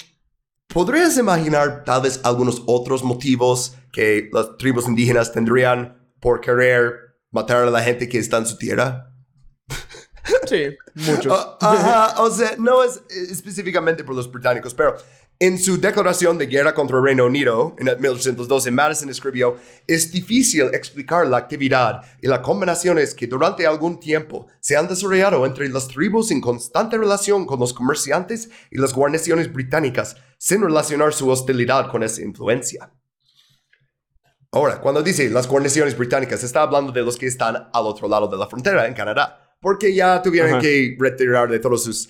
podrías 0.67 1.17
imaginar 1.17 1.83
tal 1.83 2.01
vez 2.01 2.19
algunos 2.23 2.63
otros 2.65 3.03
motivos 3.03 3.75
que 3.91 4.29
las 4.31 4.57
tribus 4.57 4.87
indígenas 4.87 5.31
tendrían 5.31 6.13
por 6.19 6.41
querer 6.41 6.93
matar 7.31 7.63
a 7.63 7.71
la 7.71 7.81
gente 7.81 8.07
que 8.07 8.19
está 8.19 8.37
en 8.37 8.45
su 8.45 8.57
tierra. 8.57 9.07
Sí, 10.47 10.75
muchos. 10.95 11.33
o 12.17 12.29
sea, 12.31 12.55
no 12.57 12.83
es 12.83 13.01
específicamente 13.09 14.03
por 14.03 14.15
los 14.15 14.31
británicos, 14.31 14.73
pero 14.73 14.95
en 15.41 15.57
su 15.57 15.81
declaración 15.81 16.37
de 16.37 16.45
guerra 16.45 16.75
contra 16.75 16.97
el 16.97 17.03
Reino 17.03 17.25
Unido 17.25 17.75
en 17.79 17.87
1812, 17.99 18.69
Madison 18.69 19.09
escribió, 19.09 19.57
es 19.87 20.11
difícil 20.11 20.65
explicar 20.71 21.25
la 21.25 21.37
actividad 21.37 22.03
y 22.21 22.27
las 22.27 22.41
combinaciones 22.41 23.15
que 23.15 23.25
durante 23.25 23.65
algún 23.65 23.99
tiempo 23.99 24.45
se 24.59 24.77
han 24.77 24.87
desarrollado 24.87 25.43
entre 25.47 25.67
las 25.69 25.87
tribus 25.87 26.29
en 26.29 26.41
constante 26.41 26.95
relación 26.95 27.47
con 27.47 27.59
los 27.59 27.73
comerciantes 27.73 28.51
y 28.69 28.77
las 28.77 28.93
guarniciones 28.93 29.51
británicas, 29.51 30.15
sin 30.37 30.61
relacionar 30.61 31.11
su 31.11 31.27
hostilidad 31.27 31.89
con 31.89 32.03
esa 32.03 32.21
influencia. 32.21 32.91
Ahora, 34.51 34.79
cuando 34.79 35.01
dice 35.01 35.27
las 35.31 35.47
guarniciones 35.47 35.97
británicas, 35.97 36.43
está 36.43 36.61
hablando 36.61 36.91
de 36.91 37.01
los 37.01 37.17
que 37.17 37.25
están 37.25 37.55
al 37.55 37.87
otro 37.87 38.07
lado 38.07 38.27
de 38.27 38.37
la 38.37 38.45
frontera, 38.45 38.85
en 38.85 38.93
Canadá, 38.93 39.55
porque 39.59 39.91
ya 39.91 40.21
tuvieron 40.21 40.61
que 40.61 40.95
retirar 40.99 41.49
de 41.49 41.57
todos 41.57 41.83
sus 41.83 42.09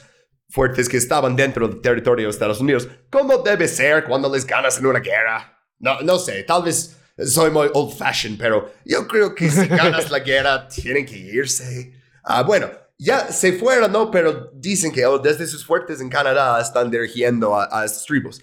fuertes 0.51 0.87
que 0.87 0.97
estaban 0.97 1.35
dentro 1.35 1.67
del 1.67 1.81
territorio 1.81 2.27
de 2.27 2.31
Estados 2.31 2.59
Unidos, 2.59 2.87
como 3.09 3.37
debe 3.37 3.67
ser 3.67 4.03
cuando 4.03 4.31
les 4.31 4.45
ganas 4.45 4.77
en 4.77 4.85
una 4.85 4.99
guerra. 4.99 5.57
No, 5.79 6.01
no 6.01 6.19
sé, 6.19 6.43
tal 6.43 6.63
vez 6.63 6.97
soy 7.25 7.49
muy 7.49 7.69
old 7.73 7.97
fashioned, 7.97 8.37
pero 8.37 8.71
yo 8.85 9.07
creo 9.07 9.33
que 9.33 9.49
si 9.49 9.67
ganas 9.67 10.11
la 10.11 10.19
guerra 10.19 10.67
tienen 10.67 11.05
que 11.05 11.17
irse. 11.17 11.93
Ah, 12.23 12.43
bueno, 12.43 12.69
ya 12.97 13.31
se 13.31 13.53
fueron, 13.53 13.91
¿no? 13.91 14.11
Pero 14.11 14.51
dicen 14.53 14.91
que 14.91 15.05
oh, 15.05 15.17
desde 15.17 15.47
sus 15.47 15.65
fuertes 15.65 16.01
en 16.01 16.09
Canadá 16.09 16.61
están 16.61 16.91
dirigiendo 16.91 17.55
a, 17.57 17.67
a 17.71 17.85
estos 17.85 18.05
tribus. 18.05 18.41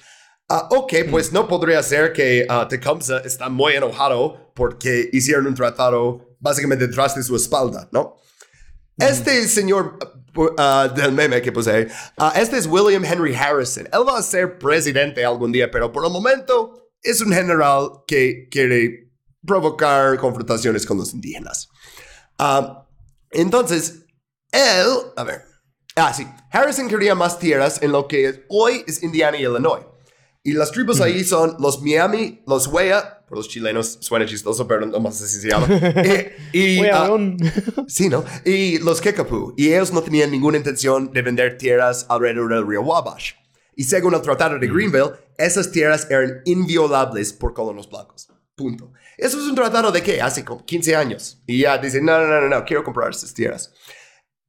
Ah, 0.49 0.67
ok, 0.71 0.95
pues 1.11 1.31
no 1.31 1.47
podría 1.47 1.83
ser 1.83 2.13
que 2.13 2.47
ah, 2.49 2.67
Tecumseh 2.67 3.21
está 3.25 3.51
muy 3.51 3.75
enojado 3.75 4.51
porque 4.55 5.11
hicieron 5.13 5.47
un 5.47 5.55
tratado 5.55 6.37
básicamente 6.41 6.87
detrás 6.87 7.15
de 7.15 7.23
su 7.23 7.37
espalda, 7.37 7.89
¿no? 7.93 8.17
Este 8.97 9.47
señor 9.47 9.99
ah, 10.59 10.93
del 10.95 11.13
meme 11.13 11.41
que 11.43 11.53
puse, 11.53 11.89
ah, 12.19 12.33
este 12.37 12.59
es 12.59 12.67
William 12.67 13.05
Henry 13.05 13.35
Harrison. 13.35 13.87
Él 13.93 14.07
va 14.07 14.19
a 14.19 14.23
ser 14.23 14.59
presidente 14.59 15.25
algún 15.25 15.53
día, 15.53 15.71
pero 15.71 15.93
por 15.93 16.05
el 16.05 16.13
momento 16.13 16.91
es 17.03 17.21
un 17.21 17.33
general 17.33 18.05
que 18.07 18.49
quiere 18.51 19.11
provocar 19.47 20.19
confrontaciones 20.19 20.85
con 20.85 20.99
los 20.99 21.13
indígenas. 21.15 21.69
Ah, 22.39 22.87
entonces, 23.31 24.07
él, 24.53 24.89
a 25.17 25.25
ver, 25.25 25.45
ah, 25.97 26.13
sí, 26.15 26.27
Harrison 26.51 26.89
quería 26.89 27.15
más 27.15 27.39
tierras 27.39 27.83
en 27.83 27.93
lo 27.93 28.09
que 28.09 28.45
hoy 28.49 28.85
es 28.87 29.03
Indiana 29.03 29.37
y 29.37 29.43
Illinois. 29.43 29.85
Y 30.43 30.53
las 30.53 30.71
tribus 30.71 31.01
ahí 31.01 31.25
son 31.25 31.57
los 31.59 31.83
Miami, 31.83 32.43
los 32.47 32.69
Wea, 32.69 33.18
por 33.29 33.39
los 33.39 33.49
chilenos 33.49 33.99
suena 34.01 34.27
chistoso, 34.27 34.67
pero 34.67 34.87
no 34.87 34.99
más 35.01 35.21
así 35.21 35.41
se 35.41 35.51
llama. 35.51 35.69
y, 36.53 36.81
y, 36.81 36.87
ah, 36.87 37.05
Weón. 37.05 37.37
sí, 37.87 38.09
¿no? 38.09 38.25
Y 38.45 38.79
los 38.79 39.01
Kickapoo. 39.01 39.55
Y 39.57 39.69
ellos 39.69 39.93
no 39.93 40.03
tenían 40.03 40.31
ninguna 40.31 40.57
intención 40.57 41.13
de 41.13 41.23
vender 41.23 41.59
tierras 41.59 42.07
alrededor 42.09 42.53
del 42.53 42.67
río 42.67 42.83
Wabash. 42.83 43.33
Y 43.77 43.85
según 43.85 44.15
el 44.15 44.23
Tratado 44.23 44.59
de 44.59 44.67
Greenville, 44.67 45.13
esas 45.37 45.71
tierras 45.71 46.11
eran 46.11 46.41
inviolables 46.47 47.33
por 47.33 47.55
colonos 47.55 47.89
blancos. 47.89 48.29
Punto. 48.57 48.93
Eso 49.17 49.39
es 49.39 49.45
un 49.45 49.55
tratado 49.55 49.93
de 49.93 50.03
qué? 50.03 50.21
Hace 50.21 50.45
como 50.45 50.65
15 50.65 50.97
años. 50.97 51.41
Y 51.47 51.61
ya 51.61 51.79
dicen, 51.79 52.05
no, 52.05 52.19
no, 52.19 52.27
no, 52.27 52.41
no, 52.41 52.49
no, 52.49 52.65
quiero 52.65 52.83
comprar 52.83 53.11
esas 53.11 53.33
tierras. 53.33 53.73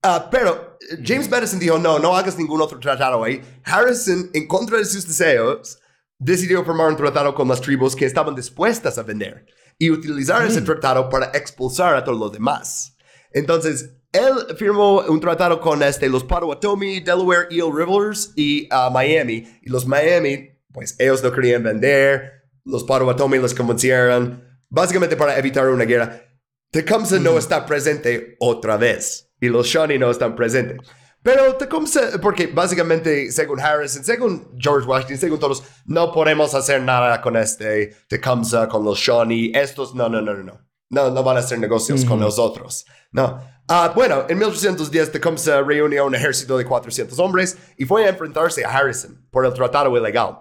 Ah, 0.02 0.30
pero 0.32 0.78
eh, 0.80 0.98
James 1.04 1.30
Madison 1.30 1.60
dijo, 1.60 1.78
no, 1.78 2.00
no 2.00 2.16
hagas 2.16 2.38
ningún 2.38 2.62
otro 2.62 2.80
tratado 2.80 3.24
ahí. 3.24 3.42
Harrison, 3.64 4.30
en 4.34 4.48
contra 4.48 4.78
de 4.78 4.86
sus 4.86 5.08
deseos, 5.08 5.79
decidió 6.20 6.64
formar 6.64 6.90
un 6.90 6.98
tratado 6.98 7.34
con 7.34 7.48
las 7.48 7.62
tribus 7.62 7.96
que 7.96 8.06
estaban 8.06 8.36
dispuestas 8.36 8.98
a 8.98 9.04
vender 9.04 9.46
y 9.78 9.90
utilizar 9.90 10.46
ese 10.46 10.62
tratado 10.62 11.10
para 11.10 11.32
expulsar 11.34 11.96
a 11.96 12.04
todos 12.04 12.20
los 12.20 12.32
demás. 12.34 12.98
Entonces, 13.32 13.96
él 14.12 14.56
firmó 14.58 15.02
un 15.02 15.22
tratado 15.22 15.62
con 15.62 15.82
este, 15.82 16.10
los 16.10 16.24
Potawatomi, 16.24 17.00
Delaware 17.00 17.48
Eel 17.50 17.72
Rivers 17.74 18.34
y 18.36 18.68
ah, 18.72 18.90
Miami. 18.92 19.48
Y 19.62 19.70
los 19.70 19.86
Miami, 19.86 20.50
pues 20.74 20.96
ellos 21.00 21.24
no 21.24 21.32
querían 21.32 21.64
vender. 21.64 22.44
Los 22.66 22.84
Potawatomi 22.84 23.38
los 23.38 23.54
convencieron, 23.54 24.44
básicamente 24.68 25.16
para 25.16 25.38
evitar 25.38 25.68
una 25.70 25.86
guerra. 25.86 26.26
Tecumseh 26.72 27.20
no 27.20 27.38
está 27.38 27.66
presente 27.66 28.36
otra 28.40 28.78
vez. 28.78 29.32
Y 29.40 29.48
los 29.48 29.68
Shawnee 29.68 29.98
no 29.98 30.12
están 30.12 30.36
presentes. 30.36 30.80
Pero 31.32 31.56
Tecumseh, 31.58 32.18
porque 32.20 32.48
básicamente, 32.48 33.32
según 33.32 33.60
Harrison, 33.60 34.04
según 34.04 34.50
George 34.58 34.88
Washington, 34.88 35.18
según 35.20 35.40
todos, 35.40 35.64
no 35.86 36.12
podemos 36.12 36.56
hacer 36.56 36.82
nada 36.82 37.22
con 37.22 37.38
este 37.38 37.96
Tecumseh, 38.08 38.68
con 38.68 38.84
los 38.84 38.98
Shawnee. 38.98 39.52
Estos, 39.54 39.94
no, 39.94 40.10
no, 40.10 40.24
no, 40.24 40.34
no, 40.34 40.42
no. 40.42 40.60
No, 40.90 41.12
no 41.12 41.22
van 41.22 41.38
a 41.38 41.42
hacer 41.42 41.60
negocios 41.60 42.04
con 42.04 42.20
nosotros. 42.20 42.84
No. 43.12 43.40
Ah, 43.68 43.92
bueno, 43.94 44.26
en 44.28 44.40
1810 44.40 45.12
Tecumseh 45.12 45.62
reunió 45.62 46.08
un 46.08 46.16
ejército 46.16 46.58
de 46.58 46.66
400 46.66 47.20
hombres 47.20 47.56
y 47.78 47.86
fue 47.86 48.06
a 48.06 48.10
enfrentarse 48.10 48.66
a 48.66 48.70
Harrison 48.76 49.24
por 49.30 49.46
el 49.46 49.54
tratado 49.54 49.96
ilegal. 49.96 50.40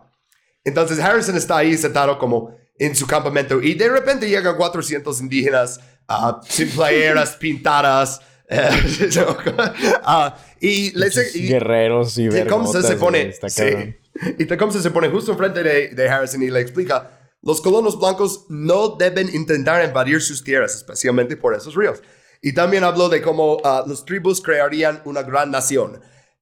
Entonces 0.64 0.98
Harrison 1.00 1.36
está 1.36 1.58
ahí 1.58 1.76
sentado 1.76 2.18
como 2.18 2.56
en 2.78 2.96
su 2.96 3.06
campamento 3.06 3.60
y 3.60 3.74
de 3.74 3.90
repente 3.90 4.26
llegan 4.26 4.56
400 4.56 5.20
indígenas 5.20 5.80
ah, 6.08 6.40
sin 6.48 6.70
playeras 6.74 7.36
pintadas. 7.36 8.22
ah, 10.04 10.38
y, 10.60 10.90
les, 10.98 11.34
y 11.36 11.48
Guerreros 11.48 12.16
y 12.16 12.28
Tecumseh 12.30 12.82
se 12.82 12.96
pone 12.96 13.32
sí. 13.46 13.94
y 14.38 14.46
Tecumseh 14.46 14.80
se 14.80 14.90
pone 14.90 15.08
justo 15.10 15.32
enfrente 15.32 15.62
de, 15.62 15.88
de 15.88 16.08
Harrison 16.08 16.42
y 16.42 16.50
le 16.50 16.60
explica 16.60 17.10
los 17.42 17.60
colonos 17.60 17.98
blancos 17.98 18.46
no 18.48 18.96
deben 18.96 19.28
intentar 19.34 19.84
invadir 19.84 20.22
sus 20.22 20.42
tierras 20.42 20.74
especialmente 20.74 21.36
por 21.36 21.54
esos 21.54 21.74
ríos 21.74 22.00
y 22.40 22.52
también 22.52 22.84
habló 22.84 23.08
de 23.08 23.20
cómo 23.20 23.58
ah, 23.64 23.84
los 23.86 24.04
tribus 24.04 24.40
crearían 24.40 25.02
una 25.04 25.22
gran 25.22 25.50
nación. 25.50 26.00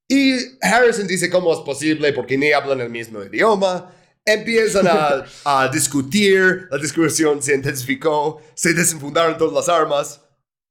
Y 0.09 0.37
Harrison 0.61 1.07
dice 1.07 1.31
cómo 1.31 1.53
es 1.53 1.61
posible 1.61 2.13
porque 2.13 2.39
ni 2.39 2.53
hablan 2.53 2.81
el 2.81 2.91
mismo 2.91 3.23
idioma. 3.23 3.93
Empiezan 4.25 4.87
a, 4.87 5.25
a 5.45 5.69
discutir 5.69 6.69
la 6.71 6.79
discusión 6.79 7.43
se 7.43 7.55
intensificó 7.55 8.41
se 8.55 8.73
desenfundaron 8.73 9.39
todas 9.39 9.55
las 9.55 9.69
armas 9.69 10.21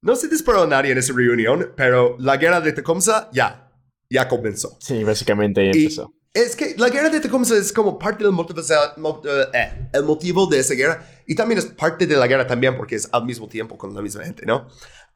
no 0.05 0.15
se 0.15 0.27
disparó 0.29 0.63
a 0.63 0.67
nadie 0.67 0.91
en 0.93 0.97
esa 0.97 1.11
reunión 1.13 1.73
pero 1.75 2.15
la 2.19 2.37
guerra 2.37 2.61
de 2.61 2.71
Tecumseh 2.71 3.11
ya 3.33 3.69
ya 4.09 4.27
comenzó 4.27 4.77
Sí, 4.79 5.03
básicamente 5.03 5.59
ahí 5.61 5.71
y 5.73 5.83
empezó. 5.83 6.13
es 6.33 6.55
que 6.55 6.75
la 6.77 6.89
guerra 6.89 7.09
de 7.09 7.19
Tecumseh 7.19 7.57
es 7.57 7.73
como 7.73 7.97
parte 7.99 8.23
del 8.23 8.31
motivo, 8.33 8.61
mo- 8.97 9.21
eh, 9.53 9.89
el 9.91 10.03
motivo 10.03 10.47
de 10.47 10.59
esa 10.59 10.73
guerra 10.75 11.05
y 11.27 11.35
también 11.35 11.57
es 11.59 11.65
parte 11.65 12.05
de 12.07 12.15
la 12.15 12.27
guerra 12.27 12.45
también 12.47 12.77
porque 12.77 12.95
es 12.95 13.09
al 13.11 13.25
mismo 13.25 13.47
tiempo 13.47 13.77
con 13.77 13.93
la 13.93 14.01
misma 14.01 14.23
gente, 14.23 14.45
¿no? 14.45 14.67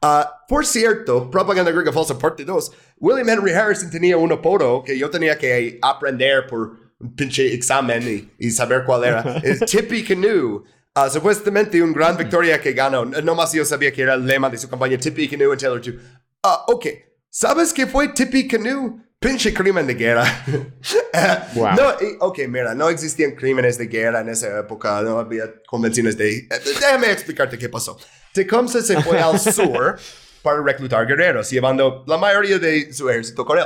Ah, 0.02 0.44
por 0.48 0.64
cierto, 0.64 1.30
Propaganda 1.30 1.70
Griega 1.70 1.92
Falsa 1.92 2.18
parte 2.18 2.42
2, 2.44 2.72
William 2.98 3.28
Henry 3.28 3.52
Harrison 3.52 3.90
tenía 3.90 4.16
un 4.16 4.32
apodo 4.32 4.82
que 4.82 4.98
yo 4.98 5.10
tenía 5.10 5.36
que 5.36 5.78
aprender 5.82 6.46
por 6.48 6.72
un 6.98 7.14
pinche 7.14 7.52
examen 7.54 8.02
y, 8.38 8.46
y 8.46 8.50
saber 8.50 8.84
cuál 8.84 9.04
era. 9.04 9.40
Es 9.44 9.60
Tippy 9.60 10.02
Canoe. 10.02 10.62
Ah, 11.02 11.08
supuestamente 11.08 11.80
una 11.82 11.94
gran 11.94 12.16
victoria 12.16 12.60
que 12.60 12.74
ganó. 12.74 13.06
No 13.06 13.34
más 13.34 13.52
yo 13.54 13.64
sabía 13.64 13.90
que 13.90 14.02
era 14.02 14.12
el 14.14 14.26
lema 14.26 14.50
de 14.50 14.58
su 14.58 14.68
campaña 14.68 14.98
Tippy 14.98 15.30
Canoe 15.30 15.50
en 15.54 15.58
Taylor 15.58 15.80
2. 15.80 15.94
Ah, 16.42 16.64
ok. 16.68 16.86
¿Sabes 17.30 17.72
qué 17.72 17.86
fue 17.86 18.08
Tippy 18.08 18.46
Canoe? 18.46 18.96
Pinche 19.18 19.54
crimen 19.54 19.86
de 19.86 19.94
guerra. 19.94 20.24
Wow. 21.54 21.70
No, 21.74 22.26
ok, 22.26 22.38
mira, 22.48 22.74
no 22.74 22.88
existían 22.88 23.32
crímenes 23.32 23.76
de 23.76 23.86
guerra 23.86 24.20
en 24.20 24.28
esa 24.28 24.60
época, 24.60 25.02
no 25.02 25.18
había 25.18 25.52
convenciones 25.66 26.16
de... 26.16 26.36
eh, 26.36 26.48
Déjame 26.64 27.10
explicarte 27.10 27.58
qué 27.58 27.68
pasó. 27.68 27.98
Tecumseh 28.32 28.80
se 28.80 29.02
fue 29.02 29.18
al 29.20 29.38
sur 29.54 29.98
para 30.42 30.62
reclutar 30.62 31.06
guerreros, 31.06 31.50
llevando 31.50 32.04
la 32.06 32.16
mayoría 32.16 32.58
de 32.58 32.92
su 32.92 33.10
ejército 33.10 33.44
con 33.44 33.58
él. 33.58 33.64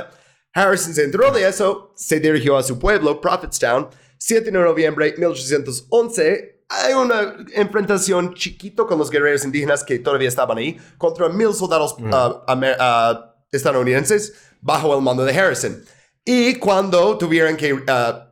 Harrison 0.53 0.93
se 0.93 1.03
enteró 1.03 1.31
de 1.31 1.47
eso, 1.47 1.93
se 1.95 2.19
dirigió 2.19 2.57
a 2.57 2.63
su 2.63 2.79
pueblo, 2.79 3.21
Prophetstown, 3.21 3.89
7 4.17 4.45
de 4.45 4.51
noviembre 4.51 5.11
de 5.11 5.17
1811. 5.17 6.54
Hay 6.67 6.93
una 6.93 7.35
enfrentación 7.53 8.33
chiquito 8.33 8.87
con 8.87 8.97
los 8.97 9.09
guerreros 9.11 9.45
indígenas 9.45 9.83
que 9.83 9.99
todavía 9.99 10.27
estaban 10.29 10.57
ahí 10.57 10.77
contra 10.97 11.29
mil 11.29 11.53
soldados 11.53 11.95
ah, 12.11 12.43
amer- 12.47 12.75
ah, 12.79 13.35
estadounidenses 13.51 14.33
bajo 14.61 14.95
el 14.95 15.01
mando 15.03 15.23
de 15.23 15.37
Harrison. 15.37 15.83
Y 16.25 16.55
cuando 16.55 17.17
tuvieron 17.17 17.55
que 17.55 17.83
ah, 17.87 18.31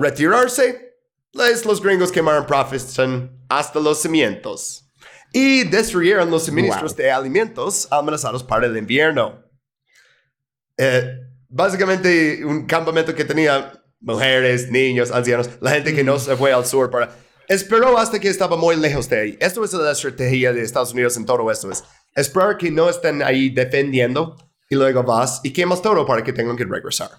retirarse, 0.00 0.96
pues, 1.32 1.66
los 1.66 1.82
gringos 1.82 2.10
quemaron 2.10 2.46
Prophetstown 2.46 3.44
hasta 3.50 3.78
los 3.78 4.00
cimientos 4.00 4.90
y 5.32 5.64
destruyeron 5.64 6.30
los 6.30 6.44
suministros 6.46 6.92
Wow. 6.92 7.02
de 7.02 7.10
alimentos 7.12 7.88
amenazados 7.90 8.42
para 8.42 8.66
el 8.66 8.76
invierno. 8.76 9.44
Eh, 10.78 11.10
básicamente 11.48 12.42
un 12.44 12.66
campamento 12.66 13.14
que 13.14 13.24
tenía 13.24 13.82
mujeres, 14.00 14.70
niños, 14.70 15.10
ancianos, 15.10 15.50
la 15.60 15.72
gente 15.72 15.94
que 15.94 16.02
no 16.04 16.18
se 16.18 16.34
fue 16.36 16.52
al 16.54 16.64
sur 16.64 16.90
para... 16.90 17.14
Esperó 17.48 17.96
hasta 17.98 18.18
que 18.18 18.28
estaba 18.28 18.56
muy 18.56 18.76
lejos 18.76 19.08
de 19.08 19.20
ahí. 19.20 19.38
Esto 19.40 19.64
es 19.64 19.72
la 19.72 19.92
estrategia 19.92 20.52
de 20.52 20.62
Estados 20.62 20.92
Unidos 20.92 21.16
en 21.16 21.24
todo 21.26 21.50
esto. 21.50 21.70
Es 21.70 21.84
esperar 22.14 22.56
que 22.56 22.70
no 22.70 22.88
estén 22.88 23.22
ahí 23.22 23.50
defendiendo 23.50 24.36
y 24.68 24.74
luego 24.74 25.02
vas 25.02 25.40
y 25.44 25.52
quemas 25.52 25.80
todo 25.80 26.04
para 26.04 26.24
que 26.24 26.32
tengan 26.32 26.56
que 26.56 26.64
regresar. 26.64 27.10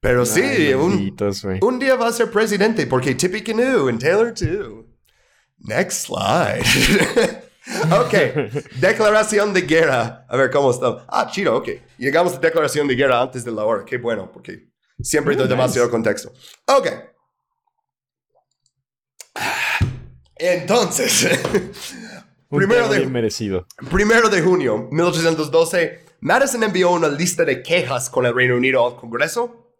Pero 0.00 0.24
sí, 0.24 0.40
Ay, 0.42 0.74
un, 0.74 0.90
malditos, 0.90 1.42
güey. 1.44 1.58
un 1.62 1.78
día 1.78 1.94
va 1.94 2.08
a 2.08 2.12
ser 2.12 2.30
presidente 2.30 2.86
porque 2.86 3.14
Tippy 3.14 3.42
Canoe 3.42 3.90
en 3.90 3.98
Taylor 3.98 4.32
2. 4.34 4.84
Next 5.58 6.06
slide. 6.06 6.64
ok, 7.92 8.54
declaración 8.80 9.52
de 9.52 9.62
guerra. 9.62 10.26
A 10.28 10.36
ver 10.36 10.50
cómo 10.50 10.70
está. 10.70 11.04
Ah, 11.08 11.28
chido, 11.30 11.56
ok. 11.56 11.68
Llegamos 11.98 12.34
a 12.34 12.38
declaración 12.38 12.88
de 12.88 12.94
guerra 12.94 13.20
antes 13.20 13.44
de 13.44 13.52
la 13.52 13.64
hora. 13.64 13.84
Qué 13.84 13.98
bueno, 13.98 14.30
porque 14.32 14.70
siempre 15.02 15.34
doy 15.34 15.44
nice. 15.44 15.54
demasiado 15.56 15.90
contexto. 15.90 16.32
Ok. 16.66 16.88
Entonces, 20.40 21.28
primero 22.48 22.88
de, 22.88 23.06
merecido. 23.06 23.66
Primero 23.90 24.30
de 24.30 24.40
junio 24.40 24.88
1812, 24.90 26.04
Madison 26.20 26.62
envió 26.62 26.90
una 26.92 27.08
lista 27.08 27.44
de 27.44 27.62
quejas 27.62 28.08
con 28.08 28.24
el 28.24 28.34
Reino 28.34 28.56
Unido 28.56 28.86
al 28.86 28.96
Congreso. 28.96 29.74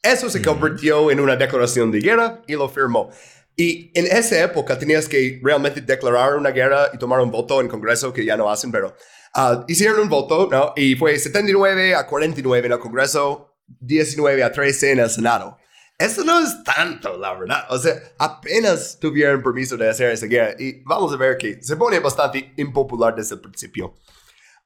Eso 0.00 0.30
se 0.30 0.40
convirtió 0.40 1.10
en 1.10 1.18
una 1.18 1.34
declaración 1.34 1.90
de 1.90 2.00
guerra 2.00 2.42
y 2.46 2.52
lo 2.52 2.68
firmó. 2.68 3.10
Y 3.56 3.90
en 3.98 4.06
esa 4.06 4.40
época 4.40 4.78
tenías 4.78 5.08
que 5.08 5.40
realmente 5.42 5.80
declarar 5.80 6.36
una 6.36 6.50
guerra 6.50 6.90
y 6.94 6.98
tomar 6.98 7.18
un 7.18 7.32
voto 7.32 7.60
en 7.60 7.66
Congreso, 7.66 8.12
que 8.12 8.24
ya 8.24 8.36
no 8.36 8.48
hacen, 8.48 8.70
pero 8.70 8.94
ah, 9.34 9.64
hicieron 9.66 9.98
un 9.98 10.08
voto, 10.08 10.48
¿no? 10.48 10.74
Y 10.76 10.94
fue 10.94 11.18
79 11.18 11.96
a 11.96 12.06
49 12.06 12.66
en 12.66 12.72
el 12.72 12.78
Congreso, 12.78 13.56
19 13.66 14.44
a 14.44 14.52
13 14.52 14.92
en 14.92 15.00
el 15.00 15.10
Senado. 15.10 15.58
Eso 15.98 16.22
no 16.24 16.38
es 16.38 16.62
tanto, 16.62 17.16
la 17.18 17.34
verdad. 17.34 17.64
O 17.70 17.78
sea, 17.78 17.94
apenas 18.18 18.96
tuvieron 19.00 19.42
permiso 19.42 19.76
de 19.76 19.88
hacer 19.90 20.10
esa 20.12 20.26
guerra. 20.26 20.54
Y 20.58 20.80
vamos 20.84 21.12
a 21.12 21.16
ver 21.16 21.36
que 21.36 21.60
se 21.62 21.76
pone 21.76 21.98
bastante 21.98 22.52
impopular 22.56 23.14
desde 23.16 23.34
el 23.34 23.40
principio. 23.40 23.94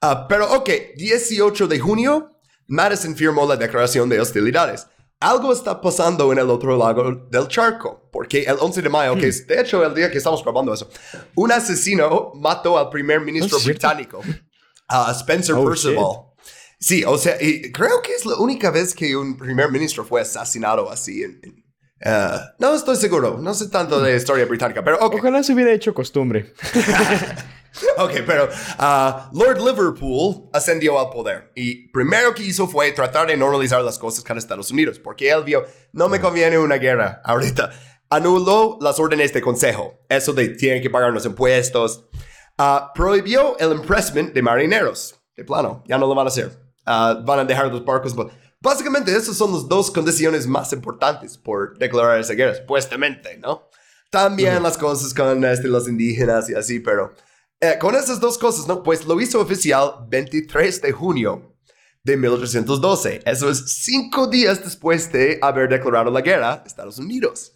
Ah, 0.02 0.26
pero 0.28 0.52
ok, 0.52 0.68
18 0.96 1.66
de 1.68 1.80
junio, 1.80 2.28
Madison 2.66 3.16
firmó 3.16 3.46
la 3.46 3.56
declaración 3.56 4.08
de 4.10 4.20
hostilidades. 4.20 4.86
algo 5.20 5.52
está 5.52 5.80
pasando 5.80 6.30
en 6.32 6.38
el 6.38 6.50
otro 6.50 6.76
lado 6.76 7.14
del 7.30 7.46
charco, 7.48 8.08
porque 8.12 8.42
el 8.42 8.56
11 8.60 8.82
de 8.82 8.88
mayo, 8.88 9.14
que 9.14 9.28
es 9.28 9.46
de 9.46 9.60
hecho 9.60 9.82
el 9.86 9.94
día 9.94 10.10
que 10.10 10.18
estamos 10.18 10.42
grabando 10.42 10.74
eso, 10.74 10.90
un 11.36 11.52
asesino 11.52 12.32
mató 12.34 12.76
al 12.76 12.90
primer 12.90 13.20
ministro 13.20 13.56
Oh, 13.58 13.64
británico, 13.64 14.20
a 14.88 15.12
Spencer 15.12 15.54
Oh, 15.54 15.64
Percival. 15.64 16.16
Sí, 16.82 17.04
o 17.06 17.16
sea, 17.16 17.36
y 17.40 17.70
creo 17.70 18.02
que 18.02 18.12
es 18.12 18.26
la 18.26 18.34
única 18.36 18.70
vez 18.72 18.92
que 18.92 19.14
un 19.16 19.36
primer 19.36 19.70
ministro 19.70 20.04
fue 20.04 20.20
asesinado 20.20 20.90
así. 20.90 21.22
En, 21.22 21.40
en- 21.42 21.62
eh, 22.04 22.36
no 22.58 22.74
estoy 22.74 22.96
seguro, 22.96 23.38
no 23.40 23.54
sé 23.54 23.68
tanto 23.68 24.00
de 24.02 24.16
historia 24.16 24.44
británica, 24.46 24.82
pero 24.82 24.98
ok. 24.98 25.14
Ojalá 25.20 25.44
se 25.44 25.52
hubiera 25.54 25.72
hecho 25.72 25.94
costumbre. 25.94 26.52
Ok, 27.96 28.12
pero 28.26 28.50
ah, 28.78 29.30
Lord 29.32 29.58
Liverpool 29.62 30.50
ascendió 30.52 31.00
al 31.00 31.08
poder 31.08 31.52
y 31.54 31.88
primero 31.90 32.34
que 32.34 32.42
hizo 32.42 32.68
fue 32.68 32.92
tratar 32.92 33.28
de 33.28 33.36
normalizar 33.38 33.80
las 33.82 33.98
cosas 33.98 34.22
con 34.24 34.36
Estados 34.36 34.70
Unidos, 34.70 34.98
porque 34.98 35.30
él 35.30 35.42
vio, 35.42 35.64
no 35.94 36.10
me 36.10 36.20
conviene 36.20 36.58
una 36.58 36.76
guerra 36.76 37.22
ahorita. 37.24 37.70
Anuló 38.10 38.76
las 38.82 39.00
órdenes 39.00 39.32
de 39.32 39.40
consejo, 39.40 40.00
eso 40.10 40.34
de 40.34 40.50
tienen 40.50 40.82
que 40.82 40.90
pagar 40.90 41.12
los 41.14 41.24
impuestos. 41.24 42.04
Ah, 42.58 42.92
prohibió 42.94 43.58
el 43.58 43.72
impressment 43.72 44.34
de 44.34 44.42
marineros, 44.42 45.18
de 45.34 45.42
plano, 45.44 45.82
ya 45.88 45.96
no 45.96 46.06
lo 46.06 46.14
van 46.14 46.26
a 46.26 46.28
hacer. 46.28 46.52
Ah, 46.84 47.20
van 47.24 47.40
a 47.40 47.44
dejar 47.44 47.66
los 47.72 47.84
barcos. 47.84 48.14
but- 48.14 48.32
Básicamente, 48.60 49.14
esas 49.14 49.36
son 49.36 49.52
las 49.52 49.68
dos 49.68 49.90
condiciones 49.90 50.46
más 50.46 50.72
importantes 50.72 51.36
por 51.36 51.76
declarar 51.78 52.20
esa 52.20 52.34
guerra, 52.34 52.54
supuestamente, 52.54 53.36
¿no? 53.38 53.68
También 54.10 54.62
las 54.62 54.78
cosas 54.78 55.12
con 55.14 55.44
este, 55.44 55.66
los 55.68 55.88
indígenas 55.88 56.48
y 56.50 56.54
así, 56.54 56.78
pero 56.80 57.12
eh, 57.60 57.76
con 57.80 57.94
esas 57.96 58.20
dos 58.20 58.38
cosas, 58.38 58.66
¿no? 58.68 58.82
Pues 58.82 59.04
lo 59.06 59.20
hizo 59.20 59.40
oficial 59.40 60.06
23 60.08 60.82
de 60.82 60.92
junio 60.92 61.56
de 62.04 62.16
1812. 62.16 63.22
Eso 63.24 63.48
es 63.50 63.64
cinco 63.84 64.26
días 64.26 64.62
después 64.62 65.10
de 65.12 65.38
haber 65.40 65.68
declarado 65.68 66.10
la 66.10 66.20
guerra 66.20 66.52
a 66.52 66.62
Estados 66.66 66.98
Unidos. 66.98 67.52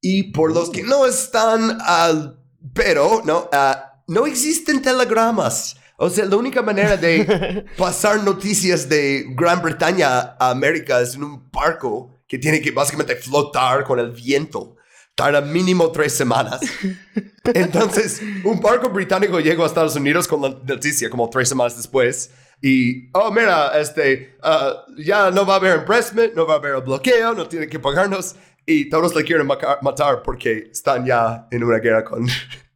Y 0.00 0.32
por 0.32 0.52
los 0.54 0.70
que 0.70 0.82
no 0.82 1.04
están 1.06 1.78
al... 1.84 2.38
Pero, 2.74 3.22
¿no? 3.24 3.48
Ah, 3.52 4.02
no 4.06 4.26
existen 4.26 4.80
telegramas. 4.80 5.76
O 6.00 6.08
sea, 6.08 6.24
la 6.26 6.36
única 6.36 6.62
manera 6.62 6.96
de 6.96 7.66
pasar 7.76 8.22
noticias 8.22 8.88
de 8.88 9.26
Gran 9.30 9.60
Bretaña 9.60 10.36
a 10.38 10.50
América 10.50 11.00
es 11.00 11.16
en 11.16 11.24
un 11.24 11.50
barco 11.50 12.14
que 12.28 12.38
tiene 12.38 12.60
que 12.60 12.70
básicamente 12.70 13.16
flotar 13.16 13.82
con 13.82 13.98
el 13.98 14.12
viento. 14.12 14.76
Tarda 15.16 15.40
mínimo 15.40 15.90
tres 15.90 16.12
semanas. 16.14 16.60
Entonces, 17.44 18.22
un 18.44 18.60
barco 18.60 18.90
británico 18.90 19.40
llegó 19.40 19.64
a 19.64 19.66
Estados 19.66 19.96
Unidos 19.96 20.28
con 20.28 20.40
la 20.40 20.50
noticia 20.50 21.10
como 21.10 21.28
tres 21.28 21.48
semanas 21.48 21.76
después. 21.76 22.30
Y, 22.62 23.10
oh, 23.10 23.32
mira, 23.32 23.76
este, 23.76 24.36
ah, 24.40 24.84
ya 24.98 25.32
no 25.32 25.44
va 25.44 25.54
a 25.54 25.56
haber 25.56 25.78
impressment, 25.80 26.32
no 26.34 26.46
va 26.46 26.54
a 26.54 26.56
haber 26.58 26.80
bloqueo, 26.80 27.34
no 27.34 27.48
tienen 27.48 27.68
que 27.68 27.80
pagarnos. 27.80 28.36
Y 28.64 28.88
todos 28.88 29.16
le 29.16 29.24
quieren 29.24 29.48
matar 29.48 30.22
porque 30.22 30.68
están 30.70 31.04
ya 31.04 31.48
en 31.50 31.64
una 31.64 31.78
guerra 31.78 32.04
con, 32.04 32.24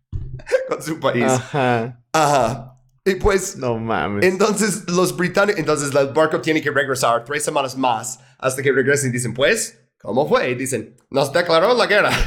con 0.68 0.82
su 0.82 0.98
país. 0.98 1.22
Ajá. 1.22 2.02
Ajá. 2.12 2.71
Y 3.04 3.16
pues, 3.16 3.56
No 3.56 3.78
mames. 3.78 4.24
entonces 4.24 4.88
los 4.88 5.16
británicos, 5.16 5.58
entonces 5.58 5.92
el 5.94 6.08
barco 6.08 6.40
tiene 6.40 6.62
que 6.62 6.70
regresar 6.70 7.24
tres 7.24 7.42
semanas 7.44 7.76
más 7.76 8.20
hasta 8.38 8.62
que 8.62 8.70
regresen 8.70 9.10
y 9.10 9.12
dicen, 9.12 9.34
pues, 9.34 9.78
¿cómo 9.98 10.28
fue? 10.28 10.50
Y 10.50 10.54
dicen, 10.54 10.96
nos 11.10 11.32
declaró 11.32 11.74
la 11.74 11.86
guerra. 11.86 12.10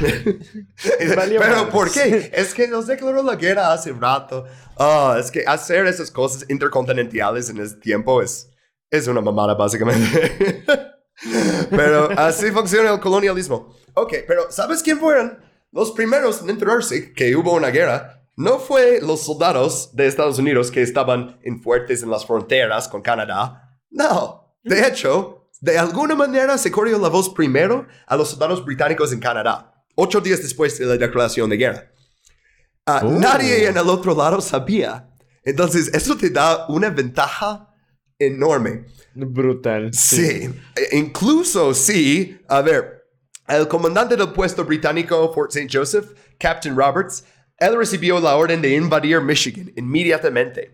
Pero. 1.38 1.68
¿por 1.70 1.90
qué? 1.90 2.30
Es 2.32 2.52
que 2.52 2.68
nos 2.68 2.86
declaró 2.86 3.22
la 3.22 3.36
guerra 3.36 3.72
hace 3.72 3.92
rato. 3.92 4.44
Ah, 4.78 5.16
es 5.18 5.30
que 5.30 5.44
hacer 5.46 5.86
esas 5.86 6.10
cosas 6.10 6.44
intercontinentales 6.48 7.48
en 7.48 7.58
ese 7.60 7.76
tiempo 7.76 8.20
es, 8.20 8.50
es 8.90 9.06
una 9.06 9.20
mamada, 9.22 9.54
básicamente. 9.54 10.64
pero 11.70 12.10
así 12.18 12.50
funciona 12.50 12.92
el 12.92 13.00
colonialismo. 13.00 13.74
Ok, 13.94 14.14
pero 14.28 14.50
¿sabes 14.50 14.82
quién 14.82 14.98
fueron 14.98 15.38
los 15.72 15.92
primeros 15.92 16.42
en 16.42 16.50
enterarse 16.50 17.12
que 17.14 17.34
hubo 17.34 17.54
una 17.54 17.68
guerra? 17.68 18.15
No 18.36 18.58
fue 18.58 19.00
los 19.00 19.22
soldados 19.24 19.90
de 19.96 20.06
Estados 20.06 20.38
Unidos 20.38 20.70
que 20.70 20.82
estaban 20.82 21.38
en 21.42 21.60
fuertes 21.62 22.02
en 22.02 22.10
las 22.10 22.26
fronteras 22.26 22.86
con 22.88 23.00
Canadá. 23.02 23.78
No, 23.90 24.54
de 24.62 24.86
hecho, 24.86 25.48
de 25.60 25.78
alguna 25.78 26.14
manera 26.14 26.58
se 26.58 26.70
corrió 26.70 26.98
la 26.98 27.08
voz 27.08 27.30
primero 27.30 27.86
a 28.06 28.16
los 28.16 28.30
soldados 28.30 28.62
británicos 28.64 29.10
en 29.12 29.20
Canadá, 29.20 29.72
ocho 29.94 30.20
días 30.20 30.42
después 30.42 30.78
de 30.78 30.84
la 30.86 30.96
declaración 30.98 31.48
de 31.48 31.56
guerra. 31.56 31.90
Ah, 32.84 33.00
Oh. 33.02 33.10
Nadie 33.10 33.66
en 33.66 33.76
el 33.76 33.88
otro 33.88 34.14
lado 34.14 34.40
sabía. 34.40 35.08
Entonces, 35.42 35.88
eso 35.94 36.16
te 36.16 36.28
da 36.30 36.66
una 36.68 36.90
ventaja 36.90 37.72
enorme. 38.18 38.84
Brutal. 39.14 39.92
Sí, 39.94 40.50
E- 40.74 40.96
incluso 40.98 41.72
sí, 41.74 42.38
a 42.48 42.60
ver, 42.60 43.04
el 43.48 43.66
comandante 43.66 44.16
del 44.16 44.32
puesto 44.32 44.64
británico 44.64 45.32
Fort 45.32 45.54
St. 45.54 45.68
Joseph, 45.72 46.12
Captain 46.38 46.76
Roberts, 46.76 47.24
él 47.58 47.76
recibió 47.76 48.20
la 48.20 48.36
orden 48.36 48.60
de 48.60 48.74
invadir 48.74 49.20
Michigan 49.20 49.72
inmediatamente. 49.76 50.72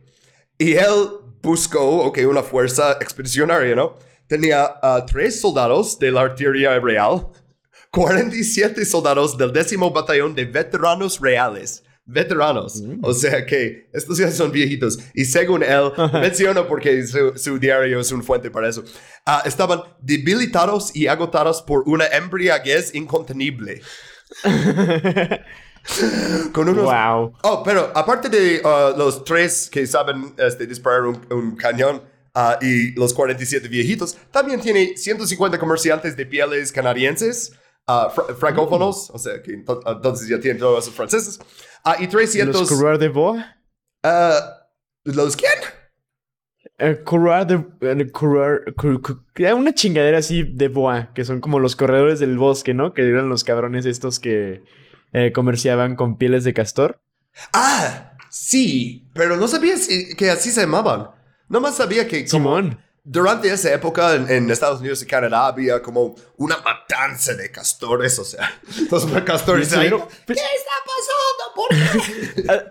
Y 0.58 0.74
él 0.74 1.08
buscó, 1.42 2.04
ok, 2.04 2.18
una 2.28 2.42
fuerza 2.42 2.92
expedicionaria, 3.00 3.74
¿no? 3.74 3.96
Tenía 4.26 4.74
ah, 4.82 5.04
tres 5.06 5.40
soldados 5.40 5.98
de 5.98 6.10
la 6.10 6.22
artillería 6.22 6.78
real, 6.78 7.28
47 7.90 8.84
soldados 8.84 9.36
del 9.36 9.52
décimo 9.52 9.90
batallón 9.90 10.34
de 10.34 10.44
veteranos 10.44 11.20
reales. 11.20 11.84
Veteranos. 12.04 12.82
O 13.00 13.14
sea 13.14 13.46
que 13.46 13.88
estos 13.92 14.18
ya 14.18 14.30
son 14.32 14.50
viejitos. 14.50 14.98
Y 15.14 15.24
según 15.24 15.62
él, 15.62 15.92
menciono 16.12 16.66
porque 16.66 17.06
su, 17.06 17.32
su 17.36 17.58
diario 17.58 18.00
es 18.00 18.10
una 18.10 18.24
fuente 18.24 18.50
para 18.50 18.68
eso, 18.68 18.82
ah, 19.24 19.42
estaban 19.44 19.82
debilitados 20.00 20.94
y 20.96 21.06
agotados 21.06 21.62
por 21.62 21.88
una 21.88 22.06
embriaguez 22.06 22.94
incontenible. 22.94 23.82
Con 26.52 26.68
unos 26.68 26.84
Wow. 26.84 27.32
Oh, 27.42 27.62
pero 27.64 27.90
aparte 27.94 28.28
de 28.28 28.60
uh, 28.64 28.96
los 28.96 29.24
tres 29.24 29.68
que 29.70 29.86
saben 29.86 30.34
este, 30.38 30.66
disparar 30.66 31.02
un, 31.02 31.20
un 31.30 31.56
cañón 31.56 32.02
uh, 32.34 32.64
y 32.64 32.92
los 32.94 33.12
47 33.14 33.66
viejitos, 33.68 34.16
también 34.30 34.60
tiene 34.60 34.96
150 34.96 35.58
comerciantes 35.58 36.16
de 36.16 36.24
pieles 36.26 36.70
canadienses, 36.72 37.52
uh, 37.88 38.08
fr- 38.14 38.34
francófonos, 38.36 39.10
o 39.10 39.18
sea 39.18 39.42
que 39.42 39.52
ento- 39.52 39.80
entonces 39.86 40.28
ya 40.28 40.38
tienen 40.38 40.58
todos 40.60 40.84
esos 40.84 40.94
franceses, 40.94 41.40
Ah, 41.84 41.96
y 41.98 42.06
300... 42.06 42.70
¿Los 42.70 43.00
de 43.00 43.08
bois? 43.08 43.44
ah, 44.04 44.68
¿Los 45.04 45.34
quién? 45.36 45.50
Eh, 46.78 47.02
coureur 47.04 47.44
de... 47.44 47.56
cou- 48.12 49.24
era 49.34 49.54
una 49.56 49.74
chingadera 49.74 50.18
así 50.18 50.44
de 50.44 50.68
bois, 50.68 51.08
que 51.14 51.24
son 51.24 51.40
como 51.40 51.58
los 51.58 51.74
corredores 51.74 52.20
del 52.20 52.38
bosque, 52.38 52.72
¿no? 52.72 52.94
Que 52.94 53.02
eran 53.08 53.28
los 53.28 53.42
cabrones 53.42 53.84
estos 53.84 54.20
que 54.20 54.62
eh, 55.12 55.32
comerciaban 55.32 55.96
con 55.96 56.16
pieles 56.18 56.44
de 56.44 56.54
castor. 56.54 57.00
Ah, 57.52 58.12
sí, 58.30 59.08
pero 59.14 59.36
no 59.36 59.48
sabía 59.48 59.76
si- 59.76 60.14
que 60.16 60.30
así 60.30 60.50
se 60.50 60.62
llamaban. 60.62 61.10
Nomás 61.48 61.76
sabía 61.76 62.06
que... 62.08 62.26
como- 62.26 62.28
Simón. 62.58 62.78
Durante 63.04 63.52
esa 63.52 63.74
época 63.74 64.14
en, 64.14 64.30
en 64.30 64.48
Estados 64.48 64.78
Unidos 64.78 65.02
y 65.02 65.06
Canadá 65.06 65.48
había 65.48 65.82
como 65.82 66.14
una 66.36 66.58
matanza 66.58 67.34
de 67.34 67.50
castores, 67.50 68.16
o 68.20 68.24
sea, 68.24 68.48
los 68.92 69.06
castores 69.24 69.72
ahí. 69.72 69.90
¿Qué 69.90 70.34
está 70.34 70.72
pasando? 70.86 71.52
¿Por 71.56 71.68
qué? 71.68 72.62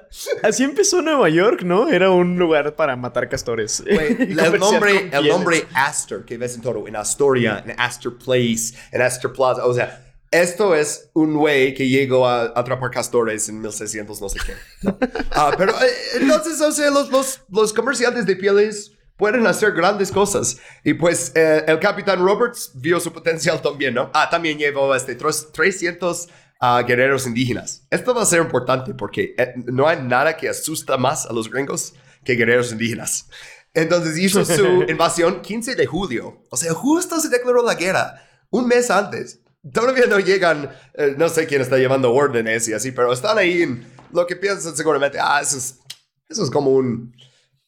Así 0.47 0.63
empezó 0.63 1.01
Nueva 1.01 1.27
York, 1.27 1.63
¿no? 1.63 1.89
Era 1.89 2.11
un 2.11 2.37
lugar 2.39 2.77
para 2.77 2.95
matar 2.95 3.27
castores. 3.27 3.83
El 3.85 4.57
nombre, 4.57 5.09
el 5.11 5.27
nombre 5.27 5.67
Astor 5.73 6.23
que 6.23 6.37
ves 6.37 6.55
en 6.55 6.61
todo, 6.61 6.87
en 6.87 6.95
Astoria, 6.95 7.61
en 7.67 7.77
Astor 7.77 8.17
Place, 8.17 8.73
en 8.93 9.01
Astor 9.01 9.33
Plaza, 9.33 9.65
o 9.65 9.73
sea, 9.73 10.10
esto 10.31 10.73
es 10.75 11.09
un 11.13 11.35
güey 11.35 11.73
que 11.73 11.87
llegó 11.89 12.27
a 12.27 12.53
atrapar 12.55 12.89
castores 12.89 13.47
en 13.49 13.59
1600 13.61 14.21
no 14.21 14.29
sé 14.29 14.39
qué. 14.45 14.87
Ah, 15.31 15.51
pero 15.57 15.71
eh, 15.73 15.93
entonces, 16.21 16.59
o 16.61 16.71
sea, 16.71 16.89
los, 16.89 17.09
los, 17.11 17.41
los 17.49 17.73
comerciantes 17.73 18.25
de 18.25 18.35
pieles 18.35 18.91
pueden 19.17 19.45
hacer 19.45 19.73
grandes 19.73 20.11
cosas. 20.11 20.57
Y 20.83 20.93
pues 20.93 21.31
eh, 21.35 21.63
el 21.67 21.79
capitán 21.79 22.23
Roberts 22.23 22.71
vio 22.75 22.99
su 22.99 23.11
potencial 23.13 23.61
también, 23.61 23.93
¿no? 23.93 24.09
Ah, 24.13 24.29
también 24.29 24.57
llevó 24.57 24.95
este, 24.95 25.15
tres- 25.15 25.51
300 25.51 26.27
ah, 26.59 26.81
guerreros 26.87 27.27
indígenas. 27.27 27.85
Esto 27.91 28.13
va 28.15 28.23
a 28.23 28.25
ser 28.25 28.41
importante 28.41 28.93
porque 28.93 29.35
eh, 29.37 29.53
no 29.55 29.87
hay 29.87 30.01
nada 30.01 30.35
que 30.37 30.49
asusta 30.49 30.97
más 30.97 31.25
a 31.25 31.33
los 31.33 31.49
gringos 31.51 31.93
que 32.23 32.33
guerreros 32.35 32.71
indígenas. 32.71 33.27
Entonces 33.73 34.17
hizo 34.17 34.43
su 34.43 34.83
invasión 34.87 35.41
15 35.41 35.75
de 35.75 35.85
julio. 35.85 36.41
O 36.49 36.57
sea, 36.57 36.73
justo 36.73 37.19
se 37.19 37.29
declaró 37.29 37.63
la 37.63 37.75
guerra. 37.75 38.23
Un 38.49 38.67
mes 38.67 38.89
antes. 38.89 39.40
Todavía 39.73 40.05
no 40.07 40.19
llegan, 40.19 40.71
eh, 40.95 41.13
no 41.17 41.29
sé 41.29 41.45
quién 41.45 41.61
está 41.61 41.77
llevando 41.77 42.13
órdenes 42.13 42.67
y 42.67 42.73
así, 42.73 42.91
pero 42.91 43.13
están 43.13 43.37
ahí 43.37 43.61
en 43.61 43.85
lo 44.11 44.25
que 44.25 44.35
piensan 44.35 44.75
seguramente, 44.75 45.19
ah, 45.21 45.39
eso 45.41 45.57
es, 45.57 45.79
eso 46.27 46.43
es 46.43 46.49
como 46.49 46.71
un 46.71 47.13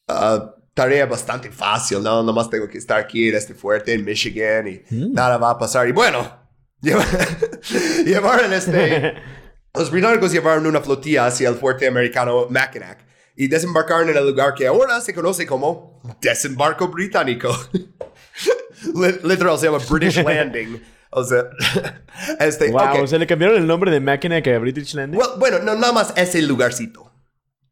ah, 0.08 0.54
tarea 0.74 1.06
bastante 1.06 1.50
fácil, 1.52 2.02
¿no? 2.02 2.22
Nomás 2.24 2.50
tengo 2.50 2.68
que 2.68 2.78
estar 2.78 2.98
aquí 2.98 3.28
en 3.28 3.36
este 3.36 3.54
fuerte 3.54 3.92
en 3.92 4.04
Michigan 4.04 4.66
y 4.66 4.82
nada 4.90 5.38
va 5.38 5.50
a 5.50 5.58
pasar. 5.58 5.88
Y 5.88 5.92
bueno, 5.92 6.28
lleva- 6.82 7.06
llevaron 8.04 8.52
este... 8.52 9.14
Los 9.76 9.90
británicos 9.90 10.30
llevaron 10.30 10.66
una 10.68 10.80
flotilla 10.80 11.26
hacia 11.26 11.48
el 11.48 11.56
fuerte 11.56 11.88
americano 11.88 12.46
Mackinac 12.48 13.04
y 13.34 13.48
desembarcaron 13.48 14.08
en 14.08 14.16
el 14.16 14.24
lugar 14.28 14.54
que 14.54 14.68
ahora 14.68 15.00
se 15.00 15.12
conoce 15.12 15.44
como 15.46 16.00
Desembarco 16.20 16.86
Británico. 16.86 17.50
Li- 17.72 19.18
Literal 19.24 19.58
se 19.58 19.66
llama 19.66 19.78
British 19.90 20.22
Landing. 20.22 20.80
O 21.16 21.24
sea, 21.24 21.44
este, 22.40 22.70
Wow, 22.70 22.82
ok. 22.96 23.02
o 23.02 23.06
sea, 23.06 23.18
le 23.18 23.26
cambiaron 23.26 23.56
el 23.56 23.66
nombre 23.66 23.90
de 23.90 24.00
máquina 24.00 24.42
que 24.42 24.54
a 24.54 24.58
British 24.58 24.94
Landing. 24.94 25.18
Well, 25.18 25.30
bueno, 25.38 25.58
no, 25.60 25.74
nada 25.74 25.92
más 25.92 26.12
ese 26.16 26.42
lugarcito. 26.42 27.10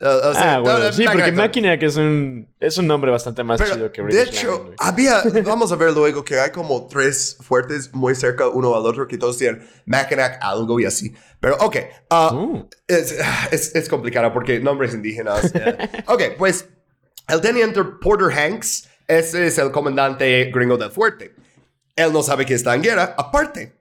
Uh, 0.01 0.30
o 0.30 0.34
sea, 0.34 0.55
ah, 0.55 0.59
bueno, 0.59 0.78
no, 0.80 0.84
no, 0.86 0.93
sí, 0.93 1.05
porque 1.12 1.30
máquina 1.30 1.78
que 1.78 1.86
es 1.86 1.97
un, 1.97 2.49
es 2.59 2.76
un 2.76 2.88
nombre 2.88 3.12
bastante 3.12 3.45
más 3.45 3.61
Pero, 3.61 3.74
chido 3.74 3.93
que 3.93 4.03
de 4.03 4.07
British 4.09 4.38
hecho, 4.38 4.51
Landing. 4.59 4.74
había, 4.78 5.22
vamos 5.45 5.70
a 5.70 5.76
ver 5.76 5.93
luego 5.93 6.24
que 6.24 6.40
hay 6.40 6.51
como 6.51 6.88
tres 6.88 7.36
fuertes 7.40 7.95
muy 7.95 8.16
cerca 8.16 8.49
uno 8.49 8.74
al 8.74 8.84
otro 8.84 9.07
que 9.07 9.16
todos 9.16 9.38
tienen 9.38 9.64
Mackinac 9.86 10.38
algo 10.43 10.80
y 10.80 10.86
así. 10.86 11.14
Pero, 11.38 11.57
ok, 11.61 11.76
ah, 12.11 12.32
Uh, 12.34 12.68
es, 12.88 13.16
es, 13.53 13.74
es 13.76 13.88
complicado 13.88 14.32
porque 14.32 14.59
nombres 14.59 14.93
indígenas. 14.93 15.53
eh. 15.55 15.76
ok, 16.07 16.22
pues 16.36 16.68
el 17.28 17.40
teniente 17.40 17.82
Porter 18.01 18.36
Hanks, 18.36 18.88
ese 19.07 19.47
es 19.47 19.59
el 19.59 19.70
comandante 19.70 20.51
gringo 20.53 20.76
del 20.76 20.90
fuerte. 20.90 21.34
Él 21.97 22.12
no 22.12 22.22
sabe 22.22 22.47
que 22.47 22.55
está 22.55 22.74
en 22.74 22.82
guerra. 22.82 23.14
Aparte, 23.18 23.80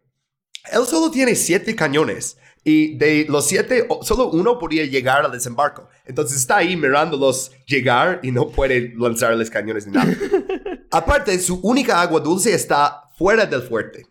él 0.72 0.86
solo 0.86 1.09
tiene 1.12 1.36
siete 1.36 1.76
cañones. 1.76 2.38
Y 2.64 2.95
de 2.97 3.26
los 3.28 3.47
siete, 3.47 3.88
solo 4.03 4.30
uno 4.30 4.59
podía 4.59 4.86
llegar 4.86 5.26
al 5.26 5.32
desembarco. 5.32 5.89
Entonces 6.05 6.38
está 6.38 6.57
ahí 6.57 6.76
mirándolos 6.78 7.51
llegar 7.66 8.20
y 8.22 8.32
no 8.32 8.49
puede 8.49 8.93
lanzarles 8.95 9.49
cañones 9.49 9.88
ni 9.88 9.93
nada. 9.93 10.14
Aparte, 10.91 11.39
su 11.39 11.59
única 11.64 11.99
agua 12.01 12.20
dulce 12.20 12.53
está 12.53 13.03
fuera 13.18 13.45
del 13.47 13.64
fuerte. 13.64 14.05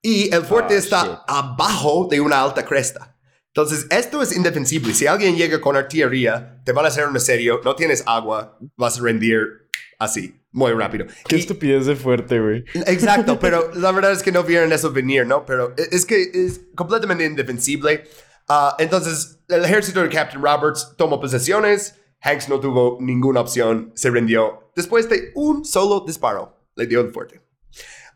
Y 0.00 0.34
el 0.34 0.42
fuerte 0.42 0.74
Ah, 0.74 0.78
está 0.78 1.02
shit. 1.04 1.18
abajo 1.28 2.08
de 2.10 2.20
una 2.20 2.40
alta 2.40 2.64
cresta. 2.64 3.16
Entonces, 3.48 3.86
esto 3.90 4.22
es 4.22 4.34
indefensible. 4.34 4.94
Si 4.94 5.06
alguien 5.06 5.36
llega 5.36 5.60
con 5.60 5.76
artillería, 5.76 6.62
te 6.64 6.72
van 6.72 6.86
a 6.86 6.88
hacer 6.88 7.06
un 7.06 7.16
asedio, 7.16 7.60
no 7.62 7.76
tienes 7.76 8.02
agua, 8.06 8.58
vas 8.76 8.98
a 8.98 9.02
rendir 9.02 9.68
así, 9.98 10.41
muy 10.52 10.72
rápido. 10.72 11.06
qué 11.28 11.36
Y- 11.36 11.40
estupidez 11.40 11.86
de 11.86 11.96
fuerte, 11.96 12.38
güey. 12.40 12.64
Exacto, 12.86 13.38
pero 13.40 13.70
la 13.74 13.90
verdad 13.92 14.12
es 14.12 14.22
que 14.22 14.32
no 14.32 14.42
vieron 14.44 14.72
eso 14.72 14.92
venir, 14.92 15.26
¿no? 15.26 15.44
Pero 15.46 15.74
e- 15.76 15.88
es 15.90 16.04
que 16.06 16.30
es 16.32 16.60
completamente 16.76 17.24
indefensible. 17.24 18.04
Ah, 18.48 18.76
entonces, 18.78 19.38
el 19.48 19.64
ejército 19.64 20.02
de 20.02 20.08
Captain 20.08 20.42
Roberts 20.42 20.94
tomó 20.96 21.20
posesiones. 21.20 21.94
Hanks 22.20 22.48
no 22.48 22.60
tuvo 22.60 22.98
ninguna 23.00 23.40
opción, 23.40 23.90
se 23.96 24.08
rindió 24.10 24.70
después 24.76 25.08
de 25.08 25.32
un 25.34 25.64
solo 25.64 26.04
disparo. 26.06 26.56
Le 26.76 26.86
dio 26.86 27.00
el 27.00 27.12
fuerte. 27.12 27.40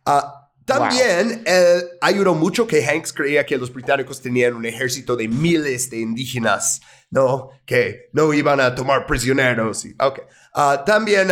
Ah, 0.04 0.50
también 0.64 1.42
eh, 1.46 1.82
ayudó 2.00 2.34
mucho 2.34 2.66
que 2.66 2.84
Hanks 2.84 3.12
creía 3.12 3.44
que 3.46 3.56
los 3.56 3.72
británicos 3.72 4.20
tenían 4.20 4.54
un 4.54 4.64
ejército 4.66 5.16
de 5.16 5.28
miles 5.28 5.90
de 5.90 5.98
indígenas, 6.00 6.80
¿no? 7.10 7.50
Que 7.64 8.08
no 8.12 8.32
iban 8.32 8.60
a 8.60 8.74
tomar 8.74 9.06
prisioneros. 9.06 9.84
Y, 9.84 9.94
ok. 10.00 10.20
Ah, 10.54 10.82
también 10.84 11.28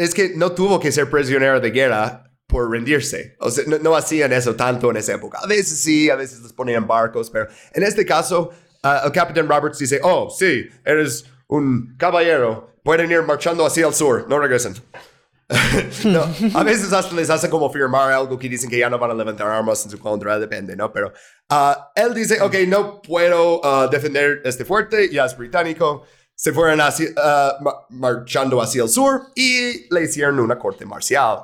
es 0.00 0.14
que 0.14 0.32
no 0.34 0.52
tuvo 0.52 0.80
que 0.80 0.90
ser 0.90 1.10
prisionero 1.10 1.60
de 1.60 1.70
guerra 1.70 2.24
por 2.46 2.70
rendirse. 2.70 3.36
O 3.38 3.50
sea, 3.50 3.64
no, 3.66 3.78
no 3.78 3.94
hacían 3.94 4.32
eso 4.32 4.56
tanto 4.56 4.90
en 4.90 4.96
esa 4.96 5.14
época. 5.14 5.38
A 5.42 5.46
veces 5.46 5.78
sí, 5.78 6.08
a 6.08 6.16
veces 6.16 6.40
los 6.40 6.52
ponían 6.52 6.86
barcos, 6.86 7.30
pero 7.30 7.46
en 7.72 7.82
este 7.82 8.06
caso, 8.06 8.50
ah, 8.82 9.02
el 9.04 9.12
capitán 9.12 9.48
Roberts 9.48 9.78
dice, 9.78 10.00
oh, 10.02 10.30
sí, 10.30 10.68
eres 10.84 11.26
un 11.48 11.96
caballero, 11.98 12.74
pueden 12.82 13.10
ir 13.10 13.22
marchando 13.22 13.66
hacia 13.66 13.86
el 13.86 13.94
sur, 13.94 14.26
no 14.28 14.38
regresen. 14.38 14.74
no, 16.04 16.22
a 16.54 16.62
veces 16.62 16.92
hasta 16.92 17.14
les 17.14 17.28
hace 17.28 17.50
como 17.50 17.70
firmar 17.70 18.12
algo 18.12 18.38
que 18.38 18.48
dicen 18.48 18.70
que 18.70 18.78
ya 18.78 18.88
no 18.88 18.98
van 18.98 19.10
a 19.10 19.14
levantar 19.14 19.48
armas 19.48 19.84
en 19.84 19.90
su 19.90 19.98
contra, 19.98 20.38
depende, 20.38 20.76
¿no? 20.76 20.92
Pero 20.92 21.12
ah, 21.50 21.92
él 21.94 22.14
dice, 22.14 22.40
ok, 22.40 22.54
no 22.68 23.02
puedo 23.02 23.60
ah, 23.64 23.88
defender 23.90 24.40
este 24.44 24.64
fuerte, 24.64 25.10
ya 25.10 25.26
es 25.26 25.36
británico. 25.36 26.06
Se 26.42 26.54
fueron 26.54 26.80
hacia, 26.80 27.08
ah, 27.18 27.58
ma- 27.60 27.74
marchando 27.90 28.62
hacia 28.62 28.82
el 28.84 28.88
sur 28.88 29.24
y 29.34 29.92
le 29.94 30.04
hicieron 30.04 30.40
una 30.40 30.58
corte 30.58 30.86
marcial. 30.86 31.40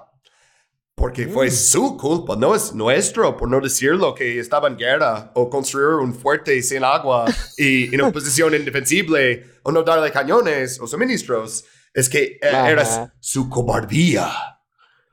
Porque 0.94 1.28
fue 1.28 1.50
su 1.50 1.98
culpa, 1.98 2.34
no 2.36 2.54
es 2.54 2.72
nuestro, 2.72 3.36
por 3.36 3.50
no 3.50 3.60
decirlo, 3.60 4.14
que 4.14 4.40
estaba 4.40 4.68
en 4.68 4.78
guerra 4.78 5.32
o 5.34 5.50
construir 5.50 5.96
un 5.96 6.14
fuerte 6.14 6.62
sin 6.62 6.82
agua 6.82 7.26
y 7.58 7.94
en 7.94 8.00
una 8.00 8.10
posición 8.10 8.54
indefensible 8.54 9.44
o 9.64 9.70
no 9.70 9.82
darle 9.82 10.10
cañones 10.10 10.80
o 10.80 10.86
suministros. 10.86 11.66
Es 11.92 12.08
que 12.08 12.22
eh, 12.22 12.38
era 12.40 13.12
su 13.20 13.50
cobardía. 13.50 14.30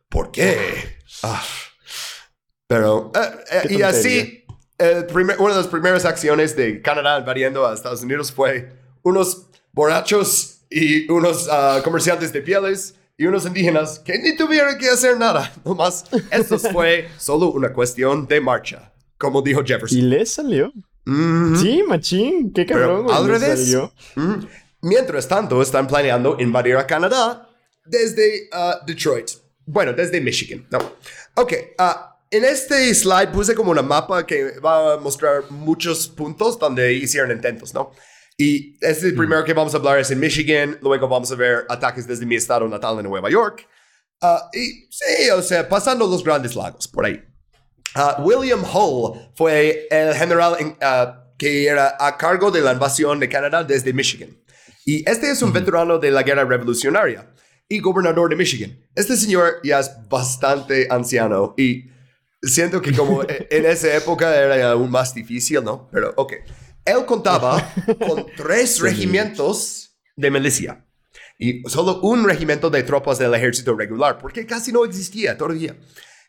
¿Por 0.08 0.32
qué? 0.32 1.00
Ah. 1.24 1.44
Pero, 2.68 3.12
eh, 3.16 3.30
eh, 3.52 3.68
y 3.74 3.82
así, 3.82 4.46
primer- 5.12 5.38
una 5.42 5.50
de 5.56 5.58
las 5.60 5.68
primeras 5.68 6.06
acciones 6.06 6.56
de 6.56 6.82
Canadá 6.82 7.20
invadiendo 7.20 7.68
a 7.68 7.74
Estados 7.74 8.02
Unidos 8.04 8.32
fue 8.32 8.72
unos 9.02 9.50
borrachos 9.74 10.62
y 10.70 11.12
unos 11.12 11.48
ah, 11.52 11.82
comerciantes 11.84 12.32
de 12.32 12.42
pieles 12.42 12.96
y 13.18 13.26
unos 13.26 13.46
indígenas 13.46 14.00
que 14.00 14.18
ni 14.18 14.36
tuvieron 14.36 14.78
que 14.78 14.90
hacer 14.90 15.18
nada. 15.18 15.52
Nomás, 15.66 16.06
eso 16.32 16.58
fue 16.58 17.10
solo 17.18 17.52
una 17.52 17.74
cuestión 17.74 18.28
de 18.28 18.40
marcha, 18.40 18.92
como 19.18 19.42
dijo 19.42 19.62
¿Y 19.62 19.68
Jefferson. 19.68 20.10
le 20.10 20.26
salió? 20.26 20.72
Mhm. 21.06 21.58
Sí, 21.58 21.84
machín. 21.88 22.54
Qué 22.54 22.66
cabrón, 22.66 23.04
güey. 23.04 23.16
al 23.16 23.28
revés. 23.28 23.60
salió. 23.60 23.94
Mm. 24.16 24.46
Mientras 24.82 25.28
tanto, 25.28 25.62
están 25.62 25.88
planeando 25.88 26.38
invadir 26.40 26.78
a 26.78 26.88
Canadá 26.88 27.50
desde 27.86 28.48
ah, 28.52 28.80
Detroit. 28.86 29.32
Bueno, 29.66 29.94
desde 29.94 30.20
Michigan. 30.22 30.66
No. 30.72 30.80
Ok. 31.36 31.54
ah, 31.78 32.10
en 32.32 32.44
este 32.46 32.94
slide 32.96 33.28
puse 33.32 33.54
como 33.54 33.70
una 33.70 33.84
mapa 33.84 34.26
que 34.26 34.60
va 34.60 34.94
a 34.94 34.98
mostrar 34.98 35.44
muchos 35.52 36.08
puntos 36.08 36.58
donde 36.58 36.92
hicieron 36.94 37.32
intentos, 37.32 37.76
¿no? 37.76 37.92
Y 38.38 38.78
este 38.82 39.08
el 39.08 39.16
primero 39.16 39.44
que 39.44 39.54
vamos 39.54 39.74
a 39.74 39.78
hablar 39.78 40.00
es 40.00 40.10
en 40.12 40.20
Michigan. 40.20 40.78
Luego 40.82 41.08
vamos 41.08 41.32
a 41.32 41.36
ver 41.36 41.66
ataques 41.70 42.08
desde 42.08 42.26
mi 42.26 42.36
estado 42.36 42.68
natal 42.68 42.98
en 43.00 43.06
Nueva 43.10 43.30
York. 43.30 43.68
Ah, 44.22 44.50
y 44.54 44.88
sí, 44.90 45.30
o 45.36 45.42
sea, 45.42 45.68
pasando 45.68 46.08
los 46.08 46.24
grandes 46.24 46.56
lagos 46.56 46.88
por 46.88 47.06
ahí. 47.06 47.22
Ah, 47.96 48.18
William 48.24 48.64
Hull 48.64 49.20
fue 49.36 49.88
el 49.92 50.14
general 50.16 50.56
en- 50.60 50.76
ah, 50.82 51.20
que 51.38 51.66
era 51.68 51.96
a 52.00 52.18
cargo 52.18 52.50
de 52.50 52.62
la 52.62 52.74
invasión 52.74 53.20
de 53.20 53.30
Canadá 53.30 53.64
desde 53.64 53.94
Michigan. 53.94 54.30
Y 54.86 55.08
este 55.10 55.30
es 55.30 55.42
un 55.42 55.54
veterano 55.54 56.00
de 56.00 56.10
la 56.12 56.24
guerra 56.24 56.44
revolucionaria 56.46 57.30
y 57.70 57.80
gobernador 57.80 58.30
de 58.30 58.36
Michigan. 58.36 58.78
Este 58.96 59.16
señor 59.16 59.60
ya 59.64 59.80
es 59.80 59.92
bastante 60.10 60.88
anciano 60.90 61.54
y 61.58 61.86
siento 62.42 62.82
que 62.82 62.94
como 62.94 63.24
en 63.28 63.66
esa 63.66 63.96
época 63.96 64.36
era 64.36 64.72
aún 64.72 64.90
más 64.90 65.14
difícil, 65.14 65.64
¿no? 65.64 65.88
Pero 65.92 66.14
ok. 66.16 66.34
Él 66.86 67.06
contaba 67.06 67.74
con 68.08 68.26
tres 68.36 68.80
regimientos 68.80 69.96
de 70.16 70.30
milicia 70.32 70.86
y 71.40 71.64
solo 71.68 72.00
un 72.02 72.24
regimiento 72.26 72.70
de 72.70 72.84
tropas 72.84 73.18
del 73.18 73.34
ejército 73.34 73.76
regular, 73.76 74.18
porque 74.18 74.46
casi 74.46 74.72
no 74.72 74.86
existía 74.86 75.38
todavía. 75.38 75.76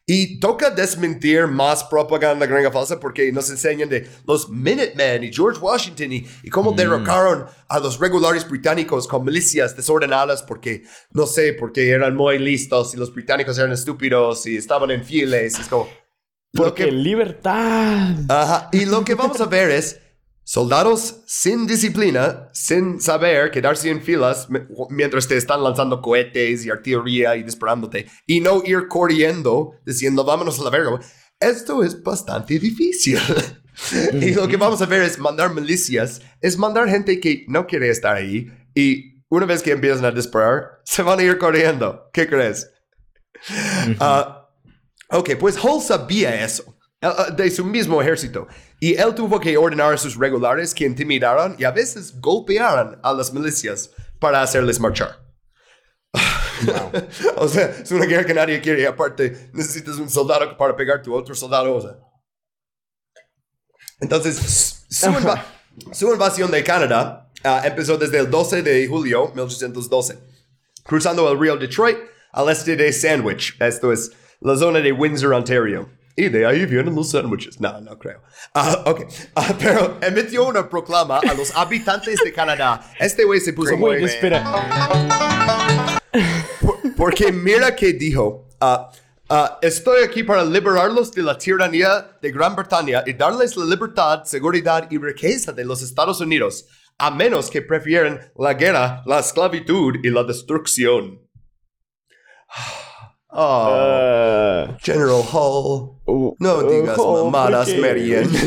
Y 0.07 0.39
toca 0.39 0.69
desmentir 0.69 1.47
más 1.47 1.83
propaganda 1.85 2.45
gringa 2.45 2.71
falsa 2.71 3.01
porque 3.01 3.33
nos 3.33 3.49
enseñan 3.49 3.89
de 3.89 4.07
los 4.27 4.51
Minutemen 4.51 5.25
y 5.25 5.33
George 5.33 5.59
Washington 5.59 6.13
y, 6.13 6.27
y 6.43 6.51
cómo 6.51 6.73
derrocaron 6.73 7.47
a 7.69 7.79
los 7.79 7.99
regulares 7.99 8.47
británicos 8.47 9.09
con 9.09 9.25
milicias 9.25 9.75
desordenadas 9.75 10.43
porque, 10.43 10.83
no 11.13 11.27
sé, 11.27 11.55
porque 11.55 11.89
eran 11.89 12.15
muy 12.15 12.39
listos 12.39 12.93
y 12.93 12.99
los 12.99 13.15
británicos 13.15 13.57
eran 13.57 13.73
estúpidos 13.73 14.45
y 14.47 14.59
estaban 14.59 14.91
infieles. 14.91 15.59
Es 15.59 15.69
como... 15.69 15.89
Porque 16.53 16.85
que- 16.85 16.93
libertad. 16.93 18.15
Ajá. 18.29 18.69
Y 18.73 18.85
lo 18.85 19.05
que 19.07 19.15
vamos 19.15 19.41
a 19.41 19.47
ver 19.47 19.71
es 19.71 20.01
soldados 20.45 21.23
sin 21.27 21.67
disciplina, 21.67 22.51
sin 22.53 23.01
saber 23.01 23.51
quedarse 23.51 23.91
en 23.91 24.03
filas 24.03 24.47
mientras 24.91 25.27
te 25.27 25.37
están 25.37 25.65
lanzando 25.65 26.01
cohetes 26.01 26.65
y 26.65 26.71
artillería 26.71 27.35
y 27.37 27.43
disparándote 27.43 28.07
y 28.27 28.41
no 28.41 28.63
ir 28.65 28.87
corriendo 28.89 29.73
diciendo 29.85 30.25
vámonos 30.25 30.61
a 30.61 30.65
la 30.65 30.71
verga. 30.71 31.01
Esto 31.41 31.83
es 31.83 32.01
bastante 32.03 32.59
difícil. 32.59 33.19
y 34.21 34.35
lo 34.35 34.47
que 34.47 34.57
vamos 34.57 34.81
a 34.83 34.87
ver 34.87 35.03
es 35.03 35.19
mandar 35.19 35.53
milicias, 35.53 36.21
es 36.41 36.57
mandar 36.59 36.89
gente 36.89 37.19
que 37.19 37.45
no 37.49 37.67
quiere 37.67 37.89
estar 37.89 38.15
ahí 38.15 38.53
y 38.75 39.25
una 39.31 39.47
vez 39.47 39.63
que 39.63 39.73
empiezan 39.73 40.05
a 40.05 40.13
disparar, 40.13 40.81
se 40.85 41.03
van 41.03 41.19
a 41.19 41.23
ir 41.23 41.39
corriendo. 41.39 42.09
¿Qué 42.13 42.29
crees? 42.29 42.71
Ah, 43.99 44.49
ok, 45.11 45.31
pues 45.39 45.63
Hull 45.63 45.83
sabía 45.83 46.45
eso 46.45 46.74
de 47.37 47.51
su 47.51 47.65
mismo 47.65 48.01
ejército 48.01 48.47
y 48.81 48.95
él 48.95 49.15
tuvo 49.15 49.39
que 49.41 49.57
ordenar 49.57 49.93
a 49.93 49.99
sus 49.99 50.17
regulares 50.17 50.75
que 50.75 50.85
intimidaran 50.85 51.57
y 51.59 51.65
a 51.65 51.71
veces 51.71 52.21
golpearan 52.21 52.99
a 53.03 53.13
las 53.13 53.33
milicias 53.33 53.91
para 54.19 54.43
hacerles 54.43 54.81
marchar. 54.81 55.23
o 57.37 57.49
sea, 57.49 57.67
es 57.83 57.91
una 57.91 58.07
guerra 58.07 58.25
que 58.25 58.35
nadie 58.35 58.61
quiere 58.61 58.83
y 58.83 58.87
aparte 58.87 59.51
necesitas 59.53 59.97
un 59.97 60.09
soldado 60.09 60.57
para 60.57 60.77
pegar 60.77 61.03
tu 61.03 61.15
otro 61.15 61.35
soldado. 61.35 61.75
O 61.75 61.81
sea. 61.81 61.99
Entonces, 64.01 64.85
su, 64.89 65.07
inva- 65.11 65.45
su 65.93 66.13
invasión 66.13 66.51
de 66.51 66.63
Canadá 66.63 67.31
ah, 67.43 67.63
empezó 67.65 67.97
desde 67.97 68.19
el 68.19 68.31
12 68.31 68.63
de 68.63 68.87
julio 68.87 69.23
de 69.29 69.43
1812, 69.43 70.19
cruzando 70.85 71.31
el 71.31 71.39
río 71.39 71.57
Detroit 71.57 71.99
al 72.33 72.49
este 72.49 72.77
de 72.77 72.93
Sandwich. 72.93 73.57
Esto 73.61 73.93
es 73.93 74.13
la 74.41 74.57
zona 74.57 74.81
de 74.81 74.93
Windsor, 74.93 75.33
Ontario. 75.33 75.91
Y 76.17 76.29
de 76.29 76.47
ahí 76.47 76.65
vienen 76.67 76.95
los 76.95 77.11
sándwiches. 77.11 77.61
No, 77.61 77.81
no 77.81 77.99
creo. 77.99 78.23
Ah, 78.55 78.83
ok. 78.87 79.05
Ah, 79.35 79.53
pero 79.59 79.99
emitió 80.01 80.47
una 80.47 80.69
proclama 80.69 81.19
a 81.29 81.35
los 81.35 81.55
habitantes 81.57 82.21
de 82.23 82.33
Canadá. 82.33 82.89
Este 83.01 83.25
güey 83.25 83.41
se 83.41 83.53
puso 83.53 83.77
muy... 83.77 83.99
Güey, 83.99 84.05
espera. 84.05 84.45
Por- 86.61 86.79
porque 86.97 87.33
mira 87.33 87.75
que 87.75 87.93
dijo, 87.93 88.49
ah, 88.61 88.91
Ah, 89.31 89.59
estoy 89.63 90.05
aquí 90.05 90.23
para 90.23 90.45
liberarlos 90.45 91.11
de 91.11 91.23
la 91.23 91.39
tiranía 91.39 92.19
de 92.21 92.31
Gran 92.31 92.55
Bretaña 92.55 93.03
y 93.07 93.15
darles 93.15 93.57
la 93.57 93.65
libertad, 93.65 94.23
seguridad 94.25 94.87
y 94.91 94.99
riqueza 94.99 95.51
de 95.51 95.65
los 95.65 95.81
Estados 95.81 96.21
Unidos, 96.21 96.67
a 96.99 97.11
menos 97.11 97.49
que 97.51 97.63
prefieren 97.63 98.21
la 98.37 98.53
guerra, 98.53 99.03
la 99.07 99.21
esclavitud 99.21 99.95
y 100.05 100.11
la 100.11 100.25
destrucción. 100.25 101.23
Oh, 103.31 103.67
Ah, 103.67 104.77
General 104.83 105.23
Hall. 105.33 105.94
Uh, 106.07 106.37
No 106.39 106.59
uh, 106.59 106.71
digas 106.71 106.97
oh, 106.99 107.25
mamadas. 107.25 107.69
Marian. 107.79 108.29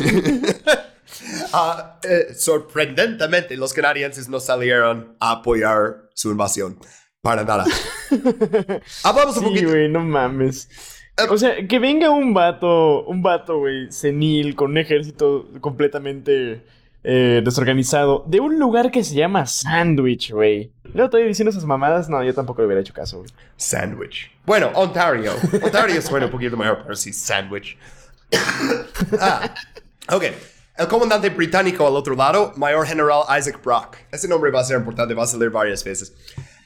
Ah, 1.54 2.00
eh, 2.04 2.34
sorprendentemente, 2.36 3.56
los 3.58 3.74
canadienses 3.74 4.30
no 4.30 4.40
salieron 4.40 5.16
a 5.20 5.32
apoyar 5.32 6.10
su 6.14 6.30
invasión. 6.32 6.78
Para 7.22 7.44
nada. 7.44 7.66
Hablamos 9.04 9.38
un 9.38 9.44
Sí, 9.44 9.50
poquito. 9.50 9.70
güey, 9.70 9.90
no 9.90 10.02
mames. 10.02 10.70
O 11.30 11.38
sea, 11.38 11.66
que 11.68 11.80
venga 11.80 12.10
un 12.12 12.34
vato, 12.34 13.04
un 13.06 13.24
vato, 13.24 13.58
güey, 13.60 13.92
senil, 13.92 14.56
con 14.56 14.72
un 14.72 14.78
ejército 14.78 15.50
completamente 15.62 16.64
eh, 17.10 17.42
desorganizado, 17.42 18.26
de 18.28 18.42
un 18.42 18.60
lugar 18.60 18.92
que 18.92 19.02
se 19.02 19.16
llama 19.16 19.46
Sandwich, 19.46 20.34
güey. 20.34 20.74
Luego 20.84 21.06
estoy 21.06 21.24
diciendo 21.26 21.52
esas 21.52 21.64
mamadas, 21.64 22.10
no, 22.10 22.22
yo 22.22 22.34
tampoco 22.34 22.62
le 22.62 22.66
hubiera 22.66 22.82
hecho 22.82 22.94
caso, 22.94 23.20
güey. 23.20 23.30
Sandwich. 23.56 24.30
Bueno, 24.46 24.72
Ontario. 24.76 25.32
Ontario 25.64 26.02
suena 26.02 26.26
un 26.26 26.32
poquito 26.34 26.58
mejor, 26.58 26.80
pero 26.84 26.98
sí, 26.98 27.14
sandwich. 27.14 27.78
ah, 29.22 29.54
ok. 30.10 30.24
El 30.78 30.88
comandante 30.90 31.30
británico 31.30 31.88
al 31.88 31.96
otro 31.96 32.14
lado, 32.14 32.52
Mayor 32.58 32.86
General 32.86 33.22
Isaac 33.40 33.64
Brock. 33.64 33.96
Ese 34.12 34.28
nombre 34.28 34.52
va 34.52 34.60
a 34.60 34.66
ser 34.66 34.78
importante, 34.78 35.14
va 35.14 35.24
a 35.24 35.28
salir 35.28 35.50
varias 35.50 35.86
veces. 35.86 36.14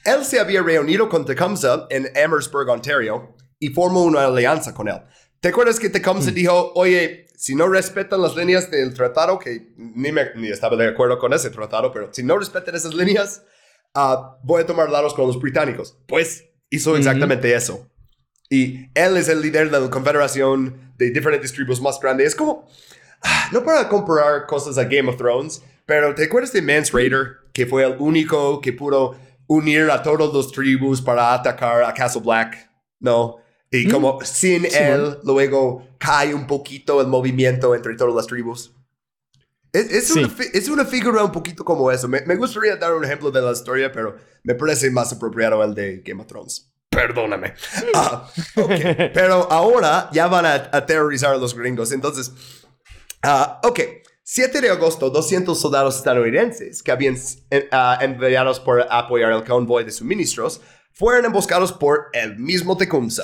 Él 0.04 0.26
se 0.26 0.40
había 0.40 0.64
reunido 0.64 1.08
con 1.08 1.24
Tecumseh 1.24 1.86
en 1.92 2.08
Amherstburg, 2.18 2.68
Ontario, 2.68 3.36
y 3.60 3.68
formó 3.68 4.02
una 4.02 4.26
alianza 4.26 4.74
con 4.74 4.88
él. 4.88 5.02
¿Te 5.40 5.50
acuerdas 5.50 5.80
que 5.80 5.92
Tecumseh 5.92 6.32
dijo, 6.32 6.72
oye, 6.74 7.28
si 7.42 7.56
no 7.56 7.68
respetan 7.68 8.22
las 8.22 8.36
líneas 8.36 8.70
del 8.70 8.94
tratado, 8.94 9.40
que 9.40 9.74
ni, 9.76 10.12
me- 10.12 10.32
ni 10.36 10.50
estaba 10.50 10.76
de 10.78 10.88
acuerdo 10.90 11.18
con 11.18 11.34
ese 11.34 11.50
tratado, 11.50 11.92
pero 11.92 12.10
si 12.14 12.22
no 12.22 12.38
respetan 12.38 12.76
esas 12.76 12.94
líneas, 12.94 13.44
ah, 13.96 14.38
voy 14.44 14.62
a 14.62 14.66
tomar 14.68 14.92
lados 14.92 15.16
con 15.16 15.26
los 15.26 15.40
británicos? 15.40 15.98
Pues 16.08 16.46
hizo 16.70 16.96
exactamente 16.96 17.54
eso. 17.56 17.90
Y 18.48 18.92
él 18.94 19.18
es 19.18 19.28
el 19.28 19.42
líder 19.42 19.72
de 19.72 19.80
la 19.80 19.90
confederación 19.90 20.94
de 20.98 21.10
diferentes 21.10 21.52
tribus 21.52 21.82
más 21.82 22.00
grandes. 22.00 22.28
Es 22.28 22.36
como, 22.36 22.68
ah, 23.24 23.50
no 23.52 23.64
para 23.64 23.90
comparar 23.90 24.46
cosas 24.46 24.78
a 24.78 24.84
Game 24.84 25.10
of 25.10 25.18
Thrones, 25.18 25.64
pero 25.88 26.14
¿te 26.14 26.26
acuerdas 26.26 26.54
de 26.54 26.62
Mance 26.62 26.92
Raider? 26.94 27.38
Que 27.54 27.66
fue 27.66 27.84
el 27.84 27.96
único 28.00 28.62
que 28.62 28.72
pudo 28.72 29.16
unir 29.48 29.90
a 29.90 30.04
todos 30.04 30.32
los 30.32 30.52
tribus 30.52 31.02
para 31.02 31.34
atacar 31.34 31.84
a 31.84 31.94
Castle 31.94 32.22
Black. 32.22 32.70
No. 33.00 33.38
Y 33.72 33.88
como 33.88 34.20
sin 34.24 34.64
Sí, 34.64 34.78
él, 34.78 35.18
luego 35.24 35.88
cae 35.98 36.34
un 36.34 36.46
poquito 36.46 37.00
el 37.00 37.08
movimiento 37.08 37.74
entre 37.74 37.96
todas 37.96 38.14
las 38.14 38.28
tribus. 38.28 38.74
Es, 39.72 39.90
es 39.92 40.08
Sí. 40.10 40.20
una, 40.20 40.36
es 40.54 40.68
una 40.68 40.86
figura 40.86 41.24
un 41.24 41.32
poquito 41.32 41.64
como 41.64 41.90
eso. 41.90 42.08
Me, 42.10 42.22
me 42.26 42.36
gustaría 42.36 42.76
dar 42.76 42.94
un 42.94 43.06
ejemplo 43.06 43.32
de 43.32 43.42
la 43.42 43.52
historia, 43.54 43.90
pero 43.92 44.18
me 44.44 44.56
parece 44.56 44.92
más 44.92 45.14
apropiado 45.14 45.64
el 45.64 45.74
de 45.74 46.02
Game 46.06 46.22
of 46.22 46.28
Thrones. 46.28 46.68
Perdóname. 46.90 47.54
Ah, 47.96 48.30
ok. 48.58 48.70
Pero 49.14 49.50
ahora 49.50 50.10
ya 50.12 50.28
van 50.28 50.46
a, 50.46 50.54
a 50.56 50.78
aterrorizar 50.78 51.34
a 51.34 51.38
los 51.38 51.56
gringos. 51.56 51.94
Entonces, 51.94 52.34
ah, 53.24 53.62
ok. 53.64 53.80
7 54.24 54.60
de 54.60 54.70
agosto, 54.70 55.10
200 55.10 55.60
soldados 55.60 55.96
estadounidenses 55.96 56.84
que 56.84 56.92
habían 56.92 57.16
ah, 57.72 57.98
enviados 58.02 58.60
por 58.60 58.86
apoyar 58.90 59.32
el 59.32 59.44
convoy 59.46 59.86
de 59.86 59.92
suministros 59.92 60.60
fueron 60.94 61.26
emboscados 61.26 61.72
por 61.72 62.08
el 62.12 62.38
mismo 62.38 62.76
Tecumseh 62.78 63.24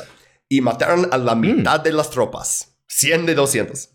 y 0.50 0.62
mataron 0.62 1.08
a 1.12 1.18
la 1.18 1.36
mitad 1.36 1.80
de 1.80 1.92
las 1.92 2.10
tropas. 2.10 2.78
100 2.88 3.26
de 3.26 3.36
200. 3.36 3.90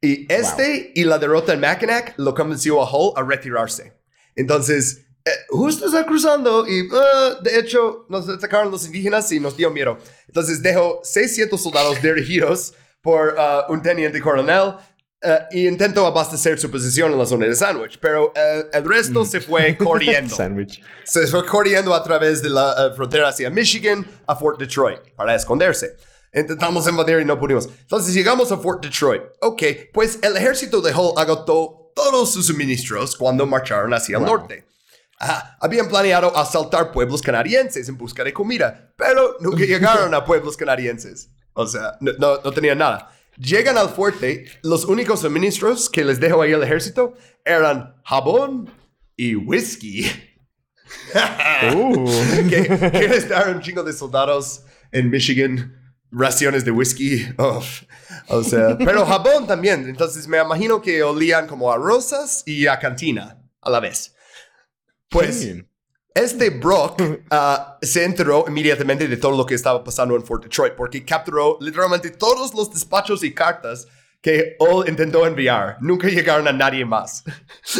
Y 0.00 0.32
este 0.32 0.92
y 0.94 1.04
la 1.04 1.18
derrota 1.18 1.52
en 1.52 1.60
Mackinac 1.60 2.14
lo 2.16 2.34
convenció 2.34 2.82
a 2.82 2.90
Hull 2.90 3.12
a 3.16 3.22
retirarse. 3.22 3.92
Entonces, 4.34 5.04
eh, 5.24 5.30
justo 5.48 5.86
está 5.86 6.04
cruzando 6.04 6.66
y, 6.66 6.88
ah, 6.92 7.38
de 7.40 7.58
hecho, 7.58 8.06
nos 8.08 8.28
atacaron 8.28 8.72
los 8.72 8.84
indígenas 8.86 9.30
y 9.30 9.38
nos 9.38 9.56
dio 9.56 9.70
miedo. 9.70 9.98
Entonces, 10.26 10.60
dejó 10.60 11.00
600 11.04 11.62
soldados 11.62 12.02
dirigidos 12.02 12.74
por 13.00 13.36
ah, 13.38 13.66
un 13.68 13.82
teniente 13.82 14.20
coronel 14.20 14.74
eh, 15.22 15.38
y 15.52 15.68
intentó 15.68 16.06
abastecer 16.06 16.58
su 16.58 16.70
posición 16.70 17.12
en 17.12 17.18
la 17.18 17.26
zona 17.26 17.46
de 17.46 17.54
Sandwich. 17.54 17.98
Pero 18.00 18.32
eh, 18.34 18.66
el 18.72 18.84
resto 18.84 19.24
se 19.24 19.40
fue 19.40 19.76
corriendo. 19.78 20.34
Sandwich. 20.34 20.82
Se 21.04 21.26
fue 21.26 21.44
corriendo 21.46 21.94
a 21.94 22.02
través 22.02 22.42
de 22.42 22.50
la 22.50 22.72
eh, 22.72 22.94
frontera 22.96 23.28
hacia 23.28 23.48
Michigan 23.50 24.06
a 24.26 24.34
Fort 24.36 24.58
Detroit 24.58 25.00
para 25.16 25.34
esconderse. 25.34 25.96
Intentamos 26.34 26.88
invadir 26.88 27.20
y 27.20 27.24
no 27.24 27.38
pudimos. 27.38 27.66
Entonces 27.66 28.14
llegamos 28.14 28.50
a 28.52 28.56
Fort 28.56 28.82
Detroit. 28.82 29.22
Ok, 29.40 29.62
pues 29.92 30.18
el 30.22 30.36
ejército 30.36 30.80
de 30.80 30.92
Hull 30.94 31.12
agotó 31.16 31.92
todos 31.94 32.32
sus 32.32 32.46
suministros 32.46 33.14
cuando 33.16 33.44
marcharon 33.46 33.92
hacia 33.92 34.16
el 34.16 34.24
Wow. 34.24 34.36
norte. 34.38 34.64
Habían 35.60 35.88
planeado 35.88 36.36
asaltar 36.36 36.90
pueblos 36.90 37.22
canadienses 37.22 37.88
en 37.88 37.96
busca 37.96 38.24
de 38.24 38.32
comida, 38.32 38.92
pero 38.96 39.36
nunca 39.40 39.64
llegaron 39.64 40.12
a 40.14 40.24
pueblos 40.24 40.56
canadienses. 40.56 41.28
O 41.52 41.66
sea, 41.66 41.96
no, 42.00 42.12
no, 42.18 42.40
no 42.42 42.50
tenían 42.52 42.78
nada. 42.78 43.08
Llegan 43.38 43.78
al 43.78 43.88
fuerte, 43.88 44.46
los 44.62 44.84
únicos 44.84 45.20
suministros 45.20 45.88
que 45.88 46.04
les 46.04 46.20
dejó 46.20 46.42
ahí 46.42 46.52
el 46.52 46.62
ejército 46.62 47.14
eran 47.44 47.94
jabón 48.04 48.70
y 49.16 49.34
whisky. 49.34 50.06
Uh. 51.74 52.04
que, 52.50 52.90
que 52.92 53.08
les 53.08 53.28
daron 53.28 53.56
un 53.56 53.62
chingo 53.62 53.82
de 53.82 53.92
soldados 53.92 54.64
en 54.90 55.10
Michigan 55.10 55.78
raciones 56.12 56.64
de 56.64 56.70
whisky. 56.70 57.26
Uf. 57.38 57.82
O 58.28 58.44
sea, 58.44 58.76
pero 58.78 59.04
jabón 59.06 59.46
también. 59.46 59.88
Entonces 59.88 60.28
me 60.28 60.38
imagino 60.38 60.80
que 60.80 61.02
olían 61.02 61.46
como 61.46 61.72
a 61.72 61.76
rosas 61.76 62.42
y 62.46 62.66
a 62.66 62.78
cantina 62.78 63.38
a 63.60 63.70
la 63.70 63.80
vez. 63.80 64.14
Pues 65.08 65.40
Sí. 65.40 65.64
Este 66.14 66.50
Brock 66.50 67.00
ah, 67.30 67.78
se 67.80 68.04
enteró 68.04 68.44
inmediatamente 68.48 69.08
de 69.08 69.16
todo 69.16 69.36
lo 69.36 69.46
que 69.46 69.54
estaba 69.54 69.82
pasando 69.82 70.14
en 70.16 70.24
Fort 70.24 70.44
Detroit 70.44 70.74
porque 70.74 71.04
capturó 71.04 71.58
literalmente 71.60 72.10
todos 72.10 72.54
los 72.54 72.72
despachos 72.72 73.22
y 73.24 73.32
cartas 73.32 73.86
que 74.20 74.56
Hull 74.60 74.88
intentó 74.88 75.26
enviar. 75.26 75.78
Nunca 75.80 76.06
llegaron 76.08 76.46
a 76.46 76.52
nadie 76.52 76.84
más. 76.84 77.24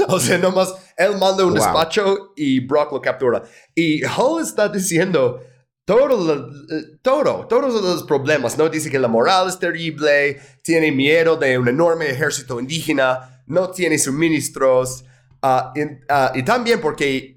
o 0.09 0.19
sea, 0.19 0.39
nomás 0.39 0.75
él 0.97 1.17
manda 1.17 1.45
un 1.45 1.55
Wow. 1.55 1.63
despacho 1.63 2.33
y 2.37 2.59
Brock 2.61 2.93
lo 2.93 3.01
captura. 3.01 3.43
Y 3.75 4.05
Hull 4.05 4.43
está 4.43 4.69
diciendo 4.69 5.41
todo, 5.85 6.49
todo, 7.01 7.47
todos 7.47 7.83
los 7.83 8.03
problemas, 8.05 8.59
¿no? 8.59 8.69
Dice 8.69 8.91
que 8.91 8.99
la 8.99 9.09
moral 9.09 9.49
es 9.49 9.59
terrible, 9.59 10.41
tiene 10.63 10.91
miedo 10.91 11.37
de 11.37 11.59
un 11.59 11.69
enorme 11.69 12.09
ejército 12.11 12.59
indígena, 12.61 13.43
no 13.47 13.71
tiene 13.71 13.99
suministros, 13.99 15.05
ah, 15.43 15.73
y, 15.75 15.81
ah, 16.09 16.33
y 16.35 16.43
también 16.45 16.81
porque, 16.81 17.37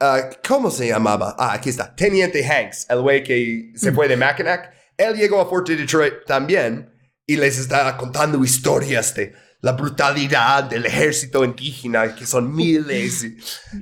ah, 0.00 0.30
¿cómo 0.46 0.70
se 0.70 0.88
llamaba? 0.88 1.34
Ah, 1.38 1.52
aquí 1.52 1.70
está, 1.70 1.94
Teniente 1.94 2.44
Hanks, 2.44 2.86
el 2.88 3.00
güey 3.00 3.22
que 3.22 3.72
se 3.74 3.92
fue 3.92 4.08
de 4.08 4.16
Mackinac, 4.16 4.72
él 4.96 5.16
llegó 5.16 5.40
a 5.40 5.46
Fort 5.46 5.68
Detroit 5.68 6.24
también 6.26 6.90
y 7.26 7.36
les 7.36 7.58
está 7.58 7.96
contando 7.96 8.42
historias 8.44 9.14
de 9.14 9.34
la 9.64 9.72
brutalidad 9.72 10.64
del 10.64 10.84
ejército 10.84 11.42
indígena, 11.42 12.14
que 12.14 12.26
son 12.26 12.54
miles. 12.54 13.24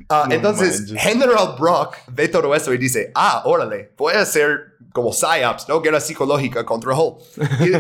No 0.09 0.31
entonces, 0.31 0.83
manches. 0.83 1.03
General 1.03 1.57
Brock 1.59 1.97
ve 2.07 2.29
todo 2.29 2.55
eso 2.55 2.73
y 2.73 2.79
dice, 2.79 3.11
ah, 3.17 3.43
órale, 3.45 3.93
voy 3.97 4.15
a 4.15 4.21
hacer 4.21 4.77
como 4.93 5.11
PSYOPs, 5.11 5.69
¿no? 5.69 5.81
Guerra 5.81 6.01
psicológica 6.01 6.65
contra 6.65 6.95
Hull. 6.95 7.17
Y 7.61 7.73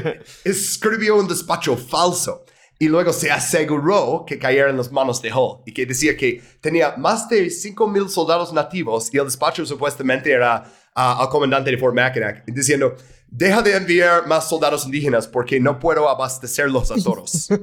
escribió 0.48 1.16
un 1.16 1.28
despacho 1.28 1.76
falso. 1.76 2.44
Y 2.82 2.88
luego 2.88 3.12
se 3.12 3.30
aseguró 3.30 4.24
que 4.26 4.40
cayera 4.40 4.68
en 4.68 4.76
las 4.76 4.90
manos 4.90 5.22
de 5.22 5.32
Hull. 5.32 5.60
Y 5.64 5.72
que 5.72 5.86
decía 5.86 6.16
que 6.16 6.42
tenía 6.60 6.96
más 6.96 7.28
de 7.28 7.48
5 7.48 7.86
mil 7.86 8.08
soldados 8.08 8.52
nativos 8.52 9.08
y 9.14 9.18
el 9.18 9.24
despacho 9.24 9.64
supuestamente 9.64 10.32
era 10.32 10.64
ah, 10.92 11.22
al 11.22 11.28
comandante 11.28 11.70
de 11.70 11.78
Fort 11.78 11.94
Mackinac 11.94 12.44
diciendo, 12.44 12.96
deja 13.28 13.62
de 13.62 13.76
enviar 13.76 14.26
más 14.26 14.48
soldados 14.48 14.84
indígenas 14.84 15.28
porque 15.28 15.60
no 15.60 15.78
puedo 15.78 16.08
abastecerlos 16.08 16.90
a 16.90 16.96
todos. 16.96 17.50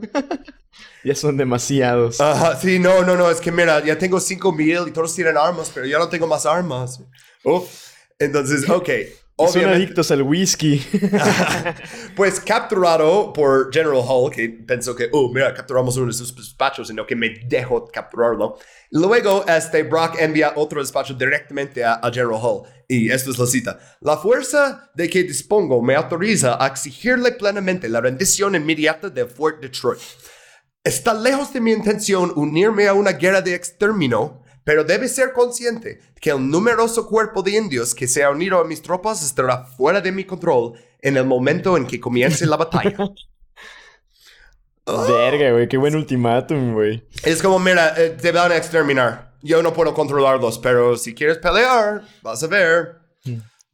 Ya 1.04 1.16
son 1.16 1.36
demasiados. 1.36 2.22
Ajá, 2.22 2.58
sí, 2.58 2.78
no, 2.78 3.04
no, 3.04 3.16
no, 3.16 3.30
es 3.30 3.42
que 3.42 3.52
mira, 3.52 3.84
ya 3.84 3.98
tengo 3.98 4.20
5 4.20 4.52
mil 4.54 4.88
y 4.88 4.92
todos 4.92 5.16
tienen 5.16 5.36
armas, 5.38 5.72
pero 5.74 5.86
ya 5.86 5.98
no 5.98 6.08
tengo 6.08 6.28
más 6.28 6.46
armas. 6.46 7.02
Uf. 7.44 7.70
Entonces, 8.18 8.70
ok. 8.70 8.90
Son 9.48 9.62
Obviamente, 9.62 9.84
adictos 9.84 10.12
al 10.12 10.22
whisky. 10.24 10.86
pues 12.16 12.40
capturado 12.40 13.32
por 13.32 13.72
General 13.74 14.04
Hull, 14.06 14.32
que 14.32 14.50
pensó 14.50 14.96
que, 14.96 15.10
oh, 15.12 15.32
mira, 15.34 15.54
capturamos 15.54 15.96
uno 15.98 16.08
de 16.08 16.14
sus 16.14 16.36
despachos, 16.36 16.90
sino 16.90 17.08
que 17.08 17.16
me 17.16 17.30
dejó 17.46 17.88
capturarlo. 17.88 18.58
Luego, 18.92 19.46
este 19.48 19.84
Brock 19.84 20.18
envía 20.20 20.54
otro 20.56 20.82
despacho 20.82 21.14
directamente 21.14 21.84
a, 21.84 21.94
a 21.94 22.12
General 22.12 22.40
Hull. 22.42 22.68
Y 22.88 23.12
esto 23.12 23.32
es 23.32 23.40
la 23.40 23.46
cita. 23.46 23.80
La 24.02 24.18
fuerza 24.18 24.92
de 24.94 25.10
que 25.10 25.24
dispongo 25.24 25.82
me 25.82 25.96
autoriza 25.96 26.62
a 26.62 26.68
exigirle 26.68 27.32
plenamente 27.32 27.88
la 27.88 28.02
rendición 28.02 28.56
inmediata 28.56 29.10
de 29.10 29.26
Fort 29.26 29.62
Detroit. 29.62 30.02
Está 30.84 31.14
lejos 31.14 31.54
de 31.54 31.62
mi 31.62 31.72
intención 31.72 32.34
unirme 32.36 32.88
a 32.88 32.94
una 32.94 33.12
guerra 33.12 33.42
de 33.42 33.54
exterminio, 33.54 34.42
pero 34.70 34.84
debe 34.84 35.08
ser 35.08 35.34
consciente 35.34 36.00
que 36.22 36.30
el 36.30 36.48
numeroso 36.48 37.08
cuerpo 37.08 37.42
de 37.42 37.58
indios 37.58 37.96
que 37.96 38.08
se 38.08 38.24
ha 38.24 38.30
unido 38.30 38.60
a 38.60 38.64
mis 38.64 38.84
tropas 38.84 39.26
estará 39.26 39.66
fuera 39.66 40.00
de 40.00 40.12
mi 40.12 40.26
control 40.26 40.74
en 41.02 41.18
el 41.18 41.26
momento 41.26 41.76
en 41.76 41.88
que 41.88 42.00
comience 42.00 42.46
la 42.46 42.56
batalla. 42.56 42.96
Verga, 44.86 45.54
güey, 45.54 45.68
qué 45.68 45.76
buen 45.76 45.96
ultimátum, 45.96 46.76
güey. 46.76 47.04
Es 47.24 47.42
como, 47.42 47.58
mira, 47.58 47.96
eh, 47.98 48.12
te 48.12 48.32
van 48.32 48.52
a 48.52 48.58
exterminar. 48.58 49.34
Yo 49.42 49.64
no 49.64 49.74
puedo 49.74 49.92
controlarlos, 49.96 50.60
pero 50.60 50.96
si 50.98 51.16
quieres 51.16 51.40
pelear, 51.40 52.04
vas 52.22 52.44
a 52.44 52.46
ver. 52.46 53.00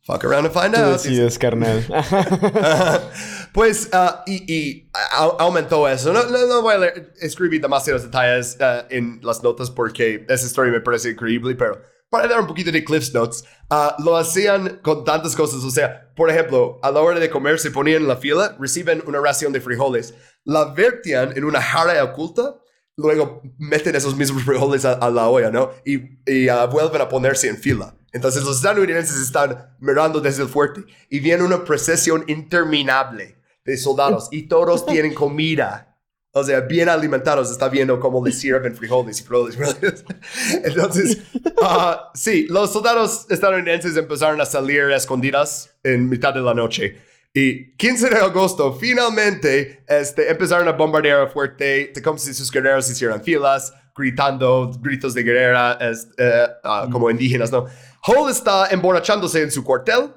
Fuck 0.06 0.24
around 0.24 0.46
and 0.46 0.54
find 0.54 0.74
Tú 0.76 0.82
out. 0.82 0.94
decides, 1.02 1.38
carnal. 1.40 1.84
pues, 3.54 3.90
ah, 3.92 4.24
y, 4.28 4.54
y 4.54 4.90
a- 4.94 5.36
aumentó 5.40 5.88
eso. 5.88 6.14
No, 6.14 6.26
no, 6.26 6.46
no 6.48 6.62
voy 6.62 6.76
a 6.76 6.78
leer- 6.78 7.12
escribir 7.22 7.62
demasiados 7.62 8.04
detalles 8.04 8.58
ah, 8.62 8.86
en 8.90 9.20
las 9.24 9.42
notas 9.44 9.72
porque 9.72 10.26
esa 10.30 10.46
historia 10.46 10.72
me 10.72 10.82
parece 10.82 11.10
increíble, 11.12 11.56
pero 11.56 11.82
para 12.10 12.28
dar 12.28 12.40
un 12.40 12.48
poquito 12.48 12.72
de 12.72 12.84
Cliff's 12.84 13.14
Notes, 13.14 13.44
ah, 13.70 13.96
lo 14.04 14.16
hacían 14.16 14.80
con 14.84 15.04
tantas 15.04 15.36
cosas. 15.36 15.64
O 15.64 15.72
sea, 15.72 16.12
por 16.16 16.30
ejemplo, 16.30 16.80
a 16.84 16.92
la 16.92 17.02
hora 17.02 17.20
de 17.20 17.30
comer 17.30 17.60
se 17.60 17.72
ponían 17.72 18.04
en 18.04 18.08
la 18.08 18.18
fila, 18.18 18.56
reciben 18.60 19.04
una 19.08 19.20
ración 19.20 19.54
de 19.54 19.62
frijoles, 19.62 20.14
la 20.44 20.66
vertían 20.74 21.36
en 21.36 21.44
una 21.46 21.62
jarra 21.62 22.04
oculta. 22.04 22.56
Luego 22.98 23.42
meten 23.58 23.94
esos 23.96 24.16
mismos 24.16 24.44
frijoles 24.44 24.86
a, 24.86 24.94
a 24.94 25.10
la 25.10 25.28
olla, 25.28 25.50
¿no? 25.52 25.72
Y, 25.84 25.96
y, 26.26 26.48
vuelven 26.72 27.02
a 27.02 27.10
ponerse 27.10 27.50
en 27.50 27.58
fila. 27.58 27.94
Entonces 28.16 28.44
los 28.44 28.56
estadounidenses 28.56 29.18
están 29.18 29.76
mirando 29.80 30.22
desde 30.22 30.44
el 30.44 30.48
fuerte 30.48 30.86
y 31.10 31.20
viene 31.20 31.44
una 31.44 31.66
procesión 31.66 32.24
interminable 32.28 33.36
de 33.66 33.78
soldados 33.78 34.30
y 34.32 34.44
todos 34.44 34.86
tienen 34.88 35.14
comida. 35.14 35.98
O 36.32 36.42
sea, 36.42 36.62
bien 36.62 36.88
alimentados, 36.88 37.52
está 37.52 37.68
viendo 37.68 38.00
cómo 38.00 38.26
les 38.26 38.40
sirven 38.40 38.74
frijoles 38.74 39.20
y 39.20 39.24
frijoles. 39.24 40.06
Entonces, 40.64 41.18
ah, 41.62 42.10
sí, 42.14 42.48
los 42.50 42.72
soldados 42.72 43.26
estadounidenses 43.30 43.98
empezaron 43.98 44.40
a 44.40 44.46
salir 44.46 44.84
a 44.84 44.96
escondidas 44.96 45.76
en 45.84 46.08
mitad 46.08 46.34
de 46.34 46.40
la 46.40 46.54
noche. 46.54 47.02
Y 47.34 47.74
15 47.76 48.12
de 48.12 48.18
agosto, 48.18 48.74
finalmente, 48.76 49.84
este, 49.90 50.32
empezaron 50.32 50.70
a 50.70 50.72
bombardear 50.72 51.30
fuerte, 51.34 51.92
como 52.02 52.18
si 52.18 52.34
sus 52.34 52.50
guerreros 52.50 52.90
hicieran 52.90 53.22
filas, 53.22 53.74
gritando 53.94 54.72
gritos 54.82 55.14
de 55.14 55.24
guerrera, 55.24 55.78
eh, 55.82 56.48
ah, 56.64 56.88
como 56.90 57.10
indígenas, 57.10 57.52
¿no? 57.52 57.66
Hall 58.08 58.30
está 58.30 58.68
emborrachándose 58.68 59.42
en 59.42 59.52
su 59.52 59.64
cuartel. 59.64 60.14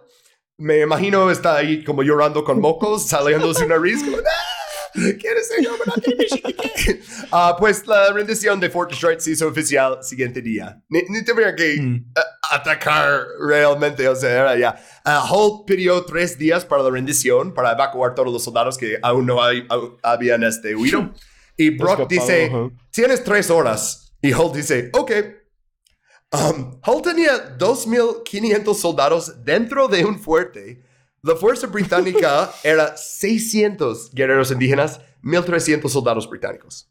Me 0.59 0.81
imagino 0.81 1.31
está 1.31 1.57
ahí 1.57 1.85
como 1.85 2.03
llorando 2.03 2.43
con 2.45 2.61
mocos, 2.61 3.07
saliendo 3.09 3.49
de 3.49 3.55
su 3.55 3.67
nariz. 3.67 4.03
Como, 4.03 4.17
"Ah, 4.19 4.93
¿Quieres 5.21 5.49
ser 5.49 5.65
gobernador 5.65 6.03
de 6.03 6.15
Michigan?" 6.17 6.53
Ah, 7.31 7.55
pues 7.59 7.87
la 7.87 8.11
rendición 8.13 8.59
de 8.59 8.71
Fort 8.71 8.91
Detroit 8.91 9.21
se 9.21 9.33
hizo 9.33 9.47
oficial 9.49 9.99
siguiente 10.03 10.41
día. 10.43 10.83
Ni, 10.89 11.03
ni 11.11 11.25
tuvieron 11.25 11.55
que 11.55 11.77
Mm. 11.81 11.95
eh, 12.17 12.21
atacar 12.51 13.21
realmente, 13.47 14.09
o 14.09 14.17
sea, 14.17 14.31
era 14.31 14.57
ya. 14.59 14.77
Ah, 15.05 15.25
pidió 15.67 16.05
tres 16.05 16.39
días 16.39 16.65
para 16.65 16.83
la 16.83 16.91
rendición, 16.91 17.53
para 17.55 17.73
evacuar 17.73 18.15
todos 18.15 18.33
los 18.33 18.43
soldados 18.43 18.77
que 18.79 18.99
aún 19.03 19.27
no 19.27 19.43
hay- 19.43 19.67
au- 19.69 19.99
habían 20.03 20.43
este, 20.43 20.75
huido. 20.75 21.13
Y 21.61 21.71
Brock 21.71 22.09
Escapado, 22.09 22.09
dice, 22.09 22.51
tienes 22.93 23.25
tres 23.25 23.51
horas. 23.51 24.13
Y 24.23 24.33
Hull 24.33 24.53
dice, 24.53 24.91
ok. 24.93 25.11
Um, 26.33 26.79
Hull 26.87 27.03
tenía 27.03 27.57
2.500 27.59 28.75
soldados 28.75 29.45
dentro 29.45 29.89
de 29.89 30.05
un 30.05 30.19
fuerte. 30.19 30.83
La 31.23 31.35
fuerza 31.37 31.67
británica 31.67 32.51
era 32.63 32.97
600 32.97 34.11
guerreros 34.13 34.51
indígenas, 34.51 35.01
1.300 35.23 35.89
soldados 35.89 36.29
británicos. 36.29 36.89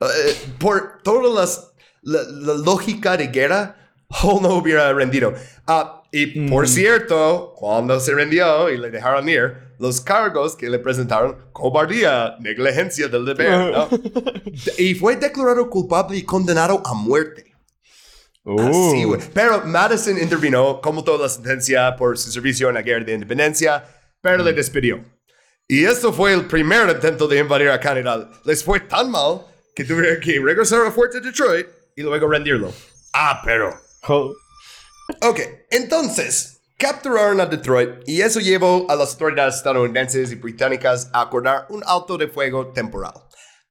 Eh, 0.00 0.36
por 0.58 1.00
toda 1.02 1.32
las, 1.32 1.72
la, 2.02 2.22
la 2.24 2.54
lógica 2.54 3.16
de 3.16 3.28
guerra, 3.28 3.76
Hull 4.22 4.42
no 4.42 4.54
hubiera 4.56 4.92
rendido. 4.92 5.32
Ah, 5.66 6.02
y 6.12 6.48
por 6.50 6.64
Mm. 6.64 6.68
cierto, 6.68 7.54
cuando 7.56 7.98
se 8.00 8.12
rendió 8.14 8.68
y 8.68 8.76
le 8.76 8.90
dejaron 8.90 9.26
ir, 9.28 9.72
los 9.78 10.00
cargos 10.00 10.54
que 10.54 10.68
le 10.68 10.78
presentaron, 10.78 11.38
cobardía, 11.52 12.36
negligencia 12.38 13.08
del 13.08 13.24
deber, 13.24 13.72
¿no? 13.72 13.88
y 14.78 14.94
fue 14.94 15.16
declarado 15.16 15.70
culpable 15.70 16.18
y 16.18 16.22
condenado 16.22 16.82
a 16.84 16.92
muerte. 16.92 17.51
Así, 18.44 19.04
güey. 19.04 19.20
Pero 19.32 19.62
Madison 19.64 20.18
intervino, 20.18 20.80
como 20.80 21.04
toda 21.04 21.18
la 21.24 21.28
sentencia, 21.28 21.94
por 21.96 22.18
su 22.18 22.30
servicio 22.32 22.68
en 22.68 22.74
la 22.74 22.82
guerra 22.82 23.04
de 23.04 23.14
independencia, 23.14 23.84
pero 24.20 24.42
le 24.42 24.52
despidió. 24.52 25.04
Y 25.68 25.84
esto 25.84 26.12
fue 26.12 26.34
el 26.34 26.46
primer 26.46 26.88
intento 26.90 27.28
de 27.28 27.38
invadir 27.38 27.70
a 27.70 27.78
Canadá. 27.80 28.28
Les 28.44 28.62
fue 28.64 28.80
tan 28.80 29.10
mal 29.10 29.42
que 29.74 29.84
tuvieron 29.84 30.20
que 30.20 30.40
regresar 30.40 30.80
al 30.84 30.92
fuerte 30.92 31.20
de 31.20 31.30
Detroit 31.30 31.66
y 31.96 32.02
luego 32.02 32.28
rendirlo. 32.28 32.72
Ah, 33.12 33.40
pero. 33.44 33.72
Hull- 34.08 34.34
Ok, 35.20 35.40
entonces, 35.70 36.60
capturaron 36.78 37.40
a 37.40 37.46
Detroit 37.46 37.90
y 38.06 38.22
eso 38.22 38.40
llevó 38.40 38.86
a 38.88 38.94
las 38.96 39.12
autoridades 39.12 39.56
estadounidenses 39.56 40.32
y 40.32 40.36
británicas 40.36 41.10
a 41.12 41.22
acordar 41.22 41.66
un 41.70 41.82
alto 41.86 42.16
de 42.16 42.28
fuego 42.28 42.68
temporal. 42.68 43.12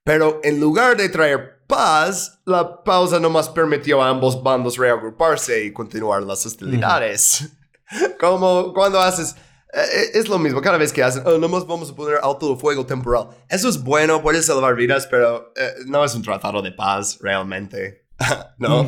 Pero 0.04 0.40
en 0.44 0.60
lugar 0.60 0.98
de 0.98 1.10
traer 1.10 1.64
paz, 1.68 2.40
la 2.46 2.84
pausa 2.84 3.20
nomás 3.20 3.48
permitió 3.50 4.02
a 4.02 4.10
ambos 4.10 4.42
bandos 4.42 4.78
reagruparse 4.78 5.64
y 5.64 5.72
continuar 5.74 6.24
las 6.24 6.46
hostilidades. 6.46 7.50
Como 8.20 8.74
cuando 8.74 9.00
haces... 9.00 9.36
eh, 9.74 10.12
Es 10.14 10.28
lo 10.28 10.40
mismo, 10.40 10.60
cada 10.62 10.78
vez 10.78 10.92
que 10.92 11.04
hacen, 11.04 11.24
oh, 11.26 11.38
nomás 11.38 11.66
vamos 11.68 11.92
a 11.92 11.96
poner 11.96 12.20
alto 12.24 12.54
de 12.54 12.60
fuego 12.60 12.86
temporal. 12.86 13.30
Eso 13.48 13.70
es 13.70 13.82
bueno, 13.82 14.22
puede 14.22 14.42
salvar 14.42 14.76
vidas, 14.76 15.08
pero 15.10 15.54
eh, 15.56 15.74
no 15.86 16.04
es 16.04 16.16
un 16.16 16.24
tratado 16.24 16.62
de 16.62 16.72
paz 16.72 17.20
realmente. 17.22 18.08
¿No? 18.58 18.88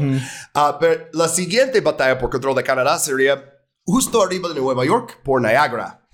Ah, 0.54 0.78
pero 0.80 1.08
la 1.14 1.28
siguiente 1.28 1.82
batalla 1.82 2.18
por 2.20 2.30
control 2.30 2.56
de 2.56 2.64
Canadá 2.64 2.98
sería 3.00 3.44
justo 3.86 4.22
arriba 4.24 4.50
de 4.50 4.56
Nueva 4.60 4.86
York, 4.86 5.20
por 5.24 5.42
Niagara. 5.42 6.06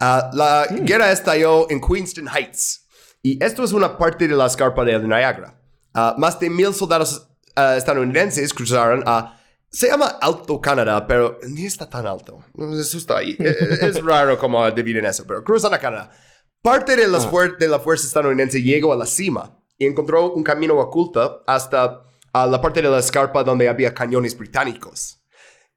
Ah, 0.00 0.30
la 0.32 0.66
guerra 0.70 1.12
estalló 1.12 1.70
en 1.70 1.80
Queenston 1.80 2.28
Heights. 2.28 2.83
Y 3.24 3.42
esto 3.42 3.64
es 3.64 3.72
una 3.72 3.96
parte 3.96 4.28
de 4.28 4.36
la 4.36 4.44
escarpa 4.46 4.84
de 4.84 4.98
Niagara. 4.98 5.58
Ah, 5.94 6.14
más 6.18 6.38
de 6.38 6.50
mil 6.50 6.74
soldados 6.74 7.26
ah, 7.56 7.74
estadounidenses 7.76 8.52
cruzaron 8.52 9.02
a... 9.06 9.40
Se 9.70 9.88
llama 9.88 10.18
Alto 10.20 10.60
Canadá, 10.60 11.06
pero 11.06 11.38
ni 11.48 11.64
está 11.64 11.88
tan 11.88 12.06
alto. 12.06 12.44
Eso 12.78 12.98
está 12.98 13.16
ahí. 13.18 13.34
Eh, 13.40 13.56
eh, 13.58 13.78
es 13.80 14.04
raro 14.04 14.38
cómo 14.38 14.70
dividen 14.70 15.06
eso, 15.06 15.24
pero 15.26 15.42
cruzan 15.42 15.72
a 15.72 15.78
Canadá. 15.78 16.10
Parte 16.62 16.96
de, 16.96 17.08
las 17.08 17.26
fuer- 17.26 17.56
de 17.56 17.66
la 17.66 17.78
fuerza 17.80 18.06
estadounidense 18.06 18.62
llegó 18.62 18.92
a 18.92 18.96
la 18.96 19.06
cima 19.06 19.58
y 19.78 19.86
encontró 19.86 20.30
un 20.32 20.42
camino 20.44 20.74
oculto 20.78 21.42
hasta 21.46 22.02
a 22.32 22.46
la 22.46 22.60
parte 22.60 22.82
de 22.82 22.90
la 22.90 22.98
escarpa 22.98 23.42
donde 23.42 23.68
había 23.70 23.94
cañones 23.94 24.36
británicos. 24.36 25.22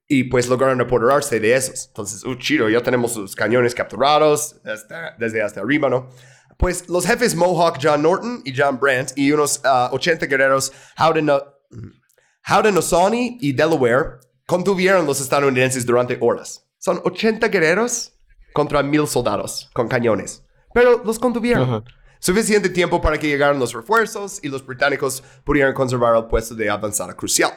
Y 0.07 0.25
pues 0.25 0.47
lograron 0.49 0.81
apoderarse 0.81 1.39
de 1.39 1.55
esos. 1.55 1.87
Entonces, 1.87 2.23
uh, 2.25 2.35
chido, 2.35 2.69
ya 2.69 2.83
tenemos 2.83 3.13
sus 3.13 3.35
cañones 3.35 3.73
capturados 3.73 4.57
hasta- 4.65 5.15
desde 5.17 5.41
hasta 5.41 5.61
arriba, 5.61 5.89
¿no? 5.89 6.09
Pues 6.57 6.89
los 6.89 7.05
jefes 7.05 7.35
Mohawk, 7.35 7.77
John 7.81 8.01
Norton 8.01 8.41
y 8.43 8.53
John 8.55 8.79
Brandt 8.79 9.11
y 9.15 9.31
unos 9.31 9.61
ah, 9.63 9.89
80 9.93 10.25
guerreros 10.25 10.71
Howden, 10.97 11.29
Haudenosaunee 12.43 13.37
y 13.41 13.53
Delaware 13.53 14.19
contuvieron 14.45 15.05
los 15.05 15.19
estadounidenses 15.21 15.85
durante 15.85 16.17
horas. 16.21 16.65
Son 16.79 17.01
80 17.03 17.47
guerreros 17.49 18.13
contra 18.53 18.81
mil 18.81 19.07
soldados 19.07 19.69
con 19.73 19.87
cañones. 19.87 20.43
Pero 20.73 21.01
los 21.03 21.19
contuvieron. 21.19 21.83
Suficiente 22.19 22.69
tiempo 22.69 22.99
para 23.01 23.19
que 23.19 23.27
llegaran 23.27 23.59
los 23.59 23.73
refuerzos 23.73 24.39
y 24.41 24.47
los 24.47 24.65
británicos 24.65 25.23
pudieran 25.43 25.73
conservar 25.73 26.15
el 26.15 26.25
puesto 26.25 26.55
de 26.55 26.69
avanzada 26.69 27.13
crucial. 27.15 27.51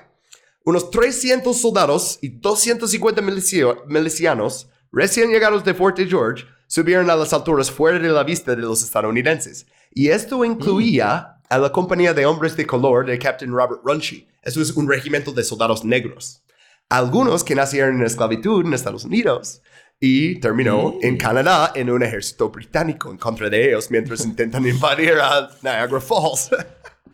Unos 0.64 0.90
300 0.90 1.58
soldados 1.58 2.18
y 2.20 2.28
250 2.28 3.22
milicio- 3.22 3.84
milicianos 3.86 4.68
recién 4.92 5.30
llegados 5.30 5.64
de 5.64 5.72
Fort 5.72 5.98
George 6.06 6.44
subieron 6.70 7.10
a 7.10 7.16
las 7.16 7.32
alturas 7.32 7.68
fuera 7.68 7.98
de 7.98 8.08
la 8.08 8.22
vista 8.22 8.54
de 8.54 8.62
los 8.62 8.84
estadounidenses. 8.84 9.66
Y 9.92 10.08
esto 10.08 10.44
incluía 10.44 11.40
a 11.48 11.58
la 11.58 11.72
compañía 11.72 12.14
de 12.14 12.26
hombres 12.26 12.56
de 12.56 12.64
color 12.64 13.06
de 13.06 13.18
Captain 13.18 13.50
Robert 13.50 13.80
Runshie. 13.82 14.28
Eso 14.40 14.62
es 14.62 14.70
un 14.70 14.88
regimiento 14.88 15.32
de 15.32 15.42
soldados 15.42 15.84
negros. 15.84 16.44
Algunos 16.88 17.42
que 17.42 17.56
nacieron 17.56 17.96
en 17.96 18.06
esclavitud 18.06 18.64
en 18.64 18.72
Estados 18.72 19.04
Unidos 19.04 19.62
y 19.98 20.38
terminó 20.38 20.94
en 21.02 21.16
Canadá 21.16 21.72
en 21.74 21.90
un 21.90 22.04
ejército 22.04 22.50
británico 22.50 23.10
en 23.10 23.18
contra 23.18 23.50
de 23.50 23.70
ellos 23.70 23.90
mientras 23.90 24.24
intentan 24.24 24.64
invadir 24.66 25.14
a 25.14 25.50
Niagara 25.62 26.00
Falls. 26.00 26.50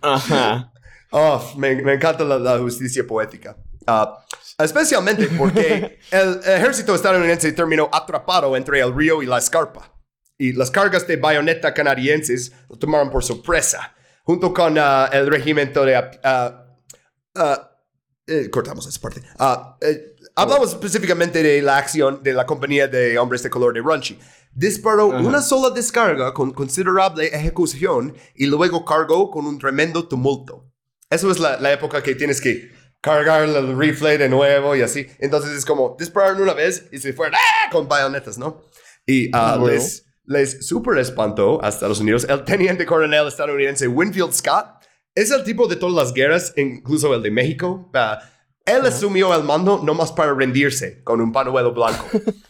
Ajá. 0.03 0.71
Oh, 1.13 1.41
me, 1.57 1.81
me 1.83 1.95
encanta 1.95 2.25
la, 2.25 2.37
la 2.37 2.59
justicia 2.59 3.07
poética. 3.07 3.57
Ah, 3.87 4.27
especialmente 4.59 5.29
porque 5.37 5.99
el 6.11 6.41
ejército 6.45 6.95
estadounidense 6.95 7.53
terminó 7.53 7.89
atrapado 7.93 8.57
entre 8.57 8.81
el 8.81 8.95
río 8.95 9.23
y 9.23 9.27
la 9.27 9.39
escarpa. 9.39 9.93
Y 10.39 10.53
las 10.53 10.71
cargas 10.71 11.07
de 11.07 11.17
bayoneta 11.17 11.73
canadienses 11.73 12.53
lo 12.69 12.77
tomaron 12.77 13.11
por 13.11 13.25
sorpresa, 13.25 13.95
junto 14.23 14.53
con 14.53 14.77
ah, 14.79 15.09
el 15.13 15.27
regimiento 15.29 15.85
de... 15.85 15.97
ah, 15.97 16.67
ah, 17.35 17.71
eh, 18.27 18.51
cortamos 18.51 18.87
esa 18.87 19.01
parte. 19.01 19.23
Eh, 19.81 20.17
hablamos 20.35 20.71
específicamente 20.71 21.43
de 21.43 21.63
la 21.63 21.77
acción 21.77 22.23
de 22.25 22.33
la 22.33 22.45
compañía 22.45 22.89
de 22.89 23.17
hombres 23.19 23.43
de 23.43 23.51
color 23.51 23.73
de 23.73 23.81
Runchi. 23.81 24.19
Disparó 24.53 25.07
una 25.07 25.41
sola 25.43 25.73
descarga 25.73 26.33
con 26.35 26.53
considerable 26.53 27.27
ejecución 27.27 28.17
y 28.35 28.47
luego 28.47 28.85
cargó 28.85 29.31
con 29.31 29.47
un 29.47 29.59
tremendo 29.59 30.09
tumulto. 30.09 30.65
Eso 31.09 31.31
es 31.31 31.39
la, 31.39 31.61
la 31.61 31.73
época 31.73 32.03
que 32.03 32.17
tienes 32.17 32.41
que 32.41 32.73
cargar 33.07 33.45
el 33.49 33.79
rifle 33.79 34.19
de 34.19 34.29
nuevo 34.29 34.75
y 34.75 34.83
así. 34.83 35.07
Entonces 35.21 35.53
es 35.53 35.65
como 35.65 35.97
dispararon 35.99 36.43
una 36.43 36.55
vez 36.55 36.87
y 36.91 36.99
se 36.99 37.13
fueron 37.13 37.37
¡ah! 37.37 37.71
con 37.71 37.87
bayonetas, 37.87 38.37
¿no? 38.37 38.63
Y 39.07 39.31
Bueno. 39.31 39.69
les, 39.69 40.05
les 40.25 40.67
super 40.67 40.99
espantó 40.99 41.63
a 41.65 41.69
Estados 41.69 42.01
Unidos. 42.01 42.27
El 42.29 42.43
teniente 42.45 42.85
coronel 42.85 43.29
estadounidense 43.29 43.87
Winfield 43.87 44.33
Scott 44.33 44.67
es 45.15 45.31
el 45.31 45.45
tipo 45.45 45.69
de 45.69 45.77
todas 45.77 45.95
las 45.95 46.13
guerras, 46.13 46.53
incluso 46.57 47.15
el 47.15 47.23
de 47.23 47.31
México. 47.31 47.89
Ah, 47.95 48.19
él 48.65 48.85
asumió 48.85 49.33
el 49.33 49.45
mando 49.45 49.81
nomás 49.85 50.11
para 50.11 50.35
rendirse 50.35 51.01
con 51.05 51.21
un 51.21 51.31
panuelo 51.31 51.73
blanco. 51.73 52.05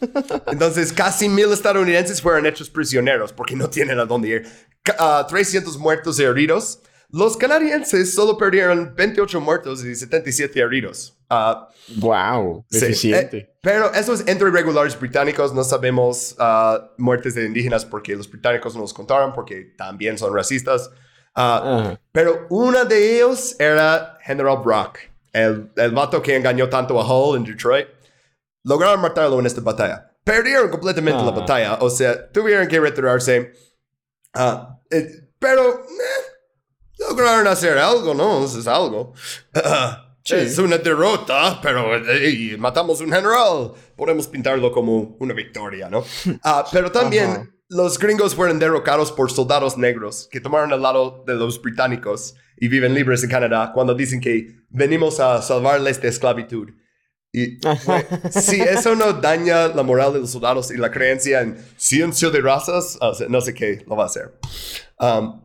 Entonces, 0.47 0.91
casi 0.91 1.29
mil 1.29 1.51
estadounidenses 1.53 2.19
fueron 2.21 2.47
hechos 2.47 2.71
prisioneros 2.71 3.31
porque 3.31 3.55
no 3.55 3.69
tienen 3.69 3.99
a 3.99 4.05
dónde 4.05 4.27
ir. 4.29 4.47
Ca- 4.81 4.95
ah, 4.97 5.27
300 5.29 5.77
muertos 5.77 6.19
y 6.19 6.23
heridos. 6.23 6.81
Los 7.09 7.37
canadienses 7.37 8.13
solo 8.13 8.37
perdieron 8.37 8.93
28 8.95 9.39
muertos 9.39 9.83
y 9.85 9.95
77 9.95 10.59
heridos. 10.59 11.17
Ah, 11.29 11.69
Wow, 11.97 12.65
Sí. 12.69 12.77
eficiente. 12.85 13.37
Eh, 13.37 13.57
pero 13.61 13.93
eso 13.93 14.13
es 14.13 14.27
entre 14.27 14.49
regulares 14.51 14.99
británicos. 14.99 15.53
No 15.53 15.63
sabemos 15.63 16.35
ah, 16.37 16.91
muertes 16.97 17.33
de 17.35 17.45
indígenas 17.45 17.85
porque 17.85 18.13
los 18.15 18.29
británicos 18.29 18.75
no 18.75 18.81
los 18.81 18.93
contaron 18.93 19.33
porque 19.33 19.73
también 19.77 20.17
son 20.17 20.33
racistas. 20.35 20.91
Ah, 21.33 21.97
pero 22.11 22.45
una 22.49 22.83
de 22.83 23.15
ellos 23.17 23.55
era 23.59 24.17
General 24.23 24.57
Brock, 24.63 24.97
el, 25.31 25.71
el 25.77 25.91
vato 25.91 26.21
que 26.21 26.35
engañó 26.35 26.67
tanto 26.67 26.99
a 26.99 27.05
Hull 27.05 27.37
en 27.37 27.43
Detroit. 27.45 27.87
Lograron 28.65 28.99
matarlo 28.99 29.39
en 29.39 29.45
esta 29.45 29.61
batalla. 29.61 30.11
Perdieron 30.25 30.67
completamente 30.69 31.21
la 31.23 31.29
Ah. 31.29 31.39
batalla. 31.39 31.73
O 31.79 31.89
sea, 31.89 32.29
tuvieron 32.31 32.67
que 32.67 32.79
retirarse. 32.81 33.53
Ah, 34.33 34.77
eh, 34.91 35.29
pero 35.39 35.61
eh, 35.85 36.26
lograron 37.07 37.47
hacer 37.47 37.77
algo, 37.77 38.13
¿no? 38.13 38.45
Eso 38.45 38.59
es 38.59 38.67
algo. 38.67 39.13
Ah, 39.53 40.03
Sí. 40.27 40.35
Es 40.35 40.57
una 40.57 40.77
derrota, 40.77 41.57
pero 41.61 41.95
eh, 41.95 42.57
matamos 42.59 42.99
un 42.99 43.13
general. 43.13 43.71
Podemos 43.95 44.27
pintarlo 44.27 44.73
como 44.73 45.15
una 45.21 45.33
victoria, 45.33 45.89
¿no? 45.89 46.03
Ah, 46.43 46.65
pero 46.69 46.91
también 46.91 47.29
Ajá. 47.29 47.49
los 47.69 47.97
gringos 47.97 48.35
fueron 48.35 48.59
derrocados 48.59 49.13
por 49.13 49.31
soldados 49.31 49.77
negros 49.77 50.27
que 50.29 50.41
tomaron 50.41 50.73
el 50.73 50.81
lado 50.81 51.23
de 51.25 51.35
los 51.35 51.61
británicos 51.61 52.35
y 52.57 52.67
viven 52.67 52.93
libres 52.93 53.23
en 53.23 53.29
Canadá 53.29 53.71
cuando 53.73 53.95
dicen 53.95 54.19
que 54.19 54.65
venimos 54.67 55.21
a 55.21 55.41
salvarles 55.41 56.01
de 56.01 56.09
esclavitud. 56.09 56.71
Y 57.31 57.59
güey, 57.85 58.05
si 58.31 58.59
eso 58.59 58.97
no 58.97 59.13
daña 59.13 59.69
la 59.69 59.83
moral 59.83 60.11
de 60.11 60.19
los 60.19 60.31
soldados 60.31 60.71
y 60.71 60.77
la 60.77 60.91
creencia 60.91 61.39
en 61.39 61.57
ciencia 61.77 62.29
de 62.31 62.41
razas, 62.41 62.97
o 62.99 63.13
sea, 63.13 63.27
no 63.29 63.39
sé 63.39 63.53
qué 63.53 63.81
lo 63.87 63.95
va 63.95 64.03
a 64.03 64.07
hacer. 64.07 64.37
Um, 64.99 65.41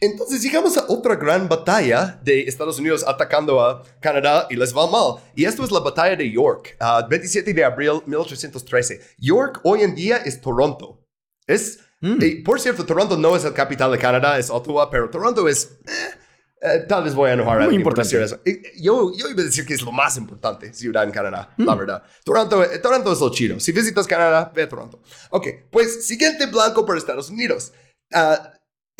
entonces 0.00 0.42
llegamos 0.42 0.76
a 0.78 0.84
otra 0.88 1.16
gran 1.16 1.48
batalla 1.48 2.18
de 2.22 2.42
Estados 2.42 2.78
Unidos 2.78 3.04
atacando 3.06 3.60
a 3.60 3.82
Canadá 4.00 4.46
y 4.50 4.56
les 4.56 4.74
va 4.76 4.86
mal. 4.90 5.22
Y 5.34 5.44
esto 5.44 5.62
es 5.64 5.70
la 5.70 5.80
batalla 5.80 6.16
de 6.16 6.30
York, 6.30 6.76
ah, 6.80 7.06
27 7.08 7.52
de 7.52 7.64
abril 7.64 8.02
1813. 8.06 9.00
York 9.18 9.60
hoy 9.64 9.82
en 9.82 9.94
día 9.94 10.18
es 10.18 10.40
Toronto. 10.40 11.06
Es, 11.46 11.80
Mm. 12.02 12.42
por 12.44 12.58
cierto, 12.58 12.86
Toronto 12.86 13.14
no 13.18 13.36
es 13.36 13.44
el 13.44 13.52
capital 13.52 13.92
de 13.92 13.98
Canadá, 13.98 14.38
es 14.38 14.48
Ottawa, 14.48 14.88
pero 14.90 15.10
Toronto 15.10 15.46
es... 15.46 15.78
eh, 15.86 16.16
eh, 16.62 16.78
tal 16.88 17.04
vez 17.04 17.14
voy 17.14 17.28
a 17.28 17.34
enojar 17.34 17.56
a 17.56 17.56
Muy 17.56 17.64
alguien 17.64 17.82
por 17.82 17.92
importante. 17.92 18.16
decir 18.18 18.38
eso. 18.54 18.72
Yo, 18.80 19.12
yo 19.14 19.28
iba 19.28 19.42
a 19.42 19.44
decir 19.44 19.66
que 19.66 19.74
es 19.74 19.82
lo 19.82 19.92
más 19.92 20.16
importante 20.16 20.72
ciudad 20.72 21.04
en 21.04 21.10
Canadá, 21.10 21.52
Mm. 21.58 21.64
la 21.66 21.74
verdad. 21.74 22.02
Toronto, 22.24 22.64
eh, 22.64 22.78
Toronto 22.78 23.12
es 23.12 23.20
lo 23.20 23.30
chido. 23.30 23.60
Si 23.60 23.72
visitas 23.72 24.06
Canadá, 24.06 24.50
ve 24.54 24.62
a 24.62 24.68
Toronto. 24.70 25.02
Ok, 25.30 25.46
pues 25.70 26.06
siguiente 26.06 26.46
blanco 26.46 26.86
para 26.86 26.98
Estados 26.98 27.28
Unidos. 27.28 27.72
Ah, 28.14 28.50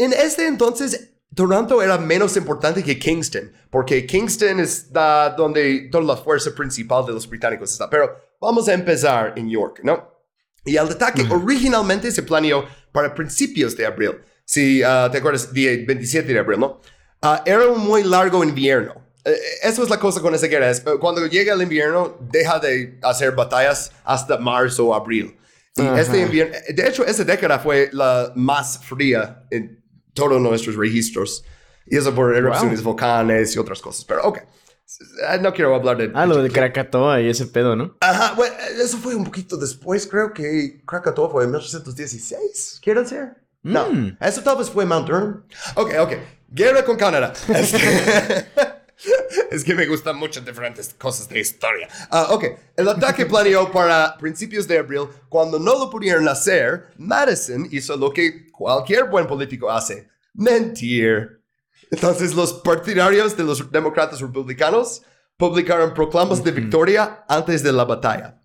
en 0.04 0.12
este 0.12 0.46
entonces, 0.46 1.12
Toronto 1.34 1.80
era 1.82 1.96
menos 1.98 2.36
importante 2.36 2.82
que 2.82 2.98
Kingston, 2.98 3.52
porque 3.70 4.04
Kingston 4.06 4.60
es 4.60 4.92
da- 4.92 5.30
donde 5.30 5.88
toda 5.90 6.04
la 6.04 6.16
fuerza 6.16 6.50
principal 6.54 7.06
de 7.06 7.12
los 7.12 7.28
británicos 7.28 7.70
está. 7.72 7.88
Pero 7.88 8.10
vamos 8.40 8.68
a 8.68 8.74
empezar 8.74 9.34
en 9.36 9.48
York, 9.48 9.80
¿no? 9.84 10.10
Y 10.64 10.76
el 10.76 10.88
ataque 10.88 11.24
originalmente 11.30 12.10
se 12.10 12.22
planeó 12.22 12.64
para 12.92 13.14
principios 13.14 13.76
de 13.76 13.86
abril. 13.86 14.20
Si 14.44 14.82
ah, 14.82 15.08
te 15.10 15.18
acuerdas, 15.18 15.52
día 15.52 15.70
27 15.86 16.32
de 16.32 16.38
abril, 16.38 16.58
¿no? 16.60 16.80
Ah, 17.22 17.42
era 17.46 17.66
un 17.66 17.80
muy 17.80 18.02
largo 18.02 18.42
invierno. 18.42 18.94
Eh, 19.24 19.36
eso 19.62 19.82
es 19.82 19.90
la 19.90 19.98
cosa 19.98 20.20
con 20.20 20.34
esa 20.34 20.46
guerra. 20.48 20.70
es, 20.70 20.80
eh, 20.80 20.84
cuando 21.00 21.24
llega 21.26 21.54
el 21.54 21.62
invierno, 21.62 22.16
deja 22.30 22.58
de 22.58 22.98
hacer 23.02 23.32
batallas 23.32 23.92
hasta 24.04 24.36
marzo 24.38 24.88
o 24.88 24.94
abril. 24.94 25.36
Y 25.76 25.82
Ajá. 25.82 26.00
este 26.00 26.18
invierno, 26.20 26.56
de 26.68 26.88
hecho, 26.88 27.04
esa 27.06 27.22
década 27.24 27.58
fue 27.58 27.88
la 27.92 28.32
más 28.34 28.78
fría 28.84 29.44
en 29.50 29.79
todos 30.14 30.40
nuestros 30.40 30.76
registros. 30.76 31.44
Y 31.86 31.96
eso 31.96 32.14
por 32.14 32.34
erupciones 32.36 32.78
de 32.78 32.84
volcanes 32.84 33.54
y 33.54 33.58
otras 33.58 33.80
cosas. 33.80 34.04
Pero, 34.04 34.22
ok. 34.24 34.38
Eh, 34.38 35.38
No 35.40 35.52
quiero 35.52 35.74
hablar 35.74 35.96
de... 35.96 36.10
Ah, 36.14 36.26
lo 36.26 36.42
de 36.42 36.50
Krakatoa 36.50 37.20
y 37.20 37.28
ese 37.28 37.46
pedo, 37.46 37.76
¿no? 37.76 37.96
Ajá, 38.00 38.34
bueno, 38.34 38.54
eso 38.82 38.96
fue 38.98 39.14
un 39.14 39.24
poquito 39.24 39.56
después, 39.56 40.06
creo 40.06 40.32
que 40.32 40.82
Krakatoa 40.86 41.30
fue 41.30 41.44
en 41.44 41.50
1816, 41.50 42.80
¿quieren 42.82 43.06
ser? 43.06 43.36
No, 43.62 43.90
Mm. 43.90 44.16
eso 44.20 44.42
tal 44.42 44.56
vez 44.58 44.70
fue 44.70 44.84
Mount 44.86 45.06
Durnham. 45.08 45.44
Ok, 45.76 45.92
ok, 46.00 46.12
guerra 46.48 46.84
con 46.84 46.96
Canadá. 46.96 47.32
Este- 47.48 48.46
es 49.50 49.64
que 49.64 49.74
me 49.74 49.86
gustan 49.86 50.16
muchas 50.16 50.44
diferentes 50.44 50.94
cosas 50.94 51.28
de 51.28 51.40
historia. 51.40 51.88
Ah, 52.10 52.28
ok, 52.30 52.44
el 52.76 52.88
ataque 52.88 53.26
planeó 53.26 53.70
para 53.70 54.16
principios 54.18 54.66
de 54.66 54.78
abril. 54.78 55.08
Cuando 55.28 55.58
no 55.58 55.78
lo 55.78 55.90
pudieron 55.90 56.26
hacer, 56.28 56.86
Madison 56.96 57.66
hizo 57.70 57.96
lo 57.96 58.12
que 58.12 58.50
cualquier 58.50 59.04
buen 59.10 59.26
político 59.26 59.70
hace, 59.70 60.08
mentir. 60.34 61.42
Entonces 61.90 62.34
los 62.34 62.52
partidarios 62.52 63.36
de 63.36 63.44
los 63.44 63.70
demócratas 63.70 64.20
republicanos 64.20 65.02
publicaron 65.36 65.92
proclamas 65.94 66.44
de 66.44 66.52
victoria 66.52 67.24
antes 67.28 67.62
de 67.62 67.72
la 67.72 67.84
batalla. 67.84 68.36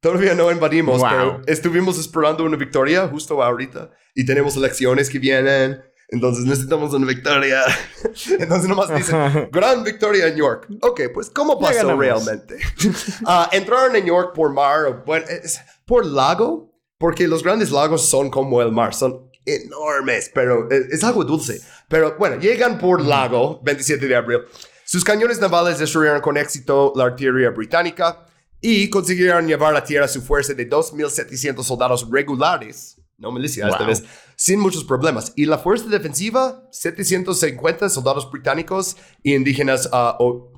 Todavía 0.00 0.34
no 0.34 0.50
invadimos, 0.50 1.00
Wow. 1.00 1.08
pero 1.10 1.42
estuvimos 1.46 1.98
esperando 1.98 2.44
una 2.44 2.56
victoria 2.56 3.08
justo 3.08 3.42
ahorita 3.42 3.90
y 4.14 4.24
tenemos 4.24 4.56
elecciones 4.56 5.10
que 5.10 5.18
vienen, 5.18 5.82
entonces 6.08 6.44
necesitamos 6.44 6.92
una 6.94 7.06
victoria. 7.06 7.62
entonces 8.38 8.68
nomás 8.68 8.94
dicen, 8.94 9.48
gran 9.52 9.84
victoria 9.84 10.26
en 10.28 10.36
York. 10.36 10.66
Ok, 10.80 11.02
pues 11.12 11.30
¿cómo 11.30 11.58
pasó 11.58 11.96
realmente? 11.96 12.58
Ah, 13.26 13.48
entraron 13.52 13.94
en 13.96 14.06
York 14.06 14.32
por 14.34 14.52
mar, 14.52 15.02
es 15.28 15.60
por 15.84 16.04
lago, 16.06 16.72
porque 16.98 17.28
los 17.28 17.42
grandes 17.42 17.70
lagos 17.70 18.08
son 18.08 18.30
como 18.30 18.60
el 18.62 18.72
mar, 18.72 18.94
son 18.94 19.30
enormes, 19.44 20.30
pero 20.34 20.70
es, 20.70 20.86
es 20.92 21.04
agua 21.04 21.24
dulce. 21.24 21.60
Pero 21.88 22.16
bueno, 22.18 22.36
llegan 22.36 22.78
por 22.78 23.00
lago, 23.00 23.60
27 23.62 24.06
de 24.06 24.16
abril. 24.16 24.40
Sus 24.84 25.04
cañones 25.04 25.38
navales 25.40 25.78
destruyeron 25.78 26.20
con 26.20 26.36
éxito 26.36 26.92
la 26.96 27.04
artillería 27.04 27.50
británica 27.50 28.24
y 28.60 28.88
consiguieron 28.90 29.46
llevar 29.46 29.76
a 29.76 29.84
tierra 29.84 30.08
su 30.08 30.20
fuerza 30.22 30.54
de 30.54 30.68
2.700 30.68 31.62
soldados 31.62 32.08
regulares, 32.10 32.96
no 33.18 33.30
milicia 33.30 33.66
esta 33.66 33.78
Wow. 33.78 33.86
vez, 33.88 34.04
sin 34.38 34.60
muchos 34.60 34.84
problemas. 34.84 35.32
Y 35.36 35.46
la 35.46 35.58
fuerza 35.58 35.86
defensiva, 35.86 36.62
750 36.70 37.88
soldados 37.88 38.30
británicos 38.30 38.96
y 39.22 39.34
indígenas 39.34 39.88
O- 39.92 40.52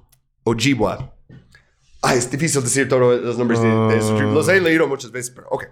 Ojibwa. 0.44 1.16
Ay, 2.02 2.18
es 2.18 2.30
difícil 2.30 2.62
decir 2.62 2.88
todos 2.88 3.20
los 3.20 3.36
nombres 3.38 3.60
de. 3.60 3.68
Los 4.34 4.48
he 4.48 4.60
leído 4.60 4.86
muchas 4.86 5.10
veces, 5.10 5.32
pero 5.34 5.48
ok. 5.50 5.64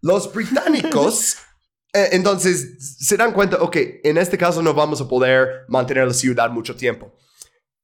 Los 0.00 0.32
británicos, 0.32 1.36
eh, 1.92 2.08
entonces, 2.12 2.96
se 2.98 3.16
dan 3.16 3.32
cuenta, 3.32 3.56
ok, 3.60 3.76
en 4.04 4.18
este 4.18 4.36
caso 4.36 4.60
no 4.62 4.74
vamos 4.74 5.00
a 5.00 5.08
poder 5.08 5.64
mantener 5.68 6.06
la 6.06 6.14
ciudad 6.14 6.50
mucho 6.50 6.74
tiempo. 6.76 7.16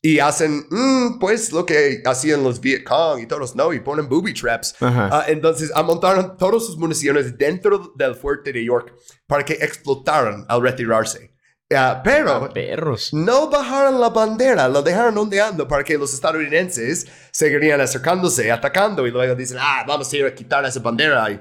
Y 0.01 0.21
hacen, 0.21 0.65
mm, 0.71 1.19
pues, 1.19 1.53
lo 1.53 1.67
que 1.67 2.03
hacían 2.05 2.45
los 2.45 2.61
Viet 2.61 2.85
Cong 2.85 3.21
y 3.21 3.27
todos, 3.27 3.57
¿no? 3.57 3.73
Y 3.73 3.81
ponen 3.81 4.09
booby 4.09 4.33
traps. 4.33 4.77
Ah, 4.81 5.25
entonces, 5.27 5.73
amontaron 5.75 6.37
todas 6.37 6.65
sus 6.65 6.79
municiones 6.79 7.37
dentro 7.37 7.93
del 7.97 8.15
fuerte 8.15 8.53
de 8.53 8.65
York 8.65 8.95
para 9.27 9.45
que 9.45 9.55
explotaran 9.55 10.45
al 10.49 10.63
retirarse. 10.63 11.35
Ah, 11.75 12.01
pero 12.03 12.51
Perros. 12.51 13.13
no 13.13 13.51
bajaron 13.51 14.01
la 14.01 14.09
bandera, 14.09 14.69
lo 14.69 14.81
dejaron 14.81 15.19
ondeando 15.19 15.69
para 15.69 15.85
que 15.85 15.99
los 15.99 16.15
estadounidenses 16.15 17.07
seguirían 17.31 17.79
acercándose, 17.81 18.51
atacando 18.51 19.07
y 19.07 19.11
luego 19.11 19.35
dicen, 19.35 19.59
ah, 19.61 19.85
vamos 19.87 20.11
a 20.11 20.17
ir 20.17 20.25
a 20.25 20.35
quitar 20.35 20.65
esa 20.65 20.81
bandera. 20.81 21.31
Y 21.31 21.41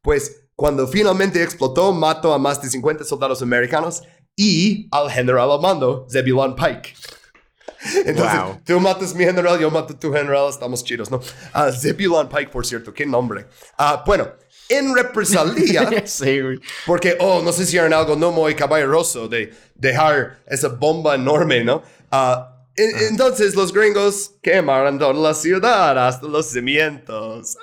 pues 0.00 0.48
cuando 0.54 0.86
finalmente 0.88 1.42
explotó, 1.42 1.92
mató 1.92 2.32
a 2.32 2.38
más 2.38 2.62
de 2.62 2.70
50 2.70 3.04
soldados 3.04 3.42
americanos 3.42 4.02
y 4.34 4.88
al 4.90 5.10
general 5.10 5.50
al 5.50 5.60
mando, 5.60 6.06
Zebulon 6.10 6.56
Pike. 6.56 6.94
Entonces, 8.04 8.40
Wow. 8.40 8.60
tú 8.64 8.80
matas 8.80 9.14
mi 9.14 9.24
general, 9.24 9.58
yo 9.58 9.70
mato 9.70 9.94
tu 9.96 10.12
general, 10.12 10.48
estamos 10.50 10.82
chidos, 10.84 11.10
¿no? 11.10 11.20
Ah, 11.52 11.70
Zebulon 11.72 12.28
Pike, 12.28 12.48
por 12.50 12.66
cierto, 12.66 12.92
qué 12.92 13.06
nombre. 13.06 13.46
Ah, 13.76 14.02
bueno, 14.06 14.28
en 14.68 14.94
represalia, 14.94 16.02
sí, 16.06 16.40
porque, 16.86 17.16
oh, 17.20 17.40
no 17.42 17.52
sé 17.52 17.64
si 17.66 17.76
eran 17.76 17.92
algo 17.92 18.16
no 18.16 18.30
muy 18.32 18.54
caballeroso 18.54 19.28
de 19.28 19.52
dejar 19.74 20.40
esa 20.46 20.68
bomba 20.68 21.14
enorme, 21.14 21.64
¿no? 21.64 21.82
En- 22.76 22.96
entonces 23.10 23.54
los 23.56 23.72
gringos 23.72 24.32
quemaron 24.42 24.98
toda 24.98 25.12
la 25.12 25.34
ciudad 25.34 26.06
hasta 26.06 26.26
los 26.28 26.46
cimientos. 26.46 27.56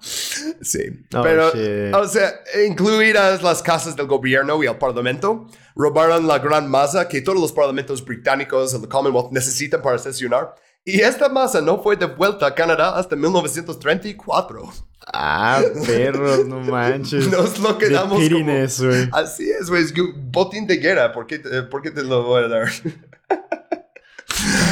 Sí, 0.00 0.80
Oh, 1.14 1.22
pero, 1.22 1.50
shit. 1.52 1.94
o 1.94 2.06
sea, 2.08 2.32
incluidas 2.68 3.42
las 3.42 3.62
casas 3.62 3.94
del 3.96 4.06
gobierno 4.06 4.62
y 4.62 4.66
el 4.66 4.76
parlamento, 4.76 5.46
robaron 5.74 6.26
la 6.26 6.38
gran 6.38 6.70
masa 6.70 7.08
que 7.08 7.20
todos 7.22 7.40
los 7.40 7.52
parlamentos 7.52 8.04
británicos, 8.04 8.74
el 8.74 8.88
Commonwealth, 8.88 9.32
necesitan 9.32 9.80
para 9.82 9.98
sesionar 9.98 10.54
Y 10.84 11.00
esta 11.00 11.28
masa 11.28 11.60
no 11.60 11.82
fue 11.82 11.96
devuelta 11.96 12.46
a 12.46 12.54
Canadá 12.54 12.96
hasta 12.98 13.14
1934. 13.16 14.72
Ah, 15.12 15.60
perros, 15.86 16.46
no 16.46 16.60
manches. 16.60 17.28
Nos 17.28 17.58
lo 17.58 17.76
quedamos 17.78 18.20
De 18.20 18.28
como... 18.30 18.40
pirines, 18.44 18.80
güey. 18.82 19.08
Así 19.12 19.48
es, 19.50 19.68
güey. 19.70 19.82
Es 19.82 19.92
que 19.92 20.00
un 20.00 20.30
botín 20.32 20.66
de 20.66 20.76
guerra. 20.76 21.12
¿Por 21.12 21.26
qué, 21.26 21.38
te- 21.38 21.62
por 21.62 21.82
qué 21.82 21.90
te 21.90 22.02
lo 22.02 22.22
voy 22.24 22.44
a 22.44 22.48
dar? 22.48 22.68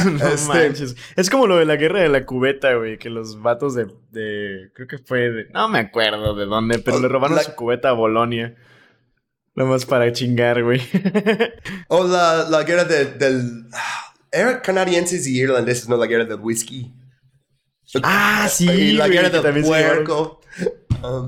No 0.21 0.27
Este- 0.29 0.47
manches. 0.49 0.97
Es 1.17 1.31
como 1.31 1.47
lo 1.47 1.57
de 1.57 1.65
la 1.65 1.77
guerra 1.77 2.01
de 2.01 2.09
la 2.09 2.25
cubeta, 2.27 2.75
güey. 2.75 2.99
Que 2.99 3.11
los 3.11 3.41
vatos 3.43 3.75
de. 3.75 3.87
de- 4.11 4.71
creo 4.75 4.87
que 4.89 4.99
fue 4.99 5.31
de. 5.31 5.47
No 5.53 5.69
me 5.69 5.79
acuerdo 5.81 6.35
de 6.35 6.47
dónde, 6.47 6.79
pero 6.79 6.99
le 7.01 7.09
robaron 7.09 7.37
La- 7.37 7.43
su 7.45 7.55
cubeta 7.55 7.91
a 7.91 7.93
Bolonia. 7.93 8.57
Nada 9.55 9.69
más 9.71 9.85
para 9.85 10.13
chingar, 10.13 10.63
güey. 10.63 10.81
O 11.89 12.07
la, 12.07 12.49
la 12.49 12.63
guerra 12.63 12.85
de- 12.85 13.07
del... 13.07 13.65
Eran 14.33 14.61
canadienses 14.61 15.27
y 15.27 15.41
irlandeses, 15.41 15.89
no 15.89 15.97
la 15.97 16.07
guerra 16.07 16.25
del 16.25 16.39
whisky. 16.41 16.93
ah, 18.05 18.47
sí. 18.49 18.71
y 18.71 18.93
la 18.93 19.09
guerra 19.09 19.29
del 19.43 19.65
puerco. 19.65 20.40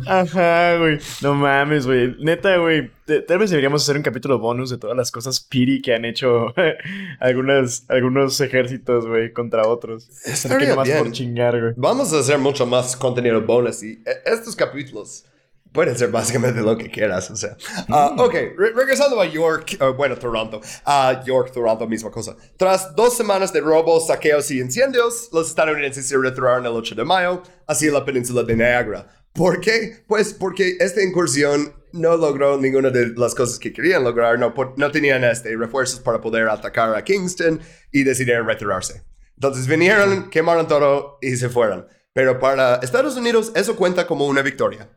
Ajá, 0.06 0.76
güey. 0.78 0.98
No 1.22 1.34
mames, 1.34 1.86
güey. 1.86 2.14
Neta, 2.18 2.56
güey. 2.58 2.90
Tal 3.26 3.38
vez 3.38 3.50
deberíamos 3.50 3.82
hacer 3.82 3.96
un 3.96 4.02
capítulo 4.02 4.38
bonus 4.38 4.70
de 4.70 4.78
todas 4.78 4.96
las 4.96 5.10
cosas 5.10 5.40
piri 5.40 5.80
que 5.82 5.94
han 5.94 6.04
hecho 6.04 6.54
algunas, 7.20 7.84
algunos 7.88 8.40
ejércitos, 8.40 9.06
güey, 9.06 9.32
contra 9.32 9.66
otros. 9.66 10.08
Estaría 10.24 10.70
nomás 10.70 10.88
bien. 10.88 10.98
por 10.98 11.12
chingar, 11.12 11.60
güey. 11.60 11.72
Vamos 11.76 12.12
a 12.12 12.20
hacer 12.20 12.38
mucho 12.38 12.66
más 12.66 12.96
contenido 12.96 13.40
bonus 13.40 13.82
y 13.82 13.92
eh, 14.04 14.22
estos 14.26 14.54
capítulos 14.56 15.24
pueden 15.72 15.96
ser 15.96 16.10
básicamente 16.10 16.60
lo 16.60 16.76
que 16.76 16.90
quieras, 16.90 17.30
o 17.30 17.36
sea. 17.36 17.56
Ah, 17.88 18.14
ok, 18.18 18.34
re- 18.56 18.72
regresando 18.74 19.20
a 19.20 19.26
York, 19.26 19.76
eh, 19.80 19.84
bueno, 19.96 20.16
Toronto. 20.16 20.60
a 20.84 21.22
York, 21.24 21.50
Toronto, 21.52 21.86
misma 21.88 22.10
cosa. 22.10 22.36
Tras 22.56 22.94
dos 22.94 23.16
semanas 23.16 23.52
de 23.52 23.60
robos, 23.60 24.06
saqueos 24.06 24.50
y 24.50 24.60
incendios, 24.60 25.28
los 25.32 25.48
estadounidenses 25.48 26.06
se 26.06 26.16
retiraron 26.18 26.66
el 26.66 26.72
8 26.72 26.94
de 26.94 27.04
mayo 27.04 27.42
hacia 27.66 27.92
la 27.92 28.04
península 28.04 28.42
de 28.42 28.56
Niagara. 28.56 29.06
¿Por 29.32 29.60
qué? 29.60 30.04
Pues 30.06 30.34
porque 30.34 30.76
esta 30.78 31.02
incursión 31.02 31.72
no 31.92 32.16
logró 32.16 32.58
ninguna 32.58 32.90
de 32.90 33.08
las 33.16 33.34
cosas 33.34 33.58
que 33.58 33.72
querían 33.72 34.04
lograr, 34.04 34.38
no, 34.38 34.52
no 34.76 34.90
tenían 34.90 35.24
este, 35.24 35.56
refuerzos 35.56 36.00
para 36.00 36.20
poder 36.20 36.48
atacar 36.48 36.94
a 36.94 37.02
Kingston 37.04 37.60
y 37.90 38.02
decidieron 38.04 38.46
retirarse. 38.46 39.02
Entonces 39.34 39.66
vinieron, 39.66 40.28
quemaron 40.30 40.68
todo 40.68 41.18
y 41.22 41.36
se 41.36 41.48
fueron. 41.48 41.86
Pero 42.12 42.38
para 42.38 42.76
Estados 42.76 43.16
Unidos 43.16 43.52
eso 43.54 43.74
cuenta 43.76 44.06
como 44.06 44.26
una 44.26 44.42
victoria. 44.42 44.88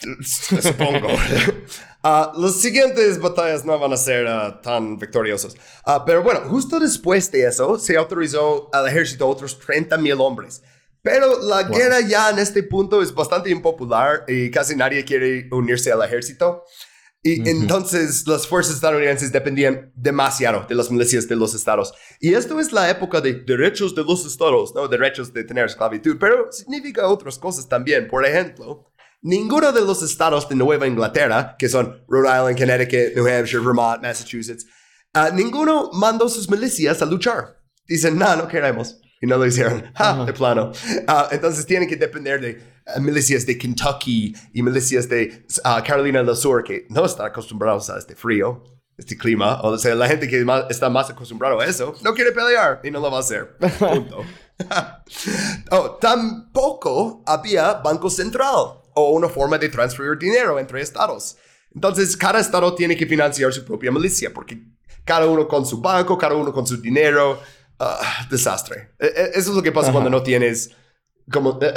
Supongo. 0.22 1.08
Ah, 2.08 2.32
las 2.36 2.60
siguientes 2.60 3.20
batallas 3.20 3.64
no 3.64 3.76
van 3.80 3.92
a 3.92 3.96
ser 3.96 4.28
ah, 4.28 4.60
tan 4.62 4.96
victoriosas. 4.96 5.56
Ah, 5.84 6.04
pero 6.06 6.22
bueno, 6.22 6.38
justo 6.48 6.78
después 6.78 7.32
de 7.32 7.44
eso 7.44 7.80
se 7.80 7.96
autorizó 7.96 8.70
al 8.72 8.86
ejército 8.86 9.26
otros 9.26 9.58
30 9.58 9.98
mil 9.98 10.12
hombres. 10.20 10.62
Pero 11.02 11.42
la 11.42 11.64
guerra 11.64 12.00
ya 12.02 12.30
en 12.30 12.38
este 12.38 12.62
punto 12.62 13.02
es 13.02 13.12
bastante 13.12 13.50
impopular 13.50 14.24
y 14.28 14.52
casi 14.52 14.76
nadie 14.76 15.04
quiere 15.04 15.48
unirse 15.50 15.90
al 15.90 16.00
ejército. 16.04 16.62
Y 17.24 17.48
entonces 17.48 18.24
las 18.28 18.46
fuerzas 18.46 18.76
estadounidenses 18.76 19.32
dependían 19.32 19.90
demasiado 19.96 20.64
de 20.68 20.76
las 20.76 20.92
milicias 20.92 21.26
de 21.26 21.34
los 21.34 21.56
estados. 21.56 21.92
Y 22.20 22.34
esto 22.34 22.60
es 22.60 22.70
la 22.70 22.88
época 22.88 23.20
de 23.20 23.34
derechos 23.34 23.96
de 23.96 24.04
los 24.04 24.24
estados, 24.24 24.72
¿no? 24.76 24.86
Derechos 24.86 25.32
de 25.32 25.42
tener 25.42 25.66
esclavitud, 25.66 26.16
pero 26.20 26.52
significa 26.52 27.08
otras 27.08 27.36
cosas 27.36 27.68
también. 27.68 28.06
Por 28.06 28.24
ejemplo, 28.24 28.92
ninguno 29.22 29.72
de 29.72 29.80
los 29.82 30.02
estados 30.02 30.48
de 30.48 30.54
Nueva 30.54 30.86
Inglaterra, 30.86 31.56
que 31.58 31.68
son 31.68 32.04
Rhode 32.08 32.28
Island, 32.28 32.58
Connecticut, 32.58 33.14
New 33.16 33.26
Hampshire, 33.26 33.62
Vermont, 33.62 34.02
Massachusetts, 34.02 34.66
ah, 35.14 35.30
ninguno 35.32 35.90
mandó 35.92 36.28
sus 36.28 36.48
milicias 36.50 37.00
a 37.02 37.06
luchar. 37.06 37.60
Dicen, 37.86 38.18
no, 38.18 38.36
no 38.36 38.48
queremos. 38.48 39.00
Y 39.20 39.26
no 39.26 39.38
lo 39.38 39.46
hicieron. 39.46 39.82
Ja, 39.94 40.10
Ajá. 40.10 40.24
de 40.26 40.32
plano. 40.32 40.72
Ah, 41.06 41.28
entonces 41.30 41.64
tienen 41.64 41.88
que 41.88 41.96
depender 41.96 42.40
de 42.40 42.62
ah, 42.86 43.00
milicias 43.00 43.46
de 43.46 43.56
Kentucky 43.56 44.34
y 44.52 44.62
milicias 44.62 45.08
de 45.08 45.46
Carolina 45.86 46.22
del 46.22 46.36
Sur 46.36 46.62
que 46.62 46.86
no 46.90 47.04
están 47.06 47.26
acostumbrados 47.26 47.88
a 47.88 47.98
este 47.98 48.14
frío, 48.14 48.62
este 48.98 49.16
clima. 49.16 49.60
O 49.62 49.78
sea, 49.78 49.94
la 49.94 50.06
gente 50.08 50.28
que 50.28 50.44
más- 50.44 50.64
está 50.68 50.90
más 50.90 51.08
acostumbrado 51.08 51.58
a 51.60 51.64
eso 51.64 51.94
no 52.02 52.12
quiere 52.12 52.32
pelear 52.32 52.80
y 52.84 52.90
no 52.90 53.00
lo 53.00 53.10
va 53.10 53.16
a 53.18 53.20
hacer. 53.20 53.56
Punto. 53.78 54.22
oh, 55.70 55.90
tampoco 56.00 57.22
había 57.26 57.74
banco 57.74 58.10
central 58.10 58.80
o 58.96 59.10
una 59.10 59.28
forma 59.28 59.58
de 59.58 59.68
transferir 59.68 60.18
dinero 60.18 60.58
entre 60.58 60.80
estados. 60.82 61.36
Entonces, 61.74 62.16
cada 62.16 62.40
estado 62.40 62.74
tiene 62.74 62.96
que 62.96 63.06
financiar 63.06 63.52
su 63.52 63.64
propia 63.64 63.92
milicia 63.92 64.32
porque 64.34 64.58
cada 65.04 65.26
uno 65.26 65.46
con 65.46 65.64
su 65.64 65.80
banco, 65.80 66.16
cada 66.18 66.34
uno 66.34 66.52
con 66.52 66.66
su 66.66 66.76
dinero. 66.80 67.38
ah, 67.78 68.26
desastre. 68.30 68.94
E- 68.98 69.06
e- 69.06 69.30
Eso 69.38 69.50
es 69.50 69.56
lo 69.56 69.62
que 69.62 69.70
pasa 69.70 69.88
Ajá. 69.88 69.92
cuando 69.92 70.08
no 70.10 70.22
tienes 70.22 70.70
como 71.30 71.58
eh, 71.60 71.74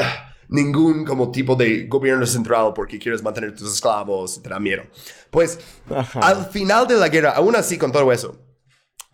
ningún 0.48 1.04
como 1.04 1.30
tipo 1.30 1.56
de 1.58 1.88
gobierno 1.88 2.26
central 2.26 2.72
porque 2.74 2.98
quieres 2.98 3.22
mantener 3.22 3.54
tus 3.54 3.74
esclavos 3.74 4.42
te 4.42 4.48
da 4.48 4.60
miedo. 4.62 4.84
Pues 5.30 5.60
Ajá. 5.94 6.22
al 6.22 6.46
final 6.46 6.88
de 6.88 6.96
la 6.96 7.10
guerra, 7.10 7.32
aún 7.32 7.54
así 7.56 7.78
con 7.78 7.92
todo 7.92 8.10
eso, 8.14 8.38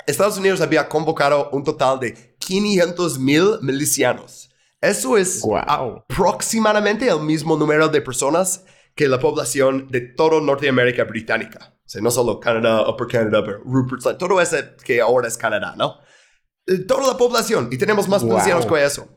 Estados 0.05 0.37
Unidos 0.37 0.61
había 0.61 0.87
convocado 0.87 1.49
un 1.53 1.63
total 1.63 1.99
de 1.99 2.35
500 2.37 3.17
mil 3.17 3.57
milicianos. 3.63 4.44
Eso 4.89 5.17
es 5.17 5.43
aproximadamente 5.67 7.07
el 7.09 7.19
mismo 7.21 7.57
número 7.57 7.89
de 7.89 8.01
personas 8.01 8.65
que 8.95 9.07
la 9.07 9.19
población 9.19 9.87
de 9.89 10.01
toda 10.01 10.39
Norteamérica 10.41 11.03
británica. 11.03 11.73
O 11.85 11.87
sea, 11.89 12.01
no 12.01 12.09
solo 12.11 12.39
Canadá, 12.39 12.89
Upper 12.89 13.07
Canada, 13.07 13.43
pero 13.45 13.59
Rupert 13.65 13.99
Island, 13.99 14.17
todo 14.17 14.41
ese 14.41 14.75
que 14.83 15.01
ahora 15.01 15.27
es 15.27 15.37
Canadá, 15.37 15.75
¿no? 15.77 15.97
Eh, 16.65 16.79
Toda 16.79 17.07
la 17.11 17.17
población. 17.17 17.69
Y 17.71 17.77
tenemos 17.77 18.07
más 18.07 18.23
Guau. 18.23 18.33
milicianos 18.37 18.65
que 18.65 18.83
eso. 18.83 19.07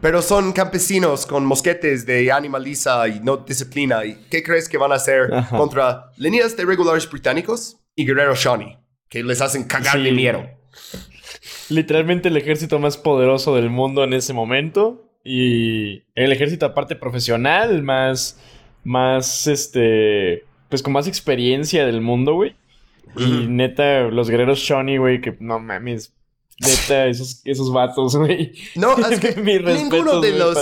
Pero 0.00 0.22
son 0.22 0.52
campesinos 0.52 1.26
con 1.26 1.44
mosquetes 1.44 2.06
de 2.06 2.30
animaliza 2.30 3.06
y 3.08 3.20
no 3.20 3.38
disciplina. 3.38 4.04
¿Y 4.04 4.14
qué 4.30 4.42
crees 4.42 4.68
que 4.68 4.78
van 4.78 4.92
a 4.92 4.96
hacer 4.96 5.32
Ajá. 5.34 5.56
contra 5.56 6.10
líneas 6.16 6.56
de 6.56 6.64
regulares 6.64 7.08
británicos 7.10 7.78
y 7.96 8.06
guerreros 8.06 8.38
Shawnee? 8.38 8.78
Que 9.08 9.22
les 9.24 9.40
hacen 9.40 9.64
cagar 9.64 9.98
de 9.98 10.10
Sí. 10.10 10.14
miedo. 10.14 10.44
Literalmente 11.70 12.28
el 12.28 12.36
ejército 12.36 12.78
más 12.78 12.96
poderoso 12.96 13.54
del 13.54 13.70
mundo 13.70 14.04
en 14.04 14.12
ese 14.12 14.32
momento. 14.32 15.06
Y 15.24 16.02
el 16.14 16.32
ejército 16.32 16.66
aparte 16.66 16.96
profesional, 16.96 17.82
más, 17.82 18.40
más, 18.84 19.46
este, 19.46 20.44
pues 20.68 20.82
con 20.82 20.92
más 20.92 21.06
experiencia 21.06 21.84
del 21.86 22.00
mundo, 22.00 22.34
güey. 22.34 22.56
Y 23.16 23.46
neta, 23.48 24.02
los 24.02 24.30
guerreros 24.30 24.60
Shawnee, 24.60 24.98
güey, 24.98 25.20
que 25.20 25.36
no 25.40 25.58
mames. 25.58 26.14
Neta, 26.60 27.06
esos, 27.06 27.40
esos 27.44 27.72
vatos, 27.72 28.16
güey. 28.16 28.52
No, 28.76 28.96
es 29.10 29.18
que 29.18 29.34
ninguno 29.40 30.20
de 30.20 30.38
los... 30.38 30.56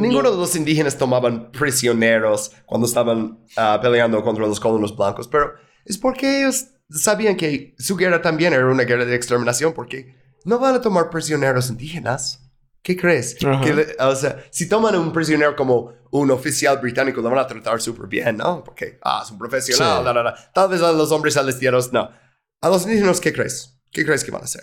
Ninguno 0.00 0.30
de 0.30 0.36
los 0.36 0.54
indígenas 0.56 0.98
tomaban 0.98 1.50
prisioneros 1.50 2.52
cuando 2.66 2.86
estaban 2.86 3.38
ah, 3.56 3.78
peleando 3.80 4.22
contra 4.22 4.46
los 4.46 4.60
colonos 4.60 4.96
blancos, 4.96 5.28
pero 5.28 5.52
es 5.84 5.96
porque 5.96 6.40
ellos 6.40 6.68
sabían 6.90 7.36
que 7.36 7.74
su 7.78 7.96
guerra 7.96 8.20
también 8.20 8.52
era 8.52 8.66
una 8.66 8.84
guerra 8.84 9.04
de 9.04 9.14
exterminación, 9.14 9.72
porque 9.72 10.14
no 10.48 10.58
van 10.58 10.74
a 10.74 10.80
tomar 10.80 11.10
prisioneros 11.10 11.68
indígenas. 11.68 12.40
¿Qué 12.82 12.96
crees? 12.96 13.34
Que 13.34 13.96
o 13.98 14.16
sea, 14.16 14.42
si 14.50 14.66
toman 14.68 14.94
un 14.96 15.12
prisionero 15.12 15.54
como 15.54 15.92
un 16.10 16.30
oficial 16.30 16.78
británico, 16.78 17.20
lo 17.20 17.28
van 17.28 17.40
a 17.40 17.46
tratar 17.46 17.82
súper 17.82 18.06
bien, 18.06 18.38
¿no? 18.38 18.64
Porque, 18.64 18.98
ah, 19.02 19.20
es 19.22 19.30
un 19.30 19.38
profesional, 19.38 19.98
Sí. 19.98 20.04
da, 20.04 20.12
da, 20.14 20.22
da. 20.22 20.52
Tal 20.54 20.68
vez 20.70 20.80
a 20.80 20.92
los 20.92 21.12
hombres 21.12 21.34
celestianos, 21.34 21.92
no. 21.92 22.10
A 22.62 22.68
los 22.70 22.84
indígenas, 22.84 23.20
¿qué 23.20 23.32
crees? 23.32 23.78
¿Qué 23.92 24.06
crees 24.06 24.24
que 24.24 24.30
van 24.30 24.40
a 24.40 24.44
hacer? 24.44 24.62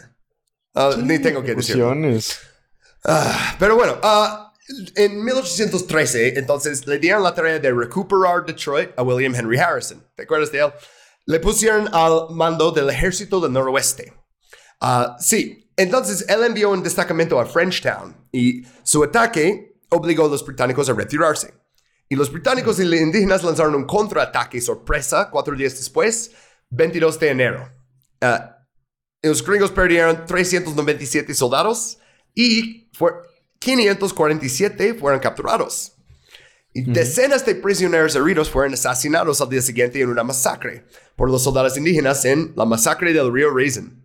Ah, 0.74 0.96
ni 0.98 1.20
tengo 1.20 1.44
que 1.44 1.54
decirlo. 1.54 1.94
Ah, 3.04 3.56
pero 3.60 3.76
bueno, 3.76 4.00
ah, 4.02 4.54
en 4.96 5.24
1813, 5.24 6.40
entonces 6.40 6.88
le 6.88 6.98
dieron 6.98 7.22
la 7.22 7.34
tarea 7.36 7.60
de 7.60 7.72
recuperar 7.72 8.44
Detroit 8.46 8.90
a 8.98 9.04
William 9.04 9.36
Henry 9.36 9.60
Harrison. 9.60 10.04
¿Te 10.16 10.24
acuerdas 10.24 10.52
de 10.52 10.60
él? 10.60 10.72
Le 11.28 11.40
pusieron 11.40 11.88
al 11.94 12.28
mando 12.32 12.72
del 12.72 12.90
ejército 12.90 13.40
del 13.40 13.54
noroeste. 13.54 14.12
Ah, 14.82 15.16
sí, 15.20 15.65
entonces 15.78 16.26
él 16.30 16.44
envió 16.44 16.70
un 16.72 16.84
destacamento 16.84 17.40
a 17.40 17.46
Frenchtown 17.46 18.16
y 18.32 18.64
su 18.84 19.04
ataque 19.04 19.78
obligó 19.90 20.26
a 20.26 20.30
los 20.30 20.46
británicos 20.46 20.90
a 20.90 20.94
retirarse. 20.94 21.54
Y 22.08 22.16
los 22.16 22.32
británicos 22.32 22.80
y 22.80 22.86
los 22.86 23.00
indígenas 23.00 23.44
lanzaron 23.44 23.76
un 23.76 23.86
contraataque 23.86 24.62
sorpresa 24.62 25.30
cuatro 25.32 25.56
días 25.56 25.74
después, 25.78 26.32
22 26.70 27.20
de 27.20 27.30
enero. 27.30 27.72
Ah, 28.22 28.58
los 29.24 29.44
gringos 29.44 29.72
perdieron 29.72 30.26
397 30.26 31.34
soldados 31.34 31.98
y 32.36 32.90
fue- 32.94 33.12
547 33.60 34.94
fueron 34.94 35.20
capturados. 35.20 35.94
Y 36.74 36.82
decenas 36.92 37.46
de 37.46 37.56
prisioneros 37.56 38.16
heridos 38.16 38.50
fueron 38.50 38.74
asesinados 38.74 39.40
al 39.42 39.50
día 39.50 39.62
siguiente 39.62 40.02
en 40.02 40.10
una 40.10 40.24
masacre 40.24 40.86
por 41.16 41.32
los 41.32 41.42
soldados 41.44 41.78
indígenas 41.78 42.24
en 42.26 42.54
la 42.56 42.66
masacre 42.66 43.14
del 43.14 43.32
río 43.34 43.50
Raisin. 43.56 44.05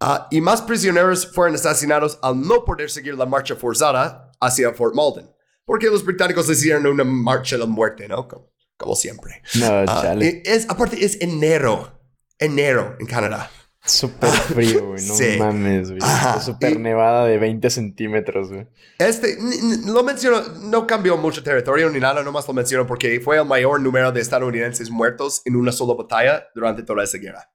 Ah, 0.00 0.28
y 0.30 0.40
más 0.40 0.60
prisioneros 0.62 1.32
fueron 1.32 1.54
asesinados 1.54 2.18
al 2.22 2.40
no 2.40 2.64
poder 2.64 2.90
seguir 2.90 3.14
la 3.14 3.24
marcha 3.26 3.56
forzada 3.56 4.30
hacia 4.40 4.72
Fort 4.74 4.94
Malden, 4.94 5.30
porque 5.64 5.86
los 5.86 6.04
británicos 6.04 6.48
hicieron 6.50 6.86
una 6.86 7.04
marcha 7.04 7.56
de 7.56 7.60
la 7.60 7.66
muerte, 7.66 8.06
¿no? 8.08 8.28
Como, 8.28 8.50
como 8.76 8.94
siempre. 8.94 9.42
No, 9.54 9.66
Ah, 9.66 10.02
chale. 10.02 10.42
y 10.44 10.48
es, 10.48 10.68
aparte, 10.68 11.02
es 11.04 11.18
enero. 11.20 11.92
Enero 12.38 12.96
en 13.00 13.06
Canadá. 13.06 13.50
Súper 13.82 14.28
frío, 14.30 14.88
güey. 14.88 15.06
No 15.06 15.14
Sí. 15.14 15.36
mames, 15.38 15.88
güey. 15.90 16.00
Súper 16.44 16.78
nevada 16.78 17.24
de 17.24 17.38
20 17.38 17.70
centímetros, 17.70 18.50
güey. 18.50 18.66
Este, 18.98 19.38
lo 19.86 20.02
menciono, 20.02 20.42
no 20.64 20.86
cambió 20.86 21.16
mucho 21.16 21.42
territorio 21.42 21.88
ni 21.88 22.00
nada, 22.00 22.22
nomás 22.24 22.46
lo 22.48 22.52
menciono 22.52 22.84
porque 22.86 23.20
fue 23.20 23.38
el 23.38 23.44
mayor 23.46 23.80
número 23.80 24.10
de 24.12 24.20
estadounidenses 24.20 24.90
muertos 24.90 25.40
en 25.44 25.54
una 25.56 25.70
sola 25.72 25.94
batalla 25.94 26.44
durante 26.54 26.82
toda 26.82 27.04
esa 27.04 27.16
guerra. 27.18 27.48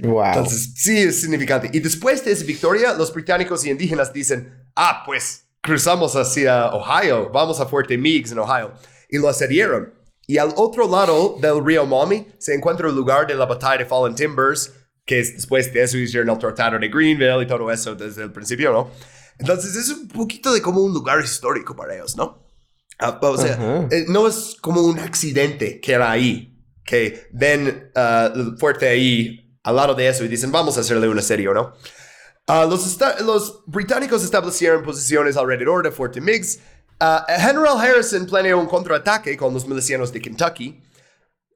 Wow. 0.00 0.24
Entonces, 0.26 0.72
sí 0.76 0.98
es 0.98 1.20
significante. 1.20 1.70
Y 1.72 1.80
después 1.80 2.24
de 2.24 2.32
esa 2.32 2.44
victoria, 2.44 2.94
los 2.94 3.12
británicos 3.12 3.64
y 3.64 3.70
indígenas 3.70 4.12
dicen, 4.12 4.52
ah, 4.74 5.02
pues 5.06 5.44
cruzamos 5.60 6.14
hacia 6.14 6.70
Ohio, 6.74 7.30
vamos 7.32 7.58
a 7.60 7.66
Fuerte 7.66 7.96
Meigs 7.96 8.32
en 8.32 8.38
Ohio. 8.38 8.72
Y 9.08 9.18
lo 9.18 9.28
asediaron. 9.28 9.94
Y 10.26 10.38
al 10.38 10.52
otro 10.56 10.88
lado 10.88 11.36
del 11.40 11.64
río 11.64 11.86
Maumee 11.86 12.26
se 12.38 12.54
encuentra 12.54 12.88
el 12.88 12.94
lugar 12.94 13.26
de 13.26 13.34
la 13.34 13.46
batalla 13.46 13.78
de 13.78 13.84
Fallen 13.84 14.14
Timbers, 14.14 14.72
que 15.04 15.20
es 15.20 15.34
después 15.34 15.72
de 15.72 15.82
eso 15.82 15.98
hicieron 15.98 16.30
el 16.30 16.38
tratado 16.38 16.78
de 16.78 16.88
Greenville 16.88 17.42
y 17.42 17.46
todo 17.46 17.70
eso 17.70 17.94
desde 17.94 18.22
el 18.22 18.32
principio, 18.32 18.72
¿no? 18.72 18.90
Entonces 19.38 19.74
es 19.76 19.88
un 19.90 20.08
poquito 20.08 20.52
de 20.52 20.62
como 20.62 20.80
un 20.80 20.94
lugar 20.94 21.22
histórico 21.22 21.76
para 21.76 21.94
ellos, 21.94 22.16
¿no? 22.16 22.42
Ah, 22.98 23.18
o 23.20 23.36
sea, 23.36 23.54
Ajá. 23.54 23.88
eh, 23.90 24.06
no 24.08 24.26
es 24.28 24.56
como 24.60 24.80
un 24.82 24.98
accidente 24.98 25.80
que 25.80 25.92
era 25.92 26.10
ahí, 26.10 26.56
que 26.84 27.28
ven 27.32 27.90
el 27.94 28.56
fuerte 28.58 28.88
ahí 28.88 29.43
al 29.64 29.76
lado 29.76 29.94
de 29.94 30.06
eso 30.06 30.24
y 30.24 30.28
dicen, 30.28 30.52
vamos 30.52 30.76
a 30.76 30.80
hacerle 30.80 31.08
un 31.08 31.18
asedio, 31.18 31.52
¿no? 31.52 31.74
Ah, 32.46 32.66
los, 32.66 33.62
británicos 33.66 34.22
establecieron 34.22 34.82
posiciones 34.82 35.36
alrededor 35.36 35.82
de 35.82 35.90
Fuerte 35.90 36.20
Meigs. 36.20 36.60
Ah, 37.00 37.26
General 37.28 37.78
Harrison 37.78 38.26
planeó 38.26 38.58
un 38.58 38.66
contraataque 38.66 39.36
con 39.36 39.52
los 39.54 39.66
milicianos 39.66 40.12
de 40.12 40.20
Kentucky. 40.20 40.82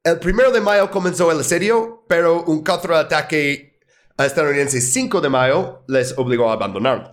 El 0.03 0.19
primero 0.19 0.51
de 0.51 0.61
mayo 0.61 0.91
comenzó 0.91 1.31
el 1.31 1.41
asedio, 1.41 2.05
pero 2.09 2.43
un 2.45 2.65
contraataque 2.65 3.79
estadounidense 4.17 4.81
5 4.81 5.21
de 5.21 5.29
mayo 5.29 5.85
les 5.87 6.17
obligó 6.17 6.51
a 6.51 6.55
abandonarlo. 6.55 7.13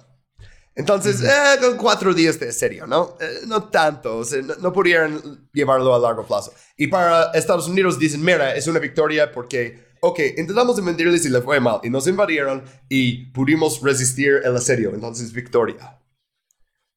Entonces, 0.76 1.22
eh, 1.22 1.58
con 1.62 1.78
cuatro 1.78 2.14
días 2.14 2.38
de 2.38 2.50
asedio, 2.50 2.86
¿no? 2.86 3.16
Eh, 3.20 3.42
no 3.48 3.70
tanto, 3.70 4.18
o 4.18 4.26
sea, 4.26 4.42
no, 4.42 4.56
no 4.56 4.74
pudieron 4.74 5.50
llevarlo 5.54 5.96
a 5.96 6.00
largo 6.00 6.26
plazo. 6.26 6.54
Y 6.76 6.88
para 6.88 7.32
Estados 7.34 7.68
Unidos 7.70 7.98
dicen, 7.98 8.24
mira, 8.24 8.54
es 8.56 8.68
una 8.68 8.80
victoria 8.80 9.32
porque, 9.32 9.95
ok, 10.08 10.20
intentamos 10.38 10.78
invadirles 10.78 11.26
y 11.26 11.30
le 11.30 11.42
fue 11.42 11.60
mal, 11.60 11.80
y 11.84 11.90
nos 11.90 12.08
invadieron 12.08 12.64
y 12.90 13.26
pudimos 13.32 13.82
resistir 13.82 14.42
el 14.44 14.56
asedio, 14.56 14.92
entonces 14.94 15.32
victoria. 15.32 16.00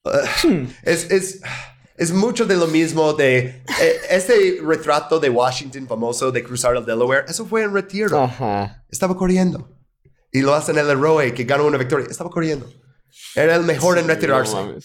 Eh, 0.05 0.69
es, 0.83 1.11
es, 1.11 1.41
es 1.97 2.13
mucho 2.13 2.47
de 2.47 2.57
lo 2.57 2.67
mismo 2.67 3.13
de 3.13 3.63
eh, 3.81 3.97
este 4.11 4.61
retrato 4.63 5.19
de 5.19 5.31
Washington 5.31 5.87
famoso 5.87 6.31
de 6.31 6.43
cruzar 6.43 6.77
el 6.77 6.85
Delaware, 6.85 7.25
eso 7.29 7.47
fue 7.47 7.63
en 7.63 7.73
retiro. 7.73 8.23
Ajá. 8.23 8.85
Estaba 8.89 9.17
corriendo. 9.17 9.75
Y 10.31 10.43
lo 10.43 10.55
hacen 10.55 10.77
el 10.79 10.89
héroe 10.89 11.33
que 11.33 11.45
ganó 11.45 11.67
una 11.67 11.79
victoria. 11.79 12.07
Estaba 12.11 12.31
corriendo. 12.31 12.71
Era 13.35 13.55
el 13.57 13.63
mejor 13.63 13.99
en 13.99 14.07
retirarse. 14.07 14.55
No. 14.55 14.73
Eh, 14.73 14.79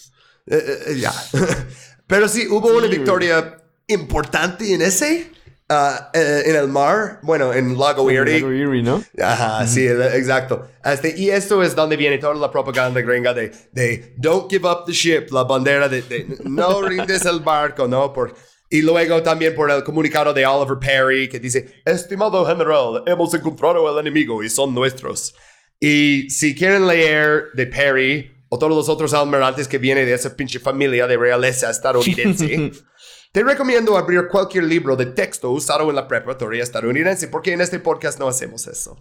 eh, 0.46 0.78
eh, 0.88 0.98
ya. 0.98 1.12
Pero 2.06 2.28
sí, 2.28 2.46
hubo 2.48 2.68
una 2.76 2.88
Sí, 2.88 2.96
victoria 2.96 3.62
importante 3.86 4.72
en 4.72 4.82
ese. 4.82 5.30
Eh, 5.68 6.42
en 6.46 6.56
el 6.56 6.68
mar. 6.68 7.20
Bueno, 7.22 7.52
en 7.52 7.78
Lago 7.78 8.10
Erie. 8.10 8.40
Lago 8.40 8.52
Erie, 8.52 8.82
¿no? 8.82 9.02
Ajá, 9.22 9.66
sí, 9.66 9.86
exacto. 9.86 10.68
Este, 10.84 11.14
y 11.16 11.30
esto 11.30 11.62
es 11.62 11.74
donde 11.74 11.96
viene 11.96 12.18
toda 12.18 12.34
la 12.34 12.50
propaganda 12.50 13.00
gringa 13.00 13.32
de, 13.32 13.50
de 13.72 14.14
don't 14.16 14.50
give 14.50 14.68
up 14.68 14.84
the 14.86 14.92
ship, 14.92 15.28
la 15.30 15.44
bandera 15.44 15.88
de, 15.88 16.02
de 16.02 16.36
no 16.44 16.82
rindes 16.82 17.24
el 17.24 17.40
barco, 17.40 17.88
¿no? 17.88 18.12
Por, 18.12 18.34
y 18.70 18.82
luego 18.82 19.22
también 19.22 19.54
por 19.54 19.70
el 19.70 19.84
comunicado 19.84 20.34
de 20.34 20.44
Oliver 20.44 20.78
Perry 20.78 21.28
que 21.28 21.38
dice, 21.38 21.82
estimado 21.84 22.44
general, 22.44 23.04
hemos 23.06 23.32
encontrado 23.32 23.86
al 23.88 23.98
enemigo 24.00 24.42
y 24.42 24.50
son 24.50 24.74
nuestros. 24.74 25.34
Y 25.78 26.28
si 26.30 26.54
quieren 26.54 26.86
leer 26.86 27.52
de 27.54 27.66
Perry 27.66 28.32
o 28.48 28.58
todos 28.58 28.74
los 28.74 28.88
otros 28.88 29.14
almirantes 29.14 29.68
que 29.68 29.78
vienen 29.78 30.06
de 30.06 30.14
esa 30.14 30.34
pinche 30.34 30.58
familia 30.58 31.06
de 31.06 31.16
realeza 31.16 31.70
estadounidense, 31.70 32.72
te 33.34 33.42
recomiendo 33.42 33.98
abrir 33.98 34.28
cualquier 34.28 34.62
libro 34.62 34.94
de 34.94 35.06
texto 35.06 35.50
usado 35.50 35.90
en 35.90 35.96
la 35.96 36.06
preparatoria 36.06 36.62
estadounidense, 36.62 37.26
porque 37.26 37.52
en 37.52 37.60
este 37.60 37.80
podcast 37.80 38.20
no 38.20 38.28
hacemos 38.28 38.68
eso. 38.68 38.96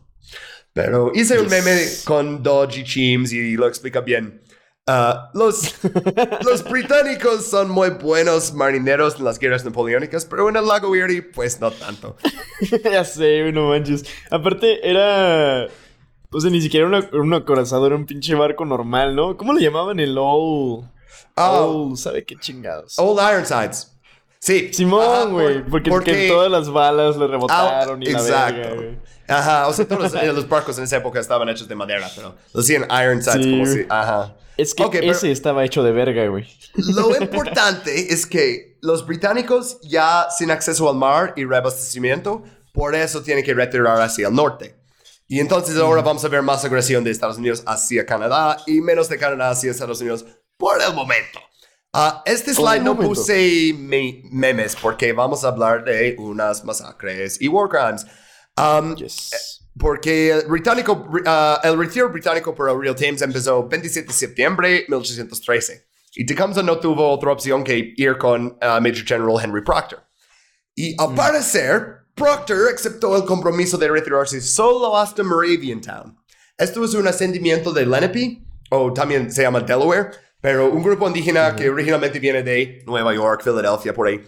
Pero 0.74 1.12
hice 1.14 1.40
un 1.40 1.48
meme 1.48 1.86
con 2.04 2.42
Dodge 2.42 2.80
y 2.80 2.84
Chims 2.84 3.32
y 3.32 3.56
lo 3.56 3.68
explica 3.68 4.02
bien. 4.02 4.42
Ah, 4.88 5.30
los, 5.36 5.76
los 6.46 6.64
británicos 6.64 7.46
son 7.46 7.70
muy 7.70 7.92
buenos 7.92 8.56
marineros 8.56 9.18
en 9.20 9.26
las 9.26 9.38
guerras 9.38 9.64
napoleónicas, 9.66 10.26
pero 10.26 10.50
en 10.50 10.56
el 10.56 10.66
lago 10.66 10.96
Erie, 10.96 11.22
pues 11.22 11.62
no 11.62 11.70
tanto. 11.70 12.18
ya 12.84 13.06
sé, 13.06 13.52
no 13.52 13.70
manches. 13.70 14.04
Aparte, 14.32 14.80
era. 14.90 15.68
O 16.32 16.42
sea, 16.42 16.50
ni 16.50 16.60
siquiera 16.60 16.88
una- 16.88 17.08
un 17.14 17.32
acorazado, 17.36 17.86
era 17.86 17.96
un 17.96 18.08
pinche 18.08 18.34
barco 18.34 18.66
normal, 18.66 19.16
¿no? 19.16 19.38
¿Cómo 19.38 19.54
le 19.54 19.62
llamaban 19.62 20.00
el 20.00 20.18
Old? 20.18 20.90
Oh. 21.36 21.88
Old, 21.92 21.98
¿sabe 21.98 22.26
qué 22.26 22.36
chingados? 22.36 22.96
Old 22.98 23.20
Ironsides. 23.32 23.93
Sí. 24.46 24.74
Simón, 24.74 25.32
güey, 25.32 25.64
por- 25.64 25.82
porque, 25.84 26.12
que 26.12 26.28
todas 26.28 26.52
las 26.52 26.70
balas 26.70 27.16
le 27.16 27.28
rebotaron 27.28 28.00
Ah, 28.02 28.04
y 28.06 28.12
la 28.12 28.20
exacto. 28.20 28.56
verga, 28.60 28.76
güey. 28.76 29.00
Ajá, 29.28 29.68
o 29.70 29.74
sea, 29.74 29.88
todos 29.88 30.02
los, 30.14 30.22
eh, 30.22 30.34
los 30.34 30.50
barcos 30.50 30.78
en 30.78 30.84
esa 30.84 30.98
época 30.98 31.20
estaban 31.22 31.48
hechos 31.48 31.68
de 31.70 31.76
madera, 31.76 32.10
pero 32.14 32.36
los 32.54 32.66
hacían 32.66 32.84
Ironsides 32.92 33.42
Sí. 33.46 33.52
como 33.52 33.66
si. 33.66 33.86
Ajá. 33.88 34.36
Es 34.58 34.76
que 34.76 34.84
Ok, 34.84 34.92
pero- 35.00 35.12
ese 35.14 35.32
estaba 35.32 35.64
hecho 35.64 35.82
de 35.82 35.94
verga, 35.94 36.28
güey. 36.28 36.46
Lo 36.76 37.16
importante 37.22 38.14
es 38.14 38.26
que 38.26 38.78
los 38.82 39.06
británicos 39.08 39.80
ya 39.82 40.28
sin 40.30 40.52
acceso 40.52 40.90
al 40.90 40.98
mar 40.98 41.34
y 41.38 41.46
reabastecimiento, 41.46 42.44
por 42.74 42.96
eso 42.96 43.24
tienen 43.24 43.46
que 43.46 43.54
retirar 43.54 44.02
hacia 44.02 44.28
el 44.28 44.36
norte. 44.36 44.76
Y 45.28 45.40
entonces 45.40 45.78
ahora 45.78 46.02
vamos 46.02 46.26
a 46.26 46.28
ver 46.28 46.42
más 46.42 46.66
agresión 46.66 47.02
de 47.06 47.12
Estados 47.12 47.38
Unidos 47.38 47.64
hacia 47.66 48.06
Canadá 48.06 48.58
y 48.68 48.82
menos 48.82 49.08
de 49.08 49.18
Canadá 49.18 49.52
hacia 49.52 49.72
Estados 49.72 50.02
Unidos 50.02 50.26
por 50.58 50.82
el 50.82 50.94
momento. 50.94 51.40
Ah, 51.94 52.24
este 52.26 52.54
slide 52.54 52.82
no 52.82 52.96
momento. 52.96 53.10
puse 53.14 53.74
me- 53.78 54.24
memes 54.32 54.76
porque 54.76 55.14
vamos 55.14 55.44
a 55.44 55.50
hablar 55.50 55.84
de 55.86 56.16
unas 56.18 56.64
masacres 56.66 57.40
y 57.40 57.48
war 57.48 57.70
crimes. 57.70 58.06
Um, 58.58 58.96
Yes. 58.96 59.62
porque 59.78 60.32
el 60.32 60.48
británico, 60.48 61.08
ah, 61.26 61.60
el 61.64 61.78
retiro 61.78 62.10
británico 62.10 62.54
por 62.56 62.70
el 62.70 62.80
Real 62.82 62.96
Times 62.96 63.22
empezó 63.22 63.68
27 63.68 64.08
de 64.08 64.14
septiembre 64.14 64.70
de 64.70 64.80
1813. 64.90 65.88
Y 66.16 66.26
Tecumseh 66.26 66.62
no 66.64 66.78
tuvo 66.80 67.10
otra 67.10 67.32
opción 67.32 67.64
que 67.64 67.94
ir 67.96 68.18
con 68.18 68.58
ah, 68.62 68.80
Major 68.80 69.06
General 69.06 69.36
Henry 69.44 69.64
Proctor. 69.64 70.04
Y 70.76 70.96
al 71.00 71.14
parecer, 71.14 72.06
Proctor 72.16 72.74
aceptó 72.74 73.16
el 73.16 73.26
compromiso 73.26 73.78
de 73.78 73.88
retirarse 73.90 74.42
solo 74.42 74.98
hasta 74.98 75.24
Moraviantown. 75.24 76.16
Esto 76.58 76.84
es 76.86 76.94
un 76.96 77.08
asentamiento 77.08 77.72
de 77.72 77.86
Lenape, 77.86 78.44
o 78.70 78.92
también 78.94 79.32
se 79.32 79.42
llama 79.44 79.60
Delaware, 79.62 80.12
pero 80.44 80.70
un 80.70 80.84
grupo 80.84 81.08
indígena 81.08 81.56
que 81.56 81.70
originalmente 81.70 82.20
viene 82.20 82.44
de 82.44 82.84
Nueva 82.86 83.14
York, 83.14 83.42
Filadelfia, 83.42 83.94
por 83.94 84.08
ahí. 84.08 84.22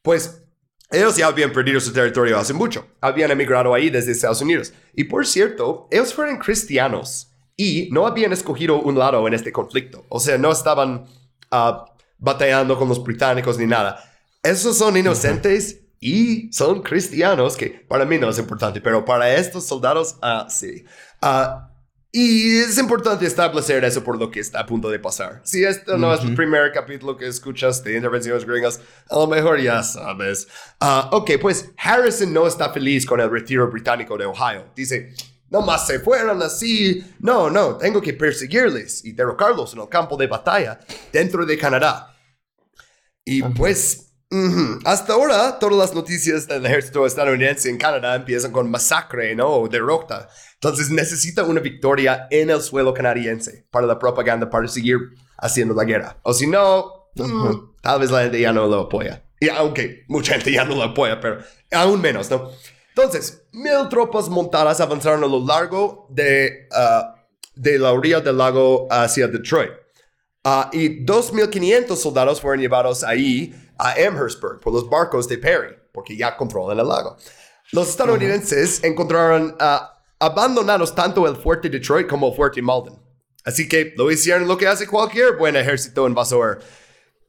Pues 0.00 0.42
ellos 0.90 1.14
ya 1.14 1.26
habían 1.26 1.52
perdido 1.52 1.78
su 1.78 1.92
territorio 1.92 2.38
hace 2.38 2.54
mucho. 2.54 2.86
Habían 3.02 3.30
emigrado 3.32 3.74
ahí 3.74 3.90
desde 3.90 4.12
Estados 4.12 4.40
Unidos. 4.40 4.72
Y 4.94 5.04
por 5.04 5.26
cierto, 5.26 5.86
ellos 5.90 6.14
fueron 6.14 6.38
cristianos 6.38 7.34
y 7.54 7.90
no 7.92 8.06
habían 8.06 8.32
escogido 8.32 8.80
un 8.80 8.98
lado 8.98 9.28
en 9.28 9.34
este 9.34 9.52
conflicto. 9.52 10.06
O 10.08 10.18
sea, 10.20 10.38
no 10.38 10.50
estaban 10.52 11.04
ah, 11.50 11.84
batallando 12.16 12.78
con 12.78 12.88
los 12.88 13.04
británicos 13.04 13.58
ni 13.58 13.66
nada. 13.66 14.02
Esos 14.42 14.78
son 14.78 14.96
inocentes 14.96 15.82
y 16.00 16.50
son 16.50 16.80
cristianos, 16.80 17.58
que 17.58 17.84
para 17.86 18.06
mí 18.06 18.16
no 18.16 18.30
es 18.30 18.38
importante, 18.38 18.80
pero 18.80 19.04
para 19.04 19.34
estos 19.34 19.66
soldados, 19.66 20.16
ah, 20.22 20.46
sí. 20.48 20.86
Ah, 21.20 21.74
y 22.10 22.58
es 22.58 22.78
importante 22.78 23.26
establecer 23.26 23.84
eso 23.84 24.02
por 24.02 24.18
lo 24.18 24.30
que 24.30 24.40
está 24.40 24.60
a 24.60 24.66
punto 24.66 24.88
de 24.88 24.98
pasar. 24.98 25.42
Si 25.44 25.62
esto 25.62 25.98
no 25.98 26.12
es 26.14 26.22
el 26.22 26.34
primer 26.34 26.72
capítulo 26.72 27.16
que 27.16 27.26
escuchas 27.26 27.84
de 27.84 27.96
Intervenciones 27.96 28.46
Gringas, 28.46 28.80
a 29.10 29.16
lo 29.16 29.26
mejor 29.26 29.60
ya 29.60 29.82
sabes. 29.82 30.48
Ah, 30.80 31.10
ok, 31.12 31.32
pues 31.40 31.70
Harrison 31.76 32.32
no 32.32 32.46
está 32.46 32.72
feliz 32.72 33.04
con 33.04 33.20
el 33.20 33.30
retiro 33.30 33.70
británico 33.70 34.16
de 34.16 34.24
Ohio. 34.24 34.66
Dice, 34.74 35.12
no 35.50 35.60
más 35.60 35.86
se 35.86 36.00
fueron 36.00 36.42
así. 36.42 37.04
No, 37.20 37.50
no, 37.50 37.76
tengo 37.76 38.00
que 38.00 38.14
perseguirles 38.14 39.04
y 39.04 39.12
derrocarlos 39.12 39.74
en 39.74 39.80
el 39.80 39.88
campo 39.90 40.16
de 40.16 40.26
batalla 40.28 40.80
dentro 41.12 41.44
de 41.44 41.58
Canadá. 41.58 42.16
Y 43.22 43.42
pues, 43.42 44.07
hasta 44.84 45.14
ahora, 45.14 45.58
todas 45.58 45.76
las 45.76 45.94
noticias 45.94 46.46
del 46.46 46.64
ejército 46.66 47.06
estadounidense 47.06 47.70
en 47.70 47.78
Canadá 47.78 48.14
empiezan 48.14 48.52
con 48.52 48.70
masacre, 48.70 49.34
¿no? 49.34 49.48
O 49.48 49.68
derrota. 49.68 50.28
Entonces 50.54 50.90
necesita 50.90 51.44
una 51.44 51.60
victoria 51.60 52.26
en 52.30 52.50
el 52.50 52.60
suelo 52.60 52.92
canadiense 52.92 53.66
para 53.70 53.86
la 53.86 53.98
propaganda, 53.98 54.50
para 54.50 54.68
seguir 54.68 54.98
haciendo 55.38 55.74
la 55.74 55.84
guerra. 55.84 56.18
O 56.22 56.34
si 56.34 56.46
no, 56.46 57.10
mm, 57.14 57.80
tal 57.80 58.00
vez 58.00 58.10
la 58.10 58.22
gente 58.22 58.40
ya 58.40 58.52
no 58.52 58.66
lo 58.66 58.80
apoya. 58.80 59.24
Y 59.40 59.48
aunque 59.48 60.04
mucha 60.08 60.34
gente 60.34 60.52
ya 60.52 60.64
no 60.64 60.74
lo 60.74 60.82
apoya, 60.82 61.20
pero 61.20 61.38
aún 61.72 62.00
menos, 62.00 62.30
¿no? 62.30 62.50
Entonces, 62.90 63.46
mil 63.52 63.88
tropas 63.88 64.28
montadas 64.28 64.80
avanzaron 64.80 65.22
a 65.24 65.26
lo 65.26 65.44
largo 65.46 66.06
de, 66.10 66.66
ah, 66.72 67.14
de 67.54 67.78
la 67.78 67.92
orilla 67.92 68.20
del 68.20 68.36
lago 68.36 68.88
hacia 68.90 69.28
Detroit. 69.28 69.70
Ah, 70.44 70.68
y 70.72 71.04
2.500 71.04 71.96
soldados 71.96 72.40
fueron 72.40 72.60
llevados 72.60 73.04
ahí 73.04 73.54
a 73.78 73.92
Amherstburg 73.92 74.60
por 74.60 74.72
los 74.72 74.88
barcos 74.88 75.28
de 75.28 75.38
Perry, 75.38 75.76
porque 75.92 76.16
ya 76.16 76.36
controlan 76.36 76.78
el 76.78 76.88
lago. 76.88 77.16
Los 77.72 77.88
estadounidenses 77.90 78.82
encontraron 78.82 79.56
ah, 79.60 79.94
abandonaron 80.18 80.94
tanto 80.94 81.26
el 81.26 81.36
fuerte 81.36 81.68
Detroit 81.68 82.06
como 82.06 82.28
el 82.28 82.34
fuerte 82.34 82.60
Malden. 82.62 82.98
Así 83.44 83.68
que 83.68 83.94
lo 83.96 84.10
hicieron 84.10 84.46
lo 84.48 84.58
que 84.58 84.66
hace 84.66 84.86
cualquier 84.86 85.36
buen 85.36 85.56
ejército 85.56 86.06
invasor. 86.06 86.60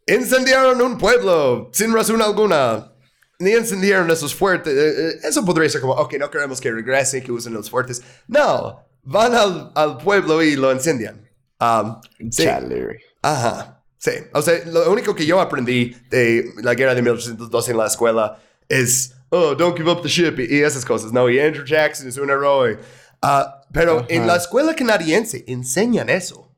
Incendiaron 0.08 0.82
un 0.82 0.98
pueblo 0.98 1.70
sin 1.72 1.94
razón 1.94 2.22
alguna. 2.22 2.94
Ni 3.38 3.52
incendiaron 3.52 4.12
esos 4.12 4.36
fuertes. 4.36 4.74
Eh, 4.74 5.10
eh, 5.10 5.20
Eso 5.24 5.46
podría 5.46 5.70
ser 5.70 5.80
como, 5.80 5.94
ok, 5.94 6.16
no 6.20 6.30
queremos 6.30 6.60
que 6.60 6.72
regresen, 6.72 7.24
que 7.24 7.32
usen 7.32 7.54
los 7.54 7.70
fuertes. 7.70 8.02
No, 8.28 8.86
van 9.04 9.34
al, 9.34 9.72
al 9.76 9.98
pueblo 9.98 10.44
y 10.44 10.56
lo 10.56 10.74
incendian. 10.74 11.30
Um, 11.62 12.02
sí. 12.32 12.44
Chale. 12.44 13.00
Ajá. 13.22 13.79
Sí. 14.00 14.12
O 14.34 14.42
sea, 14.42 14.60
lo 14.66 14.92
único 14.92 15.14
que 15.14 15.26
yo 15.26 15.40
aprendí 15.40 15.96
de 16.10 16.52
la 16.64 16.74
guerra 16.74 16.96
de 16.96 17.02
1812 17.04 17.72
en 17.72 17.78
la 17.78 17.86
escuela 17.86 18.40
es, 18.68 19.14
oh, 19.30 19.54
don't 19.56 19.78
give 19.78 19.92
up 19.92 20.02
the 20.02 20.08
ship 20.10 20.40
y, 20.40 20.62
esas 20.64 20.84
cosas. 20.86 21.12
No, 21.12 21.30
y 21.30 21.38
Andrew 21.40 21.64
Jackson 21.66 22.08
es 22.08 22.18
un 22.18 22.30
héroe. 22.30 22.80
Ah, 23.22 23.62
pero 23.72 24.06
en 24.10 24.26
la 24.26 24.38
escuela 24.38 24.74
canadiense 24.74 25.44
enseñan 25.48 26.10
eso. 26.10 26.56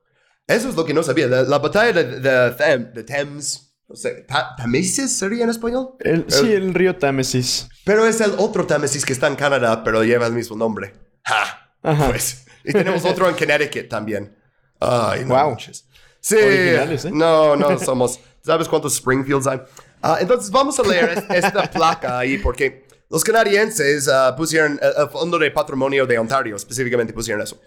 Eso 0.48 0.70
es 0.70 0.76
lo 0.76 0.86
que 0.86 0.94
no 0.94 1.02
sabía. 1.04 1.28
La, 1.28 1.42
la 1.44 1.58
batalla 1.60 1.92
de, 2.04 2.20
de, 2.20 2.78
de 2.94 3.04
Thames, 3.04 3.76
no 3.90 3.96
sé, 3.96 4.26
Ta- 4.28 4.56
¿Tamesis 4.58 5.18
sería 5.18 5.44
en 5.44 5.50
español? 5.50 5.96
El- 6.00 6.26
sí, 6.30 6.54
el 6.54 6.74
río 6.74 6.96
Támesis. 6.96 7.68
Pero 7.86 8.06
es 8.06 8.22
el 8.22 8.34
otro 8.38 8.68
Támesis 8.68 9.04
que 9.06 9.14
está 9.14 9.28
en 9.28 9.36
Canadá, 9.36 9.84
pero 9.84 10.04
lleva 10.04 10.28
el 10.28 10.34
mismo 10.34 10.56
nombre. 10.56 10.94
¡Ja! 11.26 11.74
Ajá. 11.82 12.10
Pues. 12.10 12.46
Y 12.64 12.72
tenemos 12.74 13.04
otro 13.06 13.28
en 13.28 13.36
Connecticut 13.36 13.90
también. 13.90 14.38
Ay, 14.80 15.22
no 15.26 15.34
Wow. 15.36 15.50
manches. 15.52 15.86
Sí. 16.22 16.36
Originales, 16.36 17.06
¿eh? 17.06 17.12
No, 17.12 17.56
no 17.56 17.78
somos. 17.80 18.20
¿Sabes 18.44 18.68
cuántos 18.70 18.94
Springfields 18.96 19.48
hay? 19.48 19.62
Ah, 20.02 20.18
entonces 20.22 20.50
vamos 20.50 20.80
a 20.80 20.84
leer 20.84 21.26
es- 21.30 21.44
esta 21.46 21.70
placa 21.72 22.20
ahí 22.20 22.38
porque 22.38 22.86
los 23.10 23.24
canadienses 23.24 24.08
ah, 24.08 24.34
pusieron 24.38 24.80
el, 24.82 25.04
el 25.04 25.10
Fondo 25.10 25.38
de 25.38 25.52
Patrimonio 25.52 26.06
de 26.06 26.18
Ontario, 26.18 26.56
específicamente 26.56 27.12
pusieron 27.14 27.44
eso. 27.44 27.60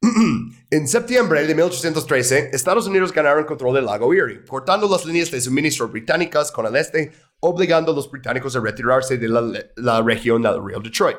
En 0.70 0.88
septiembre 0.88 1.46
de 1.46 1.54
1813, 1.54 2.50
Estados 2.52 2.86
Unidos 2.86 3.12
ganaron 3.12 3.44
control 3.44 3.74
del 3.74 3.84
lago 3.84 4.12
Erie, 4.14 4.42
cortando 4.44 4.88
las 4.88 5.04
líneas 5.04 5.30
de 5.30 5.40
suministro 5.40 5.88
británicas 5.88 6.50
con 6.50 6.64
el 6.66 6.74
este, 6.76 7.12
obligando 7.40 7.92
a 7.92 7.94
los 7.94 8.10
británicos 8.10 8.56
a 8.56 8.60
retirarse 8.60 9.18
de 9.18 9.28
la, 9.28 9.42
la 9.76 10.00
región 10.02 10.40
del 10.42 10.64
río 10.64 10.80
Detroit. 10.80 11.18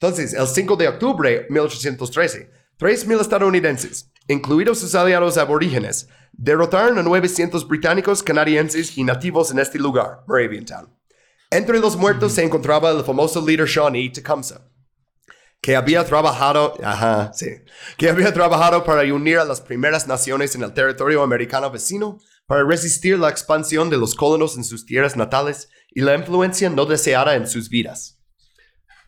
Entonces, 0.00 0.32
el 0.32 0.46
5 0.46 0.76
de 0.76 0.88
octubre 0.88 1.30
de 1.30 1.46
1813, 1.50 2.50
3.000 2.78 3.20
estadounidenses, 3.20 4.10
incluidos 4.28 4.78
sus 4.78 4.94
aliados 4.94 5.38
aborígenes, 5.38 6.08
derrotaron 6.32 6.98
a 6.98 7.02
900 7.02 7.66
británicos, 7.66 8.22
canadienses 8.22 8.96
y 8.96 9.04
nativos 9.04 9.50
en 9.50 9.58
este 9.58 9.78
lugar, 9.78 10.24
Moraviantown. 10.26 10.92
Entre 11.50 11.78
los 11.78 11.96
muertos 11.96 12.32
se 12.32 12.42
encontraba 12.42 12.90
el 12.90 13.04
famoso 13.04 13.44
líder 13.46 13.66
Shawnee 13.66 14.10
Tecumseh 14.10 14.58
que 15.64 15.76
había 15.76 16.04
trabajado, 16.04 16.74
ajá, 16.84 17.32
sí, 17.32 17.46
que 17.96 18.10
había 18.10 18.34
trabajado 18.34 18.84
para 18.84 19.02
unir 19.14 19.38
a 19.38 19.46
las 19.46 19.62
primeras 19.62 20.06
naciones 20.06 20.54
en 20.54 20.62
el 20.62 20.74
territorio 20.74 21.22
americano 21.22 21.70
vecino 21.70 22.18
para 22.46 22.64
resistir 22.64 23.18
la 23.18 23.30
expansión 23.30 23.88
de 23.88 23.96
los 23.96 24.14
colonos 24.14 24.58
en 24.58 24.64
sus 24.64 24.84
tierras 24.84 25.16
natales 25.16 25.70
y 25.88 26.02
la 26.02 26.16
influencia 26.16 26.68
no 26.68 26.84
deseada 26.84 27.34
en 27.34 27.48
sus 27.48 27.70
vidas. 27.70 28.20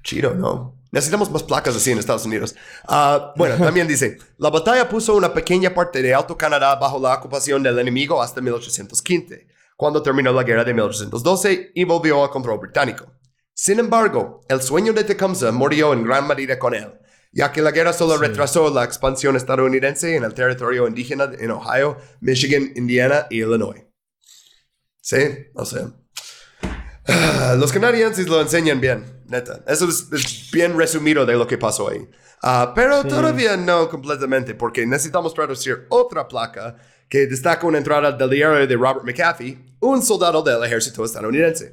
Chido, 0.02 0.34
¿no? 0.34 0.75
Necesitamos 0.92 1.30
más 1.30 1.42
placas 1.42 1.76
así 1.76 1.90
en 1.90 1.98
Estados 1.98 2.24
Unidos. 2.24 2.54
Ah, 2.86 3.32
bueno, 3.36 3.56
también 3.56 3.88
dice, 3.88 4.18
la 4.38 4.50
batalla 4.50 4.88
puso 4.88 5.14
una 5.14 5.34
pequeña 5.34 5.74
parte 5.74 6.00
de 6.02 6.14
Alto 6.14 6.36
Canadá 6.36 6.74
bajo 6.76 6.98
la 6.98 7.14
ocupación 7.14 7.62
del 7.62 7.78
enemigo 7.78 8.22
hasta 8.22 8.40
1815, 8.40 9.46
cuando 9.76 10.02
terminó 10.02 10.32
la 10.32 10.42
guerra 10.44 10.64
de 10.64 10.74
1812 10.74 11.72
y 11.74 11.84
volvió 11.84 12.22
al 12.22 12.30
control 12.30 12.58
británico. 12.60 13.06
Sin 13.52 13.78
embargo, 13.78 14.42
el 14.48 14.60
sueño 14.60 14.92
de 14.92 15.04
Tecumseh 15.04 15.50
murió 15.50 15.92
en 15.92 16.04
gran 16.04 16.26
medida 16.26 16.58
con 16.58 16.74
él, 16.74 16.92
ya 17.32 17.50
que 17.52 17.62
la 17.62 17.70
guerra 17.70 17.92
solo 17.92 18.16
retrasó 18.18 18.72
la 18.72 18.84
expansión 18.84 19.34
estadounidense 19.34 20.14
en 20.14 20.24
el 20.24 20.34
territorio 20.34 20.86
indígena 20.86 21.30
en 21.38 21.50
Ohio, 21.50 21.96
Michigan, 22.20 22.72
Indiana 22.76 23.26
y 23.30 23.42
Illinois. 23.42 23.82
Sí, 25.00 25.16
o 25.54 25.64
sea. 25.64 25.88
ah, 27.06 27.54
Los 27.58 27.72
canadienses 27.72 28.28
lo 28.28 28.40
enseñan 28.40 28.80
bien, 28.80 29.15
neta. 29.28 29.62
Eso 29.66 29.88
es, 29.88 30.06
es 30.12 30.50
bien 30.52 30.76
resumido 30.76 31.24
de 31.26 31.34
lo 31.34 31.46
que 31.46 31.58
pasó 31.58 31.88
ahí. 31.88 32.08
Ah, 32.42 32.72
pero 32.74 33.02
todavía 33.04 33.56
no 33.56 33.88
completamente, 33.88 34.54
porque 34.54 34.86
necesitamos 34.86 35.34
traducir 35.34 35.86
otra 35.88 36.28
placa 36.28 36.76
que 37.08 37.26
destaca 37.26 37.66
una 37.66 37.78
entrada 37.78 38.12
del 38.12 38.30
diario 38.30 38.66
de 38.66 38.74
Robert 38.76 39.04
McAfee, 39.04 39.76
un 39.80 40.02
soldado 40.02 40.42
del 40.42 40.62
ejército 40.64 41.04
estadounidense. 41.04 41.72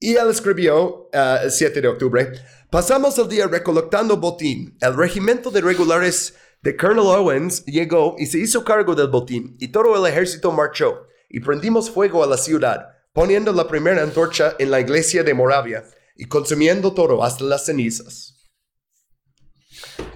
Y 0.00 0.14
él 0.14 0.28
escribió 0.30 1.08
ah, 1.12 1.40
el 1.42 1.50
7 1.50 1.80
de 1.80 1.88
octubre, 1.88 2.32
pasamos 2.70 3.18
el 3.18 3.28
día 3.28 3.46
recolectando 3.46 4.16
botín. 4.16 4.76
El 4.80 4.96
regimiento 4.96 5.50
de 5.50 5.60
regulares 5.60 6.34
de 6.62 6.76
Colonel 6.76 7.06
Owens 7.06 7.64
llegó 7.66 8.16
y 8.18 8.26
se 8.26 8.38
hizo 8.38 8.64
cargo 8.64 8.94
del 8.94 9.08
botín, 9.08 9.56
y 9.58 9.68
todo 9.68 9.94
el 9.96 10.10
ejército 10.10 10.52
marchó, 10.52 11.06
y 11.28 11.40
prendimos 11.40 11.90
fuego 11.90 12.22
a 12.22 12.26
la 12.26 12.36
ciudad, 12.36 12.88
poniendo 13.12 13.52
la 13.52 13.68
primera 13.68 14.02
antorcha 14.02 14.54
en 14.58 14.70
la 14.70 14.80
iglesia 14.80 15.22
de 15.22 15.34
Moravia, 15.34 15.84
y 16.18 16.26
consumiendo 16.26 16.92
todo 16.92 17.24
hasta 17.24 17.44
las 17.44 17.64
cenizas. 17.64 18.34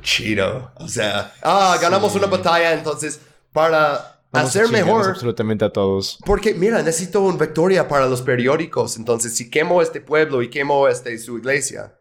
Chido. 0.02 0.72
O 0.76 0.88
sea, 0.88 1.32
ah, 1.42 1.78
ganamos 1.80 2.14
una 2.16 2.26
batalla, 2.26 2.72
entonces, 2.72 3.20
para 3.52 4.20
Vamos 4.32 4.46
a 4.46 4.48
hacer 4.48 4.66
chingarnos 4.66 4.86
mejor... 4.96 5.10
absolutamente 5.10 5.64
a 5.64 5.70
todos. 5.70 6.18
Porque, 6.26 6.54
mira, 6.54 6.82
necesito 6.82 7.20
una 7.20 7.38
victoria 7.38 7.86
para 7.86 8.06
los 8.06 8.20
periódicos. 8.20 8.96
Entonces, 8.96 9.34
si 9.36 9.48
quemo 9.48 9.80
este 9.80 10.00
pueblo 10.00 10.42
y 10.42 10.50
quemo 10.50 10.88
este, 10.88 11.16
su 11.18 11.38
iglesia. 11.38 11.96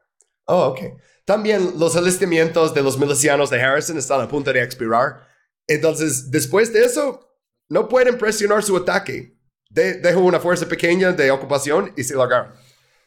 Oh, 0.45 0.67
ok. 0.69 0.79
También 1.25 1.73
los 1.77 1.95
alistamientos 1.95 2.73
de 2.73 2.81
los 2.81 2.97
milicianos 2.97 3.51
de 3.51 3.61
Harrison 3.61 3.97
están 3.97 4.21
a 4.21 4.27
punto 4.27 4.51
de 4.51 4.63
expirar. 4.63 5.27
Entonces, 5.67 6.31
después 6.31 6.73
de 6.73 6.85
eso, 6.85 7.29
no 7.69 7.87
pueden 7.87 8.17
presionar 8.17 8.63
su 8.63 8.75
ataque. 8.75 9.37
De- 9.69 9.99
dejó 9.99 10.21
una 10.21 10.39
fuerza 10.39 10.65
pequeña 10.65 11.11
de 11.11 11.29
ocupación 11.29 11.93
y 11.95 12.03
se 12.03 12.15
largaron. 12.15 12.51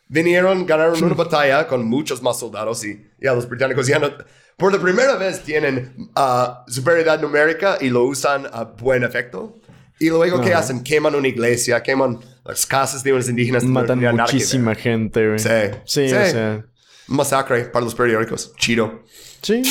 Vinieron, 0.09 0.66
ganaron 0.66 1.02
una 1.02 1.14
batalla 1.24 1.66
con 1.66 1.85
muchos 1.86 2.22
más 2.22 2.39
soldados 2.39 2.85
y 2.85 3.06
ya 3.20 3.32
los 3.35 3.48
británicos 3.48 3.86
ya 3.86 3.98
no... 3.98 4.10
Por 4.56 4.72
la 4.72 4.78
primera 4.81 5.16
vez 5.16 5.43
tienen 5.43 6.10
ah, 6.14 6.64
superioridad 6.68 7.20
numérica 7.20 7.76
y 7.81 7.90
lo 7.90 8.05
usan 8.05 8.47
a 8.52 8.62
buen 8.64 9.02
efecto. 9.02 9.56
Y 9.98 10.09
luego, 10.10 10.40
¿qué 10.40 10.51
Ajá. 10.52 10.60
hacen? 10.60 10.85
Queman 10.85 11.14
una 11.16 11.26
iglesia, 11.26 11.82
queman 11.82 12.20
las 12.44 12.64
casas 12.64 13.02
de 13.02 13.12
unos 13.12 13.28
indígenas. 13.28 13.64
Matan 13.64 14.01
No 14.01 14.12
muchísima 14.12 14.74
gente, 14.76 15.26
güey. 15.26 15.39
Sí. 15.40 15.48
Sí, 15.85 16.09
Sí. 16.09 16.14
o 16.14 16.26
sea. 16.26 16.64
Masacre 17.09 17.64
para 17.64 17.85
los 17.85 17.94
periódicos. 17.97 18.55
Chido. 18.56 19.02
Sí. 19.43 19.62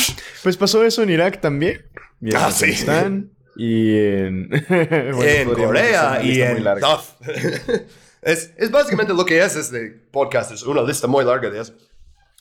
Pues 0.44 0.58
pasó 0.58 0.84
eso 0.84 1.02
en 1.02 1.10
Irak 1.12 1.40
también. 1.40 1.86
Y 2.22 2.36
Ah, 2.36 2.52
sí. 2.52 2.74
Y 3.56 3.98
en. 3.98 4.50
Bueno, 5.14 5.52
en 5.52 5.54
Corea 5.54 6.20
y 6.24 6.42
en... 6.42 6.64
es, 8.26 8.52
es 8.58 8.72
básicamente 8.72 9.14
lo 9.14 9.26
que 9.26 9.42
es 9.44 9.56
este 9.56 9.90
podcast. 10.12 10.52
Es 10.52 10.64
una 10.64 10.82
lista 10.82 11.08
muy 11.08 11.24
larga 11.24 11.50
de 11.50 11.62
eso. 11.62 11.74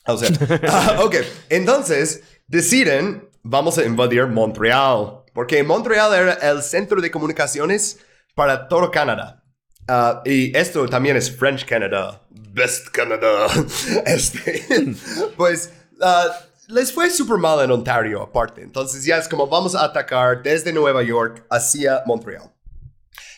O 0.05 0.17
sea, 0.17 0.29
ah, 0.69 0.99
ok. 1.03 1.15
Entonces, 1.49 2.23
deciden, 2.47 3.29
vamos 3.43 3.77
a 3.77 3.85
invadir 3.85 4.27
Montreal. 4.27 5.23
Porque 5.33 5.63
Montreal 5.63 6.13
era 6.13 6.33
el 6.33 6.61
centro 6.61 7.01
de 7.01 7.09
comunicaciones 7.09 7.99
para 8.35 8.67
todo 8.67 8.91
Canadá. 8.91 9.43
Ah, 9.87 10.21
y 10.25 10.55
esto 10.55 10.87
también 10.87 11.17
es 11.17 11.35
French 11.35 11.65
Canada. 11.65 12.21
Best 12.29 12.89
Canada. 12.89 13.47
Este, 14.05 14.65
pues, 15.37 15.73
ah, 16.01 16.27
les 16.67 16.91
fue 16.91 17.09
súper 17.09 17.37
mal 17.37 17.63
en 17.63 17.71
Ontario 17.71 18.21
aparte. 18.21 18.61
Entonces 18.61 19.03
ya 19.03 19.17
es 19.17 19.27
como 19.27 19.47
vamos 19.47 19.75
a 19.75 19.83
atacar 19.83 20.41
desde 20.43 20.71
Nueva 20.71 21.03
York 21.03 21.45
hacia 21.49 22.03
Montreal. 22.05 22.51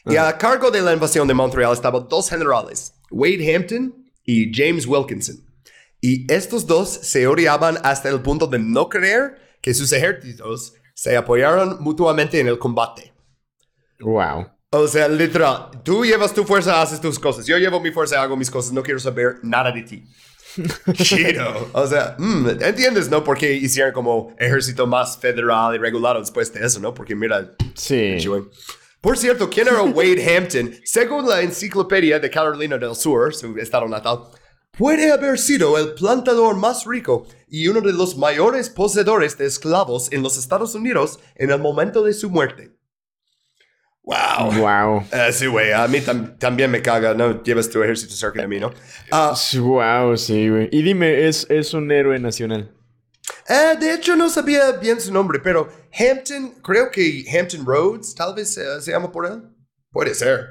Y 0.05 0.17
a 0.17 0.37
cargo 0.37 0.69
de 0.71 0.81
la 0.81 0.93
invasión 0.93 1.27
de 1.27 1.33
Montreal 1.33 1.73
estaban 1.73 2.07
dos 2.07 2.29
generales, 2.29 2.93
Wade 3.09 3.55
Hampton 3.55 4.11
y 4.23 4.51
James 4.53 4.85
Wilkinson. 4.85 5.37
Y 6.01 6.31
estos 6.31 6.67
dos 6.67 6.89
se 6.89 7.25
odiaban 7.25 7.79
hasta 7.83 8.09
el 8.09 8.21
punto 8.21 8.45
de 8.45 8.59
no 8.59 8.89
creer 8.89 9.37
que 9.61 9.73
sus 9.73 9.91
ejércitos 9.91 10.73
se 10.93 11.17
apoyaron 11.17 11.77
mutuamente 11.81 12.39
en 12.39 12.47
el 12.47 12.59
combate. 12.59 13.13
Wow. 13.99 14.47
O 14.69 14.87
sea, 14.87 15.07
literal, 15.07 15.69
tú 15.83 16.05
llevas 16.05 16.33
tu 16.33 16.43
fuerza, 16.43 16.81
haces 16.81 16.99
tus 17.01 17.17
cosas. 17.17 17.45
Yo 17.45 17.57
llevo 17.57 17.79
mi 17.79 17.91
fuerza, 17.91 18.21
hago 18.21 18.35
mis 18.35 18.51
cosas. 18.51 18.73
No 18.73 18.83
quiero 18.83 18.99
saber 18.99 19.37
nada 19.41 19.71
de 19.71 19.81
ti. 19.83 20.03
Chido. 20.93 21.69
O 21.73 21.87
sea, 21.87 22.15
mm, 22.17 22.49
entiendes, 22.61 23.09
¿no? 23.09 23.23
Porque 23.23 23.53
hicieron 23.53 23.93
como 23.93 24.35
ejército 24.37 24.85
más 24.85 25.17
federal 25.17 25.75
y 25.75 25.77
regulado 25.77 26.19
después 26.19 26.53
de 26.53 26.65
eso, 26.65 26.79
¿no? 26.79 26.93
Porque 26.93 27.15
mira, 27.15 27.55
Sí. 27.73 28.15
Chihuahua. 28.19 28.47
Por 29.05 29.19
cierto, 29.19 29.51
¿quién 29.51 29.67
era 29.67 29.83
Wade 29.97 30.35
Hampton? 30.35 30.71
Según 30.83 31.27
la 31.29 31.41
enciclopedia 31.43 32.17
de 32.19 32.27
Carolina 32.31 32.75
del 32.79 32.95
Sur, 32.95 33.35
su 33.35 33.55
estado 33.59 33.87
natal, 33.87 34.21
puede 34.75 35.11
haber 35.11 35.37
sido 35.37 35.77
el 35.77 35.93
plantador 35.93 36.55
más 36.57 36.85
rico 36.87 37.27
y 37.47 37.67
uno 37.67 37.81
de 37.81 37.93
los 37.93 38.17
mayores 38.17 38.67
poseedores 38.71 39.37
de 39.37 39.45
esclavos 39.45 40.11
en 40.11 40.23
los 40.23 40.39
Estados 40.39 40.73
Unidos 40.73 41.19
en 41.35 41.51
el 41.51 41.59
momento 41.59 42.01
de 42.01 42.13
su 42.13 42.31
muerte. 42.31 42.71
¡Wow! 44.01 44.53
Wow. 44.59 45.03
Eh, 45.11 45.29
sí, 45.31 45.45
güey, 45.45 45.71
a 45.71 45.87
mí 45.87 45.99
tam- 45.99 46.39
también 46.39 46.71
me 46.71 46.81
caga, 46.81 47.13
¿no? 47.13 47.43
Llevas 47.43 47.69
tu 47.69 47.83
ejército 47.83 48.15
cerca 48.15 48.41
de 48.41 48.47
mí, 48.47 48.59
¿no? 48.59 48.71
Ah, 49.11 49.35
Wow, 49.59 50.17
sí, 50.17 50.49
güey. 50.49 50.67
Y 50.71 50.81
dime, 50.81 51.27
es, 51.27 51.45
es 51.51 51.75
un 51.75 51.91
héroe 51.91 52.17
nacional. 52.17 52.71
Eh, 53.47 53.75
de 53.79 53.93
hecho, 53.93 54.15
no 54.15 54.29
sabía 54.29 54.71
bien 54.73 54.99
su 54.99 55.11
nombre, 55.13 55.39
pero 55.39 55.69
Hampton, 55.97 56.55
creo 56.63 56.89
que 56.91 57.25
Hampton 57.31 57.65
Roads, 57.65 58.15
tal 58.15 58.33
vez 58.35 58.57
eh, 58.57 58.81
se 58.81 58.91
llama 58.91 59.11
por 59.11 59.25
él. 59.25 59.41
Puede 59.91 60.13
ser. 60.13 60.47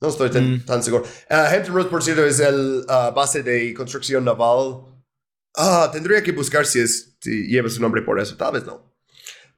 No 0.00 0.08
estoy 0.08 0.30
tan, 0.30 0.54
Mm. 0.56 0.64
tan 0.64 0.82
seguro. 0.82 1.04
Ah, 1.30 1.48
Hampton 1.52 1.74
Roads, 1.74 1.90
por 1.90 2.02
cierto, 2.02 2.24
es 2.24 2.38
el 2.40 2.84
ah, 2.88 3.10
base 3.14 3.42
de 3.42 3.72
construcción 3.74 4.24
naval. 4.24 4.84
Ah, 5.56 5.88
tendría 5.92 6.22
que 6.22 6.32
buscar 6.32 6.66
si, 6.66 6.80
es, 6.80 7.16
si 7.20 7.46
lleva 7.48 7.68
su 7.68 7.80
nombre 7.80 8.02
por 8.02 8.20
eso. 8.20 8.36
Tal 8.36 8.52
vez 8.52 8.64
no. 8.64 8.94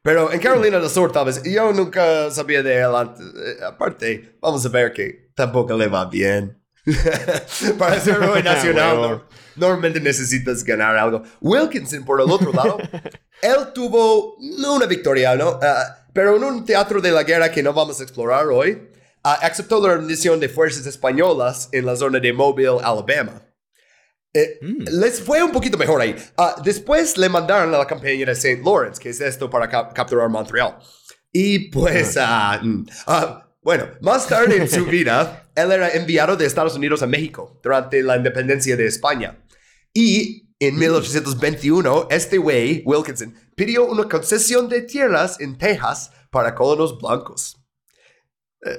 Pero 0.03 0.32
en 0.32 0.39
Carolina 0.40 0.78
del 0.78 0.89
Sur, 0.89 1.11
tal 1.12 1.27
vez. 1.27 1.43
Yo 1.43 1.73
nunca 1.73 2.31
sabía 2.31 2.62
de 2.62 2.77
él 2.78 2.95
antes. 2.95 3.27
Eh, 3.27 3.59
aparte, 3.65 4.39
vamos 4.40 4.65
a 4.65 4.69
ver 4.69 4.93
que 4.93 5.32
tampoco 5.35 5.77
le 5.77 5.89
va 5.89 6.05
bien. 6.09 6.58
Para 7.78 8.01
ser 8.01 8.15
héroe 8.23 8.43
nacional, 8.44 8.98
Huevo. 8.98 9.09
no- 9.15 9.24
normalmente 9.56 10.01
necesitas 10.01 10.62
ganar 10.65 10.97
algo. 10.97 11.23
Wilkinson, 11.40 12.05
por 12.05 12.20
el 12.20 12.31
otro 12.31 12.52
lado, 12.52 12.78
él 13.43 13.56
tuvo 13.74 14.36
no 14.59 14.74
una 14.74 14.86
victoria, 14.86 15.35
¿no? 15.36 15.59
Ah, 15.62 16.06
pero 16.12 16.36
en 16.36 16.44
un 16.44 16.65
teatro 16.65 17.01
de 17.01 17.10
la 17.10 17.23
guerra 17.24 17.51
que 17.51 17.62
no 17.62 17.73
vamos 17.73 18.01
a 18.01 18.02
explorar 18.05 18.47
hoy, 18.47 18.89
ah, 19.24 19.39
aceptó 19.43 19.81
la 19.86 19.94
rendición 19.97 20.39
de 20.40 20.48
fuerzas 20.48 20.86
españolas 20.86 21.69
en 21.73 21.86
la 21.86 21.97
zona 21.97 22.20
de 22.20 22.32
Mobile, 22.32 22.78
Alabama. 22.82 23.43
Eh, 24.35 24.59
Les 24.90 25.20
fue 25.20 25.43
un 25.43 25.51
poquito 25.52 25.77
mejor 25.78 26.01
ahí. 26.01 26.15
Ah, 26.36 26.55
después 26.62 27.16
le 27.16 27.28
mandaron 27.28 27.74
a 27.74 27.78
la 27.78 27.86
campaña 27.86 28.27
de 28.27 28.32
St. 28.32 28.62
Lawrence, 28.65 29.01
que 29.01 29.09
es 29.10 29.20
esto 29.20 29.48
para 29.51 29.69
cap- 29.69 29.93
capturar 29.94 30.28
Montreal. 30.28 30.77
Y 31.32 31.70
pues, 31.70 32.16
ah, 32.20 32.60
mm, 32.62 32.86
ah, 33.06 33.48
bueno, 33.63 33.91
más 34.01 34.27
tarde 34.27 34.57
en 34.57 34.69
su 34.69 34.85
vida, 34.87 35.51
él 35.55 35.73
era 35.73 35.91
enviado 35.91 36.37
de 36.37 36.47
Estados 36.47 36.77
Unidos 36.77 37.03
a 37.03 37.07
México 37.07 37.61
durante 37.63 38.03
la 38.03 38.17
independencia 38.17 38.77
de 38.77 38.87
España. 38.87 39.45
Y 39.93 40.49
en 40.61 40.77
1821, 40.77 42.09
este 42.11 42.39
güey, 42.39 42.83
Wilkinson, 42.85 43.35
pidió 43.55 43.87
una 43.87 44.09
concesión 44.09 44.69
de 44.69 44.83
tierras 44.83 45.41
en 45.41 45.57
Texas 45.57 46.11
para 46.31 46.55
colonos 46.55 46.99
blancos. 46.99 47.57
Eh, 48.65 48.79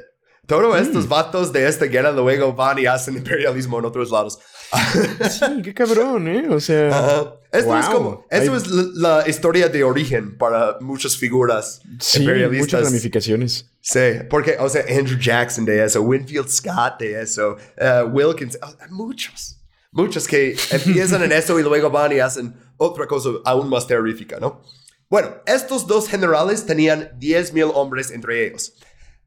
todos 0.50 0.82
estos 0.82 1.08
vatos 1.08 1.54
de 1.54 1.68
esta 1.68 1.86
guerra 1.86 2.12
luego 2.12 2.52
van 2.54 2.80
y 2.80 2.86
hacen 2.88 3.16
imperialismo 3.16 3.80
en 3.80 3.86
otros 3.86 4.12
lados. 4.12 4.40
Sí, 5.30 5.62
qué 5.64 5.74
cabrón, 5.74 6.28
¿eh? 6.28 6.48
O 6.50 6.60
sea... 6.60 7.34
Esto 7.52 7.80
es 7.80 7.86
como, 7.88 8.28
esto 8.30 8.52
Hay- 8.52 8.58
es 8.58 8.68
la, 8.68 9.18
la 9.20 9.30
historia 9.30 9.68
de 9.70 9.84
origen 9.84 10.38
para 10.38 10.78
muchas 10.82 11.18
figuras 11.18 11.82
Sí, 12.00 12.28
muchas 12.52 12.84
ramificaciones. 12.84 13.66
Sí, 13.82 14.00
porque, 14.30 14.56
o 14.60 14.70
sea, 14.70 14.84
Andrew 14.88 15.18
Jackson 15.18 15.66
de 15.66 15.84
eso, 15.84 16.02
Winfield 16.02 16.48
Scott 16.50 17.00
de 17.00 17.20
eso, 17.22 17.58
eh, 17.76 18.04
Wilkins, 18.12 18.60
ah, 18.62 18.72
muchos, 18.92 19.58
muchos 19.92 20.28
que 20.28 20.56
empiezan 20.72 21.24
en 21.24 21.32
eso 21.32 21.60
y 21.60 21.64
luego 21.64 21.90
van 21.90 22.12
y 22.12 22.20
hacen 22.20 22.54
otra 22.78 23.08
cosa 23.08 23.30
aún 23.46 23.68
más 23.70 23.88
terrorífica, 23.88 24.38
¿no? 24.40 24.62
Bueno, 25.10 25.30
estos 25.48 25.88
dos 25.88 26.08
generales 26.08 26.68
tenían 26.68 27.10
10.000 27.20 27.72
hombres 27.74 28.12
entre 28.12 28.46
ellos. 28.46 28.74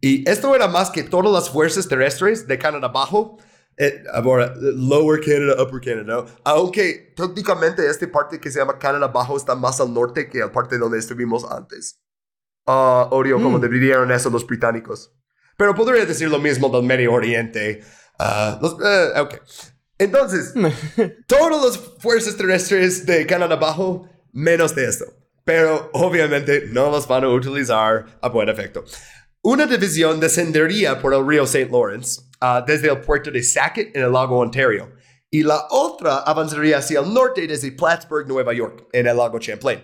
Y 0.05 0.29
esto 0.29 0.55
era 0.55 0.67
más 0.69 0.91
que 0.91 1.03
todas 1.05 1.33
las 1.33 1.49
fuerzas 1.49 1.87
terrestres 1.89 2.47
de 2.47 2.59
Canadá 2.59 2.89
Bajo, 2.89 3.39
eh, 3.79 4.03
ahora, 4.13 4.53
Lower 4.61 5.21
Canada, 5.25 5.63
Upper 5.63 5.81
Canada, 5.81 6.03
¿no? 6.05 6.27
Aunque 6.45 7.15
técnicamente 7.17 7.87
esta 7.89 8.11
parte 8.11 8.39
que 8.41 8.51
se 8.51 8.59
llama 8.59 8.79
Canadá 8.79 9.07
Bajo 9.09 9.37
está 9.37 9.55
más 9.55 9.81
al 9.81 9.95
norte 9.95 10.29
que 10.29 10.41
la 10.41 10.51
parte 10.53 10.77
donde 10.77 10.99
estuvimos 10.99 11.45
antes. 11.51 12.01
Ah, 12.67 13.09
odio 13.13 13.41
como 13.41 13.59
Mm. 13.59 13.63
dividieron 13.63 14.13
eso 14.13 14.29
los 14.29 14.47
británicos. 14.47 15.13
Pero 15.57 15.75
podría 15.75 16.05
decir 16.05 16.29
lo 16.29 16.39
mismo 16.39 16.69
del 16.69 16.83
Medio 16.83 17.13
Oriente. 17.13 17.83
Ah, 18.19 18.59
los- 18.61 18.77
eh, 18.85 19.21
ok. 19.21 19.35
Entonces, 19.99 20.53
todas 21.29 21.65
las 21.65 21.79
fuerzas 22.01 22.37
terrestres 22.37 23.07
de 23.07 23.25
Canadá 23.27 23.55
Bajo, 23.57 24.09
menos 24.33 24.75
de 24.75 24.87
esto. 24.87 25.05
Pero 25.45 25.91
obviamente 25.93 26.67
no 26.73 26.91
las 26.91 27.07
van 27.09 27.25
a 27.25 27.29
utilizar 27.29 28.07
a 28.21 28.29
buen 28.29 28.49
efecto. 28.49 28.85
Una 29.45 29.67
división 29.67 30.21
descendería 30.21 31.01
por 31.01 31.13
el 31.13 31.27
río 31.27 31.43
St. 31.43 31.69
Lawrence 31.69 32.23
ah, 32.41 32.63
desde 32.65 32.89
el 32.89 33.01
puerto 33.01 33.29
de 33.29 33.43
Sackett 33.43 33.95
en 33.97 34.05
el 34.05 34.13
lago 34.13 34.39
Ontario. 34.39 34.93
Y 35.31 35.43
la 35.43 35.67
otra 35.71 36.19
avanzaría 36.19 36.79
hacia 36.79 37.01
el 37.01 37.13
norte 37.13 37.45
desde 37.49 37.73
Plattsburgh, 37.73 38.29
Nueva 38.29 38.53
York, 38.53 38.87
en 38.93 39.09
el 39.09 39.17
lago 39.17 39.41
Champlain. 39.41 39.83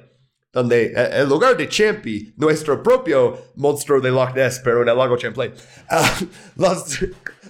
Donde, 0.52 0.92
eh, 0.94 1.20
en 1.22 1.28
lugar 1.28 1.56
de 1.56 1.68
Champi, 1.68 2.34
nuestro 2.36 2.80
propio 2.82 3.52
monstruo 3.56 4.00
de 4.00 4.10
Loch 4.10 4.32
Ness, 4.34 4.60
pero 4.62 4.82
en 4.82 4.90
el 4.90 4.96
lago 4.96 5.16
Champlain. 5.16 5.52
Ah, 5.90 6.18
las, 6.56 7.00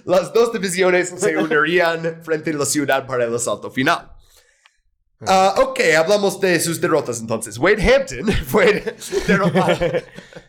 las 0.05 0.33
dos 0.33 0.51
divisiones 0.51 1.13
se 1.15 1.37
unirían 1.37 2.23
frente 2.23 2.49
a 2.49 2.53
la 2.53 2.65
ciudad 2.65 3.05
para 3.05 3.25
el 3.25 3.35
asalto 3.35 3.69
final. 3.69 4.13
Ah, 5.27 5.53
ok, 5.57 5.79
hablamos 5.97 6.39
de 6.39 6.59
sus 6.59 6.79
derrotas 6.79 7.19
entonces. 7.19 7.57
Wade 7.57 7.83
Hampton 7.83 8.31
fue 8.47 8.95
derrotado. 9.27 9.77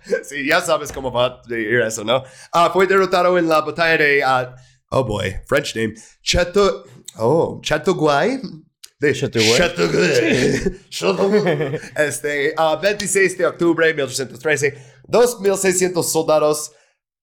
sí, 0.23 0.47
ya 0.47 0.61
sabes 0.61 0.93
cómo 0.93 1.11
va 1.13 1.27
a 1.27 1.55
ir 1.55 1.81
eso, 1.81 2.05
¿no? 2.05 2.23
Ah, 2.53 2.71
fue 2.73 2.87
derrotado 2.87 3.39
en 3.39 3.49
la 3.49 3.61
batalla 3.61 3.97
de. 3.97 4.23
ah, 4.25 4.55
oh 4.91 5.05
boy, 5.05 5.35
French 5.47 5.75
name. 5.77 5.95
Chateau. 6.23 6.85
Oh, 7.17 7.61
Chateauguay. 7.63 8.41
De 8.99 9.15
Chateauguay. 9.15 9.59
Chateauguay. 9.59 10.81
Chateauguay. 10.91 11.81
este, 11.97 12.55
ah, 12.57 12.79
26 12.81 13.39
de 13.39 13.47
octubre 13.47 13.87
de 13.87 13.95
1813. 13.95 15.01
2.600 15.09 16.03
soldados 16.05 16.73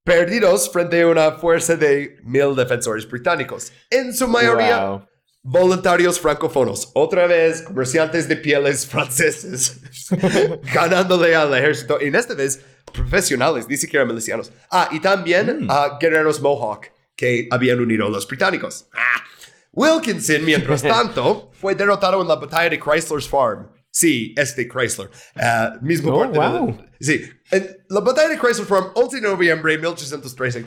perdidos 0.04 0.70
frente 0.72 1.02
a 1.02 1.08
una 1.08 1.34
fuerza 1.34 1.76
de 1.76 2.18
mil 2.24 2.56
defensores 2.56 3.08
británicos. 3.08 3.72
En 3.90 4.14
su 4.14 4.28
mayoría 4.28 4.90
Wow. 4.90 5.08
Voluntarios 5.44 6.20
francófonos, 6.20 6.92
otra 6.94 7.28
vez 7.28 7.62
comerciantes 7.62 8.28
de 8.28 8.36
pieles 8.36 8.86
franceses, 8.86 9.80
ganándole 10.74 11.36
al 11.36 11.54
ejército, 11.56 11.98
y 12.02 12.06
en 12.08 12.16
esta 12.16 12.34
vez 12.34 12.60
profesionales, 12.94 13.66
ni 13.70 13.78
siquiera 13.78 14.06
milicianos. 14.06 14.52
Ah, 14.72 14.90
y 14.92 15.00
también 15.00 15.68
a 15.70 15.98
guerreros 16.00 16.42
Mohawk 16.42 16.88
que 17.16 17.48
habían 17.52 17.80
unido 17.80 18.08
a 18.08 18.10
los 18.10 18.28
británicos. 18.28 18.88
Ah. 18.94 19.24
Wilkinson, 19.72 20.44
mientras 20.44 20.82
tanto, 20.84 21.52
fue 21.60 21.76
derrotado 21.76 22.22
en 22.22 22.28
la 22.28 22.36
batalla 22.36 22.70
de 22.70 22.80
Chrysler's 22.80 23.28
Farm. 23.28 23.68
Sí, 23.92 24.34
este 24.38 24.68
Chrysler. 24.68 25.10
Ah, 25.36 25.74
mismo 25.82 26.14
Oh, 26.14 26.20
parte 26.20 26.40
de 26.40 26.48
wow. 26.60 26.78
Sí, 27.00 27.24
en 27.52 27.78
la 27.90 28.00
batalla 28.02 28.30
de 28.30 28.38
Chrysler 28.40 28.68
Farm, 28.68 28.92
11 28.96 29.16
de 29.18 29.22
noviembre 29.28 29.72
de 29.74 29.78
1813, 29.80 30.66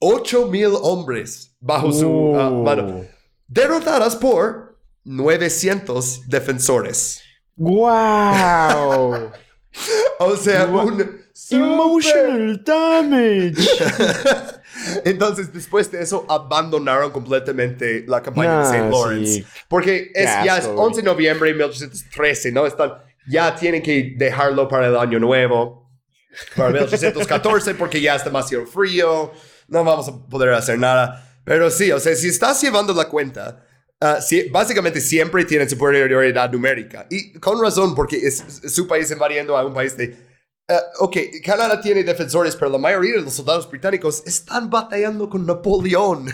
8 0.00 0.46
mil 0.48 0.70
hombres 0.82 1.54
bajo 1.60 1.92
su 1.92 2.34
ah, 2.36 2.48
Oh. 2.50 2.62
mano 2.62 3.04
derrotadas 3.48 4.16
por 4.16 4.78
900 5.04 6.28
defensores. 6.28 7.20
¡Wow! 7.56 9.30
O 10.20 10.36
sea, 10.36 10.68
Gua- 10.68 10.84
un... 10.84 11.24
Emotional 11.50 12.62
damage. 12.64 13.54
Entonces, 15.04 15.52
después 15.52 15.90
de 15.90 16.00
eso, 16.00 16.24
abandonaron 16.28 17.10
completamente 17.10 18.04
la 18.06 18.22
campaña 18.22 18.58
de 18.60 18.76
St. 18.76 18.88
Lawrence. 18.90 19.32
sí. 19.32 19.44
Porque 19.68 20.12
es, 20.14 20.26
ya 20.44 20.58
es 20.58 20.64
asco, 20.64 20.74
güey. 20.74 20.86
11 20.86 21.00
de 21.02 21.06
noviembre 21.06 21.48
de 21.50 21.54
1813, 21.56 22.52
¿no? 22.52 22.66
Están, 22.66 22.92
ya 23.28 23.54
tienen 23.56 23.82
que 23.82 24.14
dejarlo 24.16 24.68
para 24.68 24.86
el 24.86 24.96
año 24.96 25.18
nuevo, 25.18 25.90
para 26.56 26.70
1814, 26.70 27.74
porque 27.74 28.00
ya 28.00 28.14
es 28.14 28.24
demasiado 28.24 28.64
frío, 28.66 29.32
no 29.66 29.82
vamos 29.82 30.08
a 30.08 30.12
poder 30.28 30.50
hacer 30.54 30.78
nada. 30.78 31.33
Pero 31.44 31.70
sí, 31.70 31.92
o 31.92 32.00
sea, 32.00 32.14
si 32.16 32.28
estás 32.28 32.60
llevando 32.62 32.94
la 32.94 33.08
cuenta, 33.08 33.66
ah, 34.00 34.20
sí, 34.20 34.48
básicamente 34.50 35.00
siempre 35.00 35.44
tienen 35.44 35.68
superioridad 35.68 36.50
numérica. 36.50 37.06
Y 37.10 37.34
con 37.34 37.60
razón, 37.62 37.94
porque 37.94 38.16
es, 38.16 38.42
su 38.66 38.86
país 38.86 39.10
invadiendo 39.10 39.56
a 39.56 39.64
un 39.64 39.74
país 39.74 39.96
de... 39.96 40.16
ah, 40.68 40.80
ok, 41.00 41.16
Canadá 41.44 41.80
tiene 41.80 42.02
defensores, 42.02 42.56
pero 42.56 42.70
la 42.70 42.78
mayoría 42.78 43.14
de 43.14 43.22
los 43.22 43.34
soldados 43.34 43.68
británicos 43.68 44.22
están 44.26 44.70
batallando 44.70 45.28
con 45.28 45.46
Napoleón. 45.46 46.26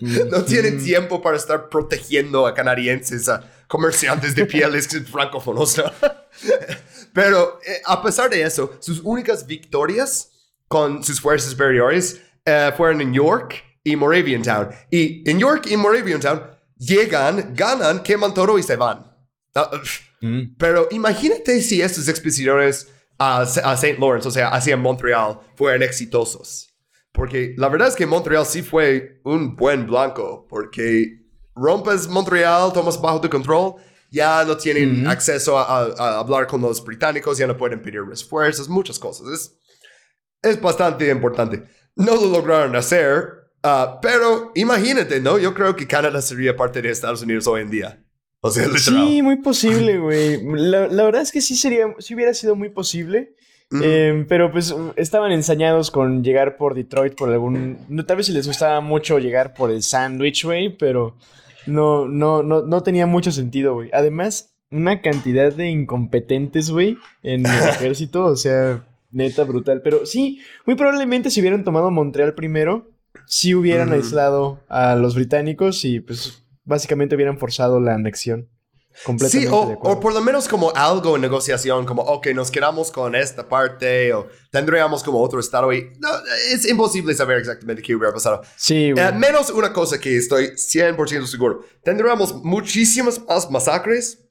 No 0.00 0.44
tienen 0.44 0.82
tiempo 0.82 1.22
para 1.22 1.36
estar 1.36 1.68
protegiendo 1.68 2.46
a 2.46 2.54
canadienses, 2.54 3.28
a 3.28 3.50
comerciantes 3.66 4.34
de 4.34 4.44
pieles 4.44 4.88
francófonos. 5.10 5.78
¿no? 5.78 5.84
Pero 7.12 7.58
eh, 7.66 7.80
a 7.86 8.02
pesar 8.02 8.28
de 8.28 8.42
eso, 8.42 8.76
sus 8.80 9.00
únicas 9.02 9.46
victorias 9.46 10.32
con 10.68 11.02
sus 11.02 11.20
fuerzas 11.20 11.50
superiores 11.50 12.20
eh, 12.44 12.72
fueron 12.76 13.00
en 13.00 13.14
York 13.14 13.65
y 13.90 13.96
Moraviantown. 13.96 14.68
Y 14.90 15.28
en 15.30 15.38
York 15.38 15.66
y 15.70 15.76
Moraviantown 15.76 16.42
llegan, 16.76 17.54
ganan, 17.54 18.02
queman 18.02 18.34
todo 18.34 18.58
y 18.58 18.62
se 18.62 18.76
van. 18.76 19.06
Ah, 19.54 19.70
Mm. 20.22 20.56
pero 20.58 20.88
imagínate 20.90 21.60
si 21.60 21.82
estos 21.82 22.08
expediciones 22.08 22.88
a, 23.18 23.40
a 23.42 23.74
St. 23.74 23.98
Lawrence, 23.98 24.26
o 24.26 24.30
sea, 24.30 24.48
hacia 24.48 24.74
Montreal, 24.76 25.40
fueran 25.56 25.82
exitosos. 25.82 26.68
Porque 27.12 27.54
la 27.58 27.68
verdad 27.68 27.88
es 27.88 27.94
que 27.94 28.06
Montreal 28.06 28.46
sí 28.46 28.62
fue 28.62 29.20
un 29.24 29.54
buen 29.56 29.86
blanco, 29.86 30.46
porque 30.48 31.20
rompes 31.54 32.08
Montreal, 32.08 32.72
tomas 32.72 33.00
bajo 33.00 33.20
tu 33.20 33.28
control, 33.28 33.74
ya 34.10 34.42
no 34.44 34.56
tienen 34.56 35.02
Ujú. 35.02 35.10
acceso 35.10 35.58
a, 35.58 35.64
a- 35.64 35.92
a 35.98 36.18
hablar 36.18 36.46
con 36.46 36.62
los 36.62 36.82
británicos, 36.82 37.36
ya 37.38 37.46
no 37.46 37.56
pueden 37.56 37.80
pedir 37.82 38.02
refuerzos, 38.02 38.68
muchas 38.70 38.98
cosas. 38.98 39.28
Es, 39.28 39.52
es 40.42 40.60
bastante 40.60 41.10
importante. 41.10 41.62
No 41.94 42.14
lo 42.16 42.26
lograron 42.28 42.74
hacer, 42.74 43.35
ah, 43.66 43.98
pero 44.00 44.52
imagínate, 44.54 45.20
¿no? 45.20 45.38
Yo 45.38 45.54
creo 45.54 45.76
que 45.76 45.86
Canadá 45.86 46.22
sería 46.22 46.56
parte 46.56 46.80
de 46.80 46.90
Estados 46.90 47.22
Unidos 47.22 47.46
hoy 47.46 47.62
en 47.62 47.70
día. 47.70 48.02
O 48.40 48.50
sea, 48.50 48.66
literal. 48.66 49.08
Sí, 49.08 49.22
muy 49.22 49.36
posible, 49.42 49.98
güey. 49.98 50.40
La, 50.44 50.86
la 50.86 51.04
verdad 51.04 51.22
es 51.22 51.32
que 51.32 51.40
sí 51.40 51.56
sería, 51.56 51.86
sí 51.98 52.14
hubiera 52.14 52.32
sido 52.34 52.54
muy 52.54 52.68
posible. 52.70 53.34
Eh, 53.82 54.24
pero 54.28 54.52
pues 54.52 54.74
estaban 54.94 55.32
ensañados 55.32 55.90
con 55.90 56.22
llegar 56.22 56.56
por 56.56 56.74
Detroit 56.74 57.16
por 57.16 57.30
algún... 57.30 57.78
No, 57.88 58.06
tal 58.06 58.18
vez 58.18 58.26
si 58.26 58.32
les 58.32 58.46
gustaba 58.46 58.80
mucho 58.80 59.18
llegar 59.18 59.54
por 59.54 59.70
el 59.70 59.82
sándwich, 59.82 60.44
güey, 60.44 60.76
pero 60.76 61.16
no, 61.66 62.06
no, 62.06 62.44
no, 62.44 62.62
no 62.62 62.82
tenía 62.82 63.06
mucho 63.06 63.32
sentido, 63.32 63.74
güey. 63.74 63.90
Además, 63.92 64.56
una 64.70 65.00
cantidad 65.00 65.52
de 65.52 65.68
incompetentes, 65.68 66.70
güey, 66.70 66.96
en 67.22 67.44
el 67.44 67.46
ejército, 67.68 68.24
o 68.24 68.36
sea, 68.36 68.86
neta 69.10 69.42
brutal. 69.42 69.82
Pero 69.82 70.06
sí, 70.06 70.40
muy 70.64 70.76
probablemente 70.76 71.30
si 71.30 71.40
hubieran 71.40 71.64
tomado 71.64 71.90
Montreal 71.90 72.34
primero, 72.34 72.88
sí 73.26 73.54
hubieran 73.54 73.88
Ujú. 73.88 73.96
aislado 73.96 74.60
a 74.68 74.94
los 74.94 75.14
británicos 75.14 75.84
y 75.84 76.00
pues 76.00 76.42
básicamente 76.64 77.14
hubieran 77.14 77.38
forzado 77.38 77.80
la 77.80 77.94
anexión. 77.94 78.48
Completamente 79.04 79.48
Sí, 79.48 79.54
o, 79.54 79.68
de 79.68 79.76
o 79.78 80.00
por 80.00 80.14
lo 80.14 80.22
menos 80.22 80.48
como 80.48 80.72
algo 80.74 81.16
en 81.16 81.22
negociación, 81.22 81.84
como, 81.84 82.00
ok, 82.00 82.28
nos 82.28 82.50
quedamos 82.50 82.90
con 82.90 83.14
esta 83.14 83.46
parte 83.46 84.14
o 84.14 84.26
tendríamos 84.50 85.02
como 85.02 85.20
otro 85.20 85.38
estado 85.38 85.70
y 85.70 85.90
no, 85.98 86.08
es 86.50 86.66
imposible 86.66 87.12
saber 87.14 87.36
exactamente 87.38 87.82
qué 87.82 87.94
hubiera 87.94 88.14
pasado. 88.14 88.40
Sí, 88.56 88.92
güey. 88.92 89.04
Eh, 89.04 89.12
menos 89.12 89.50
una 89.50 89.70
cosa 89.72 90.00
que 90.00 90.16
estoy 90.16 90.52
100% 90.56 91.26
seguro. 91.26 91.60
Tendríamos 91.84 92.42
muchísimas 92.42 93.20
más 93.26 93.50
masacres 93.50 94.24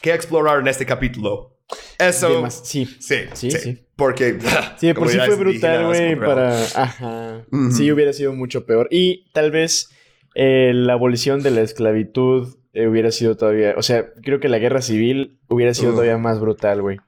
que 0.00 0.12
explorar 0.12 0.58
en 0.58 0.66
este 0.66 0.84
capítulo. 0.84 1.56
Eso... 1.98 2.48
Sí. 2.50 2.86
Sí, 3.00 3.16
Sí, 3.34 3.50
sí, 3.50 3.50
sí. 3.50 3.84
Porque... 3.96 4.38
Sí, 4.78 4.94
por 4.94 5.08
sí 5.08 5.18
fue 5.18 5.34
brutal, 5.36 5.86
güey, 5.86 6.16
para... 6.16 6.62
Ajá. 6.62 7.44
Sí, 7.72 7.90
hubiera 7.90 8.12
sido 8.12 8.32
mucho 8.32 8.64
peor. 8.64 8.88
Y 8.90 9.30
tal 9.32 9.50
vez 9.50 9.90
eh, 10.34 10.72
la 10.74 10.92
abolición 10.94 11.42
de 11.42 11.50
la 11.50 11.62
esclavitud 11.62 12.56
eh, 12.72 12.86
hubiera 12.86 13.10
sido 13.10 13.36
todavía... 13.36 13.74
O 13.76 13.82
sea, 13.82 14.12
creo 14.22 14.38
que 14.40 14.48
la 14.48 14.58
guerra 14.58 14.82
civil 14.82 15.40
hubiera 15.48 15.74
sido 15.74 15.92
todavía 15.92 16.16
más 16.18 16.40
brutal, 16.40 16.80
güey. 16.80 16.98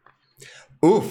Uf. 0.81 1.07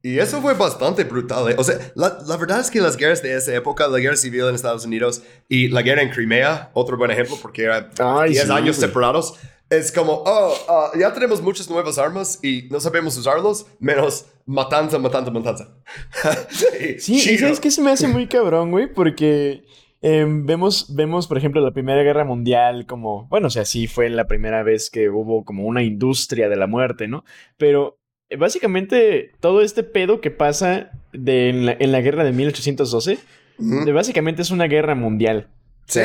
Y 0.00 0.18
eso 0.20 0.40
fue 0.40 0.54
bastante 0.54 1.04
brutal. 1.04 1.50
eh. 1.50 1.54
O 1.58 1.64
sea, 1.64 1.76
la, 1.94 2.18
la 2.26 2.36
verdad 2.36 2.60
es 2.60 2.70
que 2.70 2.80
las 2.80 2.96
guerras 2.96 3.22
de 3.22 3.36
esa 3.36 3.54
época, 3.54 3.88
la 3.88 3.98
guerra 3.98 4.16
civil 4.16 4.42
en 4.48 4.54
Estados 4.54 4.86
Unidos 4.86 5.22
y 5.48 5.68
la 5.68 5.82
guerra 5.82 6.02
en 6.02 6.10
Crimea, 6.10 6.70
otro 6.72 6.96
buen 6.96 7.10
ejemplo 7.10 7.36
porque 7.42 7.64
era 7.64 7.90
Ay, 7.98 8.30
10 8.30 8.44
sí, 8.46 8.52
años 8.52 8.76
separados, 8.76 9.34
es 9.70 9.92
como, 9.92 10.22
oh, 10.24 10.54
ah, 10.68 10.90
ya 10.98 11.12
tenemos 11.12 11.42
muchas 11.42 11.68
nuevas 11.70 11.98
armas 11.98 12.38
y 12.42 12.68
no 12.70 12.80
sabemos 12.80 13.16
usarlos, 13.18 13.66
menos 13.78 14.26
matanza, 14.46 14.98
matanza, 14.98 15.30
matanza. 15.30 15.68
Sí, 16.98 17.14
y 17.16 17.20
Chido. 17.20 17.38
¿sabes 17.40 17.60
qué 17.60 17.70
se 17.70 17.82
me 17.82 17.90
hace 17.90 18.08
muy 18.08 18.26
cabrón, 18.26 18.70
güey? 18.70 18.92
Porque 18.92 19.64
em, 20.00 20.46
vemos, 20.46 20.94
vemos, 20.94 21.26
por 21.26 21.36
ejemplo, 21.38 21.60
la 21.60 21.72
Primera 21.72 22.02
Guerra 22.02 22.24
Mundial 22.24 22.86
como... 22.86 23.26
Bueno, 23.28 23.48
o 23.48 23.50
sea, 23.50 23.64
sí 23.64 23.86
fue 23.86 24.08
la 24.10 24.26
primera 24.26 24.62
vez 24.62 24.90
que 24.90 25.10
hubo 25.10 25.44
como 25.44 25.66
una 25.66 25.82
industria 25.82 26.48
de 26.48 26.56
la 26.56 26.66
muerte, 26.66 27.08
¿no? 27.08 27.24
Pero 27.58 27.98
eh, 28.30 28.36
básicamente 28.36 29.32
todo 29.40 29.60
este 29.60 29.82
pedo 29.82 30.20
que 30.20 30.30
pasa 30.30 30.90
de, 31.12 31.50
en, 31.50 31.66
la, 31.66 31.76
en 31.78 31.92
la 31.92 32.00
guerra 32.00 32.24
de 32.24 32.32
1812, 32.32 33.18
Ujú. 33.58 33.84
de- 33.84 33.92
básicamente 33.92 34.42
es 34.42 34.50
una 34.50 34.64
guerra 34.66 34.94
mundial. 34.94 35.48
Sí. 35.86 36.00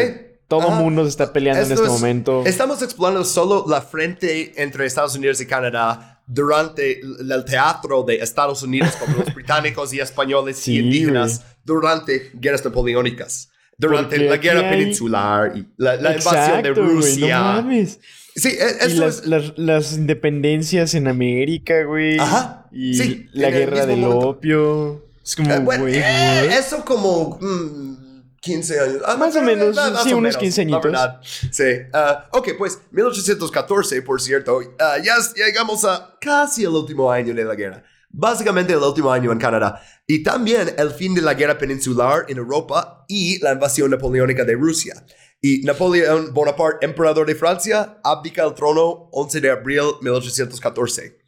Todo 0.59 0.69
el 0.77 0.83
mundo 0.83 1.03
se 1.03 1.09
está 1.09 1.31
peleando 1.33 1.61
en 1.63 1.71
Esto 1.71 1.83
este 1.83 1.85
es- 1.95 2.01
momento. 2.01 2.43
Estamos 2.45 2.81
explorando 2.81 3.23
solo 3.25 3.65
la 3.67 3.81
frente 3.81 4.53
entre 4.61 4.85
Estados 4.85 5.15
Unidos 5.15 5.39
y 5.41 5.45
Canadá 5.45 6.21
durante 6.27 6.99
el 7.01 7.31
el 7.31 7.45
teatro 7.45 8.03
de 8.03 8.15
Estados 8.15 8.63
Unidos 8.63 8.95
con 8.95 9.15
los 9.17 9.33
británicos 9.35 9.93
y 9.93 9.99
españoles 9.99 10.57
Sí, 10.57 10.75
y 10.75 10.79
indígenas 10.79 11.41
durante 11.65 12.31
guerras 12.33 12.63
napoleónicas. 12.65 13.49
Durante 13.77 14.15
Porque 14.17 14.29
la 14.29 14.37
guerra 14.37 14.69
hay- 14.69 14.77
peninsular 14.77 15.57
y 15.57 15.67
la, 15.77 15.95
la 15.95 16.15
invasión 16.15 16.61
de 16.61 16.69
Exacto, 16.69 16.83
Rusia. 16.83 17.37
no 17.39 17.43
mames. 17.43 17.99
sí, 18.35 18.49
e- 18.49 18.85
eso 18.85 18.99
las, 19.03 19.17
es... 19.19 19.25
las- 19.27 19.53
las 19.57 19.93
independencias 19.93 20.93
en 20.93 21.07
América, 21.07 21.83
güey. 21.83 22.19
Ajá, 22.19 22.67
Y 22.71 22.93
sí, 22.93 23.25
la 23.33 23.47
en 23.49 23.53
guerra 23.53 23.85
del 23.85 23.99
momento. 24.01 24.29
opio. 24.29 25.05
Es 25.25 25.35
como, 25.35 25.51
Eh, 25.53 25.59
bueno, 25.59 25.87
eh, 25.87 26.49
eso 26.57 26.83
como 26.85 27.39
mm, 27.41 27.97
15 28.43 28.79
años. 28.79 29.01
Ah, 29.05 29.15
Más 29.15 29.33
o 29.37 29.41
menos, 29.41 29.73
más 29.73 30.03
sí, 30.03 30.11
o 30.11 30.17
unos 30.17 30.35
menos, 30.35 30.37
15 30.37 30.61
la 30.61 30.63
añitos. 30.77 30.83
verdad. 30.91 31.21
Sí. 31.23 31.63
ah, 31.93 32.27
ok, 32.31 32.49
pues 32.57 32.79
1814, 32.91 34.01
por 34.01 34.21
cierto, 34.21 34.59
ah, 34.79 34.97
ya 35.01 35.15
llegamos 35.35 35.85
a 35.85 36.17
casi 36.19 36.63
el 36.63 36.69
último 36.71 37.09
año 37.09 37.33
de 37.33 37.45
la 37.45 37.55
guerra. 37.55 37.83
Básicamente 38.09 38.73
el 38.73 38.79
último 38.79 39.11
año 39.11 39.31
en 39.31 39.39
Canadá. 39.39 39.81
Y 40.05 40.21
también 40.21 40.75
el 40.77 40.91
fin 40.91 41.15
de 41.15 41.21
la 41.21 41.33
guerra 41.33 41.57
peninsular 41.57 42.25
en 42.27 42.37
Europa 42.37 43.05
y 43.07 43.39
la 43.39 43.53
invasión 43.53 43.89
napoleónica 43.89 44.43
de 44.43 44.53
Rusia. 44.55 45.03
Y 45.41 45.61
Napoleón 45.61 46.33
Bonaparte, 46.33 46.85
emperador 46.85 47.25
de 47.25 47.35
Francia, 47.35 47.97
abdica 48.03 48.43
el 48.43 48.53
trono 48.53 49.09
11 49.13 49.41
de 49.41 49.49
abril 49.51 49.83
1814 50.01 51.23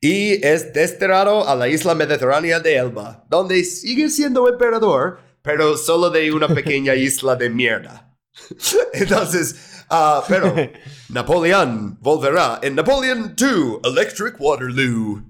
y 0.00 0.46
es 0.46 0.72
desterrado 0.72 1.48
a 1.48 1.56
la 1.56 1.68
isla 1.68 1.94
mediterránea 1.94 2.60
de 2.60 2.76
Elba, 2.76 3.24
donde 3.28 3.64
sigue 3.64 4.08
siendo 4.08 4.48
emperador, 4.48 5.18
pero 5.48 5.78
solo 5.78 6.10
de 6.10 6.30
una 6.30 6.46
pequeña 6.46 6.94
isla 7.08 7.34
de 7.34 7.48
mierda. 7.48 8.14
Entonces, 8.92 9.56
ah, 9.88 10.22
pero 10.28 10.54
Napoleón 11.08 11.96
volverá 12.02 12.58
en 12.60 12.74
Napoleon 12.74 13.34
II, 13.40 13.78
Electric 13.82 14.34
Waterloo. 14.38 15.24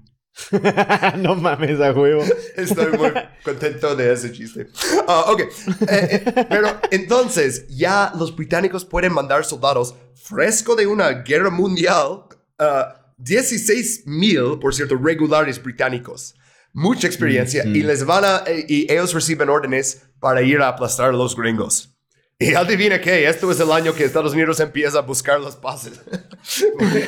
no 1.19 1.35
mames, 1.35 1.79
a 1.79 1.93
huevo. 1.93 2.21
Estoy 2.57 2.97
muy 2.97 3.11
contento 3.45 3.95
de 3.95 4.11
ese 4.11 4.33
chiste. 4.33 4.67
Ah, 5.07 5.23
ok, 5.31 5.39
Eh, 5.39 5.47
eh, 5.89 6.45
pero 6.49 6.81
entonces 6.91 7.65
ya 7.69 8.11
los 8.19 8.35
británicos 8.35 8.83
pueden 8.83 9.13
mandar 9.13 9.45
soldados 9.45 9.95
fresco 10.21 10.75
de 10.75 10.85
una 10.85 11.11
guerra 11.23 11.49
mundial. 11.49 12.25
ah, 12.57 12.95
16 13.17 14.03
mil, 14.05 14.59
por 14.59 14.75
cierto, 14.75 14.97
regulares 15.01 15.63
británicos. 15.63 16.35
Mucha 16.73 17.07
experiencia 17.07 17.65
y 17.65 17.81
les 17.81 18.05
van 18.05 18.23
a, 18.25 18.43
eh, 18.45 18.65
y 18.69 18.91
ellos 18.91 19.13
reciben 19.13 19.49
órdenes 19.49 20.03
para 20.19 20.41
ir 20.41 20.61
a 20.61 20.69
aplastar 20.69 21.09
a 21.09 21.13
los 21.13 21.35
gringos. 21.35 21.95
Y 22.41 22.53
adivina 22.53 23.01
qué, 23.01 23.27
esto 23.27 23.51
es 23.51 23.59
el 23.59 23.69
año 23.69 23.93
que 23.93 24.05
Estados 24.05 24.31
Unidos 24.31 24.61
empieza 24.61 24.99
a 24.99 25.01
buscar 25.01 25.41
las 25.41 25.57
paces. 25.57 25.99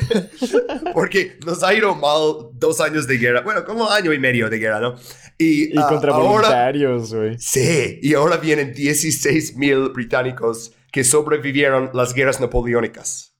porque, 0.93 1.37
nos 1.45 1.63
ha 1.63 1.73
ido 1.73 1.95
mal 1.95 2.49
dos 2.53 2.81
años 2.81 3.07
de 3.07 3.17
guerra. 3.17 3.39
Bueno, 3.39 3.63
como 3.63 3.89
año 3.89 4.11
y 4.11 4.19
medio 4.19 4.49
de 4.49 4.59
guerra, 4.59 4.81
¿no? 4.81 4.95
Y, 5.37 5.73
Y 5.73 5.79
ah, 5.79 5.87
contra 5.87 6.11
ahora, 6.11 6.27
voluntarios, 6.29 7.13
güey. 7.13 7.39
sí, 7.39 7.99
y 8.01 8.13
ahora 8.13 8.35
vienen 8.37 8.73
16 8.73 9.55
mil 9.55 9.89
británicos 9.91 10.73
que 10.91 11.05
sobrevivieron 11.05 11.91
las 11.93 12.13
guerras 12.13 12.39
napoleónicas. 12.39 13.29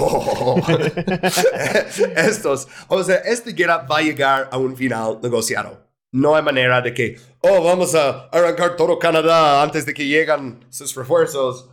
Oh. 0.00 0.60
Estos, 2.16 2.66
o 2.88 3.04
sea, 3.04 3.16
esta 3.16 3.50
guerra 3.52 3.86
va 3.88 3.98
a 3.98 4.02
llegar 4.02 4.48
a 4.50 4.58
un 4.58 4.76
final 4.76 5.20
negociado. 5.22 5.85
No 6.12 6.34
hay 6.34 6.42
manera 6.42 6.80
de 6.80 6.94
que, 6.94 7.20
oh, 7.40 7.62
vamos 7.62 7.94
a 7.94 8.28
arrancar 8.28 8.76
todo 8.76 8.98
Canadá 8.98 9.62
antes 9.62 9.84
de 9.84 9.92
que 9.92 10.06
lleguen 10.06 10.64
sus 10.70 10.94
refuerzos. 10.94 11.68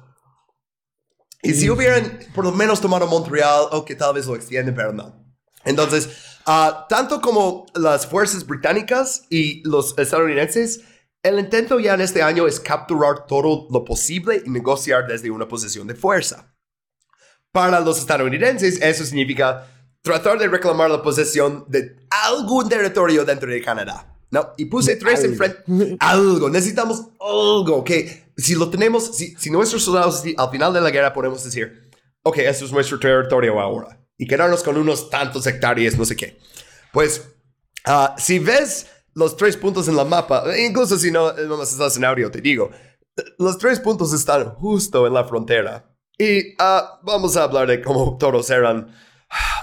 Y 1.41 1.53
si 1.53 1.69
hubieran 1.69 2.19
por 2.33 2.45
lo 2.45 2.51
menos 2.51 2.79
tomado 2.79 3.05
Montreal, 3.07 3.67
o 3.71 3.83
que 3.83 3.95
tal 3.95 4.13
vez 4.13 4.25
lo 4.25 4.35
extienden, 4.35 4.73
pero 4.73 4.93
no. 4.93 5.23
Entonces, 5.65 6.37
ah, 6.45 6.85
tanto 6.89 7.21
como 7.21 7.65
las 7.75 8.07
fuerzas 8.07 8.45
británicas 8.45 9.25
y 9.29 9.61
los 9.67 9.97
estadounidenses, 9.97 10.81
el 11.21 11.39
intento 11.39 11.79
ya 11.79 11.93
en 11.93 12.01
este 12.01 12.21
año 12.21 12.47
es 12.47 12.59
capturar 12.59 13.25
todo 13.27 13.67
lo 13.69 13.85
posible 13.85 14.41
y 14.45 14.49
negociar 14.49 15.07
desde 15.07 15.31
una 15.31 15.47
posición 15.47 15.87
de 15.87 15.95
fuerza. 15.95 16.53
Para 17.51 17.79
los 17.79 17.99
estadounidenses, 17.99 18.81
eso 18.81 19.05
significa 19.05 19.67
tratar 20.01 20.37
de 20.37 20.47
reclamar 20.47 20.89
la 20.89 21.01
posesión 21.01 21.65
de 21.69 21.95
algún 22.09 22.67
territorio 22.67 23.23
dentro 23.23 23.49
de 23.49 23.61
Canadá. 23.61 24.12
¿No? 24.33 24.53
Y 24.57 24.65
puse 24.65 24.95
tres 24.95 25.19
algo. 25.19 25.31
enfrente. 25.31 25.97
Algo, 25.99 26.49
necesitamos 26.49 27.03
algo 27.19 27.83
que 27.83 28.31
si 28.35 28.55
lo 28.55 28.69
tenemos, 28.71 29.15
si, 29.15 29.35
si 29.35 29.51
nuestros 29.51 29.83
soldados 29.83 30.21
si 30.21 30.33
al 30.35 30.49
final 30.49 30.73
de 30.73 30.81
la 30.81 30.89
guerra 30.89 31.13
podemos 31.13 31.43
decir, 31.43 31.91
ok, 32.23 32.39
esto 32.39 32.65
es 32.65 32.71
nuestro 32.71 32.99
territorio 32.99 33.59
ahora. 33.59 33.99
Y 34.17 34.25
quedarnos 34.25 34.63
con 34.63 34.75
unos 34.77 35.11
tantos 35.11 35.45
hectáreas, 35.45 35.97
no 35.97 36.03
sé 36.03 36.15
qué. 36.15 36.39
Pues, 36.91 37.21
ah, 37.85 38.15
si 38.17 38.39
ves 38.39 38.87
los 39.13 39.37
tres 39.37 39.55
puntos 39.55 39.87
en 39.87 39.95
la 39.95 40.03
mapa, 40.03 40.45
incluso 40.57 40.97
si 40.97 41.11
no, 41.11 41.31
no 41.33 41.57
más 41.57 41.71
estás 41.71 41.95
en 41.97 42.05
audio, 42.05 42.31
te 42.31 42.41
digo, 42.41 42.71
los 43.37 43.59
tres 43.59 43.79
puntos 43.79 44.13
están 44.13 44.55
justo 44.55 45.05
en 45.05 45.13
la 45.13 45.25
frontera. 45.25 45.95
Y 46.17 46.55
ah, 46.57 46.99
vamos 47.03 47.37
a 47.37 47.43
hablar 47.43 47.67
de 47.67 47.83
cómo 47.83 48.17
todos 48.17 48.49
eran, 48.49 48.95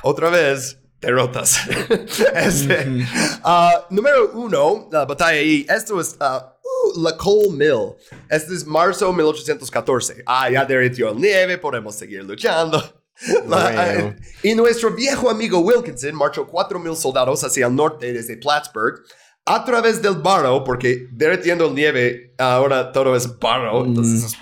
otra 0.04 0.30
vez, 0.30 0.79
derrotas. 1.00 1.58
Este, 2.34 3.06
ah, 3.42 3.86
número 3.90 4.32
uno, 4.34 4.88
la 4.92 5.04
batalla 5.04 5.38
ahí, 5.38 5.66
esto 5.68 6.00
es 6.00 6.16
ah, 6.20 6.56
uh, 6.62 7.00
la 7.02 7.16
Coal 7.16 7.50
Mill. 7.52 7.94
Este 8.28 8.54
es 8.54 8.66
marzo 8.66 9.12
1814. 9.12 10.22
Ah, 10.26 10.50
ya 10.50 10.64
derritió 10.64 11.10
el 11.10 11.16
nieve, 11.16 11.58
podemos 11.58 11.94
seguir 11.94 12.24
luchando. 12.24 12.82
La- 13.48 14.16
y 14.42 14.54
nuestro 14.54 14.94
viejo 14.94 15.28
amigo 15.28 15.58
Wilkinson 15.58 16.14
marchó 16.14 16.46
4.000 16.46 16.94
soldados 16.96 17.44
hacia 17.44 17.66
el 17.66 17.74
norte 17.74 18.12
desde 18.12 18.36
Plattsburgh 18.38 19.02
a 19.44 19.64
través 19.64 20.00
del 20.00 20.14
barro, 20.14 20.62
porque 20.64 21.08
derritiendo 21.12 21.66
el 21.66 21.74
nieve 21.74 22.34
ahora 22.38 22.92
todo 22.92 23.16
es 23.16 23.38
barro, 23.38 23.84
entonces 23.84 24.36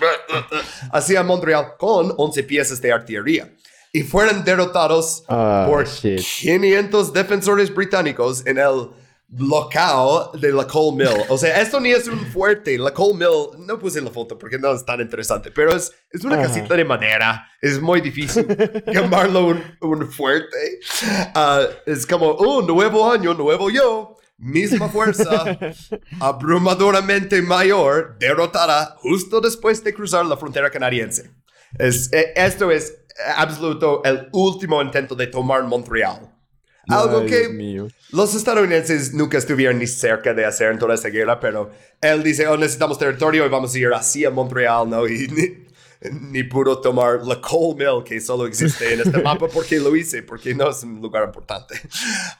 hacia 0.91 1.23
Montreal 1.23 1.77
con 1.77 2.13
11 2.15 2.43
piezas 2.43 2.81
de 2.81 2.91
artillería. 2.91 3.53
Y 3.91 4.03
fueron 4.03 4.43
derrotados 4.43 5.23
Ah, 5.27 5.65
por 5.69 5.87
shit. 5.87 6.19
500 6.19 7.11
defensores 7.13 7.73
británicos 7.73 8.45
en 8.45 8.57
el 8.57 8.89
local 9.37 10.31
de 10.39 10.51
la 10.51 10.65
Coal 10.65 10.95
Mill. 10.95 11.23
O 11.29 11.37
sea, 11.37 11.61
esto 11.61 11.79
ni 11.79 11.91
es 11.91 12.07
un 12.07 12.19
fuerte. 12.31 12.77
La 12.79 12.91
Coal 12.91 13.15
Mill, 13.15 13.65
no 13.65 13.77
puse 13.77 14.01
la 14.01 14.09
foto 14.09 14.37
porque 14.37 14.57
no 14.57 14.73
es 14.73 14.83
tan 14.85 14.99
interesante, 15.01 15.51
pero 15.51 15.75
es, 15.75 15.91
es 16.11 16.23
una 16.23 16.35
Ajá. 16.35 16.47
casita 16.47 16.75
de 16.75 16.83
madera. 16.85 17.47
Es 17.61 17.79
muy 17.79 18.01
difícil 18.01 18.47
llamarlo 18.87 19.45
un, 19.47 19.63
un 19.81 20.11
fuerte. 20.11 20.79
Ah, 21.35 21.61
es 21.85 22.05
como, 22.07 22.27
oh, 22.27 22.61
nuevo 22.63 23.11
año, 23.11 23.33
nuevo 23.33 23.69
yo. 23.69 24.15
Misma 24.41 24.87
fuerza, 24.87 25.57
abrumadoramente 26.21 27.41
mayor, 27.41 28.15
derrotada 28.19 28.95
justo 28.99 29.41
después 29.41 29.83
de 29.83 29.93
cruzar 29.93 30.25
la 30.25 30.37
frontera 30.37 30.69
canadiense. 30.71 31.31
Es, 31.77 32.11
eh, 32.13 32.31
esto 32.37 32.71
es 32.71 32.98
absoluto 33.35 34.01
el 34.03 34.29
último 34.31 34.81
intento 34.81 35.15
de 35.15 35.27
tomar 35.27 35.63
Montreal. 35.63 36.31
Algo 36.87 37.19
Ay, 37.19 37.27
que 37.27 37.87
los 38.11 38.33
estadounidenses 38.33 39.13
nunca 39.13 39.37
estuvieron 39.37 39.77
ni 39.77 39.85
cerca 39.85 40.33
de 40.33 40.43
hacer 40.43 40.71
en 40.71 40.79
toda 40.79 40.95
esta 40.95 41.09
guerra, 41.09 41.39
pero 41.39 41.69
él 42.01 42.23
dice, 42.23 42.47
oh, 42.47 42.57
necesitamos 42.57 42.97
territorio 42.97 43.45
y 43.45 43.49
vamos 43.49 43.75
a 43.75 43.77
ir 43.77 43.93
así 43.93 44.25
a 44.25 44.31
Montreal, 44.31 44.89
¿no? 44.89 45.07
Y 45.07 45.27
ni, 45.27 45.67
ni 46.31 46.43
pudo 46.43 46.79
tomar 46.79 47.25
la 47.25 47.39
Coal 47.41 47.75
Mill, 47.75 48.03
que 48.03 48.19
solo 48.21 48.47
existe 48.47 48.93
en 48.93 49.01
este 49.01 49.21
mapa 49.21 49.47
porque 49.47 49.79
lo 49.79 49.95
hice, 49.95 50.23
porque 50.23 50.55
no 50.55 50.69
es 50.69 50.83
un 50.83 51.01
lugar 51.01 51.25
importante. 51.25 51.75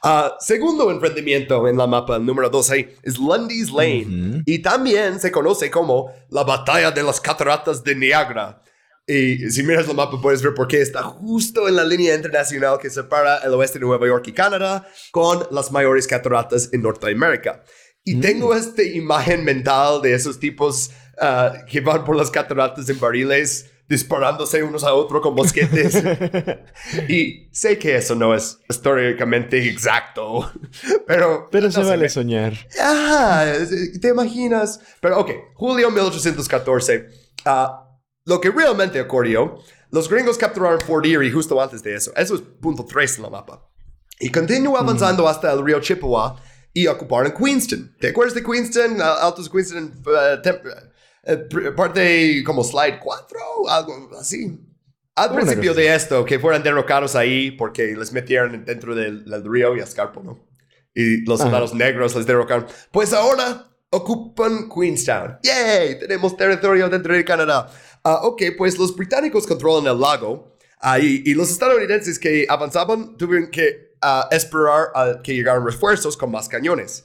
Ah, 0.02 0.38
segundo 0.40 0.90
enfrentamiento 0.90 1.68
en 1.68 1.78
la 1.78 1.86
mapa, 1.86 2.16
el 2.16 2.26
número 2.26 2.50
12, 2.50 2.98
es 3.04 3.20
Lundy's 3.20 3.72
Lane. 3.72 4.44
Y 4.46 4.60
también 4.60 5.20
se 5.20 5.32
conoce 5.32 5.70
como 5.70 6.12
la 6.30 6.44
Batalla 6.44 6.90
de 6.90 7.04
las 7.04 7.20
Cataratas 7.20 7.84
de 7.84 7.96
Niagara. 7.96 8.64
Y 9.12 9.50
si 9.50 9.64
miras 9.64 9.90
el 9.90 9.96
mapa 9.96 10.22
puedes 10.22 10.44
ver 10.44 10.54
por 10.54 10.68
qué 10.68 10.82
está 10.82 11.02
justo 11.02 11.68
en 11.68 11.76
la 11.76 11.84
línea 11.84 12.14
internacional 12.14 12.78
que 12.80 12.92
separa 12.92 13.40
el 13.40 13.52
oeste 13.56 13.80
de 13.80 13.86
Nueva 13.86 14.06
York 14.06 14.28
y 14.28 14.34
Canadá 14.34 14.88
con 15.10 15.48
las 15.50 15.72
mayores 15.72 16.06
cataratas 16.06 16.70
en 16.72 16.84
Norteamérica. 16.84 17.64
Y 18.04 18.20
tengo 18.22 18.54
esta 18.54 18.84
imagen 18.84 19.44
mental 19.44 20.04
de 20.04 20.14
esos 20.14 20.40
tipos 20.40 20.92
ah, 21.20 21.54
que 21.68 21.82
van 21.82 22.04
por 22.06 22.16
las 22.16 22.30
cataratas 22.30 22.88
en 22.88 23.00
barriles 23.00 23.66
disparándose 23.88 24.62
unos 24.62 24.84
a 24.84 24.94
otros 24.94 25.24
con 25.24 25.34
mosquetes. 25.34 25.96
y 27.10 27.50
sé 27.52 27.80
que 27.80 27.96
eso 27.96 28.14
no 28.14 28.36
es 28.36 28.60
históricamente 28.70 29.58
exacto, 29.68 30.52
pero... 31.08 31.48
Pero 31.52 31.72
se 31.72 31.80
no 31.80 31.86
sé, 31.86 31.90
vale 31.90 32.04
me- 32.04 32.10
soñar. 32.10 32.54
Ah, 32.80 33.52
¿te 34.00 34.10
imaginas? 34.10 34.80
Pero 35.02 35.20
ok, 35.22 35.32
julio 35.56 35.90
1814. 35.90 37.08
ah, 37.46 37.86
lo 38.30 38.40
que 38.40 38.50
realmente 38.52 39.02
ocurrió, 39.02 39.58
los 39.92 40.08
gringos 40.08 40.38
capturaron 40.38 40.80
Fort 40.80 41.06
Erie 41.06 41.32
justo 41.32 41.60
antes 41.62 41.82
de 41.84 41.96
eso. 41.96 42.12
Eso 42.16 42.36
es 42.36 42.42
punto 42.42 42.86
3 42.86 43.18
en 43.18 43.24
la 43.24 43.30
mapa. 43.30 43.68
Y 44.20 44.30
continuó 44.32 44.78
avanzando 44.78 45.28
hasta 45.28 45.52
el 45.52 45.64
río 45.66 45.80
Chippewa 45.82 46.36
y 46.74 46.88
ocuparon 46.88 47.32
Queenston. 47.34 47.96
¿Te 48.00 48.10
acuerdas 48.10 48.36
de 48.36 48.44
Queenston? 48.44 49.02
Altos 49.02 49.46
de 49.46 49.52
Queenston, 49.52 50.04
pr- 50.04 51.76
parte 51.76 52.44
como 52.46 52.64
slide 52.64 53.00
4, 53.00 53.40
algo 53.70 54.10
así. 54.20 54.60
Al 55.16 55.32
principio 55.36 55.74
de 55.74 55.94
esto, 55.96 56.24
que 56.24 56.40
fueran 56.40 56.64
derrocados 56.64 57.16
ahí 57.16 57.52
porque 57.52 57.96
les 57.98 58.14
metieron 58.14 58.64
dentro 58.64 58.96
del, 58.96 59.26
del 59.26 59.44
río 59.44 59.76
y 59.76 59.80
escarpo, 59.80 60.22
¿no? 60.24 60.48
Y 60.94 61.26
los 61.26 61.40
soldados 61.40 61.74
negros 61.74 62.16
les 62.16 62.26
derrocaron. 62.26 62.66
Pues 62.92 63.12
ahora 63.14 63.66
ocupan 63.90 64.70
Queenstown. 64.70 65.40
¡Yay! 65.44 66.00
Tenemos 66.00 66.38
territorio 66.38 66.88
dentro 66.90 67.14
de 67.14 67.26
Canadá. 67.26 67.70
Ah, 68.04 68.22
ok, 68.24 68.42
pues 68.58 68.78
los 68.78 68.96
británicos 68.96 69.46
controlan 69.48 69.94
el 69.94 70.00
lago. 70.00 70.56
ah, 70.82 70.98
y, 71.00 71.24
y 71.26 71.34
los 71.34 71.50
estadounidenses 71.52 72.18
que 72.20 72.46
avanzaban 72.50 73.18
tuvieron 73.18 73.50
que 73.52 73.94
ah, 74.02 74.28
esperar 74.32 74.88
a 74.96 75.22
que 75.22 75.34
llegaran 75.36 75.66
refuerzos 75.66 76.16
con 76.18 76.32
más 76.32 76.48
cañones. 76.48 77.04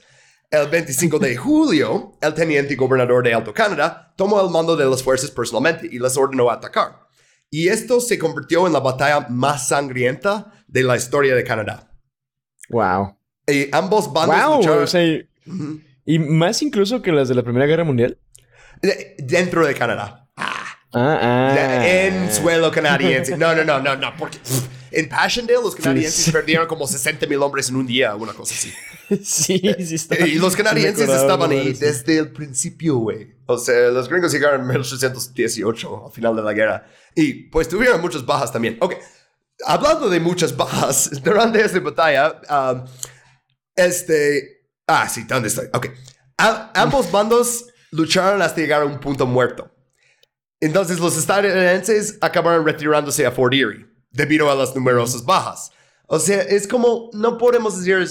El 0.51 0.67
25 0.69 1.19
de 1.19 1.35
julio, 1.35 2.17
el 2.21 2.33
teniente 2.33 2.75
gobernador 2.75 3.23
de 3.23 3.33
Alto 3.33 3.53
Canadá 3.53 4.13
tomó 4.15 4.39
el 4.41 4.49
mando 4.51 4.75
de 4.77 4.85
las 4.85 5.03
fuerzas 5.03 5.29
personalmente 5.31 5.87
y 5.91 5.99
les 5.99 6.15
ordenó 6.15 6.49
atacar. 6.49 6.99
Y 7.49 7.67
esto 7.67 7.99
se 7.99 8.17
convirtió 8.17 8.65
en 8.67 8.73
la 8.73 8.79
batalla 8.79 9.27
más 9.29 9.67
sangrienta 9.67 10.51
de 10.67 10.83
la 10.83 10.95
historia 10.95 11.35
de 11.35 11.43
Canadá. 11.43 11.91
Wow. 12.69 13.17
Y 13.47 13.67
ambos 13.75 14.11
bandos 14.11 14.35
Wow, 14.43 14.57
lucharon 14.57 14.83
o 14.83 14.87
sea, 14.87 15.03
y- 16.05 16.19
más 16.19 16.61
incluso 16.61 17.01
que 17.01 17.11
las 17.11 17.27
de 17.27 17.35
la 17.35 17.43
Primera 17.43 17.65
Guerra 17.65 17.83
Mundial. 17.83 18.17
De- 18.81 19.15
dentro 19.19 19.65
de 19.65 19.73
Canadá. 19.73 20.24
Ah, 20.95 21.19
ah. 21.51 21.87
En 21.87 22.31
suelo 22.33 22.71
canadiense. 22.71 23.37
No, 23.37 23.53
no, 23.53 23.63
no, 23.63 23.79
no, 23.81 23.95
no. 23.97 24.15
Porque 24.17 24.37
en 24.91 25.09
Passchendaele 25.09 25.61
los 25.61 25.75
canadienses 25.75 26.25
sí. 26.25 26.31
perdieron 26.31 26.67
como 26.67 26.87
60 26.87 27.27
mil 27.27 27.41
hombres 27.41 27.67
en 27.69 27.75
un 27.75 27.85
día, 27.85 28.15
una 28.15 28.33
cosa 28.33 28.53
así. 28.55 28.73
sí, 29.23 29.61
sí 29.85 29.95
está. 29.95 30.25
Y 30.25 30.35
los 30.35 30.55
canadienses 30.55 31.09
estaban 31.09 31.51
ahí 31.51 31.69
eso. 31.69 31.85
desde 31.85 32.17
el 32.17 32.31
principio, 32.31 32.95
güey. 32.97 33.35
O 33.45 33.57
sea, 33.57 33.89
los 33.89 34.07
gringos 34.07 34.31
llegaron 34.31 34.61
en 34.61 34.67
1818, 34.67 36.05
al 36.05 36.11
final 36.13 36.35
de 36.35 36.41
la 36.41 36.53
guerra. 36.53 36.87
Y 37.13 37.49
pues 37.49 37.67
tuvieron 37.67 37.99
muchas 38.01 38.25
bajas 38.25 38.51
también. 38.53 38.77
Ok, 38.79 38.95
hablando 39.65 40.09
de 40.09 40.19
muchas 40.19 40.55
bajas, 40.55 41.11
durante 41.23 41.61
esta 41.61 41.79
batalla, 41.79 42.41
um, 42.49 42.85
este... 43.75 44.69
Ah, 44.87 45.09
sí, 45.09 45.23
¿dónde 45.27 45.49
estoy? 45.49 45.67
Ok. 45.73 45.87
A- 46.37 46.71
ambos 46.75 47.11
bandos 47.11 47.65
lucharon 47.91 48.41
hasta 48.41 48.61
llegar 48.61 48.81
a 48.81 48.85
un 48.85 48.99
punto 48.99 49.25
muerto. 49.25 49.71
Entonces 50.65 50.99
los 50.99 51.15
estadounidenses 51.15 52.17
acabaron 52.21 52.65
retirándose 52.65 53.23
a 53.23 53.31
Fort 53.31 53.53
Erie 53.53 53.85
debido 54.11 54.49
a 54.49 54.55
las 54.55 54.75
numerosas 54.75 55.23
bajas. 55.23 55.71
O 56.07 56.17
sea, 56.17 56.41
es 56.41 56.67
como, 56.67 57.11
no 57.13 57.37
podemos 57.37 57.77
decir 57.77 58.07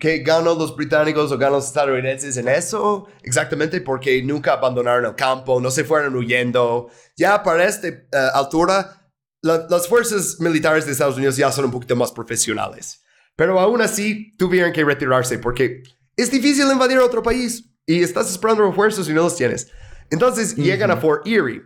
que 0.00 0.18
ganó 0.18 0.54
los 0.56 0.74
británicos 0.74 1.30
o 1.30 1.38
ganó 1.38 1.56
los 1.56 1.66
estadounidenses 1.66 2.36
en 2.38 2.48
eso 2.48 3.06
exactamente 3.22 3.80
porque 3.80 4.20
nunca 4.22 4.54
abandonaron 4.54 5.04
el 5.06 5.14
campo, 5.14 5.60
no 5.60 5.70
se 5.70 5.84
fueron 5.84 6.16
huyendo. 6.16 6.88
Ya 7.16 7.40
para 7.44 7.66
esta 7.66 7.86
eh, 7.86 8.06
altura, 8.34 9.08
la- 9.42 9.66
las 9.70 9.86
fuerzas 9.86 10.40
militares 10.40 10.86
de 10.86 10.92
Estados 10.92 11.16
Unidos 11.16 11.36
ya 11.36 11.52
son 11.52 11.66
un 11.66 11.70
poquito 11.70 11.94
más 11.94 12.10
profesionales. 12.10 13.04
Pero 13.36 13.60
aún 13.60 13.80
así 13.80 14.36
tuvieron 14.38 14.72
que 14.72 14.84
retirarse 14.84 15.38
porque 15.38 15.84
es 16.16 16.30
difícil 16.32 16.66
invadir 16.68 16.98
otro 16.98 17.22
país 17.22 17.64
y 17.86 18.02
estás 18.02 18.28
esperando 18.28 18.66
refuerzos 18.68 19.08
y 19.08 19.12
no 19.12 19.22
los 19.22 19.36
tienes. 19.36 19.68
Entonces 20.10 20.56
llegan 20.56 20.90
a 20.90 20.96
Fort 20.96 21.26
Erie. 21.26 21.62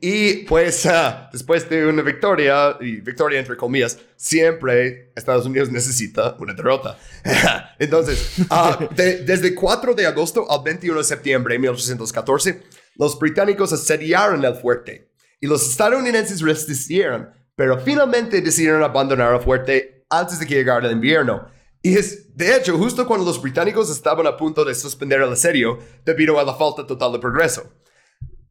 Y 0.00 0.44
pues 0.44 0.86
ah, 0.86 1.28
después 1.32 1.68
de 1.68 1.86
una 1.86 2.02
victoria, 2.02 2.76
y 2.80 3.00
victoria 3.00 3.38
entre 3.38 3.56
comillas, 3.56 3.98
siempre 4.16 5.12
Estados 5.14 5.46
Unidos 5.46 5.70
necesita 5.70 6.36
una 6.38 6.54
derrota. 6.54 6.98
Entonces, 7.78 8.36
ah, 8.50 8.78
de- 8.96 9.18
desde 9.24 9.54
4 9.54 9.94
de 9.94 10.06
agosto 10.06 10.50
al 10.50 10.62
21 10.64 10.98
de 10.98 11.04
septiembre 11.04 11.54
de 11.54 11.58
1814, 11.60 12.62
los 12.96 13.18
británicos 13.18 13.72
asediaron 13.72 14.44
el 14.44 14.54
fuerte 14.54 15.10
y 15.40 15.46
los 15.46 15.68
estadounidenses 15.68 16.40
resistieron, 16.40 17.30
pero 17.54 17.78
finalmente 17.80 18.40
decidieron 18.40 18.82
abandonar 18.82 19.34
el 19.34 19.40
fuerte 19.40 20.04
antes 20.10 20.38
de 20.40 20.46
que 20.46 20.54
llegara 20.54 20.86
el 20.86 20.92
invierno. 20.92 21.46
Y 21.82 21.96
es, 21.96 22.36
de 22.36 22.56
hecho, 22.56 22.76
justo 22.76 23.06
cuando 23.06 23.24
los 23.24 23.40
británicos 23.40 23.90
estaban 23.90 24.26
a 24.26 24.36
punto 24.36 24.64
de 24.66 24.74
suspender 24.74 25.22
el 25.22 25.32
asedio 25.32 25.78
debido 26.04 26.38
a 26.38 26.44
la 26.44 26.54
falta 26.54 26.86
total 26.86 27.12
de 27.12 27.18
progreso. 27.18 27.72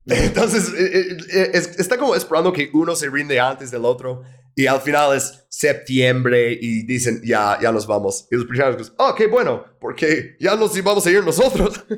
Entonces, 0.26 0.70
eh, 0.74 0.92
eh, 1.12 1.18
eh, 1.32 1.52
es- 1.54 1.80
está 1.80 1.98
como 1.98 2.16
esperando 2.16 2.52
que 2.54 2.70
uno 2.74 2.96
se 2.96 3.10
rinde 3.10 3.40
antes 3.40 3.72
del 3.72 3.86
otro. 3.86 4.24
Y 4.56 4.68
al 4.68 4.82
final 4.82 5.16
es 5.16 5.46
septiembre 5.50 6.52
y 6.60 6.84
dicen, 6.86 7.22
ya, 7.24 7.58
ya 7.62 7.72
nos 7.72 7.88
vamos. 7.88 8.28
Y 8.30 8.36
los 8.36 8.48
británicos, 8.48 8.92
oh, 8.98 9.16
qué 9.16 9.28
bueno, 9.28 9.64
porque 9.80 10.36
ya 10.40 10.56
nos 10.56 10.76
íbamos 10.76 11.06
a 11.06 11.12
ir 11.12 11.24
nosotros. 11.24 11.84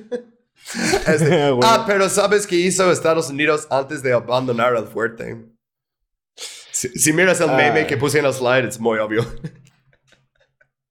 Este, 1.08 1.26
Bueno. 1.52 1.60
Ah, 1.64 1.86
pero 1.88 2.08
¿sabes 2.08 2.46
qué 2.46 2.56
hizo 2.56 2.92
Estados 2.92 3.32
Unidos 3.32 3.66
antes 3.72 4.04
de 4.04 4.14
abandonar 4.14 4.76
el 4.76 4.86
fuerte? 4.86 5.44
Si, 6.72 6.88
si 6.90 7.14
miras 7.14 7.42
el 7.42 7.48
meme 7.52 7.82
Ah. 7.82 7.88
que 7.88 7.98
puse 7.98 8.20
en 8.20 8.26
el 8.26 8.34
slide, 8.34 8.68
es 8.68 8.80
muy 8.80 9.00
obvio. 9.00 9.26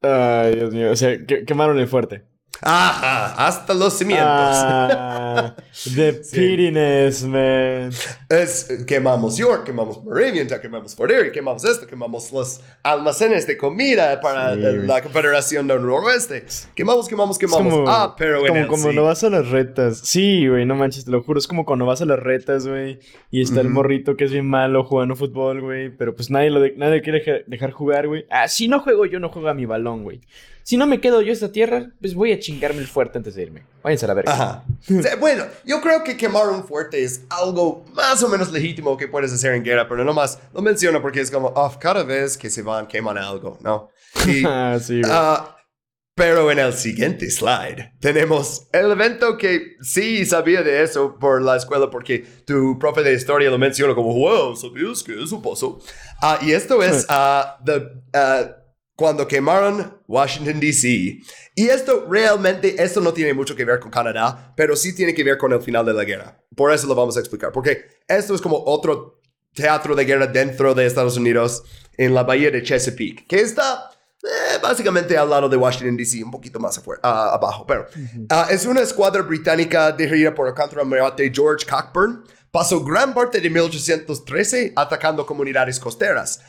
Ay, 0.03 0.57
Dios 0.57 0.73
mío. 0.75 0.91
O 0.91 0.97
sea, 0.97 1.25
que- 1.25 1.45
quemaron 1.45 1.79
el 1.79 1.87
fuerte. 1.87 2.25
Ajá, 2.63 3.47
hasta 3.47 3.73
los 3.75 3.95
cimientos. 3.97 4.27
Ah, 4.29 5.55
the 5.95 6.13
pittiness, 6.33 7.25
man. 7.25 7.91
Es, 8.29 8.69
quemamos 8.87 9.37
York, 9.39 9.65
quemamos 9.65 10.03
Moravian, 10.05 10.47
quemamos 10.61 10.95
Fort 10.95 11.11
Erie, 11.11 11.33
quemamos 11.33 11.65
esto, 11.65 11.87
quemamos 11.87 12.31
los 12.33 12.61
almacenes 12.83 13.47
de 13.47 13.57
comida 13.57 14.21
para 14.21 14.55
Sí, 14.55 14.61
la 14.87 15.03
Confederación 15.03 15.67
del 15.67 15.83
Noroeste. 15.83 16.45
Quemamos, 16.75 17.09
quemamos, 17.09 17.39
quemamos. 17.39 17.73
como, 17.73 17.89
ah, 17.89 18.15
pero 18.17 18.41
en 18.41 18.47
como 18.49 18.61
el 18.61 18.67
cuando 18.69 18.91
sí. 18.91 18.97
no 18.97 19.05
vas 19.05 19.25
a 19.25 19.31
las 19.31 19.49
retas. 19.49 19.99
Sí, 20.05 20.47
güey, 20.47 20.67
no 20.67 20.75
manches, 20.75 21.05
te 21.07 21.11
lo 21.11 21.23
juro. 21.23 21.39
Es 21.39 21.47
como 21.47 21.65
cuando 21.65 21.87
vas 21.87 22.03
a 22.03 22.05
las 22.05 22.19
retas, 22.21 22.67
güey. 22.67 22.99
Y 23.31 23.41
está 23.43 23.61
el 23.61 23.71
morrito 23.71 24.17
que 24.17 24.25
es 24.25 24.33
bien 24.33 24.47
malo 24.49 24.85
jugando 24.85 25.17
fútbol, 25.17 25.61
güey. 25.63 25.89
Pero 25.97 26.15
pues 26.15 26.31
nadie 26.31 26.51
lo 26.51 26.61
de- 26.61 26.75
nadie 26.77 27.01
quiere 27.03 27.21
deja- 27.21 27.45
dejar 27.47 27.71
jugar, 27.71 28.07
güey. 28.07 28.27
Ah, 28.31 28.49
si 28.49 28.69
no 28.69 28.81
juego 28.81 29.07
yo, 29.07 29.19
no 29.19 29.31
juego 29.31 29.49
a 29.49 29.55
mi 29.55 29.65
balón, 29.67 30.03
güey. 30.05 30.21
Si 30.71 30.77
no 30.77 30.87
me 30.87 31.01
quedo 31.01 31.21
yo 31.21 31.33
esta 31.33 31.51
tierra, 31.51 31.91
pues 32.01 32.15
voy 32.15 32.31
a 32.31 32.39
chingarme 32.39 32.79
el 32.79 32.87
fuerte 32.87 33.19
antes 33.19 33.35
de 33.35 33.43
irme. 33.43 33.65
Váyanse 33.83 34.05
a 34.05 34.09
la 34.09 34.15
verga. 34.15 34.33
Ajá. 34.33 34.65
Bueno, 35.19 35.43
yo 35.65 35.81
creo 35.81 36.05
que 36.05 36.17
quemar 36.17 36.47
un 36.47 36.63
fuerte 36.63 37.03
es 37.03 37.23
algo 37.29 37.85
más 37.93 38.23
o 38.23 38.29
menos 38.29 38.53
legítimo 38.53 38.97
que 38.97 39.09
puedes 39.09 39.33
hacer 39.33 39.53
en 39.53 39.65
guerra, 39.65 39.89
pero 39.89 40.05
no 40.05 40.15
más 40.15 40.39
lo 40.55 40.63
menciono 40.63 41.03
porque 41.03 41.23
es 41.23 41.29
como, 41.33 41.49
oh, 41.49 41.77
cada 41.81 42.05
vez 42.05 42.39
que 42.39 42.49
se 42.49 42.63
van 42.63 42.87
queman 42.87 43.19
algo, 43.19 43.59
¿no? 43.61 43.91
Y, 44.29 44.45
Ah, 44.47 44.79
sí, 44.81 45.03
ah, 45.07 45.57
pero 46.15 46.49
en 46.53 46.61
el 46.61 46.73
siguiente 46.73 47.29
slide 47.31 47.95
tenemos 47.99 48.69
el 48.73 48.93
evento 48.93 49.37
que 49.37 49.77
sí 49.81 50.25
sabía 50.25 50.63
de 50.63 50.85
eso 50.85 51.19
por 51.19 51.43
la 51.43 51.57
escuela 51.57 51.91
porque 51.91 52.21
tu 52.47 52.79
profe 52.79 53.03
de 53.03 53.15
historia 53.15 53.51
lo 53.51 53.59
mencionó 53.59 53.97
como, 53.97 54.15
wow, 54.15 54.55
¿sabías 54.55 55.03
que 55.03 55.21
eso 55.21 55.43
pasó? 55.43 55.81
Ah, 56.23 56.39
y 56.43 56.53
esto 56.53 56.81
es 56.81 57.07
ah, 57.09 57.59
the, 57.65 58.60
cuando 59.01 59.27
quemaron 59.27 59.99
Washington, 60.07 60.61
D.C. 60.61 61.23
Y 61.55 61.69
esto 61.71 62.07
realmente, 62.07 62.75
esto 62.83 63.01
no 63.01 63.15
tiene 63.15 63.33
mucho 63.33 63.57
que 63.57 63.65
ver 63.65 63.81
con 63.81 63.91
Canadá, 63.91 64.53
pero 64.55 64.77
sí 64.77 64.95
tiene 64.95 65.15
que 65.15 65.25
ver 65.25 65.39
con 65.39 65.55
el 65.55 65.63
final 65.63 65.87
de 65.87 65.95
la 65.95 66.05
guerra. 66.05 66.39
Por 66.55 66.71
eso 66.71 66.87
lo 66.87 66.95
vamos 66.95 67.17
a 67.17 67.21
explicar, 67.21 67.51
porque 67.51 67.87
esto 68.07 68.35
es 68.35 68.43
como 68.43 68.63
otro 68.63 69.23
teatro 69.55 69.95
de 69.95 70.05
guerra 70.05 70.27
dentro 70.27 70.75
de 70.75 70.85
Estados 70.85 71.17
Unidos 71.17 71.63
en 71.97 72.13
la 72.13 72.25
bahía 72.25 72.51
de 72.51 72.63
Chesapeake, 72.63 73.27
que 73.27 73.41
está 73.41 73.91
eh, 74.23 74.59
básicamente 74.63 75.17
al 75.17 75.31
lado 75.31 75.49
de 75.49 75.57
Washington, 75.57 75.97
D.C., 75.97 76.23
un 76.23 76.31
poquito 76.31 76.61
más 76.61 76.77
afuera, 76.77 77.01
ah, 77.03 77.31
abajo. 77.33 77.65
Pero 77.67 77.87
ah, 78.29 78.49
es 78.51 78.67
una 78.67 78.83
escuadra 78.83 79.23
británica 79.23 79.93
dirigida 79.93 80.35
por 80.35 80.47
el 80.47 80.53
contraalmirante 80.53 81.33
George 81.35 81.65
Cockburn. 81.65 82.23
Pasó 82.51 82.85
gran 82.85 83.15
parte 83.15 83.41
de 83.41 83.49
1813 83.49 84.75
atacando 84.77 85.25
comunidades 85.25 85.81
costeras. 85.81 86.43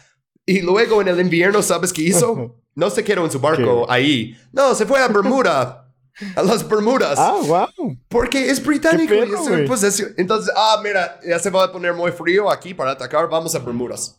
Y 0.52 0.62
luego 0.62 1.02
en 1.02 1.08
el 1.08 1.20
invierno, 1.20 1.62
¿sabes 1.62 1.92
qué 1.94 2.02
hizo? 2.04 2.56
No 2.74 2.90
se 2.90 3.04
quedó 3.04 3.26
en 3.26 3.32
su 3.32 3.38
barco 3.42 3.86
ahí. 3.92 4.34
No, 4.54 4.74
se 4.74 4.86
fue 4.86 4.98
a 5.02 5.08
Bermuda. 5.10 5.94
A 6.38 6.42
las 6.42 6.66
Bermudas. 6.68 7.20
Ah, 7.20 7.36
wow. 7.46 7.98
Porque 8.08 8.50
es 8.50 8.64
británico 8.66 9.14
Qué 9.14 9.26
y 9.28 9.86
es. 9.86 10.00
Entonces, 10.18 10.54
ah, 10.56 10.80
mira, 10.82 11.20
ya 11.28 11.38
se 11.38 11.50
va 11.50 11.66
a 11.66 11.72
poner 11.72 11.94
muy 11.94 12.12
frío 12.14 12.50
aquí 12.50 12.74
para 12.74 12.92
atacar. 12.92 13.28
Vamos 13.30 13.54
a 13.56 13.60
Bermudas. 13.60 14.18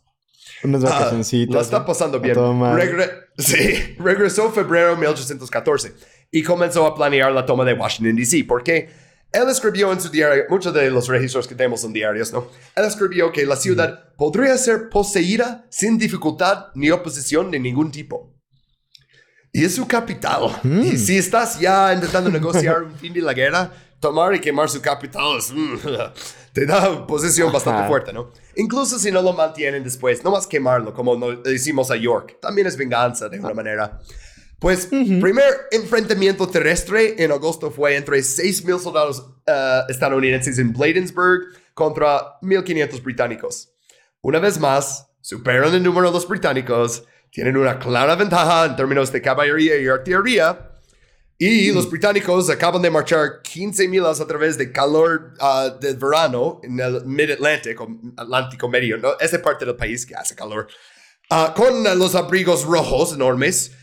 Unas 0.63 0.83
Ah, 0.85 0.89
vacacioncitas. 0.89 1.53
lo 1.55 1.61
está 1.61 1.83
pasando 1.83 2.19
bien. 2.19 2.35
Regre- 2.35 3.11
sí, 3.39 3.95
regresó 3.97 4.51
febrero 4.51 4.91
de 4.91 4.97
1814 4.97 5.93
y 6.29 6.43
comenzó 6.43 6.85
a 6.85 6.93
planear 6.93 7.31
la 7.31 7.47
toma 7.47 7.65
de 7.65 7.73
Washington, 7.73 8.15
D.C. 8.15 8.45
Porque 8.47 8.89
él 9.33 9.49
escribió 9.49 9.91
en 9.91 9.99
su 9.99 10.09
diario, 10.09 10.43
muchos 10.47 10.71
de 10.73 10.91
los 10.91 11.07
registros 11.07 11.47
que 11.47 11.55
tenemos 11.55 11.81
son 11.81 11.91
diarios, 11.91 12.31
¿no? 12.31 12.47
Él 12.75 12.85
escribió 12.85 13.31
que 13.31 13.45
la 13.47 13.55
ciudad 13.55 14.13
podría 14.15 14.55
ser 14.59 14.89
poseída 14.89 15.65
sin 15.69 15.97
dificultad 15.97 16.67
ni 16.75 16.91
oposición 16.91 17.49
de 17.49 17.59
ningún 17.59 17.91
tipo. 17.91 18.31
Y 19.51 19.65
es 19.65 19.73
su 19.73 19.87
capital. 19.87 20.59
Y 20.63 20.97
si 20.97 21.17
estás 21.17 21.59
ya 21.59 21.93
intentando 21.93 22.29
negociar 22.29 22.83
un 22.83 22.95
fin 22.95 23.11
de 23.11 23.21
la 23.21 23.33
guerra, 23.33 23.71
tomar 23.99 24.35
y 24.35 24.39
quemar 24.39 24.69
su 24.69 24.81
capital 24.81 25.37
es, 25.39 25.51
mm, 25.51 25.77
te 26.53 26.65
da 26.67 27.05
posición 27.07 27.51
bastante 27.51 27.79
Ajá. 27.79 27.89
fuerte, 27.89 28.13
¿no? 28.13 28.31
Incluso 28.55 28.99
si 28.99 29.11
no 29.11 29.21
lo 29.23 29.33
mantienen 29.33 29.83
después, 29.83 30.23
no 30.23 30.29
más 30.29 30.45
quemarlo, 30.45 30.93
como 30.93 31.15
le 31.15 31.53
hicimos 31.53 31.89
a 31.89 31.95
York. 31.95 32.37
También 32.39 32.67
es 32.67 32.77
venganza 32.77 33.29
de 33.29 33.39
una 33.39 33.53
manera. 33.55 33.99
Pues, 34.63 34.85
primer 34.85 35.67
enfrentamiento 35.71 36.47
terrestre 36.47 37.21
en 37.21 37.33
agosto 37.33 37.69
fue 37.69 37.97
entre 37.97 38.19
6.000 38.19 38.79
soldados 38.79 39.27
eh, 39.45 39.81
estadounidenses 39.89 40.57
en 40.57 40.71
Bladensburg 40.71 41.47
contra 41.73 42.39
1.500 42.39 43.03
británicos. 43.03 43.73
Una 44.21 44.39
vez 44.39 44.57
más, 44.57 45.09
superan 45.19 45.73
el 45.73 45.83
número 45.83 46.07
de 46.07 46.13
los 46.13 46.25
británicos, 46.25 47.03
tienen 47.29 47.57
una 47.57 47.77
clara 47.77 48.15
ventaja 48.15 48.67
en 48.67 48.77
términos 48.77 49.11
de 49.11 49.21
caballería 49.21 49.75
y 49.81 49.87
artillería, 49.87 50.79
y 51.37 51.69
los 51.73 51.91
británicos 51.91 52.49
acaban 52.49 52.81
de 52.81 52.89
marchar 52.89 53.41
15 53.41 53.89
millas 53.89 54.21
a 54.21 54.27
través 54.27 54.57
de 54.57 54.71
calor 54.71 55.33
ah, 55.41 55.75
del 55.77 55.97
verano 55.97 56.61
en 56.63 56.79
el 56.79 57.05
Mid-Atlantic, 57.05 57.81
o 57.81 57.99
Atlántico 58.15 58.69
Medio, 58.69 58.97
¿no? 58.97 59.19
esa 59.19 59.41
parte 59.41 59.65
del 59.65 59.75
país 59.75 60.05
que 60.05 60.15
hace 60.15 60.35
calor, 60.35 60.69
ah, 61.31 61.53
con 61.53 61.83
los 61.99 62.15
abrigos 62.15 62.63
rojos 62.63 63.13
enormes. 63.13 63.73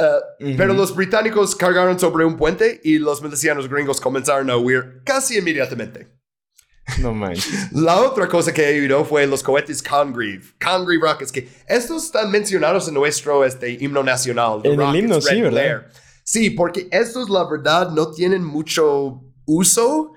Ah, 0.00 0.18
Ujú. 0.40 0.54
Pero 0.56 0.74
los 0.74 0.94
británicos 0.94 1.54
cargaron 1.54 1.98
sobre 1.98 2.24
un 2.24 2.36
puente 2.36 2.80
y 2.82 2.98
los 2.98 3.22
milicianos 3.22 3.68
gringos 3.68 4.00
comenzaron 4.00 4.50
a 4.50 4.56
huir 4.56 5.02
casi 5.04 5.38
inmediatamente. 5.38 6.08
No 6.98 7.14
manches. 7.14 7.72
La 7.72 7.98
otra 7.98 8.26
cosa 8.26 8.52
que 8.52 8.64
ayudó 8.64 9.04
fue 9.04 9.26
los 9.26 9.42
cohetes 9.42 9.82
Congreve. 9.82 10.42
Congreve 10.60 11.00
Rockets, 11.00 11.30
que 11.30 11.48
estos 11.68 12.06
están 12.06 12.30
mencionados 12.30 12.88
en 12.88 12.94
nuestro 12.94 13.44
este, 13.44 13.70
himno 13.70 14.02
nacional. 14.02 14.60
the 14.62 14.72
En 14.72 14.80
el 14.80 14.96
himno, 14.96 15.20
sí, 15.20 15.34
Red 15.34 15.42
¿verdad? 15.42 15.62
Glare. 15.62 15.86
Sí, 16.24 16.50
porque 16.50 16.88
estos, 16.90 17.28
la 17.30 17.48
verdad, 17.48 17.90
no 17.90 18.10
tienen 18.10 18.44
mucho 18.44 19.22
uso 19.46 20.14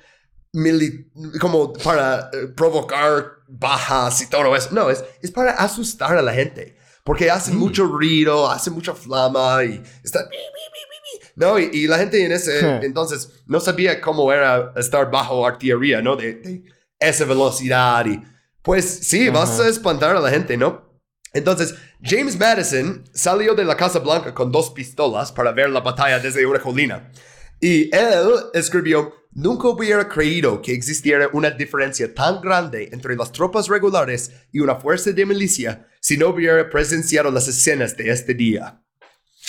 como 1.40 1.74
para 1.74 2.30
eh, 2.32 2.48
provocar 2.56 3.26
bajas 3.48 4.22
y 4.22 4.30
todo 4.30 4.56
eso. 4.56 4.70
No, 4.72 4.90
es, 4.90 5.04
es 5.22 5.32
para 5.32 5.52
asustar 5.54 6.18
a 6.18 6.22
la 6.22 6.34
gente. 6.34 6.78
Porque 7.04 7.30
hacen 7.30 7.58
mucho 7.58 7.86
ruido, 7.86 8.50
hacen 8.50 8.74
mucha 8.74 8.94
flama 8.94 9.64
y 9.64 9.84
están... 10.04 10.26
No, 11.36 11.60
y, 11.60 11.70
y 11.74 11.88
la 11.88 11.98
gente 11.98 12.24
en 12.24 12.32
ese 12.32 12.78
entonces 12.84 13.44
no 13.46 13.60
sabía 13.60 14.00
cómo 14.00 14.32
era 14.32 14.72
estar 14.76 15.10
bajo 15.12 15.46
artillería, 15.46 16.02
¿no? 16.02 16.16
De, 16.16 16.36
de 16.36 16.64
esa 17.00 17.26
velocidad 17.26 18.06
y 18.06 18.22
pues 18.62 18.86
sí, 19.02 19.30
vas 19.30 19.60
a 19.60 19.68
espantar 19.68 20.16
a 20.16 20.22
la 20.22 20.30
gente, 20.30 20.56
¿no? 20.56 20.94
Entonces, 21.34 21.76
James 22.02 22.40
Madison 22.40 23.04
salió 23.12 23.56
de 23.56 23.66
la 23.66 23.76
Casa 23.76 24.00
Blanca 24.00 24.34
con 24.34 24.52
dos 24.52 24.70
pistolas 24.70 25.32
para 25.32 25.52
ver 25.52 25.70
la 25.70 25.82
batalla 25.82 26.20
desde 26.20 26.46
una 26.46 26.60
colina. 26.60 27.12
Y 27.60 27.94
él 27.96 28.30
escribió, 28.54 29.14
nunca 29.32 29.68
hubiera 29.68 30.08
creído 30.08 30.62
que 30.62 30.74
existiera 30.74 31.30
una 31.34 31.50
diferencia 31.50 32.14
tan 32.14 32.40
grande 32.40 32.90
entre 32.92 33.16
las 33.16 33.32
tropas 33.32 33.68
regulares 33.68 34.32
y 34.52 34.60
una 34.60 34.76
fuerza 34.76 35.12
de 35.12 35.26
milicia 35.26 35.88
si 36.04 36.18
no 36.18 36.28
hubiera 36.28 36.70
presenciado 36.70 37.32
las 37.32 37.48
escenas 37.48 37.96
de 37.96 38.10
este 38.10 38.34
día. 38.34 38.84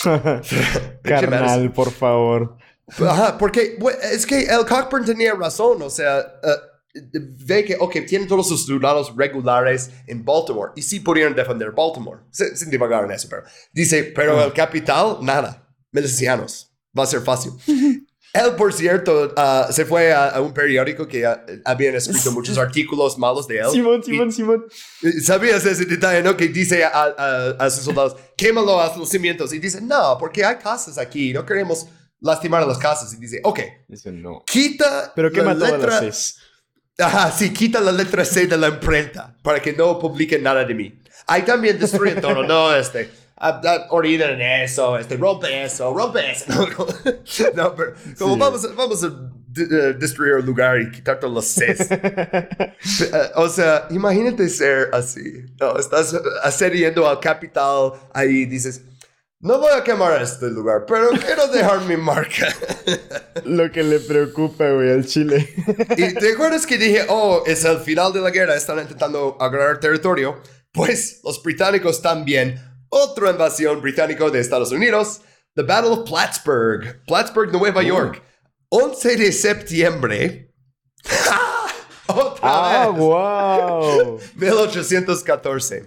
Carnal, 1.03 1.73
por 1.73 1.91
favor. 1.91 2.57
Ajá, 2.97 3.37
porque 3.37 3.77
es 4.13 4.25
que 4.25 4.43
el 4.43 4.65
Cockburn 4.65 5.03
tenía 5.03 5.33
razón, 5.33 5.81
o 5.81 5.89
sea, 5.89 6.19
eh, 6.19 7.01
ve 7.45 7.65
que, 7.65 7.75
ok, 7.77 7.97
tienen 8.07 8.27
todos 8.27 8.47
sus 8.47 8.65
soldados 8.65 9.13
regulares 9.17 9.91
en 10.07 10.23
Baltimore 10.23 10.71
y 10.77 10.81
sí 10.81 11.01
pudieron 11.01 11.35
defender 11.35 11.71
Baltimore, 11.71 12.21
sin, 12.31 12.55
sin 12.55 12.69
divagar 12.69 13.03
en 13.03 13.11
eso, 13.11 13.27
pero 13.29 13.43
dice, 13.73 14.13
pero 14.15 14.41
el 14.41 14.53
capital, 14.53 15.17
nada, 15.21 15.67
milicianos, 15.91 16.71
va 16.97 17.03
a 17.03 17.07
ser 17.07 17.19
fácil. 17.21 17.51
Él, 18.35 18.55
por 18.55 18.73
cierto, 18.73 19.33
ah, 19.37 19.67
se 19.71 19.85
fue 19.85 20.11
a, 20.13 20.29
a 20.29 20.41
un 20.41 20.53
periódico 20.53 21.07
que 21.07 21.25
ah, 21.25 21.43
habían 21.63 21.95
escrito 21.95 22.31
muchos 22.33 22.57
artículos 22.57 23.17
malos 23.17 23.47
de 23.47 23.59
él. 23.59 23.69
Simón, 23.71 24.03
Simón, 24.03 24.31
Simón. 24.31 24.65
¿Sabías 25.23 25.65
ese 25.65 25.85
detalle, 25.85 26.21
no? 26.21 26.35
Que 26.35 26.47
dice 26.49 26.83
a, 26.83 26.89
a- 27.17 27.49
a 27.59 27.69
sus 27.69 27.83
soldados, 27.85 28.15
quémalo 28.37 28.79
hasta 28.81 28.99
los 28.99 29.09
cimientos. 29.09 29.53
Y 29.53 29.59
dice, 29.59 29.81
no, 29.81 30.17
porque 30.19 30.43
hay 30.43 30.57
casas 30.57 30.97
aquí, 30.97 31.31
no 31.33 31.45
queremos 31.45 31.87
lastimar 32.19 32.63
a 32.63 32.65
las 32.65 32.77
casas. 32.77 33.13
Y 33.13 33.17
dice, 33.17 33.39
ok, 33.43 33.59
Dice 33.87 34.11
no. 34.11 34.43
quita 34.45 35.13
Pero 35.15 35.31
qué 35.31 35.41
la 35.41 35.51
a 35.51 35.53
letra... 35.55 36.01
las. 36.01 36.37
Ajá, 36.97 37.31
sí, 37.31 37.51
quita 37.51 37.81
la 37.81 37.91
letra 37.91 38.23
C 38.23 38.47
de 38.47 38.57
la 38.57 38.69
imprenta 38.69 39.35
para 39.43 39.61
que 39.61 39.73
no 39.73 39.99
publiquen 39.99 40.41
nada 40.43 40.63
de 40.63 40.73
mí. 40.73 41.01
Ahí 41.27 41.41
también 41.41 41.77
destruyen 41.77 42.21
todo, 42.21 42.43
no, 42.43 42.73
este, 42.75 43.09
ah, 43.37 43.61
ah, 43.63 43.87
en 44.03 44.41
eso, 44.41 44.97
este, 44.97 45.17
rompe 45.17 45.63
eso, 45.63 45.93
rompe 45.93 46.31
eso. 46.31 46.45
No, 46.47 46.67
como, 46.75 46.91
no, 47.55 47.75
pero 47.75 47.93
como 48.17 48.33
Sí. 48.33 48.39
vamos, 48.39 48.65
a, 48.65 48.67
vamos 48.73 49.03
a 49.03 49.07
eh, 49.57 49.95
destruir 49.97 50.33
el 50.39 50.45
lugar 50.45 50.81
y 50.81 50.91
quitar 50.91 51.19
todos 51.19 51.33
los 51.33 51.45
Cs. 51.45 51.89
Eh, 53.01 53.31
o 53.35 53.49
sea, 53.49 53.87
imagínate 53.89 54.47
ser 54.47 54.89
así. 54.93 55.45
No, 55.59 55.77
estás 55.77 56.15
asediando 56.43 57.09
al 57.09 57.19
capital 57.19 57.93
ahí 58.13 58.45
dices, 58.45 58.81
no 59.39 59.59
voy 59.59 59.71
a 59.75 59.83
quemar 59.83 60.21
este 60.21 60.49
lugar, 60.49 60.85
pero 60.87 61.09
quiero 61.09 61.47
dejar 61.47 61.81
mi 61.81 61.97
marca. 61.97 62.47
Lo 63.45 63.71
que 63.71 63.83
le 63.83 63.99
preocupa, 63.99 64.69
güey, 64.71 64.91
al 64.91 65.05
chile. 65.05 65.47
Y 65.97 66.13
te 66.13 66.33
acuerdas 66.33 66.65
que 66.65 66.77
dije, 66.77 67.05
oh, 67.09 67.43
es 67.45 67.63
el 67.65 67.79
final 67.79 68.13
de 68.13 68.21
la 68.21 68.31
guerra, 68.31 68.55
están 68.55 68.79
intentando 68.79 69.37
agarrar 69.39 69.79
territorio. 69.79 70.41
Pues 70.71 71.21
los 71.23 71.41
británicos 71.43 72.01
también. 72.01 72.59
Otra 72.89 73.31
invasión 73.31 73.81
británico 73.81 74.29
de 74.29 74.39
Estados 74.39 74.71
Unidos, 74.71 75.21
The 75.55 75.63
Battle 75.63 75.91
of 75.91 76.09
Plattsburgh, 76.09 77.01
Plattsburgh, 77.07 77.51
Nueva 77.51 77.81
York, 77.83 78.21
11 78.69 79.15
de 79.17 79.31
septiembre. 79.31 80.53
Otra 82.07 82.39
¡Ah, 82.43 82.87
vez. 82.89 82.97
wow! 82.99 84.19
1814. 84.35 85.85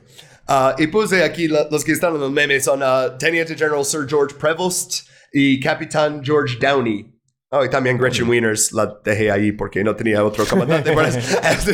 Ah, 0.49 0.75
y 0.79 0.87
puse 0.89 1.23
aquí 1.23 1.47
la- 1.49 1.69
los 1.71 1.85
que 1.85 1.93
están 1.93 2.15
en 2.15 2.21
los 2.21 2.31
memes 2.33 2.65
son 2.65 2.81
ah, 2.83 3.17
Teniente 3.19 3.55
General 3.55 3.85
Sir 3.85 4.07
George 4.09 4.35
Prevost 4.35 5.07
y 5.33 5.61
Capitán 5.61 6.23
George 6.25 6.57
Downey. 6.61 7.15
Oh, 7.51 7.65
y 7.65 7.71
también 7.71 7.97
Gretchen 7.97 8.29
Wieners 8.29 8.73
la 8.73 8.99
dejé 9.05 9.31
ahí 9.31 9.53
porque 9.53 9.83
no 9.83 9.95
tenía 9.97 10.23
otro 10.25 10.45
comandante. 10.47 10.93
eso. 10.93 11.71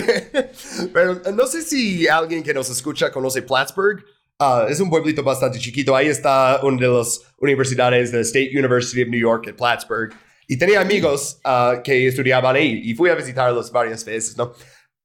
Pero 0.93 1.21
no 1.35 1.47
sé 1.47 1.63
si 1.63 2.07
alguien 2.07 2.43
que 2.45 2.55
nos 2.55 2.71
escucha 2.71 3.11
conoce 3.11 3.43
Plattsburgh. 3.43 4.05
Ah, 4.39 4.67
es 4.69 4.81
un 4.81 4.91
pueblito 4.91 5.23
bastante 5.23 5.59
chiquito. 5.59 5.95
Ahí 5.95 6.09
está 6.09 6.61
una 6.63 6.81
de 6.81 6.89
las 6.89 7.21
universidades 7.39 8.11
de 8.11 8.21
State 8.21 8.51
University 8.53 9.03
of 9.03 9.09
New 9.09 9.21
York 9.21 9.47
en 9.47 9.57
Plattsburgh. 9.57 10.13
Y 10.49 10.59
tenía 10.59 10.81
amigos 10.81 11.39
ah, 11.45 11.81
que 11.83 12.09
estudiaban 12.09 12.57
ahí 12.57 12.83
y 12.85 12.95
fui 12.95 13.11
a 13.11 13.15
visitarlos 13.15 13.71
varias 13.71 14.05
veces, 14.05 14.37
¿no? 14.37 14.53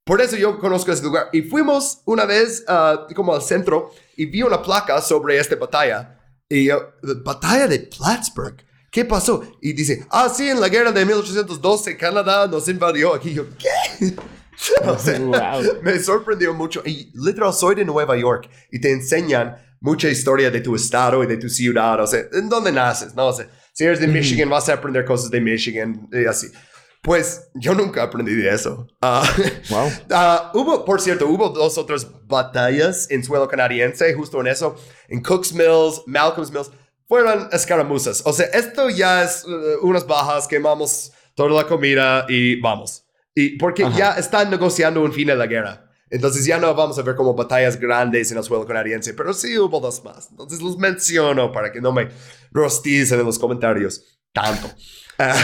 Por 0.04 0.20
eso 0.22 0.36
yo 0.36 0.58
conozco 0.58 0.92
ese 0.92 1.04
lugar. 1.04 1.30
Y 1.32 1.44
fuimos 1.44 2.02
una 2.06 2.26
vez 2.26 2.64
ah, 2.68 3.06
como 3.16 3.36
al 3.36 3.44
centro 3.44 3.92
y 4.18 4.26
vi 4.26 4.42
una 4.42 4.62
placa 4.62 5.00
sobre 5.02 5.38
esta 5.38 5.56
batalla. 5.56 6.20
Y 6.50 6.66
yo, 6.66 6.94
batalla 7.24 7.68
de 7.68 7.80
Plattsburgh. 7.80 8.66
¿Qué 8.92 9.06
pasó? 9.06 9.44
Y 9.62 9.74
dice, 9.74 10.08
ah, 10.10 10.28
sí, 10.30 10.50
en 10.50 10.60
la 10.60 10.68
guerra 10.68 10.92
de 10.92 11.06
1812 11.06 11.96
Canadá 11.96 12.48
nos 12.48 12.68
invadió 12.68 13.14
aquí. 13.14 13.36
Yo, 13.36 13.46
¿qué? 13.58 14.16
O 14.86 14.98
sea, 14.98 15.20
Wow. 15.20 15.82
me 15.82 16.00
sorprendió 16.00 16.54
mucho. 16.54 16.82
Y 16.86 17.12
literal, 17.14 17.54
soy 17.54 17.76
de 17.76 17.86
Nueva 17.86 18.18
York 18.18 18.50
y 18.72 18.80
te 18.80 18.92
enseñan 18.92 19.56
mucha 19.82 20.10
historia 20.10 20.52
de 20.52 20.60
tu 20.62 20.76
estado 20.76 21.24
y 21.24 21.28
de 21.28 21.38
tu 21.38 21.50
ciudad. 21.50 22.02
O 22.02 22.08
sea, 22.08 22.22
en 22.34 22.50
dónde 22.50 22.72
naces, 22.72 23.16
¿no? 23.16 23.28
O 23.28 23.34
sea, 23.34 23.48
si 23.74 23.86
eres 23.86 24.00
de 24.00 24.08
Michigan, 24.08 24.50
vas 24.50 24.68
a 24.70 24.74
aprender 24.74 25.06
cosas 25.06 25.30
de 25.32 25.40
Michigan 25.40 26.08
y 26.12 26.26
así. 26.26 26.48
Pues 27.02 27.50
yo 27.56 27.74
nunca 27.74 28.04
aprendí 28.04 28.34
de 28.36 28.50
eso. 28.54 28.86
Ah, 29.02 29.24
Wow. 29.70 29.90
ah, 30.12 30.52
hubo, 30.54 30.84
por 30.84 31.00
cierto, 31.00 31.28
hubo 31.28 31.48
dos 31.50 31.78
otras 31.78 32.06
batallas 32.28 33.10
en 33.10 33.24
suelo 33.24 33.48
canadiense, 33.48 34.14
justo 34.14 34.42
en 34.42 34.48
eso, 34.48 34.76
en 35.08 35.22
Cooks 35.24 35.54
Mills, 35.54 36.02
Malcolm's 36.06 36.52
Mills, 36.52 36.72
fueron 37.08 37.48
escaramuzas. 37.54 38.22
O 38.26 38.34
sea, 38.34 38.48
esto 38.48 38.90
ya 38.90 39.24
es 39.24 39.46
uh, 39.46 39.88
unas 39.88 40.06
bajas, 40.06 40.46
quemamos 40.48 41.14
toda 41.36 41.50
la 41.52 41.66
comida 41.66 42.26
y 42.28 42.60
vamos. 42.60 43.06
Y 43.40 43.58
porque 43.58 43.86
Ajá. 43.86 43.98
ya 43.98 44.12
están 44.18 44.50
negociando 44.50 45.02
un 45.02 45.14
fin 45.14 45.28
de 45.28 45.36
la 45.36 45.48
guerra. 45.48 45.90
Entonces 46.10 46.46
ya 46.46 46.58
no 46.58 46.74
vamos 46.74 47.00
a 47.00 47.04
ver 47.04 47.16
como 47.16 47.34
batallas 47.34 47.80
grandes 47.80 48.32
en 48.32 48.38
el 48.38 48.44
suelo 48.44 48.66
canadiense, 48.66 49.14
pero 49.14 49.34
sí 49.34 49.58
hubo 49.58 49.80
dos 49.80 50.04
más. 50.04 50.28
Entonces 50.30 50.62
los 50.62 50.78
menciono 50.78 51.52
para 51.52 51.72
que 51.72 51.80
no 51.80 51.94
me 51.94 52.10
rosticen 52.52 53.20
en 53.20 53.26
los 53.26 53.40
comentarios 53.40 54.04
tanto. 54.34 54.70
Ah, 55.22 55.36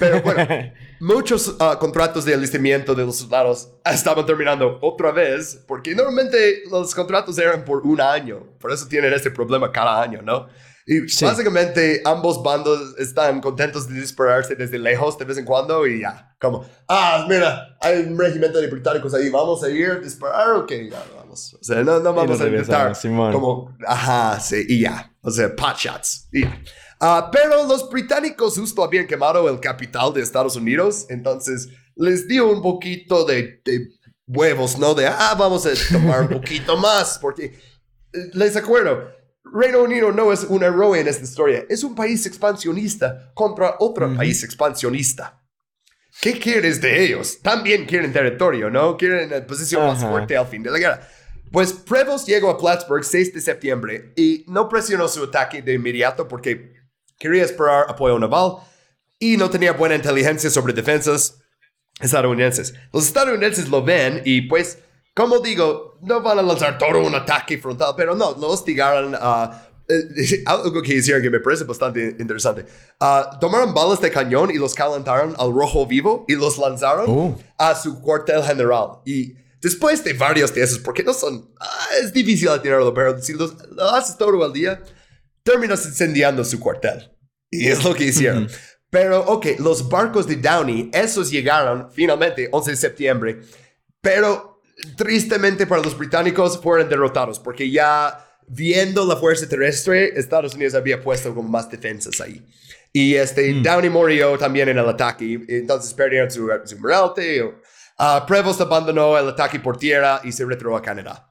pero 0.00 0.22
bueno, 0.22 0.46
muchos 1.00 1.54
ah, 1.60 1.76
contratos 1.78 2.24
de 2.24 2.32
alistamiento 2.32 2.94
de 2.94 3.04
los 3.04 3.18
soldados 3.18 3.68
estaban 3.84 4.24
terminando 4.24 4.78
otra 4.80 5.12
vez, 5.12 5.62
porque 5.68 5.94
normalmente 5.94 6.62
los 6.70 6.94
contratos 6.94 7.36
eran 7.36 7.62
por 7.62 7.86
un 7.86 8.00
año, 8.00 8.56
por 8.58 8.72
eso 8.72 8.88
tienen 8.88 9.12
este 9.12 9.30
problema 9.30 9.70
cada 9.70 10.00
año, 10.00 10.22
¿no? 10.22 10.48
Y 10.90 11.06
Sí. 11.06 11.26
básicamente 11.26 12.00
ambos 12.06 12.42
bandos 12.42 12.94
están 12.98 13.42
contentos 13.42 13.86
de 13.88 14.00
dispararse 14.00 14.54
desde 14.54 14.78
lejos 14.78 15.18
de 15.18 15.26
vez 15.26 15.36
en 15.36 15.44
cuando 15.44 15.86
y 15.86 16.00
ya, 16.00 16.34
como, 16.40 16.64
ah, 16.88 17.26
mira, 17.28 17.76
hay 17.82 17.98
un 18.04 18.18
regimiento 18.18 18.58
de 18.58 18.68
británicos 18.68 19.12
ahí, 19.12 19.28
vamos 19.28 19.62
a 19.62 19.68
ir 19.68 19.90
a 19.90 19.94
disparar, 19.96 20.52
ok, 20.56 20.72
ya 20.90 21.04
vamos. 21.14 21.52
O 21.60 21.62
sea, 21.62 21.82
no, 21.84 22.00
no 22.00 22.14
vamos 22.14 22.40
a 22.40 22.46
intentar 22.48 22.96
como, 23.32 23.76
ajá, 23.86 24.40
sí, 24.40 24.64
y 24.66 24.80
ya, 24.80 25.12
o 25.20 25.30
sea, 25.30 25.54
pot 25.54 25.76
shots, 25.76 26.26
y 26.32 26.40
ya. 26.40 26.62
Ah, 26.98 27.28
pero 27.30 27.66
los 27.66 27.90
británicos 27.90 28.58
justo 28.58 28.82
habían 28.82 29.06
quemado 29.06 29.46
el 29.48 29.60
capital 29.60 30.14
de 30.14 30.22
Estados 30.22 30.56
Unidos, 30.56 31.04
entonces 31.10 31.68
les 31.96 32.26
dio 32.26 32.50
un 32.50 32.62
poquito 32.62 33.26
de, 33.26 33.60
de 33.62 33.88
huevos, 34.26 34.78
¿no? 34.78 34.94
De, 34.94 35.06
ah, 35.06 35.36
vamos 35.38 35.66
a 35.66 35.70
tomar 35.92 36.22
un 36.22 36.28
poquito 36.40 36.78
más, 36.78 37.18
porque 37.20 37.58
eh, 38.14 38.30
les 38.32 38.56
acuerdo, 38.56 39.10
Reino 39.52 39.82
Unido 39.82 40.12
no 40.12 40.32
es 40.32 40.44
un 40.44 40.62
héroe 40.62 41.00
en 41.00 41.08
esta 41.08 41.24
historia, 41.24 41.64
es 41.68 41.82
un 41.82 41.94
país 41.94 42.26
expansionista 42.26 43.32
contra 43.34 43.76
otro 43.78 44.14
país 44.14 44.42
expansionista. 44.44 45.42
¿Qué 46.20 46.38
quieres 46.38 46.80
de 46.80 47.04
ellos? 47.04 47.40
También 47.40 47.86
quieren 47.86 48.12
territorio, 48.12 48.70
¿no? 48.70 48.96
Quieren 48.96 49.30
la 49.30 49.46
posición 49.46 49.86
más 49.86 50.04
fuerte 50.04 50.36
al 50.36 50.46
fin 50.46 50.62
de 50.62 50.70
la 50.70 50.78
guerra. 50.78 51.08
Pues 51.52 51.72
Prevost 51.72 52.26
llegó 52.26 52.50
a 52.50 52.58
Plattsburgh 52.58 53.04
6 53.04 53.34
de 53.34 53.40
septiembre 53.40 54.12
y 54.16 54.44
no 54.48 54.68
presionó 54.68 55.08
su 55.08 55.24
ataque 55.24 55.62
de 55.62 55.74
inmediato 55.74 56.26
porque 56.28 56.74
quería 57.18 57.44
esperar 57.44 57.86
apoyo 57.88 58.18
naval 58.18 58.56
y 59.18 59.36
no 59.36 59.48
tenía 59.48 59.72
buena 59.72 59.94
inteligencia 59.94 60.50
sobre 60.50 60.72
defensas 60.72 61.38
estadounidenses. 62.00 62.74
Los 62.92 63.06
estadounidenses 63.06 63.68
lo 63.68 63.82
ven 63.82 64.22
y 64.24 64.42
pues, 64.42 64.78
como 65.18 65.40
digo, 65.40 65.98
no 66.02 66.22
van 66.22 66.38
a 66.38 66.42
lanzar 66.42 66.78
todo 66.78 67.02
un 67.04 67.12
ataque 67.12 67.58
frontal, 67.58 67.92
pero 67.96 68.14
no, 68.14 68.36
lo 68.38 68.50
hostigaron 68.50 69.16
a... 69.20 69.68
eh, 69.88 70.42
algo 70.46 70.80
que 70.80 70.94
hicieron 70.94 71.20
que 71.20 71.28
me 71.28 71.40
parece 71.40 71.64
bastante 71.64 72.14
interesante. 72.20 72.64
Ah, 73.00 73.36
tomaron 73.40 73.74
balas 73.74 74.00
de 74.00 74.12
cañón 74.12 74.52
y 74.52 74.58
los 74.58 74.74
calentaron 74.74 75.34
al 75.36 75.52
rojo 75.52 75.84
vivo 75.86 76.24
y 76.28 76.36
los 76.36 76.56
lanzaron 76.56 77.06
Oh. 77.08 77.36
a 77.58 77.74
su 77.74 78.00
cuartel 78.00 78.44
general. 78.44 79.00
Y 79.04 79.34
después 79.60 80.04
de 80.04 80.12
varios 80.12 80.54
de 80.54 80.62
esos, 80.62 80.78
porque 80.78 81.02
no 81.02 81.12
son... 81.12 81.50
ah, 81.58 81.86
es 82.00 82.12
difícil 82.12 82.48
atinarlo, 82.50 82.94
pero 82.94 83.20
si 83.20 83.32
los, 83.32 83.54
lo 83.72 83.90
haces 83.90 84.16
todo 84.16 84.46
el 84.46 84.52
día, 84.52 84.80
terminas 85.42 85.84
incendiando 85.84 86.44
su 86.44 86.60
cuartel. 86.60 87.10
Y 87.50 87.66
es 87.66 87.82
lo 87.82 87.92
que 87.92 88.04
hicieron. 88.04 88.48
Pero, 88.88 89.20
ok, 89.26 89.46
los 89.58 89.88
barcos 89.88 90.28
de 90.28 90.36
Downey, 90.36 90.90
esos 90.92 91.28
llegaron 91.28 91.90
finalmente 91.90 92.48
11 92.52 92.70
de 92.70 92.76
septiembre. 92.76 93.40
Pero, 94.00 94.57
tristemente 94.96 95.66
para 95.66 95.82
los 95.82 95.96
británicos, 95.96 96.60
fueron 96.60 96.88
derrotados 96.88 97.38
porque 97.38 97.70
ya 97.70 98.24
viendo 98.48 99.04
la 99.06 99.16
fuerza 99.16 99.48
terrestre, 99.48 100.18
Estados 100.18 100.54
Unidos 100.54 100.74
había 100.74 101.00
puesto 101.00 101.34
como 101.34 101.48
más 101.48 101.70
defensas 101.70 102.20
ahí. 102.20 102.44
Y 102.92 103.14
este, 103.14 103.52
Downey 103.62 103.90
murió 103.90 104.38
también 104.38 104.68
en 104.68 104.78
el 104.78 104.88
ataque. 104.88 105.40
Entonces 105.48 105.92
perdieron 105.92 106.30
su, 106.30 106.48
su 106.64 106.78
moralte. 106.78 107.42
Uh, 107.44 108.26
Prevost 108.26 108.60
abandonó 108.60 109.18
el 109.18 109.28
ataque 109.28 109.60
por 109.60 109.76
tierra 109.76 110.20
y 110.24 110.32
se 110.32 110.44
retiró 110.44 110.76
a 110.76 110.82
Canadá. 110.82 111.30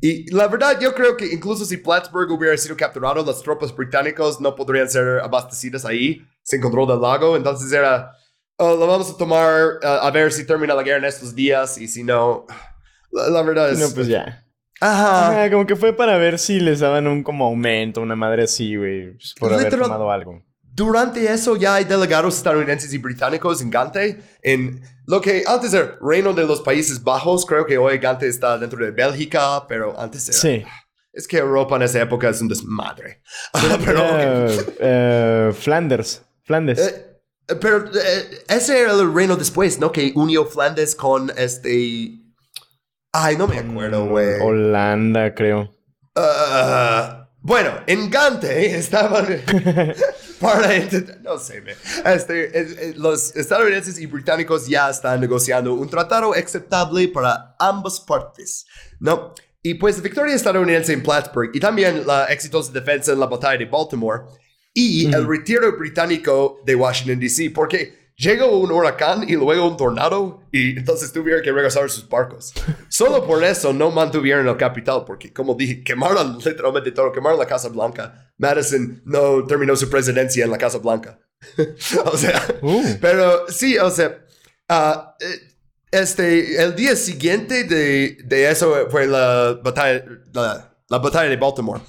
Y 0.00 0.30
la 0.32 0.48
verdad, 0.48 0.78
yo 0.80 0.94
creo 0.94 1.16
que 1.16 1.26
incluso 1.26 1.64
si 1.64 1.78
Plattsburgh 1.78 2.30
hubiera 2.30 2.56
sido 2.56 2.76
capturado, 2.76 3.24
las 3.24 3.42
tropas 3.42 3.74
británicas 3.74 4.40
no 4.40 4.54
podrían 4.54 4.88
ser 4.88 5.20
abastecidas 5.20 5.84
ahí 5.84 6.20
sin 6.42 6.60
control 6.60 6.88
del 6.88 7.00
lago. 7.00 7.36
Entonces 7.36 7.72
era, 7.72 8.12
oh, 8.58 8.76
lo 8.76 8.86
vamos 8.86 9.10
a 9.10 9.16
tomar 9.16 9.78
uh, 9.82 9.86
a 10.02 10.10
ver 10.10 10.32
si 10.32 10.46
termina 10.46 10.74
la 10.74 10.82
guerra 10.82 10.98
en 10.98 11.04
estos 11.06 11.34
días 11.34 11.78
y 11.78 11.88
si 11.88 12.04
no, 12.04 12.46
la, 13.14 13.42
verdad 13.42 13.70
es... 13.70 13.78
No, 13.78 13.88
pues 13.94 14.06
ya. 14.06 14.44
Ajá. 14.80 15.30
Ajá, 15.30 15.50
como 15.50 15.66
que 15.66 15.76
fue 15.76 15.92
para 15.92 16.18
ver 16.18 16.38
si 16.38 16.60
les 16.60 16.80
daban 16.80 17.06
un 17.06 17.22
como 17.22 17.46
aumento, 17.46 18.00
una 18.00 18.16
madre 18.16 18.44
así, 18.44 18.76
güey. 18.76 19.12
pues, 19.12 19.34
por 19.38 19.52
haber 19.52 19.70
tomado 19.70 20.10
algo. 20.10 20.42
Durante 20.62 21.32
eso 21.32 21.56
ya 21.56 21.76
hay 21.76 21.84
delegados 21.84 22.36
estadounidenses 22.36 22.92
y 22.92 22.98
británicos 22.98 23.62
en 23.62 23.70
Gante, 23.70 24.20
en 24.42 24.82
lo 25.06 25.20
que 25.20 25.44
antes 25.46 25.72
era 25.72 25.96
Reino 26.00 26.32
de 26.32 26.44
los 26.44 26.60
Países 26.62 27.02
Bajos, 27.02 27.46
creo 27.46 27.64
que 27.64 27.78
hoy 27.78 27.98
Gante 27.98 28.26
está 28.26 28.58
dentro 28.58 28.84
de 28.84 28.90
Bélgica, 28.90 29.64
pero 29.68 29.98
antes 29.98 30.28
era... 30.28 30.38
Sí. 30.38 30.64
Es 31.12 31.28
que 31.28 31.38
Europa 31.38 31.76
en 31.76 31.82
esa 31.82 32.02
época 32.02 32.28
es 32.28 32.40
un 32.40 32.48
desmadre. 32.48 33.22
pero, 33.84 34.04
ok. 34.04 34.18
Era, 34.18 34.48
eh, 34.80 35.52
Flanders. 35.56 36.22
Flandes. 36.42 36.80
Eh, 36.80 37.20
eh, 37.48 37.54
pero 37.60 37.84
eh, 37.86 38.44
ese 38.48 38.80
era 38.80 38.92
el 38.94 39.14
reino 39.14 39.36
después, 39.36 39.78
¿no? 39.78 39.92
Que 39.92 40.12
unió 40.16 40.44
Flandes 40.44 40.96
con 40.96 41.30
este... 41.36 42.23
Ay, 43.16 43.36
no 43.36 43.46
me 43.46 43.58
acuerdo, 43.58 44.06
güey. 44.06 44.40
Holanda, 44.40 45.32
creo. 45.34 45.70
Ah, 46.16 47.28
bueno, 47.40 47.70
en 47.86 48.10
Gante 48.10 48.74
estaban 48.76 49.24
para 50.40 50.68
no 51.22 51.38
sé, 51.38 51.60
me- 51.60 51.74
este, 52.12 52.58
es- 52.58 52.76
es- 52.78 52.96
los 52.96 53.36
estadounidenses 53.36 53.98
y 54.00 54.06
británicos 54.06 54.66
ya 54.66 54.90
están 54.90 55.20
negociando 55.20 55.74
un 55.74 55.88
tratado 55.88 56.32
aceptable 56.34 57.06
para 57.08 57.54
ambas 57.58 58.00
partes, 58.00 58.66
¿no? 58.98 59.32
Y 59.62 59.74
pues 59.74 59.96
la 59.98 60.02
victoria 60.02 60.34
estadounidense 60.34 60.92
en 60.92 61.02
Plattsburgh 61.02 61.50
y 61.54 61.60
también 61.60 62.06
la 62.06 62.26
exitosa 62.26 62.72
defensa 62.72 63.12
en 63.12 63.20
la 63.20 63.26
batalla 63.26 63.58
de 63.58 63.64
Baltimore 63.66 64.22
y 64.74 65.06
el 65.14 65.26
retiro 65.26 65.70
británico 65.78 66.60
de 66.66 66.74
Washington, 66.74 67.20
D.C., 67.20 67.50
porque 67.54 68.03
llegó 68.16 68.58
un 68.58 68.70
huracán 68.70 69.24
y 69.28 69.32
luego 69.32 69.66
un 69.66 69.76
tornado 69.76 70.42
y 70.52 70.78
entonces 70.78 71.12
tuvieron 71.12 71.42
que 71.42 71.52
regresar 71.52 71.88
sus 71.90 72.08
barcos. 72.08 72.52
Solo 72.88 73.26
por 73.26 73.42
eso 73.42 73.72
no 73.72 73.90
mantuvieron 73.90 74.46
el 74.46 74.56
capital, 74.56 75.04
porque 75.06 75.32
como 75.32 75.54
dije, 75.54 75.82
quemaron 75.82 76.38
literalmente 76.44 76.92
todo, 76.92 77.12
quemaron 77.12 77.38
la 77.38 77.46
Casa 77.46 77.68
Blanca. 77.68 78.32
Madison 78.38 79.02
no 79.04 79.44
terminó 79.46 79.76
su 79.76 79.88
presidencia 79.88 80.44
en 80.44 80.50
la 80.50 80.58
Casa 80.58 80.78
Blanca. 80.78 81.18
o 82.04 82.16
sea, 82.16 82.42
Uh. 82.62 82.82
pero 83.00 83.48
sí, 83.48 83.76
o 83.78 83.90
sea, 83.90 84.24
eh, 84.70 85.40
este, 85.90 86.62
el 86.62 86.74
día 86.74 86.96
siguiente 86.96 87.64
de, 87.64 88.18
de 88.24 88.50
eso 88.50 88.88
fue 88.90 89.06
la 89.06 89.60
batalla, 89.62 90.04
la, 90.32 90.76
la 90.88 90.98
batalla 90.98 91.28
de 91.28 91.36
Baltimore. 91.36 91.80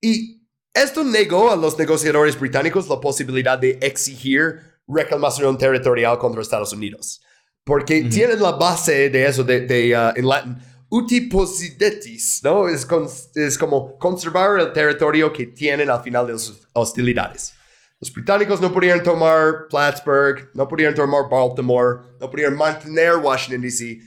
Y 0.00 0.46
esto 0.72 1.02
negó 1.02 1.50
a 1.50 1.56
los 1.56 1.76
negociadores 1.78 2.38
británicos 2.38 2.88
la 2.88 3.00
posibilidad 3.00 3.58
de 3.58 3.78
exigir 3.82 4.69
reclamación 4.92 5.56
territorial 5.58 6.18
contra 6.18 6.42
Estados 6.42 6.72
Unidos. 6.72 7.20
Porque 7.64 8.02
tienen 8.04 8.40
la 8.42 8.52
base 8.52 9.10
de 9.10 9.26
eso, 9.26 9.44
de, 9.44 9.60
de, 9.60 9.94
ah, 9.94 10.12
en 10.16 10.26
latín, 10.26 10.56
uti 10.88 11.20
possidetis, 11.22 12.40
¿no? 12.42 12.68
Es, 12.68 12.84
con- 12.86 13.06
es 13.34 13.58
como 13.58 13.96
conservar 13.98 14.58
el 14.58 14.72
territorio 14.72 15.32
que 15.32 15.46
tienen 15.46 15.90
al 15.90 16.02
final 16.02 16.26
de 16.26 16.38
sus 16.38 16.66
hostilidades. 16.72 17.52
Los 18.00 18.12
británicos 18.12 18.60
no 18.60 18.72
pudieron 18.72 19.02
tomar 19.02 19.66
Plattsburgh, 19.68 20.50
no 20.54 20.66
pudieron 20.66 20.94
tomar 20.94 21.28
Baltimore, 21.30 21.98
no 22.18 22.30
pudieron 22.30 22.56
mantener 22.56 23.16
Washington, 23.16 23.60
D.C. 23.60 23.98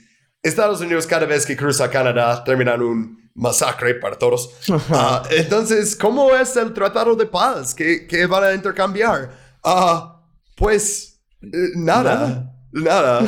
Estados 0.42 0.80
Unidos 0.80 1.06
cada 1.06 1.24
vez 1.26 1.46
que 1.46 1.56
cruza 1.56 1.88
Canadá 1.88 2.42
terminan 2.44 2.82
un 2.82 3.30
masacre 3.34 3.94
para 3.94 4.16
todos. 4.18 4.50
Ah, 4.90 5.22
entonces, 5.30 5.94
¿cómo 5.96 6.34
es 6.34 6.56
el 6.56 6.74
tratado 6.74 7.14
de 7.14 7.26
paz? 7.26 7.72
¿Qué, 7.74 8.06
qué 8.06 8.26
van 8.26 8.44
a 8.44 8.52
intercambiar? 8.52 9.30
Ah, 9.62 10.13
pues, 10.56 11.20
eh, 11.42 11.48
nada. 11.76 12.50
Nada. 12.74 13.20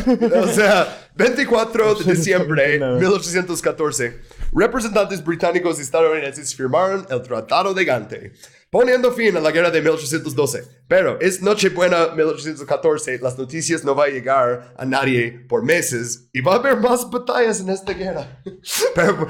O 0.42 0.48
sea, 0.48 1.08
24 1.14 1.94
de 2.04 2.14
diciembre 2.14 2.78
de 2.78 2.98
1814, 2.98 4.20
representantes 4.52 5.24
británicos 5.24 5.78
y 5.78 5.82
estadounidenses 5.82 6.52
firmaron 6.54 7.06
el 7.08 7.22
Tratado 7.22 7.72
de 7.72 7.84
Gante, 7.84 8.32
poniendo 8.70 9.12
fin 9.12 9.36
a 9.36 9.40
la 9.40 9.52
guerra 9.52 9.70
de 9.70 9.80
1812. 9.80 10.64
Pero 10.88 11.20
es 11.20 11.42
Nochebuena 11.42 12.08
1814, 12.08 13.20
las 13.20 13.38
noticias 13.38 13.84
no 13.84 13.94
van 13.94 14.10
a 14.10 14.12
llegar 14.12 14.74
a 14.76 14.84
nadie 14.84 15.46
por 15.48 15.62
meses 15.62 16.28
y 16.32 16.40
va 16.40 16.54
a 16.54 16.56
haber 16.56 16.78
más 16.78 17.08
batallas 17.08 17.60
en 17.60 17.70
esta 17.70 17.92
guerra. 17.92 18.42
Pero, 18.96 19.28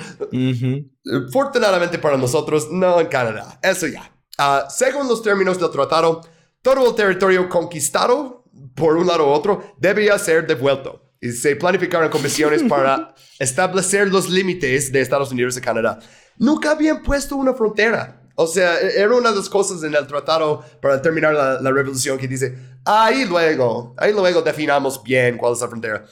Afortunadamente 1.29 1.99
para 1.99 2.17
nosotros, 2.17 2.69
no 2.71 2.99
en 3.01 3.07
Canadá. 3.09 3.61
Eso 3.63 3.87
ya. 3.87 4.11
Ah, 4.39 4.67
según 4.71 5.09
los 5.09 5.23
términos 5.23 5.61
del 5.61 5.71
tratado, 5.71 6.23
todo 6.67 6.89
el 6.89 6.97
territorio 6.97 7.49
conquistado 7.49 8.43
por 8.75 8.97
un 8.97 9.07
lado 9.07 9.29
u 9.29 9.31
otro 9.31 9.63
debía 9.79 10.19
ser 10.19 10.45
devuelto. 10.49 11.01
Y 11.21 11.31
se 11.31 11.55
planificaron 11.55 12.11
comisiones 12.11 12.61
para 12.69 13.15
establecer 13.39 14.09
los 14.09 14.29
límites 14.29 14.91
de 14.91 15.01
Estados 15.01 15.31
Unidos 15.31 15.57
y 15.57 15.61
Canadá. 15.61 16.01
Nunca 16.39 16.73
habían 16.73 17.05
puesto 17.05 17.37
una 17.37 17.55
frontera. 17.55 18.21
O 18.35 18.49
sea, 18.49 18.81
e-, 18.81 19.01
era 19.01 19.15
una 19.15 19.31
de 19.31 19.37
las 19.37 19.49
cosas 19.49 19.81
en 19.85 19.95
el 19.95 20.09
tratado 20.09 20.65
para 20.83 21.01
terminar 21.01 21.35
la, 21.35 21.61
la 21.61 21.71
revolución 21.71 22.19
que 22.19 22.27
dice, 22.27 22.59
ahí 22.85 23.25
luego, 23.27 23.95
ahí 23.97 24.13
luego 24.13 24.43
definamos 24.43 25.01
bien 25.05 25.39
cuál 25.39 25.53
es 25.53 25.61
la 25.61 25.69
frontera. 25.69 26.05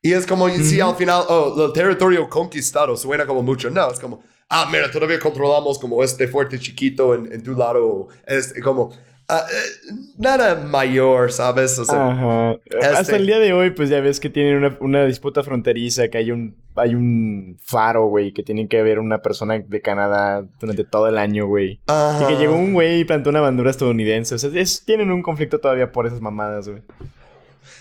Y 0.00 0.14
es 0.14 0.26
como 0.26 0.48
si 0.48 0.80
al 0.80 0.96
final, 0.96 1.24
oh, 1.28 1.66
el 1.66 1.72
territorio 1.74 2.26
conquistado 2.30 2.96
suena 2.96 3.26
como 3.26 3.42
mucho. 3.42 3.68
No, 3.68 3.90
es 3.90 4.00
como, 4.00 4.22
ah, 4.48 4.66
mira, 4.72 4.90
todavía 4.90 5.18
controlamos 5.18 5.78
como 5.78 6.02
este 6.02 6.26
fuerte 6.28 6.58
chiquito 6.58 7.14
en, 7.14 7.30
en 7.30 7.42
tu 7.42 7.52
lado. 7.52 8.08
Es 8.26 8.54
como, 8.62 8.90
Ah, 9.30 9.44
eh, 9.50 9.92
nada 10.16 10.54
mayor, 10.54 11.30
¿sabes? 11.32 11.78
Ajá. 11.80 12.52
Hasta 12.80 13.00
este 13.00 13.16
el 13.16 13.26
día 13.26 13.38
de 13.38 13.52
hoy, 13.52 13.72
pues 13.72 13.90
ya 13.90 14.00
ves 14.00 14.20
que 14.20 14.30
tienen 14.30 14.56
una, 14.56 14.76
una 14.80 15.04
disputa 15.04 15.42
fronteriza, 15.42 16.08
que 16.08 16.16
hay 16.16 16.30
un, 16.30 16.56
hay 16.76 16.94
un 16.94 17.58
faro, 17.62 18.06
güey, 18.06 18.32
que 18.32 18.42
tienen 18.42 18.68
que 18.68 18.80
haber 18.80 18.98
una 18.98 19.20
persona 19.20 19.58
de 19.58 19.82
Canadá 19.82 20.46
durante 20.58 20.84
todo 20.84 21.08
el 21.08 21.18
año, 21.18 21.46
güey. 21.46 21.78
Y 22.22 22.26
que 22.26 22.36
llegó 22.36 22.54
un 22.54 22.72
güey 22.72 23.00
y 23.00 23.04
plantó 23.04 23.28
una 23.28 23.42
bandera 23.42 23.68
estadounidense. 23.68 24.34
O 24.34 24.38
sea, 24.38 24.50
tienen 24.86 25.10
un 25.10 25.22
conflicto 25.22 25.58
todavía 25.58 25.92
por 25.92 26.06
esas 26.06 26.22
mamadas, 26.22 26.66
güey. 26.66 26.80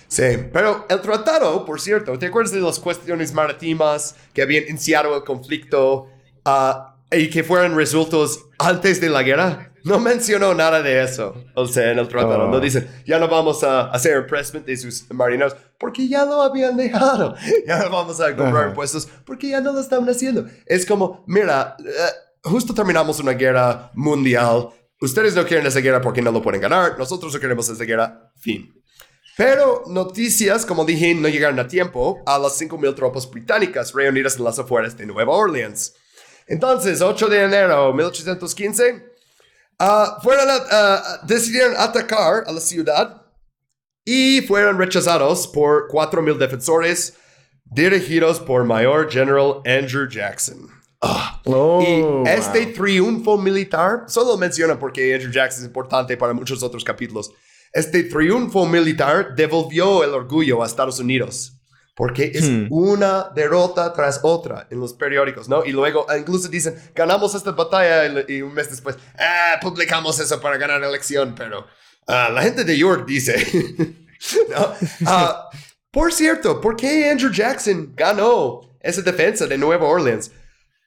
Sí, 0.09 0.23
pero 0.51 0.85
el 0.89 0.99
tratado, 0.99 1.63
por 1.63 1.79
cierto, 1.79 2.19
¿te 2.19 2.25
acuerdas 2.25 2.53
de 2.53 2.59
las 2.59 2.77
cuestiones 2.77 3.33
marítimas 3.33 4.15
que 4.33 4.41
habían 4.41 4.65
iniciado 4.67 5.15
el 5.15 5.23
conflicto 5.23 6.07
uh, 6.45 7.15
y 7.15 7.29
que 7.29 7.43
fueron 7.43 7.75
resueltos 7.75 8.47
antes 8.57 8.99
de 8.99 9.09
la 9.09 9.23
guerra? 9.23 9.66
No 9.83 9.99
mencionó 9.99 10.53
nada 10.53 10.81
de 10.81 11.03
eso. 11.03 11.35
O 11.55 11.65
sea, 11.67 11.91
en 11.91 11.99
el 11.99 12.07
tratado. 12.07 12.47
No 12.47 12.57
oh. 12.57 12.59
dicen, 12.59 12.89
ya 13.05 13.19
no 13.19 13.27
vamos 13.27 13.63
a 13.63 13.89
hacer 13.91 14.17
impressment 14.17 14.65
de 14.65 14.77
sus 14.77 15.09
marineros 15.11 15.55
porque 15.77 16.07
ya 16.07 16.25
lo 16.25 16.41
habían 16.41 16.75
dejado. 16.75 17.35
Ya 17.67 17.79
no 17.79 17.89
vamos 17.89 18.19
a 18.19 18.35
comprar 18.35 18.69
impuestos 18.69 19.07
porque 19.25 19.49
ya 19.49 19.61
no 19.61 19.73
lo 19.73 19.79
estaban 19.79 20.09
haciendo. 20.09 20.45
Es 20.65 20.85
como, 20.85 21.23
mira, 21.27 21.75
eh, 21.79 21.91
justo 22.43 22.73
terminamos 22.73 23.19
una 23.19 23.33
guerra 23.33 23.91
mundial. 23.93 24.69
Ustedes 24.99 25.35
no 25.35 25.45
quieren 25.45 25.65
esa 25.65 25.79
guerra 25.79 26.01
porque 26.01 26.21
no 26.21 26.31
lo 26.31 26.41
pueden 26.41 26.61
ganar. 26.61 26.97
Nosotros 26.97 27.33
no 27.33 27.39
queremos 27.39 27.69
esa 27.69 27.83
guerra. 27.83 28.31
Fin. 28.37 28.73
Pero 29.37 29.83
noticias, 29.85 30.65
como 30.65 30.83
dije, 30.83 31.13
no 31.13 31.27
llegaron 31.27 31.59
a 31.59 31.67
tiempo 31.67 32.23
a 32.25 32.39
las 32.39 32.59
5.000 32.59 32.95
tropas 32.95 33.29
británicas 33.29 33.93
reunidas 33.93 34.37
en 34.37 34.43
las 34.43 34.57
afueras 34.57 34.97
de 34.97 35.05
Nueva 35.05 35.33
Orleans. 35.33 35.93
Entonces, 36.47 37.01
8 37.01 37.27
de 37.27 37.43
enero 37.43 37.87
de 37.87 37.93
1815, 37.93 39.16
Uh, 39.79 40.19
fueron 40.23 40.47
uh, 40.49 41.25
decidieron 41.27 41.75
atacar 41.77 42.43
a 42.47 42.51
la 42.51 42.59
ciudad 42.59 43.21
y 44.03 44.41
fueron 44.41 44.77
rechazados 44.77 45.47
por 45.47 45.87
4.000 45.89 46.37
defensores 46.37 47.13
dirigidos 47.63 48.39
por 48.39 48.63
Mayor 48.63 49.11
General 49.11 49.61
Andrew 49.65 50.07
Jackson. 50.09 50.69
Ah. 51.01 51.41
Oh, 51.45 51.81
y 51.81 52.29
este 52.29 52.67
triunfo 52.67 53.37
militar, 53.37 54.05
solo 54.07 54.35
menciona 54.37 54.79
porque 54.79 55.13
Andrew 55.13 55.31
Jackson 55.31 55.61
es 55.61 55.67
importante 55.67 56.17
para 56.17 56.33
muchos 56.33 56.63
otros 56.63 56.83
capítulos, 56.83 57.31
este 57.71 58.03
triunfo 58.05 58.65
militar 58.65 59.35
devolvió 59.35 60.03
el 60.03 60.11
orgullo 60.11 60.63
a 60.63 60.65
Estados 60.65 60.99
Unidos 60.99 61.56
porque 61.97 62.31
es 62.31 62.47
hmm. 62.47 62.67
una 62.69 63.31
derrota 63.33 63.91
tras 63.91 64.19
otra 64.21 64.67
en 64.69 64.79
los 64.79 64.93
periódicos, 64.93 65.49
¿no? 65.49 65.65
Y 65.65 65.71
luego 65.71 66.05
ah, 66.07 66.15
incluso 66.15 66.47
dicen, 66.47 66.79
ganamos 66.93 67.33
esta 67.33 67.53
batalla 67.53 68.23
y, 68.27 68.43
un 68.43 68.53
mes 68.53 68.69
después, 68.69 68.95
ah, 69.17 69.55
publicamos 69.59 70.19
eso 70.19 70.39
para 70.39 70.57
ganar 70.57 70.79
la 70.79 70.89
elección, 70.89 71.33
pero 71.35 71.65
ah, 72.05 72.29
la 72.31 72.43
gente 72.43 72.63
de 72.63 72.77
York 72.77 73.07
dice, 73.07 73.35
¿no? 74.49 74.73
Ah, 75.07 75.49
por 75.89 76.13
cierto, 76.13 76.61
¿por 76.61 76.75
qué 76.75 77.09
Andrew 77.09 77.31
Jackson 77.31 77.93
ganó 77.95 78.61
esa 78.79 79.01
defensa 79.01 79.47
de 79.47 79.57
Nueva 79.57 79.87
Orleans? 79.87 80.29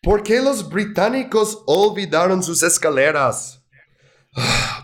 ¿Por 0.03 0.23
qué 0.23 0.41
los 0.41 0.69
británicos 0.69 1.61
olvidaron 1.67 2.41
sus 2.41 2.63
escaleras? 2.63 3.61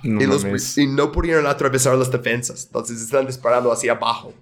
No 0.02 0.20
y, 0.20 0.26
los, 0.26 0.76
y 0.76 0.88
no 0.88 1.12
pudieron 1.12 1.46
atravesar 1.46 1.96
las 1.96 2.10
defensas, 2.10 2.64
entonces 2.66 3.00
están 3.00 3.28
disparando 3.28 3.70
hacia 3.70 3.92
abajo 3.92 4.34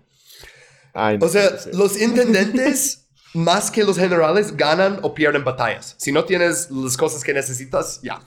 o 0.95 1.29
sea, 1.29 1.51
los 1.73 2.01
intendentes, 2.01 3.09
más 3.35 3.71
que 3.71 3.85
los 3.85 3.99
generales, 3.99 4.57
ganan 4.57 4.99
o 5.03 5.15
pierden 5.15 5.45
batallas. 5.45 5.95
Si 5.99 6.12
no 6.12 6.25
tienes 6.25 6.71
las 6.71 6.97
cosas 6.97 7.25
que 7.25 7.35
necesitas, 7.35 8.01
ya. 8.03 8.23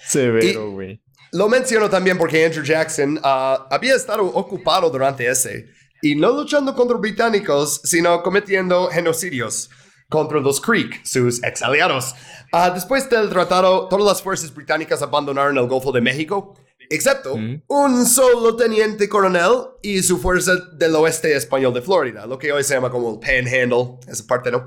Severo, 0.00 0.70
güey. 0.70 1.00
Lo 1.32 1.48
menciono 1.48 1.90
también 1.90 2.16
porque 2.16 2.44
Andrew 2.44 2.64
Jackson 2.64 3.20
ah, 3.22 3.66
había 3.70 3.94
estado 3.94 4.24
ocupado 4.24 4.88
durante 4.88 5.28
ese. 5.28 5.66
Y 6.00 6.14
no 6.14 6.30
luchando 6.30 6.74
contra 6.74 6.96
británicos, 6.96 7.80
sino 7.84 8.22
cometiendo 8.22 8.88
genocidios 8.88 9.68
contra 10.08 10.40
los 10.40 10.60
Creek, 10.60 11.04
sus 11.04 11.42
ex 11.42 11.60
aliados. 11.60 12.14
Ah, 12.52 12.70
después 12.70 13.10
del 13.10 13.28
tratado, 13.28 13.88
todas 13.88 14.06
las 14.06 14.22
fuerzas 14.22 14.54
británicas 14.54 15.02
abandonaron 15.02 15.58
el 15.58 15.66
Golfo 15.66 15.92
de 15.92 16.00
México 16.00 16.54
excepto 16.90 17.34
un 17.34 18.06
solo 18.06 18.56
teniente 18.56 19.08
coronel 19.08 19.68
y 19.82 20.02
su 20.02 20.18
fuerza 20.18 20.54
del 20.72 20.94
oeste 20.96 21.36
español 21.36 21.74
de 21.74 21.82
Florida, 21.82 22.26
lo 22.26 22.38
que 22.38 22.52
hoy 22.52 22.64
se 22.64 22.74
llama 22.74 22.90
como 22.90 23.12
el 23.12 23.18
Panhandle, 23.18 23.98
esa 24.06 24.26
parte, 24.26 24.50
¿no? 24.50 24.64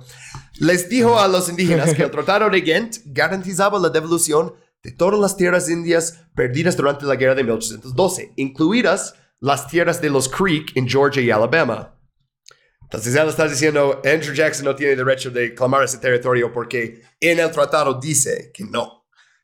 Les 0.59 0.89
dijo 0.89 1.19
a 1.19 1.27
los 1.27 1.49
indígenas 1.49 1.93
que 1.93 2.03
el 2.03 2.11
Tratado 2.11 2.49
de 2.49 2.61
Ghent 2.61 2.97
garantizaba 3.05 3.79
la 3.79 3.89
devolución 3.89 4.53
de 4.83 4.91
todas 4.91 5.19
las 5.19 5.37
tierras 5.37 5.69
indias 5.69 6.25
perdidas 6.35 6.75
durante 6.75 7.05
la 7.05 7.15
guerra 7.15 7.35
de 7.35 7.43
1812, 7.43 8.33
incluidas 8.35 9.15
las 9.39 9.67
tierras 9.67 10.01
de 10.01 10.09
los 10.09 10.29
Creek 10.29 10.75
en 10.75 10.87
Georgia 10.87 11.21
y 11.21 11.31
Alabama. 11.31 11.97
Entonces 12.81 13.13
ya 13.13 13.23
lo 13.23 13.29
estás 13.29 13.49
diciendo, 13.49 14.01
Andrew 14.03 14.33
Jackson 14.33 14.65
no 14.65 14.75
tiene 14.75 14.95
derecho 14.95 15.31
de 15.31 15.53
clamar 15.53 15.83
ese 15.83 15.97
territorio 15.97 16.51
porque 16.51 17.01
en 17.19 17.39
el 17.39 17.49
tratado 17.51 17.99
dice 17.99 18.51
que 18.53 18.65
no 18.65 19.00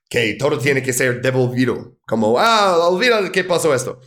que 0.09 0.35
todo 0.35 0.57
tiene 0.57 0.81
que 0.81 0.93
ser 0.93 1.21
devolvido. 1.21 1.97
Como, 2.07 2.39
ah, 2.39 2.77
olvida 2.87 3.31
qué 3.31 3.43
pasó 3.43 3.73
esto. 3.73 3.99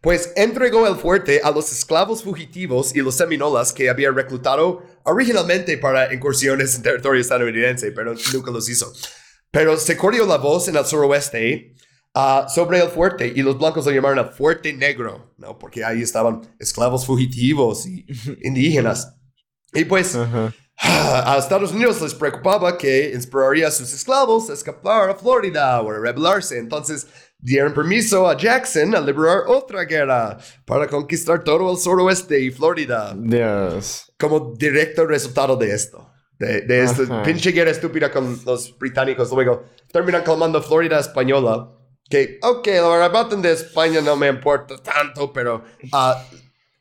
Pues 0.00 0.32
entregó 0.36 0.86
el 0.86 0.94
fuerte 0.94 1.40
a 1.42 1.50
los 1.50 1.72
esclavos 1.72 2.22
fugitivos 2.22 2.94
y 2.94 3.00
los 3.00 3.16
seminolas 3.16 3.72
que 3.72 3.90
había 3.90 4.12
reclutado 4.12 4.82
originalmente 5.04 5.76
para 5.76 6.14
incursiones 6.14 6.76
en 6.76 6.82
territorio 6.82 7.20
estadounidense, 7.20 7.90
pero 7.90 8.14
nunca 8.32 8.52
los 8.52 8.68
hizo. 8.68 8.92
Pero 9.50 9.76
se 9.76 9.96
corrió 9.96 10.24
la 10.26 10.36
voz 10.36 10.68
en 10.68 10.76
el 10.76 10.84
suroeste 10.84 11.74
uh, 12.14 12.48
sobre 12.48 12.80
el 12.80 12.88
fuerte 12.90 13.32
y 13.34 13.42
los 13.42 13.58
blancos 13.58 13.86
lo 13.86 13.92
llamaron 13.92 14.18
el 14.18 14.32
fuerte 14.32 14.72
negro, 14.72 15.34
¿no? 15.36 15.58
Porque 15.58 15.84
ahí 15.84 16.02
estaban 16.02 16.42
esclavos 16.60 17.04
fugitivos 17.04 17.84
y 17.86 18.06
indígenas. 18.42 19.16
Y 19.74 19.84
pues... 19.84 20.16
A 20.82 21.36
Estados 21.38 21.72
Unidos 21.72 22.00
les 22.00 22.14
preocupaba 22.14 22.78
que 22.78 23.10
inspiraría 23.12 23.66
a 23.66 23.70
sus 23.70 23.92
esclavos 23.92 24.48
a 24.48 24.52
escapar 24.52 25.10
a 25.10 25.14
Florida 25.14 25.80
o 25.80 25.90
a 25.90 25.98
rebelarse. 25.98 26.58
Entonces 26.58 27.06
dieron 27.38 27.74
permiso 27.74 28.28
a 28.28 28.36
Jackson 28.36 28.94
a 28.94 29.00
liberar 29.00 29.42
otra 29.48 29.84
guerra 29.84 30.38
para 30.64 30.86
conquistar 30.86 31.42
todo 31.42 31.72
el 31.72 31.78
suroeste 31.78 32.40
y 32.40 32.50
Florida. 32.50 33.14
Dios. 33.16 34.12
Como 34.18 34.54
directo 34.56 35.04
resultado 35.06 35.56
de 35.56 35.72
esto. 35.72 36.10
De, 36.38 36.60
de 36.60 36.84
esta 36.84 37.22
pinche 37.24 37.50
guerra 37.50 37.72
estúpida 37.72 38.12
con 38.12 38.38
los 38.46 38.78
británicos. 38.78 39.32
Luego 39.32 39.64
terminan 39.90 40.22
calmando 40.22 40.62
Florida 40.62 41.00
española. 41.00 41.72
Que, 42.08 42.38
ok, 42.40 42.66
lo 42.76 42.92
arrebatan 42.92 43.42
de 43.42 43.52
España 43.52 44.00
no 44.00 44.16
me 44.16 44.28
importa 44.28 44.78
tanto, 44.78 45.30
pero 45.32 45.64
uh, 45.92 46.14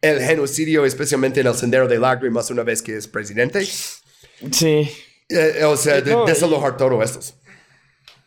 el 0.01 0.21
genocidio, 0.21 0.85
especialmente 0.85 1.41
en 1.41 1.47
el 1.47 1.55
Sendero 1.55 1.87
de 1.87 1.99
Lágrimas, 1.99 2.49
una 2.51 2.63
vez 2.63 2.81
que 2.81 2.95
es 2.95 3.07
presidente. 3.07 3.65
Sí. 3.65 4.89
Eh, 5.29 5.63
o 5.65 5.75
sea, 5.75 6.01
de, 6.01 6.15
desalojar 6.25 6.77
todo 6.77 7.01
esto. 7.01 7.19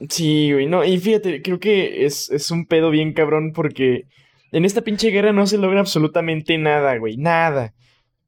Sí, 0.08 0.52
güey, 0.52 0.66
no, 0.66 0.84
y 0.84 0.98
fíjate, 0.98 1.42
creo 1.42 1.60
que 1.60 2.06
es, 2.06 2.30
es 2.30 2.50
un 2.50 2.66
pedo 2.66 2.90
bien 2.90 3.12
cabrón 3.12 3.52
porque 3.52 4.06
en 4.50 4.64
esta 4.64 4.80
pinche 4.80 5.10
guerra 5.10 5.32
no 5.32 5.46
se 5.46 5.58
logra 5.58 5.80
absolutamente 5.80 6.56
nada, 6.58 6.96
güey, 6.96 7.16
nada. 7.16 7.74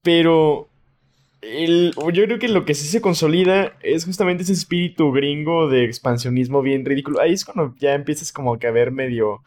Pero 0.02 0.69
el- 1.40 1.94
yo 2.12 2.24
creo 2.24 2.39
que 2.39 2.48
lo 2.48 2.64
que 2.64 2.74
sí 2.74 2.86
se 2.86 3.01
consolida 3.01 3.77
es 3.82 4.05
justamente 4.05 4.43
ese 4.43 4.52
espíritu 4.52 5.12
gringo 5.12 5.69
de 5.69 5.85
expansionismo 5.85 6.62
bien 6.62 6.85
ridículo. 6.85 7.20
Ahí 7.20 7.32
es 7.32 7.44
cuando 7.44 7.74
ya 7.78 7.94
empiezas 7.94 8.32
como 8.32 8.59
que 8.59 8.66
a 8.66 8.70
ver 8.70 8.90
medio 8.93 9.43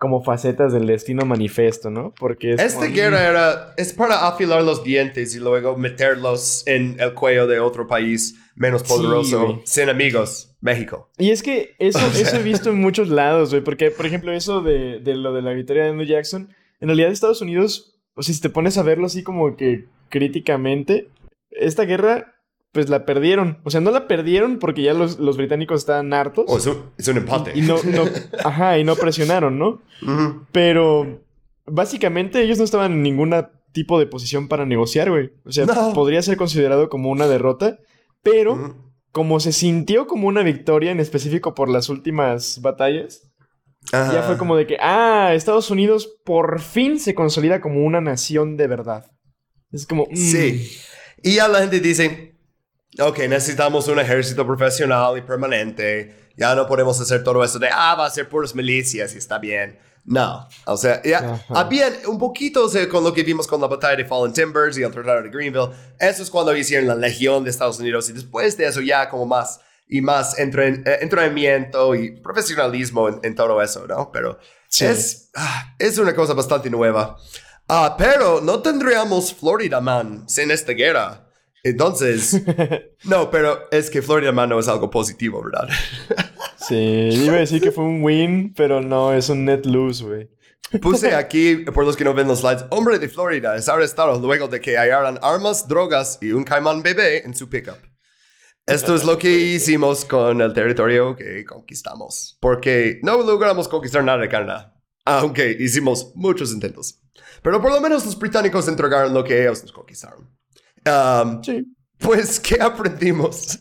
como 0.00 0.24
facetas 0.24 0.72
del 0.72 0.86
destino 0.86 1.26
manifiesto, 1.26 1.90
¿no? 1.90 2.14
Porque 2.18 2.54
es 2.54 2.60
Esta 2.62 2.86
como, 2.86 2.94
guerra 2.94 3.28
era, 3.28 3.74
es 3.76 3.92
para 3.92 4.26
afilar 4.26 4.62
los 4.64 4.82
dientes 4.82 5.34
y 5.36 5.40
luego 5.40 5.76
meterlos 5.76 6.62
en 6.66 6.96
el 6.98 7.12
cuello 7.12 7.46
de 7.46 7.60
otro 7.60 7.86
país 7.86 8.34
menos 8.56 8.82
poderoso, 8.82 9.60
sin 9.66 9.90
amigos, 9.90 10.56
México. 10.62 11.10
Y 11.18 11.30
es 11.32 11.42
que 11.42 11.74
eso, 11.78 11.98
O 12.06 12.10
sea- 12.10 12.22
eso 12.22 12.36
he 12.36 12.42
visto 12.42 12.70
en 12.70 12.80
muchos 12.80 13.10
lados, 13.10 13.50
güey. 13.50 13.62
Porque, 13.62 13.90
por 13.90 14.06
ejemplo, 14.06 14.32
eso 14.32 14.62
de, 14.62 15.00
de 15.00 15.14
lo 15.16 15.34
de 15.34 15.42
la 15.42 15.52
victoria 15.52 15.84
de 15.84 15.90
Andrew 15.90 16.08
Jackson, 16.08 16.48
en 16.80 16.88
realidad 16.88 17.10
Estados 17.12 17.42
Unidos, 17.42 18.00
o 18.14 18.22
sea, 18.22 18.34
si 18.34 18.40
te 18.40 18.48
pones 18.48 18.78
a 18.78 18.82
verlo 18.82 19.04
así 19.04 19.22
como 19.22 19.54
que 19.54 19.84
críticamente, 20.08 21.08
esta 21.50 21.84
guerra, 21.84 22.36
pues 22.72 22.88
la 22.88 23.04
perdieron. 23.04 23.58
O 23.64 23.70
sea, 23.70 23.80
no 23.80 23.90
la 23.90 24.06
perdieron 24.06 24.58
porque 24.58 24.82
ya 24.82 24.94
los, 24.94 25.18
los 25.18 25.36
británicos 25.36 25.80
estaban 25.80 26.12
hartos. 26.12 26.44
Oh, 26.48 26.58
es 26.58 26.66
un, 26.66 26.90
es 26.96 27.08
un 27.08 27.16
empate. 27.18 27.52
y 27.54 27.62
no, 27.62 27.76
no, 27.84 28.04
ajá, 28.44 28.78
y 28.78 28.84
no 28.84 28.96
presionaron, 28.96 29.58
¿no? 29.58 29.82
Pero 30.52 31.22
básicamente 31.66 32.42
ellos 32.42 32.58
no 32.58 32.64
estaban 32.64 32.92
en 32.92 33.02
ningún 33.02 33.34
tipo 33.72 33.98
de 33.98 34.06
posición 34.06 34.48
para 34.48 34.66
negociar, 34.66 35.10
güey. 35.10 35.30
O 35.44 35.52
sea, 35.52 35.66
No. 35.66 35.92
podría 35.94 36.22
ser 36.22 36.36
considerado 36.36 36.88
como 36.88 37.10
una 37.10 37.26
derrota, 37.26 37.78
pero 38.22 38.76
como 39.12 39.40
se 39.40 39.52
sintió 39.52 40.06
como 40.06 40.28
una 40.28 40.42
victoria 40.42 40.92
en 40.92 41.00
específico 41.00 41.54
por 41.54 41.68
las 41.68 41.88
últimas 41.88 42.60
batallas, 42.62 43.28
ya 43.92 44.22
fue 44.26 44.36
como 44.38 44.56
de 44.56 44.66
que, 44.66 44.76
ah, 44.80 45.32
Estados 45.34 45.70
Unidos 45.70 46.18
por 46.24 46.60
fin 46.60 47.00
se 47.00 47.14
consolida 47.14 47.60
como 47.60 47.84
una 47.84 48.00
nación 48.00 48.56
de 48.56 48.66
verdad. 48.66 49.06
Es 49.72 49.86
como, 49.86 50.04
mm, 50.10 50.16
Sí. 50.16 50.68
Y 51.22 51.34
ya 51.36 51.48
la 51.48 51.60
gente 51.60 51.80
dice, 51.80 52.29
ok, 53.00 53.18
necesitamos 53.28 53.88
un 53.88 53.98
ejército 53.98 54.46
profesional 54.46 55.16
y 55.18 55.22
permanente. 55.22 56.30
Ya 56.36 56.54
no 56.54 56.66
podemos 56.66 57.00
hacer 57.00 57.22
todo 57.24 57.42
eso 57.44 57.58
de, 57.58 57.68
ah, 57.72 57.94
va 57.94 58.06
a 58.06 58.10
ser 58.10 58.28
puras 58.28 58.54
milicias 58.54 59.14
y 59.14 59.18
está 59.18 59.38
bien. 59.38 59.78
No, 60.04 60.48
o 60.64 60.76
sea, 60.78 61.02
ya 61.02 61.18
Ajá. 61.18 61.44
había 61.60 61.92
un 62.08 62.18
poquito 62.18 62.64
o 62.64 62.68
sea, 62.70 62.88
con 62.88 63.04
lo 63.04 63.12
que 63.12 63.22
vimos 63.22 63.46
con 63.46 63.60
la 63.60 63.66
batalla 63.66 63.96
de 63.96 64.06
Fallen 64.06 64.32
Timbers 64.32 64.78
y 64.78 64.82
el 64.82 64.90
Tratado 64.90 65.22
de 65.22 65.28
Greenville. 65.28 65.68
Eso 65.98 66.22
es 66.22 66.30
cuando 66.30 66.56
hicieron 66.56 66.88
la 66.88 66.94
Legión 66.94 67.44
de 67.44 67.50
Estados 67.50 67.78
Unidos 67.78 68.08
y 68.08 68.14
después 68.14 68.56
de 68.56 68.66
eso 68.66 68.80
ya 68.80 69.08
como 69.10 69.26
más 69.26 69.60
y 69.86 70.00
más 70.00 70.38
entren- 70.38 70.82
eh, 70.86 70.98
entrenamiento 71.02 71.94
y 71.94 72.12
profesionalismo 72.12 73.08
en, 73.08 73.20
en 73.22 73.34
todo 73.34 73.60
eso, 73.60 73.86
¿no? 73.86 74.10
Pero 74.12 74.38
Sí. 74.68 74.86
es, 74.86 75.30
ah, 75.34 75.74
es 75.78 75.98
una 75.98 76.14
cosa 76.14 76.32
bastante 76.32 76.70
nueva. 76.70 77.16
Ah, 77.68 77.94
pero 77.98 78.40
no 78.40 78.60
tendríamos 78.62 79.34
Florida 79.34 79.80
Man 79.80 80.24
sin 80.28 80.50
esta 80.50 80.72
guerra. 80.72 81.26
Entonces, 81.62 82.42
no, 83.04 83.30
pero 83.30 83.68
es 83.70 83.90
que 83.90 84.02
Florida 84.02 84.32
Man 84.32 84.48
no 84.48 84.58
es 84.58 84.68
algo 84.68 84.90
positivo, 84.90 85.42
¿verdad? 85.42 85.68
Sí, 86.56 86.76
iba 86.76 87.34
a 87.34 87.40
decir 87.40 87.60
que 87.60 87.72
fue 87.72 87.82
un 87.82 88.02
win, 88.02 88.52
pero 88.54 88.80
no, 88.80 89.12
es 89.12 89.28
un 89.28 89.44
net 89.44 89.64
lose, 89.64 90.04
güey. 90.04 90.30
Puse 90.80 91.14
aquí, 91.16 91.56
por 91.56 91.84
los 91.84 91.96
que 91.96 92.04
no 92.04 92.14
ven 92.14 92.28
los 92.28 92.40
slides, 92.40 92.64
hombre 92.70 92.98
de 92.98 93.08
Florida 93.08 93.56
es 93.56 93.68
arrestado 93.68 94.20
luego 94.20 94.46
de 94.46 94.60
que 94.60 94.76
hallaran 94.76 95.18
armas, 95.22 95.66
drogas 95.66 96.18
y 96.20 96.32
un 96.32 96.44
caimán 96.44 96.82
bebé 96.82 97.24
en 97.24 97.34
su 97.34 97.48
pickup. 97.48 97.78
Esto 98.66 98.94
es 98.94 99.04
lo 99.04 99.18
que 99.18 99.30
hicimos 99.30 100.04
con 100.04 100.40
el 100.40 100.52
territorio 100.52 101.16
que 101.16 101.44
conquistamos. 101.44 102.38
Porque 102.40 103.00
no 103.02 103.20
logramos 103.22 103.66
conquistar 103.66 104.04
nada 104.04 104.18
de 104.18 104.28
Canadá. 104.28 104.80
Aunque 105.04 105.56
hicimos 105.58 106.12
muchos 106.14 106.52
intentos. 106.52 107.00
Pero 107.42 107.60
por 107.60 107.72
lo 107.72 107.80
menos 107.80 108.04
los 108.04 108.16
británicos 108.16 108.68
entregaron 108.68 109.12
lo 109.12 109.24
que 109.24 109.42
ellos 109.42 109.62
nos 109.62 109.72
conquistaron. 109.72 110.30
Um, 110.86 111.42
Sí. 111.42 111.64
pues, 111.98 112.40
¿qué 112.40 112.60
aprendimos? 112.60 113.58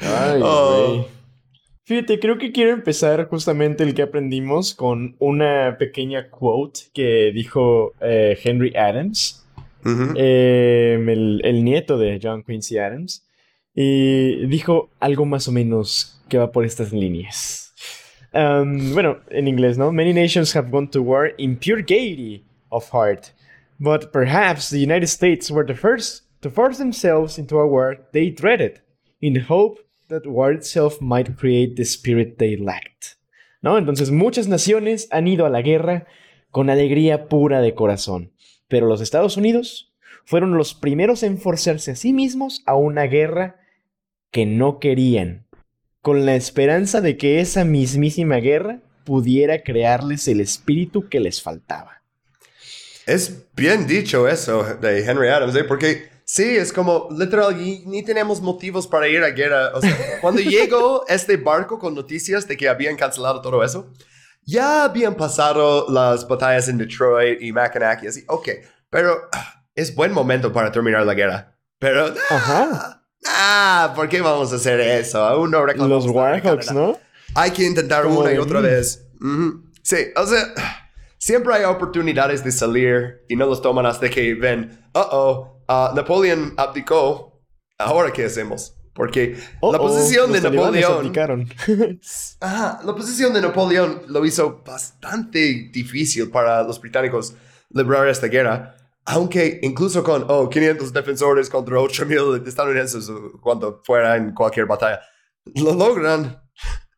Ay, 0.00 0.40
Oh. 0.44 0.86
güey. 0.88 1.06
Fíjate, 1.84 2.20
creo 2.20 2.38
que 2.38 2.52
quiero 2.52 2.70
empezar 2.72 3.28
justamente 3.28 3.82
el 3.82 3.92
que 3.94 4.02
aprendimos 4.02 4.72
con 4.74 5.16
una 5.18 5.76
pequeña 5.78 6.30
quote 6.30 6.80
que 6.94 7.32
dijo 7.34 7.92
eh, 8.00 8.38
Henry 8.42 8.72
Adams, 8.76 9.44
eh, 10.16 10.96
el, 11.08 11.40
el 11.44 11.64
nieto 11.64 11.98
de 11.98 12.20
John 12.22 12.44
Quincy 12.44 12.78
Adams, 12.78 13.26
y 13.74 14.46
dijo 14.46 14.90
algo 15.00 15.26
más 15.26 15.48
o 15.48 15.52
menos 15.52 16.22
que 16.28 16.38
va 16.38 16.52
por 16.52 16.64
estas 16.64 16.92
líneas. 16.92 17.74
Um, 18.32 18.94
bueno, 18.94 19.18
en 19.28 19.48
inglés, 19.48 19.76
¿no? 19.76 19.92
Many 19.92 20.14
nations 20.14 20.54
have 20.56 20.70
gone 20.70 20.86
to 20.88 21.02
war 21.02 21.32
in 21.36 21.56
pure 21.56 21.82
gaiety 21.82 22.44
of 22.70 22.88
heart, 22.92 23.26
but 23.82 24.12
perhaps 24.12 24.70
the 24.70 24.78
United 24.78 25.08
States 25.08 25.50
were 25.50 25.64
the 25.64 25.74
first 25.74 26.22
to 26.40 26.48
force 26.48 26.78
themselves 26.78 27.36
into 27.36 27.58
a 27.58 27.66
war 27.66 27.96
they 28.12 28.30
dreaded, 28.30 28.80
in 29.20 29.34
hope 29.34 29.80
that 30.08 30.24
war 30.24 30.52
itself 30.52 31.00
might 31.00 31.36
create 31.36 31.74
the 31.74 31.84
spirit 31.84 32.38
they 32.38 32.56
lacked. 32.56 33.16
¿No? 33.60 33.76
Entonces, 33.76 34.12
muchas 34.12 34.46
naciones 34.46 35.08
han 35.10 35.26
ido 35.26 35.46
a 35.46 35.50
la 35.50 35.62
guerra 35.62 36.06
con 36.52 36.70
alegría 36.70 37.28
pura 37.28 37.60
de 37.60 37.74
corazón, 37.74 38.30
pero 38.68 38.86
los 38.86 39.00
Estados 39.00 39.36
Unidos 39.36 39.92
fueron 40.24 40.56
los 40.56 40.74
primeros 40.74 41.24
en 41.24 41.38
forzarse 41.38 41.90
a 41.90 41.96
sí 41.96 42.12
mismos 42.12 42.62
a 42.66 42.76
una 42.76 43.04
guerra 43.04 43.56
que 44.30 44.46
no 44.46 44.78
querían, 44.78 45.46
con 46.02 46.24
la 46.24 46.36
esperanza 46.36 47.00
de 47.00 47.16
que 47.16 47.40
esa 47.40 47.64
mismísima 47.64 48.36
guerra 48.36 48.80
pudiera 49.02 49.64
crearles 49.64 50.28
el 50.28 50.40
espíritu 50.40 51.08
que 51.08 51.18
les 51.18 51.42
faltaba. 51.42 52.01
Es 53.06 53.52
bien 53.54 53.86
dicho 53.86 54.28
eso 54.28 54.62
de 54.80 55.04
Henry 55.04 55.28
Adams, 55.28 55.54
¿eh? 55.56 55.64
porque 55.64 56.08
sí, 56.24 56.56
es 56.56 56.72
como 56.72 57.08
literal, 57.10 57.56
ni 57.56 58.04
tenemos 58.04 58.40
motivos 58.40 58.86
para 58.86 59.08
ir 59.08 59.22
a 59.22 59.30
guerra. 59.30 59.72
O 59.74 59.80
sea, 59.80 60.20
cuando 60.20 60.40
llegó 60.40 61.04
este 61.08 61.36
barco 61.36 61.78
con 61.78 61.94
noticias 61.94 62.46
de 62.46 62.56
que 62.56 62.68
habían 62.68 62.96
cancelado 62.96 63.40
todo 63.40 63.62
eso, 63.64 63.92
ya 64.44 64.84
habían 64.84 65.14
pasado 65.16 65.86
las 65.88 66.26
batallas 66.26 66.68
en 66.68 66.78
Detroit 66.78 67.40
y 67.42 67.52
Mackinac 67.52 68.02
y 68.04 68.06
así. 68.08 68.24
Ok, 68.28 68.48
pero 68.90 69.28
ah, 69.32 69.64
es 69.74 69.94
buen 69.94 70.12
momento 70.12 70.52
para 70.52 70.70
terminar 70.70 71.04
la 71.04 71.14
guerra. 71.14 71.56
Pero, 71.78 72.06
ah, 72.06 72.34
Ajá. 72.34 73.02
ah, 73.26 73.92
¿por 73.96 74.08
qué 74.08 74.20
vamos 74.20 74.52
a 74.52 74.56
hacer 74.56 74.80
eso? 74.80 75.24
Aún 75.24 75.50
no 75.50 75.66
Los 75.66 76.06
Warhawks. 76.06 76.72
¿no? 76.72 76.98
Hay 77.34 77.50
que 77.50 77.64
intentar 77.64 78.06
una 78.06 78.32
y 78.32 78.38
otra 78.38 78.60
mm. 78.60 78.62
vez. 78.62 79.06
Sí, 79.82 79.96
o 80.14 80.26
sea, 80.26 80.54
siempre 81.22 81.54
hay 81.54 81.64
oportunidades 81.64 82.42
de 82.42 82.50
salir 82.50 83.24
y 83.28 83.36
no 83.36 83.46
los 83.46 83.62
toman 83.62 83.86
hasta 83.86 84.10
que 84.10 84.34
ven, 84.34 84.86
uh 84.92 84.98
oh, 84.98 85.64
uh, 85.68 85.94
Napoleón 85.94 86.52
abdicó. 86.56 87.40
Ahora, 87.78 88.12
¿qué 88.12 88.24
hacemos? 88.24 88.76
Porque 88.92 89.36
la 89.36 89.38
Oh, 89.60 89.68
oh, 89.68 89.78
posición 89.78 90.32
de 90.32 90.40
Napoleón. 90.40 91.12
Ajá, 92.40 92.80
la 92.84 92.94
posición 92.94 93.32
de 93.32 93.40
Napoleón 93.40 94.02
lo 94.08 94.26
hizo 94.26 94.62
bastante 94.66 95.70
difícil 95.72 96.28
para 96.28 96.64
los 96.64 96.80
británicos 96.80 97.34
librar 97.70 98.08
esta 98.08 98.26
guerra. 98.26 98.74
Aunque 99.04 99.60
incluso 99.62 100.02
con 100.02 100.24
oh, 100.28 100.48
500 100.48 100.92
defensores 100.92 101.48
contra 101.48 101.78
8000 101.78 102.42
estadounidenses 102.46 103.08
o 103.08 103.40
cuando 103.40 103.80
fuera 103.84 104.16
en 104.16 104.34
cualquier 104.34 104.66
batalla, 104.66 105.00
lo 105.54 105.72
logran. 105.72 106.41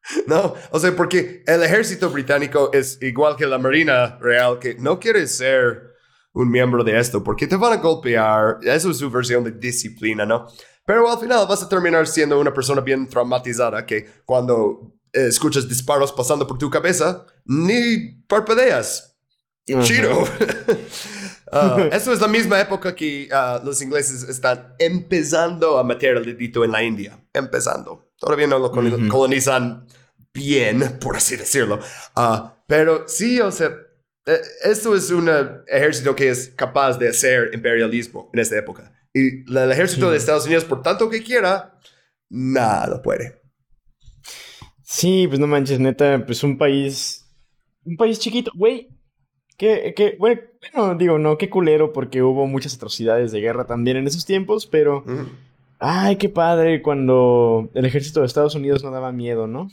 No, 0.27 0.55
o 0.71 0.79
sea, 0.79 0.95
porque 0.95 1.43
el 1.47 1.63
ejército 1.63 2.11
británico 2.11 2.71
es 2.73 2.99
igual 3.01 3.37
que 3.37 3.47
la 3.47 3.59
marina 3.59 4.19
real, 4.21 4.59
que 4.59 4.75
no 4.75 4.99
quiere 4.99 5.27
ser 5.27 5.95
un 6.33 6.51
miembro 6.51 6.83
de 6.83 6.99
esto, 6.99 7.23
porque 7.23 7.47
te 7.47 7.57
van 7.57 7.75
a 7.75 7.77
golpear. 7.77 8.59
Eso 8.63 8.91
es 8.91 8.99
su 8.99 9.11
versión 9.11 9.45
de 9.45 9.53
disciplina, 9.53 10.27
¿no? 10.27 10.47
Pero 10.85 11.11
al 11.11 11.19
final 11.19 11.47
vas 11.49 11.63
a 11.63 11.69
terminar 11.69 12.07
siendo 12.07 12.39
una 12.39 12.53
persona 12.53 12.81
bien 12.81 13.09
traumatizada 13.09 13.87
que 13.87 14.07
cuando 14.25 14.95
eh, 15.13 15.29
escuchas 15.29 15.69
disparos 15.69 16.13
pasando 16.13 16.47
por 16.47 16.59
tu 16.59 16.69
cabeza, 16.69 17.25
ni 17.45 18.23
parpadeas. 18.27 19.17
Chido. 19.83 20.25
Ah, 21.57 21.89
eso 21.93 22.13
es 22.13 22.21
la 22.21 22.27
misma 22.27 22.61
época 22.61 22.97
que 22.97 23.29
ah, 23.31 23.61
los 23.63 23.81
ingleses 23.81 24.25
están 24.25 24.75
empezando 24.77 25.79
a 25.79 25.85
meter 25.85 26.17
el 26.17 26.25
dedito 26.25 26.65
en 26.65 26.73
la 26.73 26.83
India. 26.83 27.17
Empezando. 27.33 28.11
Todavía 28.25 28.47
no 28.47 28.59
lo 28.59 28.71
colonizan 28.73 29.87
bien, 30.33 30.99
por 31.01 31.17
así 31.17 31.37
decirlo. 31.37 31.79
Ah, 32.17 32.57
pero 32.67 33.07
sí, 33.07 33.41
o 33.41 33.51
sea, 33.53 33.69
eh, 34.27 34.39
esto 34.65 34.95
es 34.97 35.11
un 35.11 35.31
ejército 35.69 36.17
que 36.17 36.31
es 36.31 36.49
capaz 36.57 36.97
de 36.99 37.09
hacer 37.09 37.51
imperialismo 37.53 38.31
en 38.33 38.41
esta 38.41 38.59
época. 38.59 38.93
Y 39.13 39.45
el 39.57 39.71
ejército 39.71 40.07
Sí. 40.07 40.13
de 40.13 40.17
Estados 40.17 40.47
Unidos, 40.47 40.65
por 40.65 40.81
tanto 40.83 41.09
que 41.11 41.23
quiera, 41.23 41.79
nada 42.31 42.87
lo 42.89 43.03
puede. 43.03 43.43
Sí, 44.83 45.27
pues 45.29 45.39
no 45.39 45.47
manches, 45.47 45.79
neta, 45.81 46.25
pues 46.25 46.43
un 46.43 46.57
país. 46.59 47.27
Un 47.85 47.97
país 47.97 48.19
chiquito, 48.19 48.51
güey. 48.55 48.89
Que, 49.57 49.93
que, 49.95 50.17
bueno, 50.19 50.41
digo, 50.99 51.19
no, 51.19 51.39
qué 51.39 51.49
culero, 51.49 51.93
porque 51.93 52.23
hubo 52.23 52.47
muchas 52.47 52.75
atrocidades 52.75 53.31
de 53.33 53.41
guerra 53.41 53.67
también 53.67 53.97
en 53.99 54.07
esos 54.07 54.25
tiempos, 54.27 54.67
pero. 54.67 55.05
Ay, 55.87 56.17
qué 56.17 56.29
padre 56.31 56.81
cuando 56.81 57.69
el 57.75 57.85
ejército 57.85 58.21
de 58.21 58.27
Estados 58.27 58.55
Unidos 58.55 58.83
no 58.83 58.91
daba 58.91 59.13
miedo, 59.13 59.47
¿no? 59.47 59.69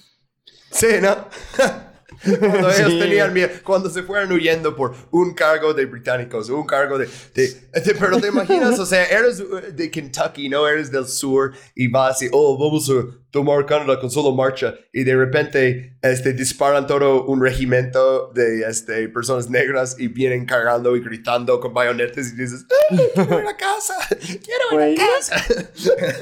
Sí, 0.71 0.88
¿no? 1.01 1.15
Cuando 2.39 2.69
ellos 2.71 2.91
Sí. 2.91 2.99
tenían 2.99 3.33
miedo, 3.33 3.49
cuando 3.63 3.89
se 3.89 4.03
fueron 4.03 4.31
huyendo 4.33 4.75
por 4.75 4.93
un 5.11 5.33
cargo 5.33 5.73
de 5.73 5.85
británicos, 5.85 6.49
un 6.49 6.65
cargo 6.65 6.97
de, 6.97 7.07
de- 7.33 7.47
de- 7.81 7.95
pero 7.97 8.19
te 8.19 8.27
imaginas, 8.27 8.77
o 8.77 8.85
sea, 8.85 9.05
eres 9.05 9.41
de 9.75 9.89
Kentucky, 9.89 10.49
no 10.49 10.67
eres 10.67 10.91
del 10.91 11.07
sur 11.07 11.53
y 11.73 11.88
vas 11.88 12.21
y, 12.21 12.27
oh, 12.31 12.57
vamos 12.57 12.89
a 12.89 12.93
tomar 13.31 13.65
Canadá 13.65 13.99
con 13.99 14.11
solo 14.11 14.33
marcha 14.33 14.75
y 14.93 15.03
de 15.03 15.15
repente, 15.15 15.97
este, 16.01 16.33
disparan 16.33 16.85
todo 16.85 17.25
un 17.25 17.41
regimiento 17.41 18.31
de, 18.33 18.61
este, 18.69 19.07
personas 19.09 19.49
negras 19.49 19.95
y 19.97 20.07
vienen 20.09 20.45
cargando 20.45 20.95
y 20.95 21.01
gritando 21.01 21.59
con 21.59 21.73
bayonetes 21.73 22.33
y 22.33 22.35
dices, 22.35 22.65
"Ah, 22.91 22.95
quiero 23.15 23.39
ir 23.39 23.47
a 23.47 23.57
casa, 23.57 23.93
quiero 24.19 24.65
ir 24.71 24.73
Güey. 24.73 24.95
a 24.95 25.05
casa. 25.15 25.45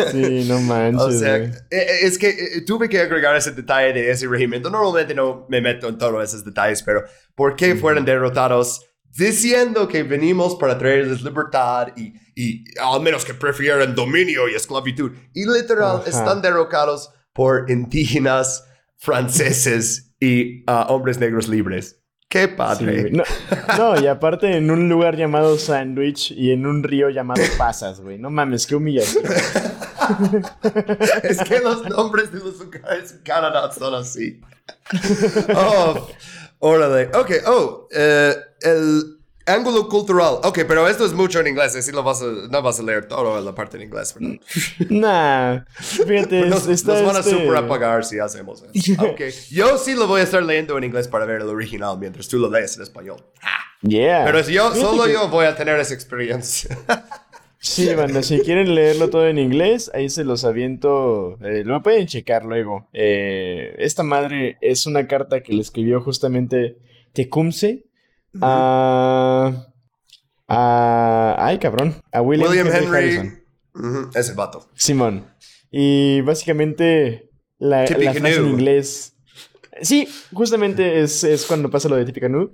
Sí, 0.12 0.46
no 0.48 0.60
manches. 0.62 1.02
O 1.02 1.12
sea, 1.12 1.38
güey. 1.40 1.52
eh, 1.72 1.88
es 2.04 2.18
que 2.18 2.30
eh, 2.30 2.62
tuve 2.66 2.88
que 2.90 3.00
agregar 3.00 3.36
ese 3.36 3.52
detalle 3.52 3.94
de 3.94 4.10
ese 4.12 4.28
regimiento. 4.28 4.70
Normalmente 4.70 5.14
no 5.14 5.46
me 5.50 5.62
meto 5.62 5.88
en 5.90 5.98
todos 5.98 6.24
esos 6.24 6.46
detalles, 6.46 6.84
pero 6.84 7.04
¿por 7.36 7.56
qué 7.56 7.76
fueron 7.76 8.06
derrotados 8.06 8.86
diciendo 9.18 9.88
que 9.88 10.04
venimos 10.04 10.56
para 10.56 10.78
traerles 10.78 11.22
libertad 11.22 11.88
y, 11.96 12.14
y 12.36 12.64
al 12.82 13.02
menos 13.02 13.26
que 13.26 13.34
prefieran 13.34 13.96
dominio 13.96 14.48
y 14.50 14.56
esclavitud? 14.56 15.12
Y 15.34 15.46
literal, 15.46 15.98
Ajá. 16.02 16.10
están 16.10 16.42
derrocados 16.42 17.12
por 17.34 17.70
indígenas, 17.70 18.66
franceses 18.98 20.14
y 20.20 20.64
ah, 20.68 20.88
hombres 20.90 21.18
negros 21.20 21.48
libres. 21.48 21.96
¡Qué 22.28 22.44
Sí, 22.44 22.54
padre! 22.56 23.02
güey. 23.02 23.12
no, 23.14 23.24
no, 23.78 24.00
y 24.00 24.06
aparte 24.06 24.56
en 24.56 24.70
un 24.70 24.88
lugar 24.88 25.16
llamado 25.18 25.58
Sandwich 25.58 26.32
y 26.32 26.52
en 26.52 26.68
un 26.68 26.84
río 26.84 27.10
llamado 27.10 27.42
Pasas, 27.58 28.02
güey. 28.02 28.20
No 28.20 28.30
mames, 28.30 28.68
qué 28.68 28.76
humillación. 28.76 29.24
es 31.24 31.40
que 31.44 31.60
los 31.60 31.90
nombres 31.90 32.32
de 32.32 32.40
los 32.40 32.60
lugares 32.60 33.14
en 33.14 33.20
Canadá 33.24 33.72
son 33.72 33.96
así. 33.96 34.40
Oh, 35.56 36.08
órale. 36.60 37.10
Ok, 37.14 37.32
oh, 37.48 37.88
eh, 37.92 38.36
el 38.62 39.16
ángulo 39.46 39.90
cultural. 39.90 40.36
Ok, 40.44 40.60
pero 40.68 40.88
esto 40.88 41.06
es 41.06 41.14
mucho 41.14 41.40
en 41.40 41.48
inglés, 41.48 41.76
así 41.76 41.92
lo 41.92 42.04
vas 42.04 42.22
a, 42.22 42.26
no 42.26 42.62
vas 42.62 42.80
a 42.80 42.84
leer 42.84 43.08
todo 43.08 43.42
la 43.42 43.56
parte 43.56 43.78
en 43.78 43.84
inglés, 43.84 44.14
¿verdad? 44.18 44.38
Nah, 44.90 45.62
fíjate, 45.80 46.42
Nos, 46.46 46.64
es- 46.64 46.82
está 46.82 46.94
nos 46.94 47.04
van 47.08 47.16
a 47.16 47.20
este- 47.20 47.32
super 47.32 47.56
apagar 47.58 48.06
si 48.06 48.20
hacemos 48.20 48.64
eso. 48.74 49.02
Ok, 49.12 49.22
yo 49.50 49.78
sí 49.80 49.96
lo 49.96 50.06
voy 50.08 50.22
a 50.22 50.24
estar 50.26 50.44
leyendo 50.44 50.78
en 50.78 50.84
inglés 50.84 51.08
para 51.08 51.26
ver 51.26 51.42
el 51.42 51.48
original 51.48 51.98
mientras 51.98 52.28
tú 52.28 52.38
lo 52.38 52.50
lees 52.50 52.76
en 52.78 52.84
español. 52.84 53.24
Yeah. 53.82 54.26
Pero 54.26 54.44
si 54.44 54.54
yo, 54.54 54.76
solo 54.76 55.08
yo 55.08 55.30
voy 55.30 55.46
a 55.46 55.56
tener 55.56 55.80
esa 55.80 55.94
experiencia. 55.94 56.78
Sí, 57.62 57.94
banda, 57.94 58.24
si 58.24 58.40
quieren 58.40 58.74
leerlo 58.74 59.10
todo 59.10 59.28
en 59.28 59.38
inglés, 59.38 59.92
ahí 59.94 60.10
se 60.10 60.24
los 60.24 60.46
aviento. 60.46 61.38
eh, 61.44 61.64
lo 61.66 61.84
pueden 61.84 62.08
checar 62.08 62.46
luego. 62.46 62.88
Eh, 62.94 63.76
esta 63.80 64.02
madre 64.04 64.58
es 64.62 64.86
una 64.86 65.08
carta 65.08 65.42
que 65.42 65.54
le 65.54 65.62
escribió 65.62 66.00
justamente 66.02 66.78
Tecumseh 67.14 67.86
a. 68.42 69.68
a. 70.48 71.36
Ay, 71.38 71.58
cabrón. 71.60 71.96
A 72.12 72.22
William, 72.22 72.50
William 72.50 72.68
Henry, 72.68 72.86
Henry. 72.86 72.98
Harrison. 72.98 73.44
Ujú, 73.76 74.10
ese 74.18 74.34
vato. 74.34 74.68
Simón. 74.76 75.26
Y 75.72 76.22
básicamente 76.22 77.30
la, 77.58 77.82
la 77.82 78.14
frase 78.14 78.38
en 78.38 78.48
inglés. 78.48 79.16
Sí, 79.82 80.08
justamente 80.34 81.02
es, 81.02 81.24
es 81.24 81.46
cuando 81.46 81.70
pasa 81.70 81.90
lo 81.90 81.96
de 81.96 82.06
Tippy 82.06 82.22
Canoe. 82.22 82.52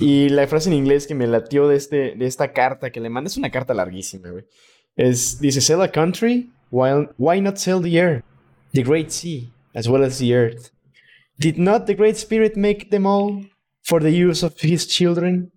Y 0.00 0.28
la 0.28 0.46
frase 0.46 0.68
en 0.68 0.74
inglés 0.74 1.06
que 1.06 1.14
me 1.14 1.26
latió 1.26 1.68
de, 1.68 1.76
este, 1.76 2.14
de 2.16 2.26
esta 2.26 2.52
carta 2.52 2.90
que 2.90 3.00
le 3.00 3.10
manda 3.10 3.28
es 3.28 3.36
una 3.36 3.50
carta 3.50 3.74
larguísima, 3.74 4.30
güey. 4.30 4.44
Es, 4.96 5.40
dice, 5.40 5.60
sell 5.60 5.82
a 5.82 5.90
country, 5.90 6.50
why, 6.70 7.08
why 7.18 7.40
not 7.40 7.56
sell 7.56 7.82
the 7.82 7.98
air? 7.98 8.24
The 8.72 8.82
great 8.82 9.10
sea, 9.10 9.52
as 9.74 9.88
well 9.88 10.04
as 10.04 10.18
the 10.18 10.34
earth. 10.34 10.70
Did 11.38 11.56
not 11.56 11.86
the 11.86 11.94
great 11.94 12.16
spirit 12.16 12.56
make 12.56 12.90
them 12.90 13.06
all 13.06 13.46
for 13.82 14.02
the 14.02 14.10
use 14.10 14.44
of 14.44 14.54
his 14.62 14.86
children? 14.86 15.52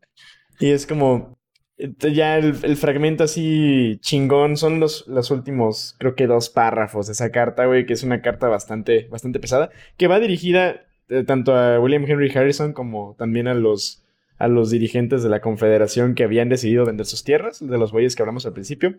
Y 0.59 0.71
es 0.71 0.85
como, 0.85 1.37
eh, 1.77 1.91
ya 2.13 2.37
el, 2.37 2.55
el 2.63 2.77
fragmento 2.77 3.25
así 3.25 3.97
chingón 4.01 4.57
son 4.57 4.79
los, 4.79 5.05
los 5.07 5.31
últimos, 5.31 5.95
creo 5.99 6.15
que 6.15 6.27
dos 6.27 6.49
párrafos 6.49 7.07
de 7.07 7.13
esa 7.13 7.31
carta, 7.31 7.65
güey, 7.65 7.85
que 7.85 7.93
es 7.93 8.03
una 8.03 8.21
carta 8.21 8.47
bastante, 8.47 9.07
bastante 9.09 9.39
pesada, 9.39 9.69
que 9.97 10.07
va 10.07 10.19
dirigida 10.19 10.85
eh, 11.09 11.23
tanto 11.23 11.55
a 11.55 11.79
William 11.79 12.05
Henry 12.07 12.31
Harrison 12.35 12.73
como 12.73 13.15
también 13.17 13.47
a 13.47 13.53
los, 13.53 14.04
a 14.37 14.47
los 14.47 14.69
dirigentes 14.69 15.23
de 15.23 15.29
la 15.29 15.41
Confederación 15.41 16.15
que 16.15 16.23
habían 16.23 16.49
decidido 16.49 16.85
vender 16.85 17.05
sus 17.05 17.23
tierras, 17.23 17.65
de 17.65 17.77
los 17.77 17.91
bueyes 17.91 18.15
que 18.15 18.21
hablamos 18.21 18.45
al 18.45 18.53
principio, 18.53 18.95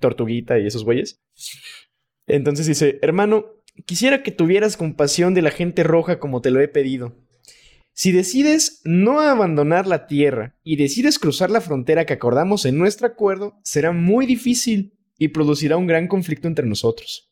Tortuguita 0.00 0.58
y 0.58 0.66
esos 0.66 0.84
bueyes. 0.84 1.20
Entonces 2.26 2.66
dice, 2.66 2.98
hermano, 3.02 3.46
quisiera 3.84 4.22
que 4.22 4.30
tuvieras 4.30 4.76
compasión 4.76 5.34
de 5.34 5.42
la 5.42 5.50
gente 5.50 5.82
roja 5.82 6.18
como 6.18 6.40
te 6.40 6.50
lo 6.50 6.60
he 6.60 6.68
pedido. 6.68 7.16
Si 7.92 8.12
decides 8.12 8.80
no 8.84 9.20
abandonar 9.20 9.86
la 9.86 10.06
tierra 10.06 10.56
y 10.62 10.76
decides 10.76 11.18
cruzar 11.18 11.50
la 11.50 11.60
frontera 11.60 12.06
que 12.06 12.14
acordamos 12.14 12.64
en 12.64 12.78
nuestro 12.78 13.06
acuerdo, 13.06 13.58
será 13.62 13.92
muy 13.92 14.26
difícil 14.26 14.94
y 15.18 15.28
producirá 15.28 15.76
un 15.76 15.86
gran 15.86 16.08
conflicto 16.08 16.48
entre 16.48 16.66
nosotros. 16.66 17.30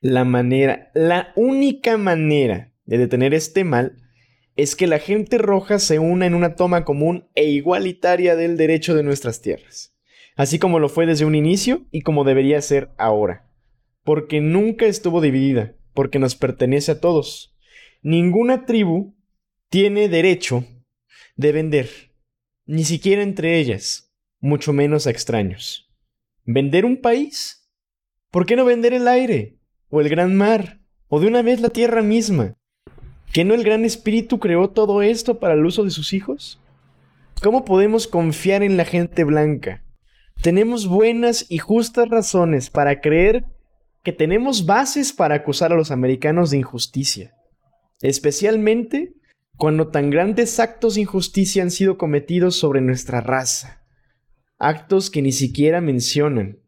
La 0.00 0.24
manera, 0.24 0.90
la 0.94 1.32
única 1.34 1.96
manera 1.96 2.72
de 2.84 2.98
detener 2.98 3.32
este 3.32 3.64
mal 3.64 4.03
es 4.56 4.76
que 4.76 4.86
la 4.86 4.98
gente 4.98 5.38
roja 5.38 5.78
se 5.78 5.98
una 5.98 6.26
en 6.26 6.34
una 6.34 6.54
toma 6.54 6.84
común 6.84 7.28
e 7.34 7.44
igualitaria 7.44 8.36
del 8.36 8.56
derecho 8.56 8.94
de 8.94 9.02
nuestras 9.02 9.40
tierras, 9.40 9.96
así 10.36 10.58
como 10.58 10.78
lo 10.78 10.88
fue 10.88 11.06
desde 11.06 11.24
un 11.24 11.34
inicio 11.34 11.86
y 11.90 12.02
como 12.02 12.24
debería 12.24 12.60
ser 12.62 12.90
ahora, 12.96 13.50
porque 14.04 14.40
nunca 14.40 14.86
estuvo 14.86 15.20
dividida, 15.20 15.74
porque 15.92 16.18
nos 16.18 16.36
pertenece 16.36 16.92
a 16.92 17.00
todos. 17.00 17.56
Ninguna 18.02 18.64
tribu 18.64 19.16
tiene 19.70 20.08
derecho 20.08 20.64
de 21.36 21.52
vender, 21.52 21.88
ni 22.66 22.84
siquiera 22.84 23.22
entre 23.22 23.58
ellas, 23.58 24.14
mucho 24.40 24.72
menos 24.72 25.06
a 25.06 25.10
extraños. 25.10 25.90
¿Vender 26.44 26.84
un 26.84 27.00
país? 27.00 27.70
¿Por 28.30 28.46
qué 28.46 28.56
no 28.56 28.64
vender 28.64 28.92
el 28.92 29.08
aire? 29.08 29.58
¿O 29.88 30.00
el 30.00 30.08
gran 30.08 30.36
mar? 30.36 30.80
¿O 31.08 31.18
de 31.18 31.26
una 31.26 31.42
vez 31.42 31.60
la 31.60 31.70
tierra 31.70 32.02
misma? 32.02 32.56
¿Que 33.34 33.44
no 33.44 33.54
el 33.54 33.64
gran 33.64 33.84
espíritu 33.84 34.38
creó 34.38 34.70
todo 34.70 35.02
esto 35.02 35.40
para 35.40 35.54
el 35.54 35.66
uso 35.66 35.82
de 35.82 35.90
sus 35.90 36.12
hijos? 36.12 36.60
¿Cómo 37.42 37.64
podemos 37.64 38.06
confiar 38.06 38.62
en 38.62 38.76
la 38.76 38.84
gente 38.84 39.24
blanca? 39.24 39.82
Tenemos 40.40 40.86
buenas 40.86 41.44
y 41.48 41.58
justas 41.58 42.08
razones 42.08 42.70
para 42.70 43.00
creer 43.00 43.44
que 44.04 44.12
tenemos 44.12 44.66
bases 44.66 45.12
para 45.12 45.34
acusar 45.34 45.72
a 45.72 45.74
los 45.74 45.90
americanos 45.90 46.52
de 46.52 46.58
injusticia, 46.58 47.34
especialmente 48.02 49.14
cuando 49.56 49.88
tan 49.88 50.10
grandes 50.10 50.60
actos 50.60 50.94
de 50.94 51.00
injusticia 51.00 51.64
han 51.64 51.72
sido 51.72 51.98
cometidos 51.98 52.54
sobre 52.54 52.82
nuestra 52.82 53.20
raza, 53.20 53.82
actos 54.60 55.10
que 55.10 55.22
ni 55.22 55.32
siquiera 55.32 55.80
mencionan, 55.80 56.60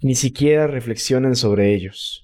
ni 0.00 0.14
siquiera 0.14 0.68
reflexionan 0.68 1.34
sobre 1.34 1.74
ellos. 1.74 2.23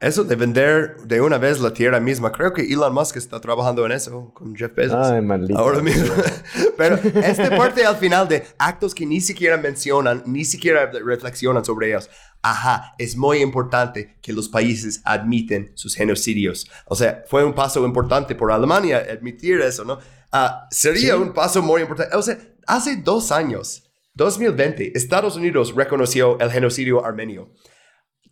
Eso 0.00 0.24
de 0.24 0.34
vender 0.34 0.96
de 1.04 1.20
una 1.20 1.36
vez 1.36 1.60
la 1.60 1.74
tierra 1.74 2.00
misma, 2.00 2.32
creo 2.32 2.54
que 2.54 2.62
Elon 2.62 2.94
Musk 2.94 3.16
está 3.18 3.38
trabajando 3.38 3.84
en 3.84 3.92
eso 3.92 4.32
con 4.32 4.56
Jeff 4.56 4.74
Bezos. 4.74 5.06
Ay, 5.06 5.20
maldito. 5.20 5.58
Ahora 5.58 5.80
mismo. 5.80 6.14
Pero 6.78 6.96
esta 6.96 7.54
parte 7.54 7.84
al 7.84 7.96
final 7.96 8.26
de 8.26 8.46
actos 8.56 8.94
que 8.94 9.04
ni 9.04 9.20
siquiera 9.20 9.58
mencionan, 9.58 10.22
ni 10.24 10.46
siquiera 10.46 10.90
reflexionan 10.90 11.66
sobre 11.66 11.88
ellos. 11.88 12.08
Ajá, 12.40 12.94
es 12.96 13.14
muy 13.14 13.42
importante 13.42 14.16
que 14.22 14.32
los 14.32 14.48
países 14.48 15.02
admiten 15.04 15.72
sus 15.74 15.94
genocidios. 15.94 16.66
O 16.86 16.96
sea, 16.96 17.22
fue 17.28 17.44
un 17.44 17.52
paso 17.52 17.84
importante 17.84 18.34
por 18.34 18.50
Alemania 18.50 19.04
admitir 19.12 19.60
eso, 19.60 19.84
¿no? 19.84 19.98
Ah, 20.32 20.66
sería 20.70 21.14
Sí. 21.14 21.20
un 21.20 21.34
paso 21.34 21.60
muy 21.60 21.82
importante. 21.82 22.16
O 22.16 22.22
sea, 22.22 22.38
hace 22.66 22.96
dos 22.96 23.30
años, 23.32 23.82
2020, 24.14 24.96
Estados 24.96 25.36
Unidos 25.36 25.74
reconoció 25.76 26.38
el 26.40 26.50
genocidio 26.50 27.04
armenio. 27.04 27.52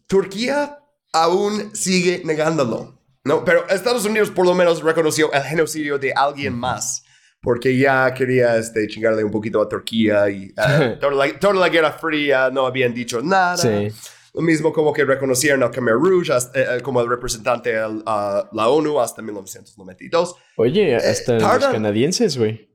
Turquía 0.07 0.79
aún 1.13 1.75
sigue 1.75 2.23
negándolo, 2.25 3.01
¿no? 3.25 3.45
Pero 3.45 3.69
Estados 3.69 4.05
Unidos 4.05 4.31
por 4.31 4.47
lo 4.47 4.55
menos 4.55 4.83
reconoció 4.83 5.33
el 5.33 5.43
genocidio 5.43 5.99
de 5.99 6.13
alguien 6.13 6.55
más, 6.55 7.05
porque 7.41 7.77
ya 7.77 8.13
quería 8.15 8.57
este, 8.57 8.87
chingarle 8.89 9.25
un 9.25 9.31
poquito 9.31 9.61
a 9.61 9.69
Turquía 9.69 10.29
y 10.31 10.53
eh, 10.57 10.97
toda, 11.01 11.13
la, 11.27 11.39
toda 11.39 11.55
la 11.55 11.69
Guerra 11.69 11.93
Fría 11.93 12.51
no 12.51 12.67
habían 12.67 12.93
dicho 12.95 13.21
nada. 13.23 13.57
Sí. 13.57 13.89
Lo 14.35 14.43
mismo 14.43 14.73
como 14.73 14.93
que 14.93 15.05
reconocieron 15.05 15.63
al 15.63 15.71
Khmer 15.71 15.95
Rouge 15.95 16.33
hasta- 16.33 16.61
eh, 16.61 16.67
eh, 16.77 16.81
como 16.83 17.01
el 17.01 17.09
representante 17.09 17.77
a 17.77 17.87
a 18.07 18.49
la 18.53 18.69
ONU 18.69 19.01
hasta 19.01 19.23
1992. 19.23 20.35
Oye, 20.57 20.95
hasta 20.97 21.35
los 21.35 21.43
tardan- 21.43 21.73
canadienses, 21.73 22.37
güey. 22.39 22.69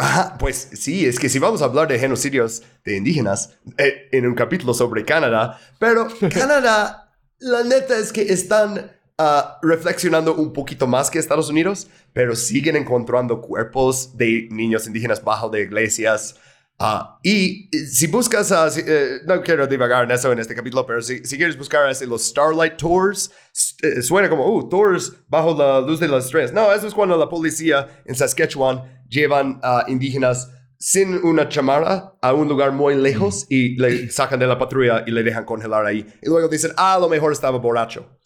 Ajá, 0.00 0.36
pues 0.38 0.68
sí, 0.74 1.06
es 1.06 1.18
que 1.18 1.28
si 1.28 1.40
vamos 1.40 1.60
a 1.60 1.64
hablar 1.64 1.88
de 1.88 1.98
genocidios 1.98 2.62
de 2.84 2.96
indígenas 2.98 3.58
eh, 3.78 4.08
en 4.12 4.26
un 4.28 4.34
capítulo 4.36 4.72
sobre 4.74 5.04
Canadá, 5.04 5.58
pero 5.80 6.06
Canadá, 6.32 7.07
la 7.40 7.62
neta 7.64 7.96
es 7.98 8.12
que 8.12 8.22
están 8.22 8.90
ah, 9.18 9.58
reflexionando 9.62 10.34
un 10.34 10.52
poquito 10.52 10.86
más 10.86 11.10
que 11.10 11.18
Estados 11.18 11.48
Unidos, 11.48 11.88
pero 12.12 12.34
siguen 12.34 12.76
encontrando 12.76 13.40
cuerpos 13.40 14.16
de 14.16 14.48
niños 14.50 14.86
indígenas 14.86 15.22
bajo 15.22 15.48
de 15.48 15.62
iglesias. 15.62 16.36
Ah, 16.80 17.18
y 17.24 17.68
si 17.72 18.06
buscas, 18.06 18.52
eh, 18.78 19.20
no 19.26 19.42
quiero 19.42 19.66
divagar 19.66 20.04
en 20.04 20.12
eso 20.12 20.30
en 20.30 20.38
este 20.38 20.54
capítulo, 20.54 20.86
pero 20.86 21.02
si, 21.02 21.20
quieres 21.20 21.58
buscar 21.58 21.90
este, 21.90 22.06
los 22.06 22.24
Starlight 22.24 22.76
Tours, 22.76 23.32
eh, 23.82 24.00
suena 24.00 24.28
como, 24.28 24.46
uh, 24.46 24.68
tours 24.68 25.12
bajo 25.26 25.56
la 25.56 25.80
luz 25.80 25.98
de 25.98 26.06
las 26.06 26.26
estrellas. 26.26 26.52
No, 26.52 26.72
eso 26.72 26.86
es 26.86 26.94
cuando 26.94 27.16
la 27.16 27.28
policía 27.28 28.02
en 28.04 28.14
Saskatchewan 28.14 29.02
llevan 29.08 29.60
indígenas 29.88 30.48
sin 30.78 31.14
una 31.24 31.48
chamarra 31.48 32.14
a 32.22 32.32
un 32.32 32.48
lugar 32.48 32.72
muy 32.72 32.94
lejos 32.94 33.46
y 33.48 33.76
le 33.78 34.10
sacan 34.10 34.38
de 34.40 34.46
la 34.46 34.58
patrulla 34.58 35.04
y 35.06 35.10
le 35.10 35.22
dejan 35.22 35.44
congelar 35.44 35.84
ahí. 35.86 36.06
Y 36.22 36.28
luego 36.28 36.48
dicen, 36.48 36.72
ah, 36.76 36.94
a 36.94 36.98
lo 36.98 37.08
mejor 37.08 37.32
estaba 37.32 37.58
borracho. 37.58 38.18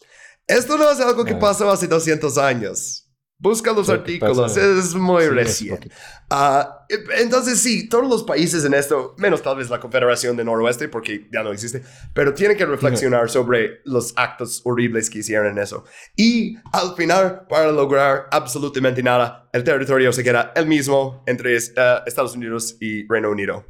Esto 0.47 0.77
no 0.77 0.89
es 0.91 0.99
algo 0.99 1.23
que 1.25 1.33
Ah. 1.33 1.39
pasó 1.39 1.69
hace 1.71 1.87
200 1.87 2.37
años. 2.37 3.02
Busca 3.43 3.73
los 3.73 3.89
artículos, 3.89 4.55
es 4.55 4.95
muy 4.95 5.23
Sí, 5.23 5.29
reciente. 5.29 5.89
eh, 5.89 6.95
entonces 7.17 7.59
sí, 7.59 7.89
todos 7.89 8.07
los 8.09 8.23
países 8.23 8.63
en 8.63 8.73
esto, 8.73 9.15
menos 9.17 9.41
tal 9.41 9.57
vez 9.57 9.69
la 9.69 9.81
Confederación 9.81 10.37
de 10.37 10.45
Noroeste, 10.45 10.87
porque 10.87 11.27
ya 11.29 11.43
no 11.43 11.51
existe, 11.51 11.83
pero 12.13 12.33
tienen 12.33 12.55
que 12.55 12.65
reflexionar 12.65 13.29
sobre 13.29 13.81
los 13.83 14.13
actos 14.15 14.61
horribles 14.63 15.09
que 15.09 15.19
hicieron 15.19 15.47
en 15.47 15.57
eso. 15.57 15.83
Y 16.15 16.55
al 16.71 16.95
final, 16.95 17.45
para 17.49 17.69
lograr 17.73 18.27
absolutamente 18.31 19.03
nada, 19.03 19.49
el 19.51 19.65
territorio 19.65 20.13
se 20.13 20.23
queda 20.23 20.53
el 20.55 20.65
mismo 20.65 21.21
entre 21.27 21.57
eh, 21.57 21.59
Estados 22.05 22.35
Unidos 22.37 22.77
y 22.79 23.05
Reino 23.09 23.29
Unido. 23.29 23.65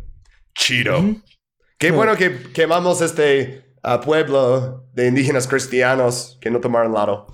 Chido. 0.54 1.04
Qué 1.80 1.90
bueno 1.90 2.16
que 2.16 2.44
quemamos 2.54 3.02
este 3.02 3.74
ah, 3.82 4.00
pueblo 4.02 4.88
de 4.94 5.08
indígenas 5.08 5.48
cristianos 5.48 6.38
que 6.40 6.52
no 6.52 6.60
tomaron 6.60 6.94
lado. 6.94 7.26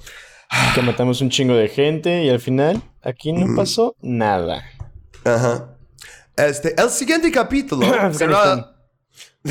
Que 0.76 0.82
matamos 0.82 1.22
un 1.22 1.30
chingo 1.30 1.54
de 1.56 1.68
gente 1.70 2.24
y 2.24 2.30
al 2.30 2.40
final 2.40 2.82
aquí 3.02 3.32
no 3.34 3.56
pasó 3.56 3.96
nada. 4.02 4.64
Ajá. 5.24 5.76
Este, 6.36 6.74
el 6.82 6.90
siguiente 6.90 7.32
capítulo 7.32 7.86
será. 8.14 8.76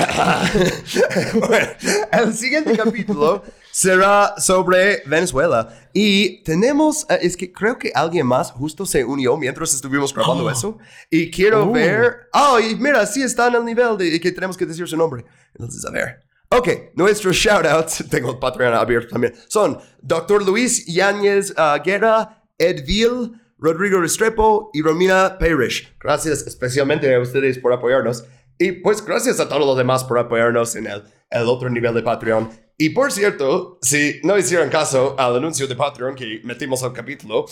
Bueno, 1.34 1.66
el 2.12 2.34
siguiente 2.34 2.76
capítulo 2.76 3.42
será 3.72 4.34
sobre 4.38 5.02
Venezuela. 5.06 5.68
Y 5.92 6.42
tenemos, 6.42 7.06
eh, 7.08 7.18
es 7.22 7.36
que 7.36 7.50
creo 7.50 7.78
que 7.78 7.90
alguien 7.94 8.26
más 8.26 8.50
justo 8.52 8.84
se 8.84 9.04
unió 9.04 9.36
mientras 9.36 9.72
estuvimos 9.74 10.12
grabando 10.14 10.44
Oh. 10.44 10.50
eso. 10.50 10.78
Y 11.10 11.30
quiero 11.30 11.64
Uh. 11.66 11.72
ver. 11.72 12.28
Oh, 12.32 12.58
y 12.60 12.74
mira, 12.76 13.06
sí 13.06 13.22
está 13.22 13.48
en 13.48 13.54
el 13.56 13.64
nivel 13.64 13.96
de 13.96 14.20
que 14.20 14.30
tenemos 14.32 14.56
que 14.56 14.66
decir 14.66 14.86
su 14.86 14.96
nombre. 14.96 15.24
Entonces, 15.54 15.84
a 15.86 15.90
ver. 15.90 16.20
Ok, 16.50 16.68
nuestros 16.94 17.36
shoutouts, 17.36 18.04
tengo 18.10 18.30
el 18.30 18.38
Patreon 18.38 18.74
abierto 18.74 19.10
también, 19.10 19.34
son 19.48 19.78
Dr. 20.00 20.44
Luis 20.46 20.86
Yáñez 20.86 21.52
ah, 21.56 21.78
Guerra, 21.84 22.42
Edville, 22.56 23.32
Rodrigo 23.58 24.00
Restrepo 24.00 24.70
y 24.72 24.82
Romina 24.82 25.36
Parrish. 25.38 25.94
Gracias 26.00 26.46
especialmente 26.46 27.14
a 27.14 27.20
ustedes 27.20 27.58
por 27.58 27.72
apoyarnos. 27.72 28.24
Y 28.58 28.72
pues 28.72 29.04
gracias 29.04 29.40
a 29.40 29.48
todos 29.48 29.64
los 29.64 29.76
demás 29.76 30.04
por 30.04 30.18
apoyarnos 30.18 30.74
en 30.76 30.86
el, 30.86 31.02
el 31.30 31.42
otro 31.42 31.68
nivel 31.68 31.94
de 31.94 32.02
Patreon. 32.02 32.50
Y 32.76 32.90
por 32.90 33.12
cierto, 33.12 33.78
si 33.82 34.20
no 34.22 34.38
hicieron 34.38 34.68
caso 34.68 35.16
al 35.18 35.36
anuncio 35.36 35.66
de 35.66 35.76
Patreon 35.76 36.14
que 36.14 36.40
metimos 36.44 36.82
al 36.82 36.92
capítulo, 36.92 37.46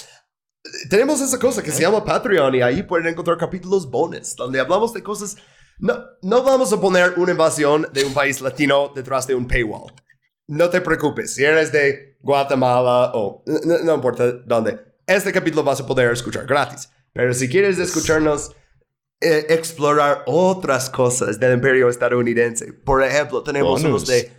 tenemos 0.89 1.21
esa 1.21 1.39
cosa 1.39 1.63
que 1.63 1.71
se 1.71 1.83
llama 1.83 2.05
Patreon 2.05 2.55
y 2.55 2.63
ahí 2.63 2.83
pueden 2.83 3.09
encontrar 3.09 3.37
capítulos 3.37 3.89
bonus 3.91 4.35
donde 4.37 4.61
hablamos 4.61 4.93
de 4.93 5.03
cosas. 5.03 5.37
No, 5.79 5.99
no 6.23 6.43
vamos 6.43 6.73
a 6.73 6.81
poner 6.81 7.15
una 7.19 7.33
invasión 7.33 7.87
de 7.93 8.05
un 8.05 8.15
país 8.15 8.41
latino 8.41 8.93
detrás 8.95 9.27
de 9.27 9.35
un 9.35 9.47
paywall. 9.47 9.93
No 10.49 10.71
te 10.71 10.81
preocupes, 10.81 11.35
si 11.35 11.45
eres 11.45 11.73
de 11.73 12.17
Guatemala 12.21 13.13
o 13.15 13.43
no, 13.47 13.79
no 13.83 13.95
importa 13.95 14.33
dónde, 14.33 14.79
este 15.07 15.33
capítulo 15.33 15.65
vas 15.65 15.81
a 15.81 15.87
poder 15.87 16.11
escuchar 16.13 16.47
gratis. 16.47 16.89
Pero 17.13 17.35
si 17.35 17.49
quieres 17.49 17.79
escucharnos 17.79 18.55
eh, 19.21 19.47
explorar 19.49 20.23
otras 20.27 20.91
cosas 20.91 21.41
del 21.41 21.55
imperio 21.55 21.89
estadounidense, 21.89 22.73
por 22.73 23.03
ejemplo, 23.03 23.43
tenemos 23.43 23.83
Bonus. 23.83 23.85
unos 23.85 24.07
de 24.07 24.31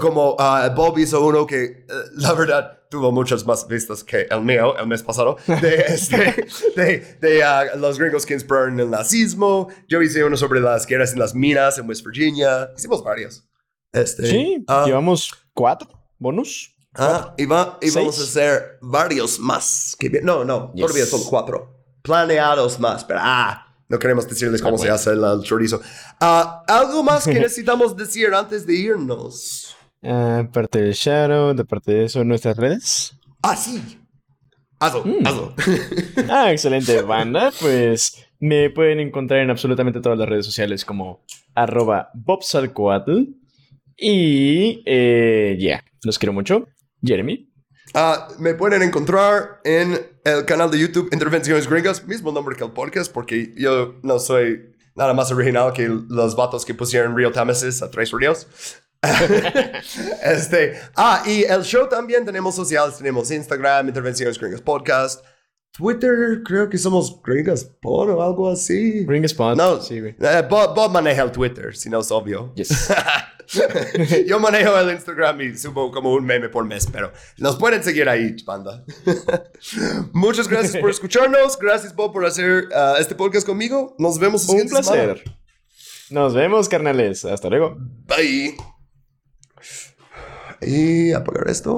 como 0.00 0.36
ah, 0.38 0.72
Bob 0.74 0.98
hizo 0.98 1.24
uno 1.24 1.46
que 1.46 1.64
eh, 1.64 1.84
la 2.16 2.32
verdad 2.32 2.78
tuvo 2.90 3.12
muchas 3.12 3.44
más 3.46 3.66
vistas 3.68 4.02
que 4.02 4.26
el 4.30 4.40
mío 4.42 4.76
el 4.78 4.86
mes 4.86 5.02
pasado. 5.02 5.36
De, 5.46 5.76
este, 5.88 6.46
de, 6.76 7.18
de, 7.20 7.42
ah, 7.44 7.64
los 7.76 7.98
gringos 7.98 8.24
que 8.26 8.34
inspiraron 8.34 8.78
el 8.80 8.90
nazismo. 8.90 9.68
Yo 9.88 10.02
hice 10.02 10.24
uno 10.24 10.36
sobre 10.36 10.60
las 10.60 10.86
guerras 10.86 11.12
en 11.12 11.18
las 11.20 11.34
minas 11.34 11.78
en 11.78 11.88
West 11.88 12.04
Virginia. 12.04 12.70
Hicimos 12.76 13.02
varios. 13.04 13.44
Este, 13.92 14.26
Sí, 14.26 14.64
ah, 14.68 14.84
llevamos 14.86 15.32
cuatro 15.54 15.88
bonus. 16.18 16.74
ah, 16.94 17.34
y, 17.38 17.46
va- 17.46 17.78
y 17.80 17.90
vamos 17.90 18.18
a 18.18 18.22
hacer 18.24 18.78
varios 18.82 19.38
más 19.38 19.94
que 19.98 20.10
no 20.22 20.44
no 20.44 20.72
Yes. 20.74 20.86
todavía 20.86 21.06
son 21.06 21.22
cuatro. 21.24 21.74
Planeados 22.02 22.78
más 22.80 23.04
pero 23.04 23.20
ah 23.22 23.64
no 23.90 23.98
queremos 23.98 24.28
decirles 24.28 24.60
cómo 24.60 24.74
Ah, 24.74 24.78
se 24.78 24.82
bueno. 24.84 24.94
hace 24.94 25.10
el, 25.10 25.24
el 25.24 25.42
chorizo. 25.42 25.80
Ah, 26.20 26.62
algo 26.68 27.02
más 27.02 27.24
que 27.24 27.34
necesitamos 27.40 27.96
decir 27.96 28.32
antes 28.34 28.66
de 28.66 28.74
irnos 28.74 29.67
Ah, 30.02 30.48
parte 30.52 30.80
del 30.82 30.92
Shadow, 30.92 31.54
de 31.54 31.64
parte 31.64 31.92
de 31.92 32.04
eso, 32.04 32.24
nuestras 32.24 32.56
redes. 32.56 33.18
Ah, 33.42 33.56
sí. 33.56 33.82
Hazlo, 34.80 35.04
Mm. 35.04 35.26
hazlo. 35.26 35.54
Ah, 36.30 36.52
excelente, 36.52 37.02
banda. 37.02 37.52
Pues 37.60 38.24
me 38.40 38.70
pueden 38.70 39.00
encontrar 39.00 39.40
en 39.40 39.50
absolutamente 39.50 40.00
todas 40.00 40.18
las 40.18 40.28
redes 40.28 40.46
sociales 40.46 40.84
como 40.84 41.24
arroba 41.54 42.10
bobsalcoatl. 42.14 43.22
Y 43.96 44.82
eh, 44.86 45.56
ya, 45.58 45.82
los 46.04 46.18
quiero 46.18 46.32
mucho. 46.32 46.68
Jeremy. 47.02 47.50
Ah, 47.94 48.28
me 48.38 48.54
pueden 48.54 48.82
encontrar 48.82 49.60
en 49.64 49.98
el 50.24 50.44
canal 50.44 50.70
de 50.70 50.78
YouTube 50.78 51.08
Intervenciones 51.12 51.68
Gringas, 51.68 52.06
mismo 52.06 52.30
nombre 52.30 52.54
que 52.54 52.62
el 52.64 52.70
podcast, 52.70 53.12
porque 53.12 53.52
yo 53.56 53.94
no 54.02 54.18
soy 54.20 54.74
nada 54.94 55.14
más 55.14 55.32
original 55.32 55.72
que 55.72 55.88
los 55.88 56.36
vatos 56.36 56.64
que 56.64 56.74
pusieron 56.74 57.16
Real 57.16 57.32
Tamesis 57.32 57.82
a 57.82 57.90
Tres 57.90 58.12
Ríos. 58.12 58.46
este, 60.22 60.78
ah, 60.96 61.22
y 61.26 61.44
el 61.44 61.62
show 61.62 61.88
también 61.88 62.24
tenemos 62.24 62.54
sociales, 62.54 62.96
tenemos 62.98 63.30
Instagram, 63.30 63.88
Intervenciones 63.88 64.38
Gringas 64.38 64.60
Podcast, 64.60 65.24
Twitter, 65.72 66.42
creo 66.44 66.68
que 66.68 66.78
somos 66.78 67.20
Gringas 67.22 67.64
Pod 67.64 68.10
o 68.10 68.22
algo 68.22 68.50
así. 68.50 69.06
Ring 69.06 69.24
Spot. 69.24 69.56
No, 69.56 69.80
Sí, 69.80 70.00
güey. 70.00 70.16
eh, 70.20 70.42
Bob, 70.48 70.74
Bob 70.74 70.90
maneja 70.92 71.22
el 71.22 71.30
Twitter, 71.30 71.76
si 71.76 71.88
no 71.88 72.00
es 72.00 72.10
obvio. 72.10 72.52
Yes. 72.56 72.88
Yo 74.26 74.38
manejo 74.38 74.78
el 74.78 74.90
Instagram 74.90 75.40
y 75.40 75.56
subo 75.56 75.90
como 75.90 76.12
un 76.12 76.24
meme 76.26 76.48
por 76.48 76.64
mes, 76.66 76.86
pero 76.92 77.12
nos 77.38 77.56
pueden 77.56 77.82
seguir 77.82 78.08
ahí, 78.08 78.36
banda. 78.44 78.84
Muchas 80.12 80.48
gracias 80.48 80.76
por 80.76 80.90
escucharnos. 80.90 81.58
Gracias, 81.58 81.94
Bob, 81.94 82.12
por 82.12 82.26
hacer 82.26 82.68
ah, 82.74 82.96
este 82.98 83.14
podcast 83.14 83.46
conmigo. 83.46 83.94
Nos 83.98 84.18
vemos 84.18 84.46
Un 84.48 84.68
semana. 84.68 84.70
placer. 84.70 85.24
Nos 86.10 86.34
vemos, 86.34 86.68
carnales. 86.68 87.24
Hasta 87.24 87.48
luego. 87.48 87.76
Bye. 88.06 88.56
Y 90.60 91.12
apagar 91.12 91.48
esto. 91.48 91.76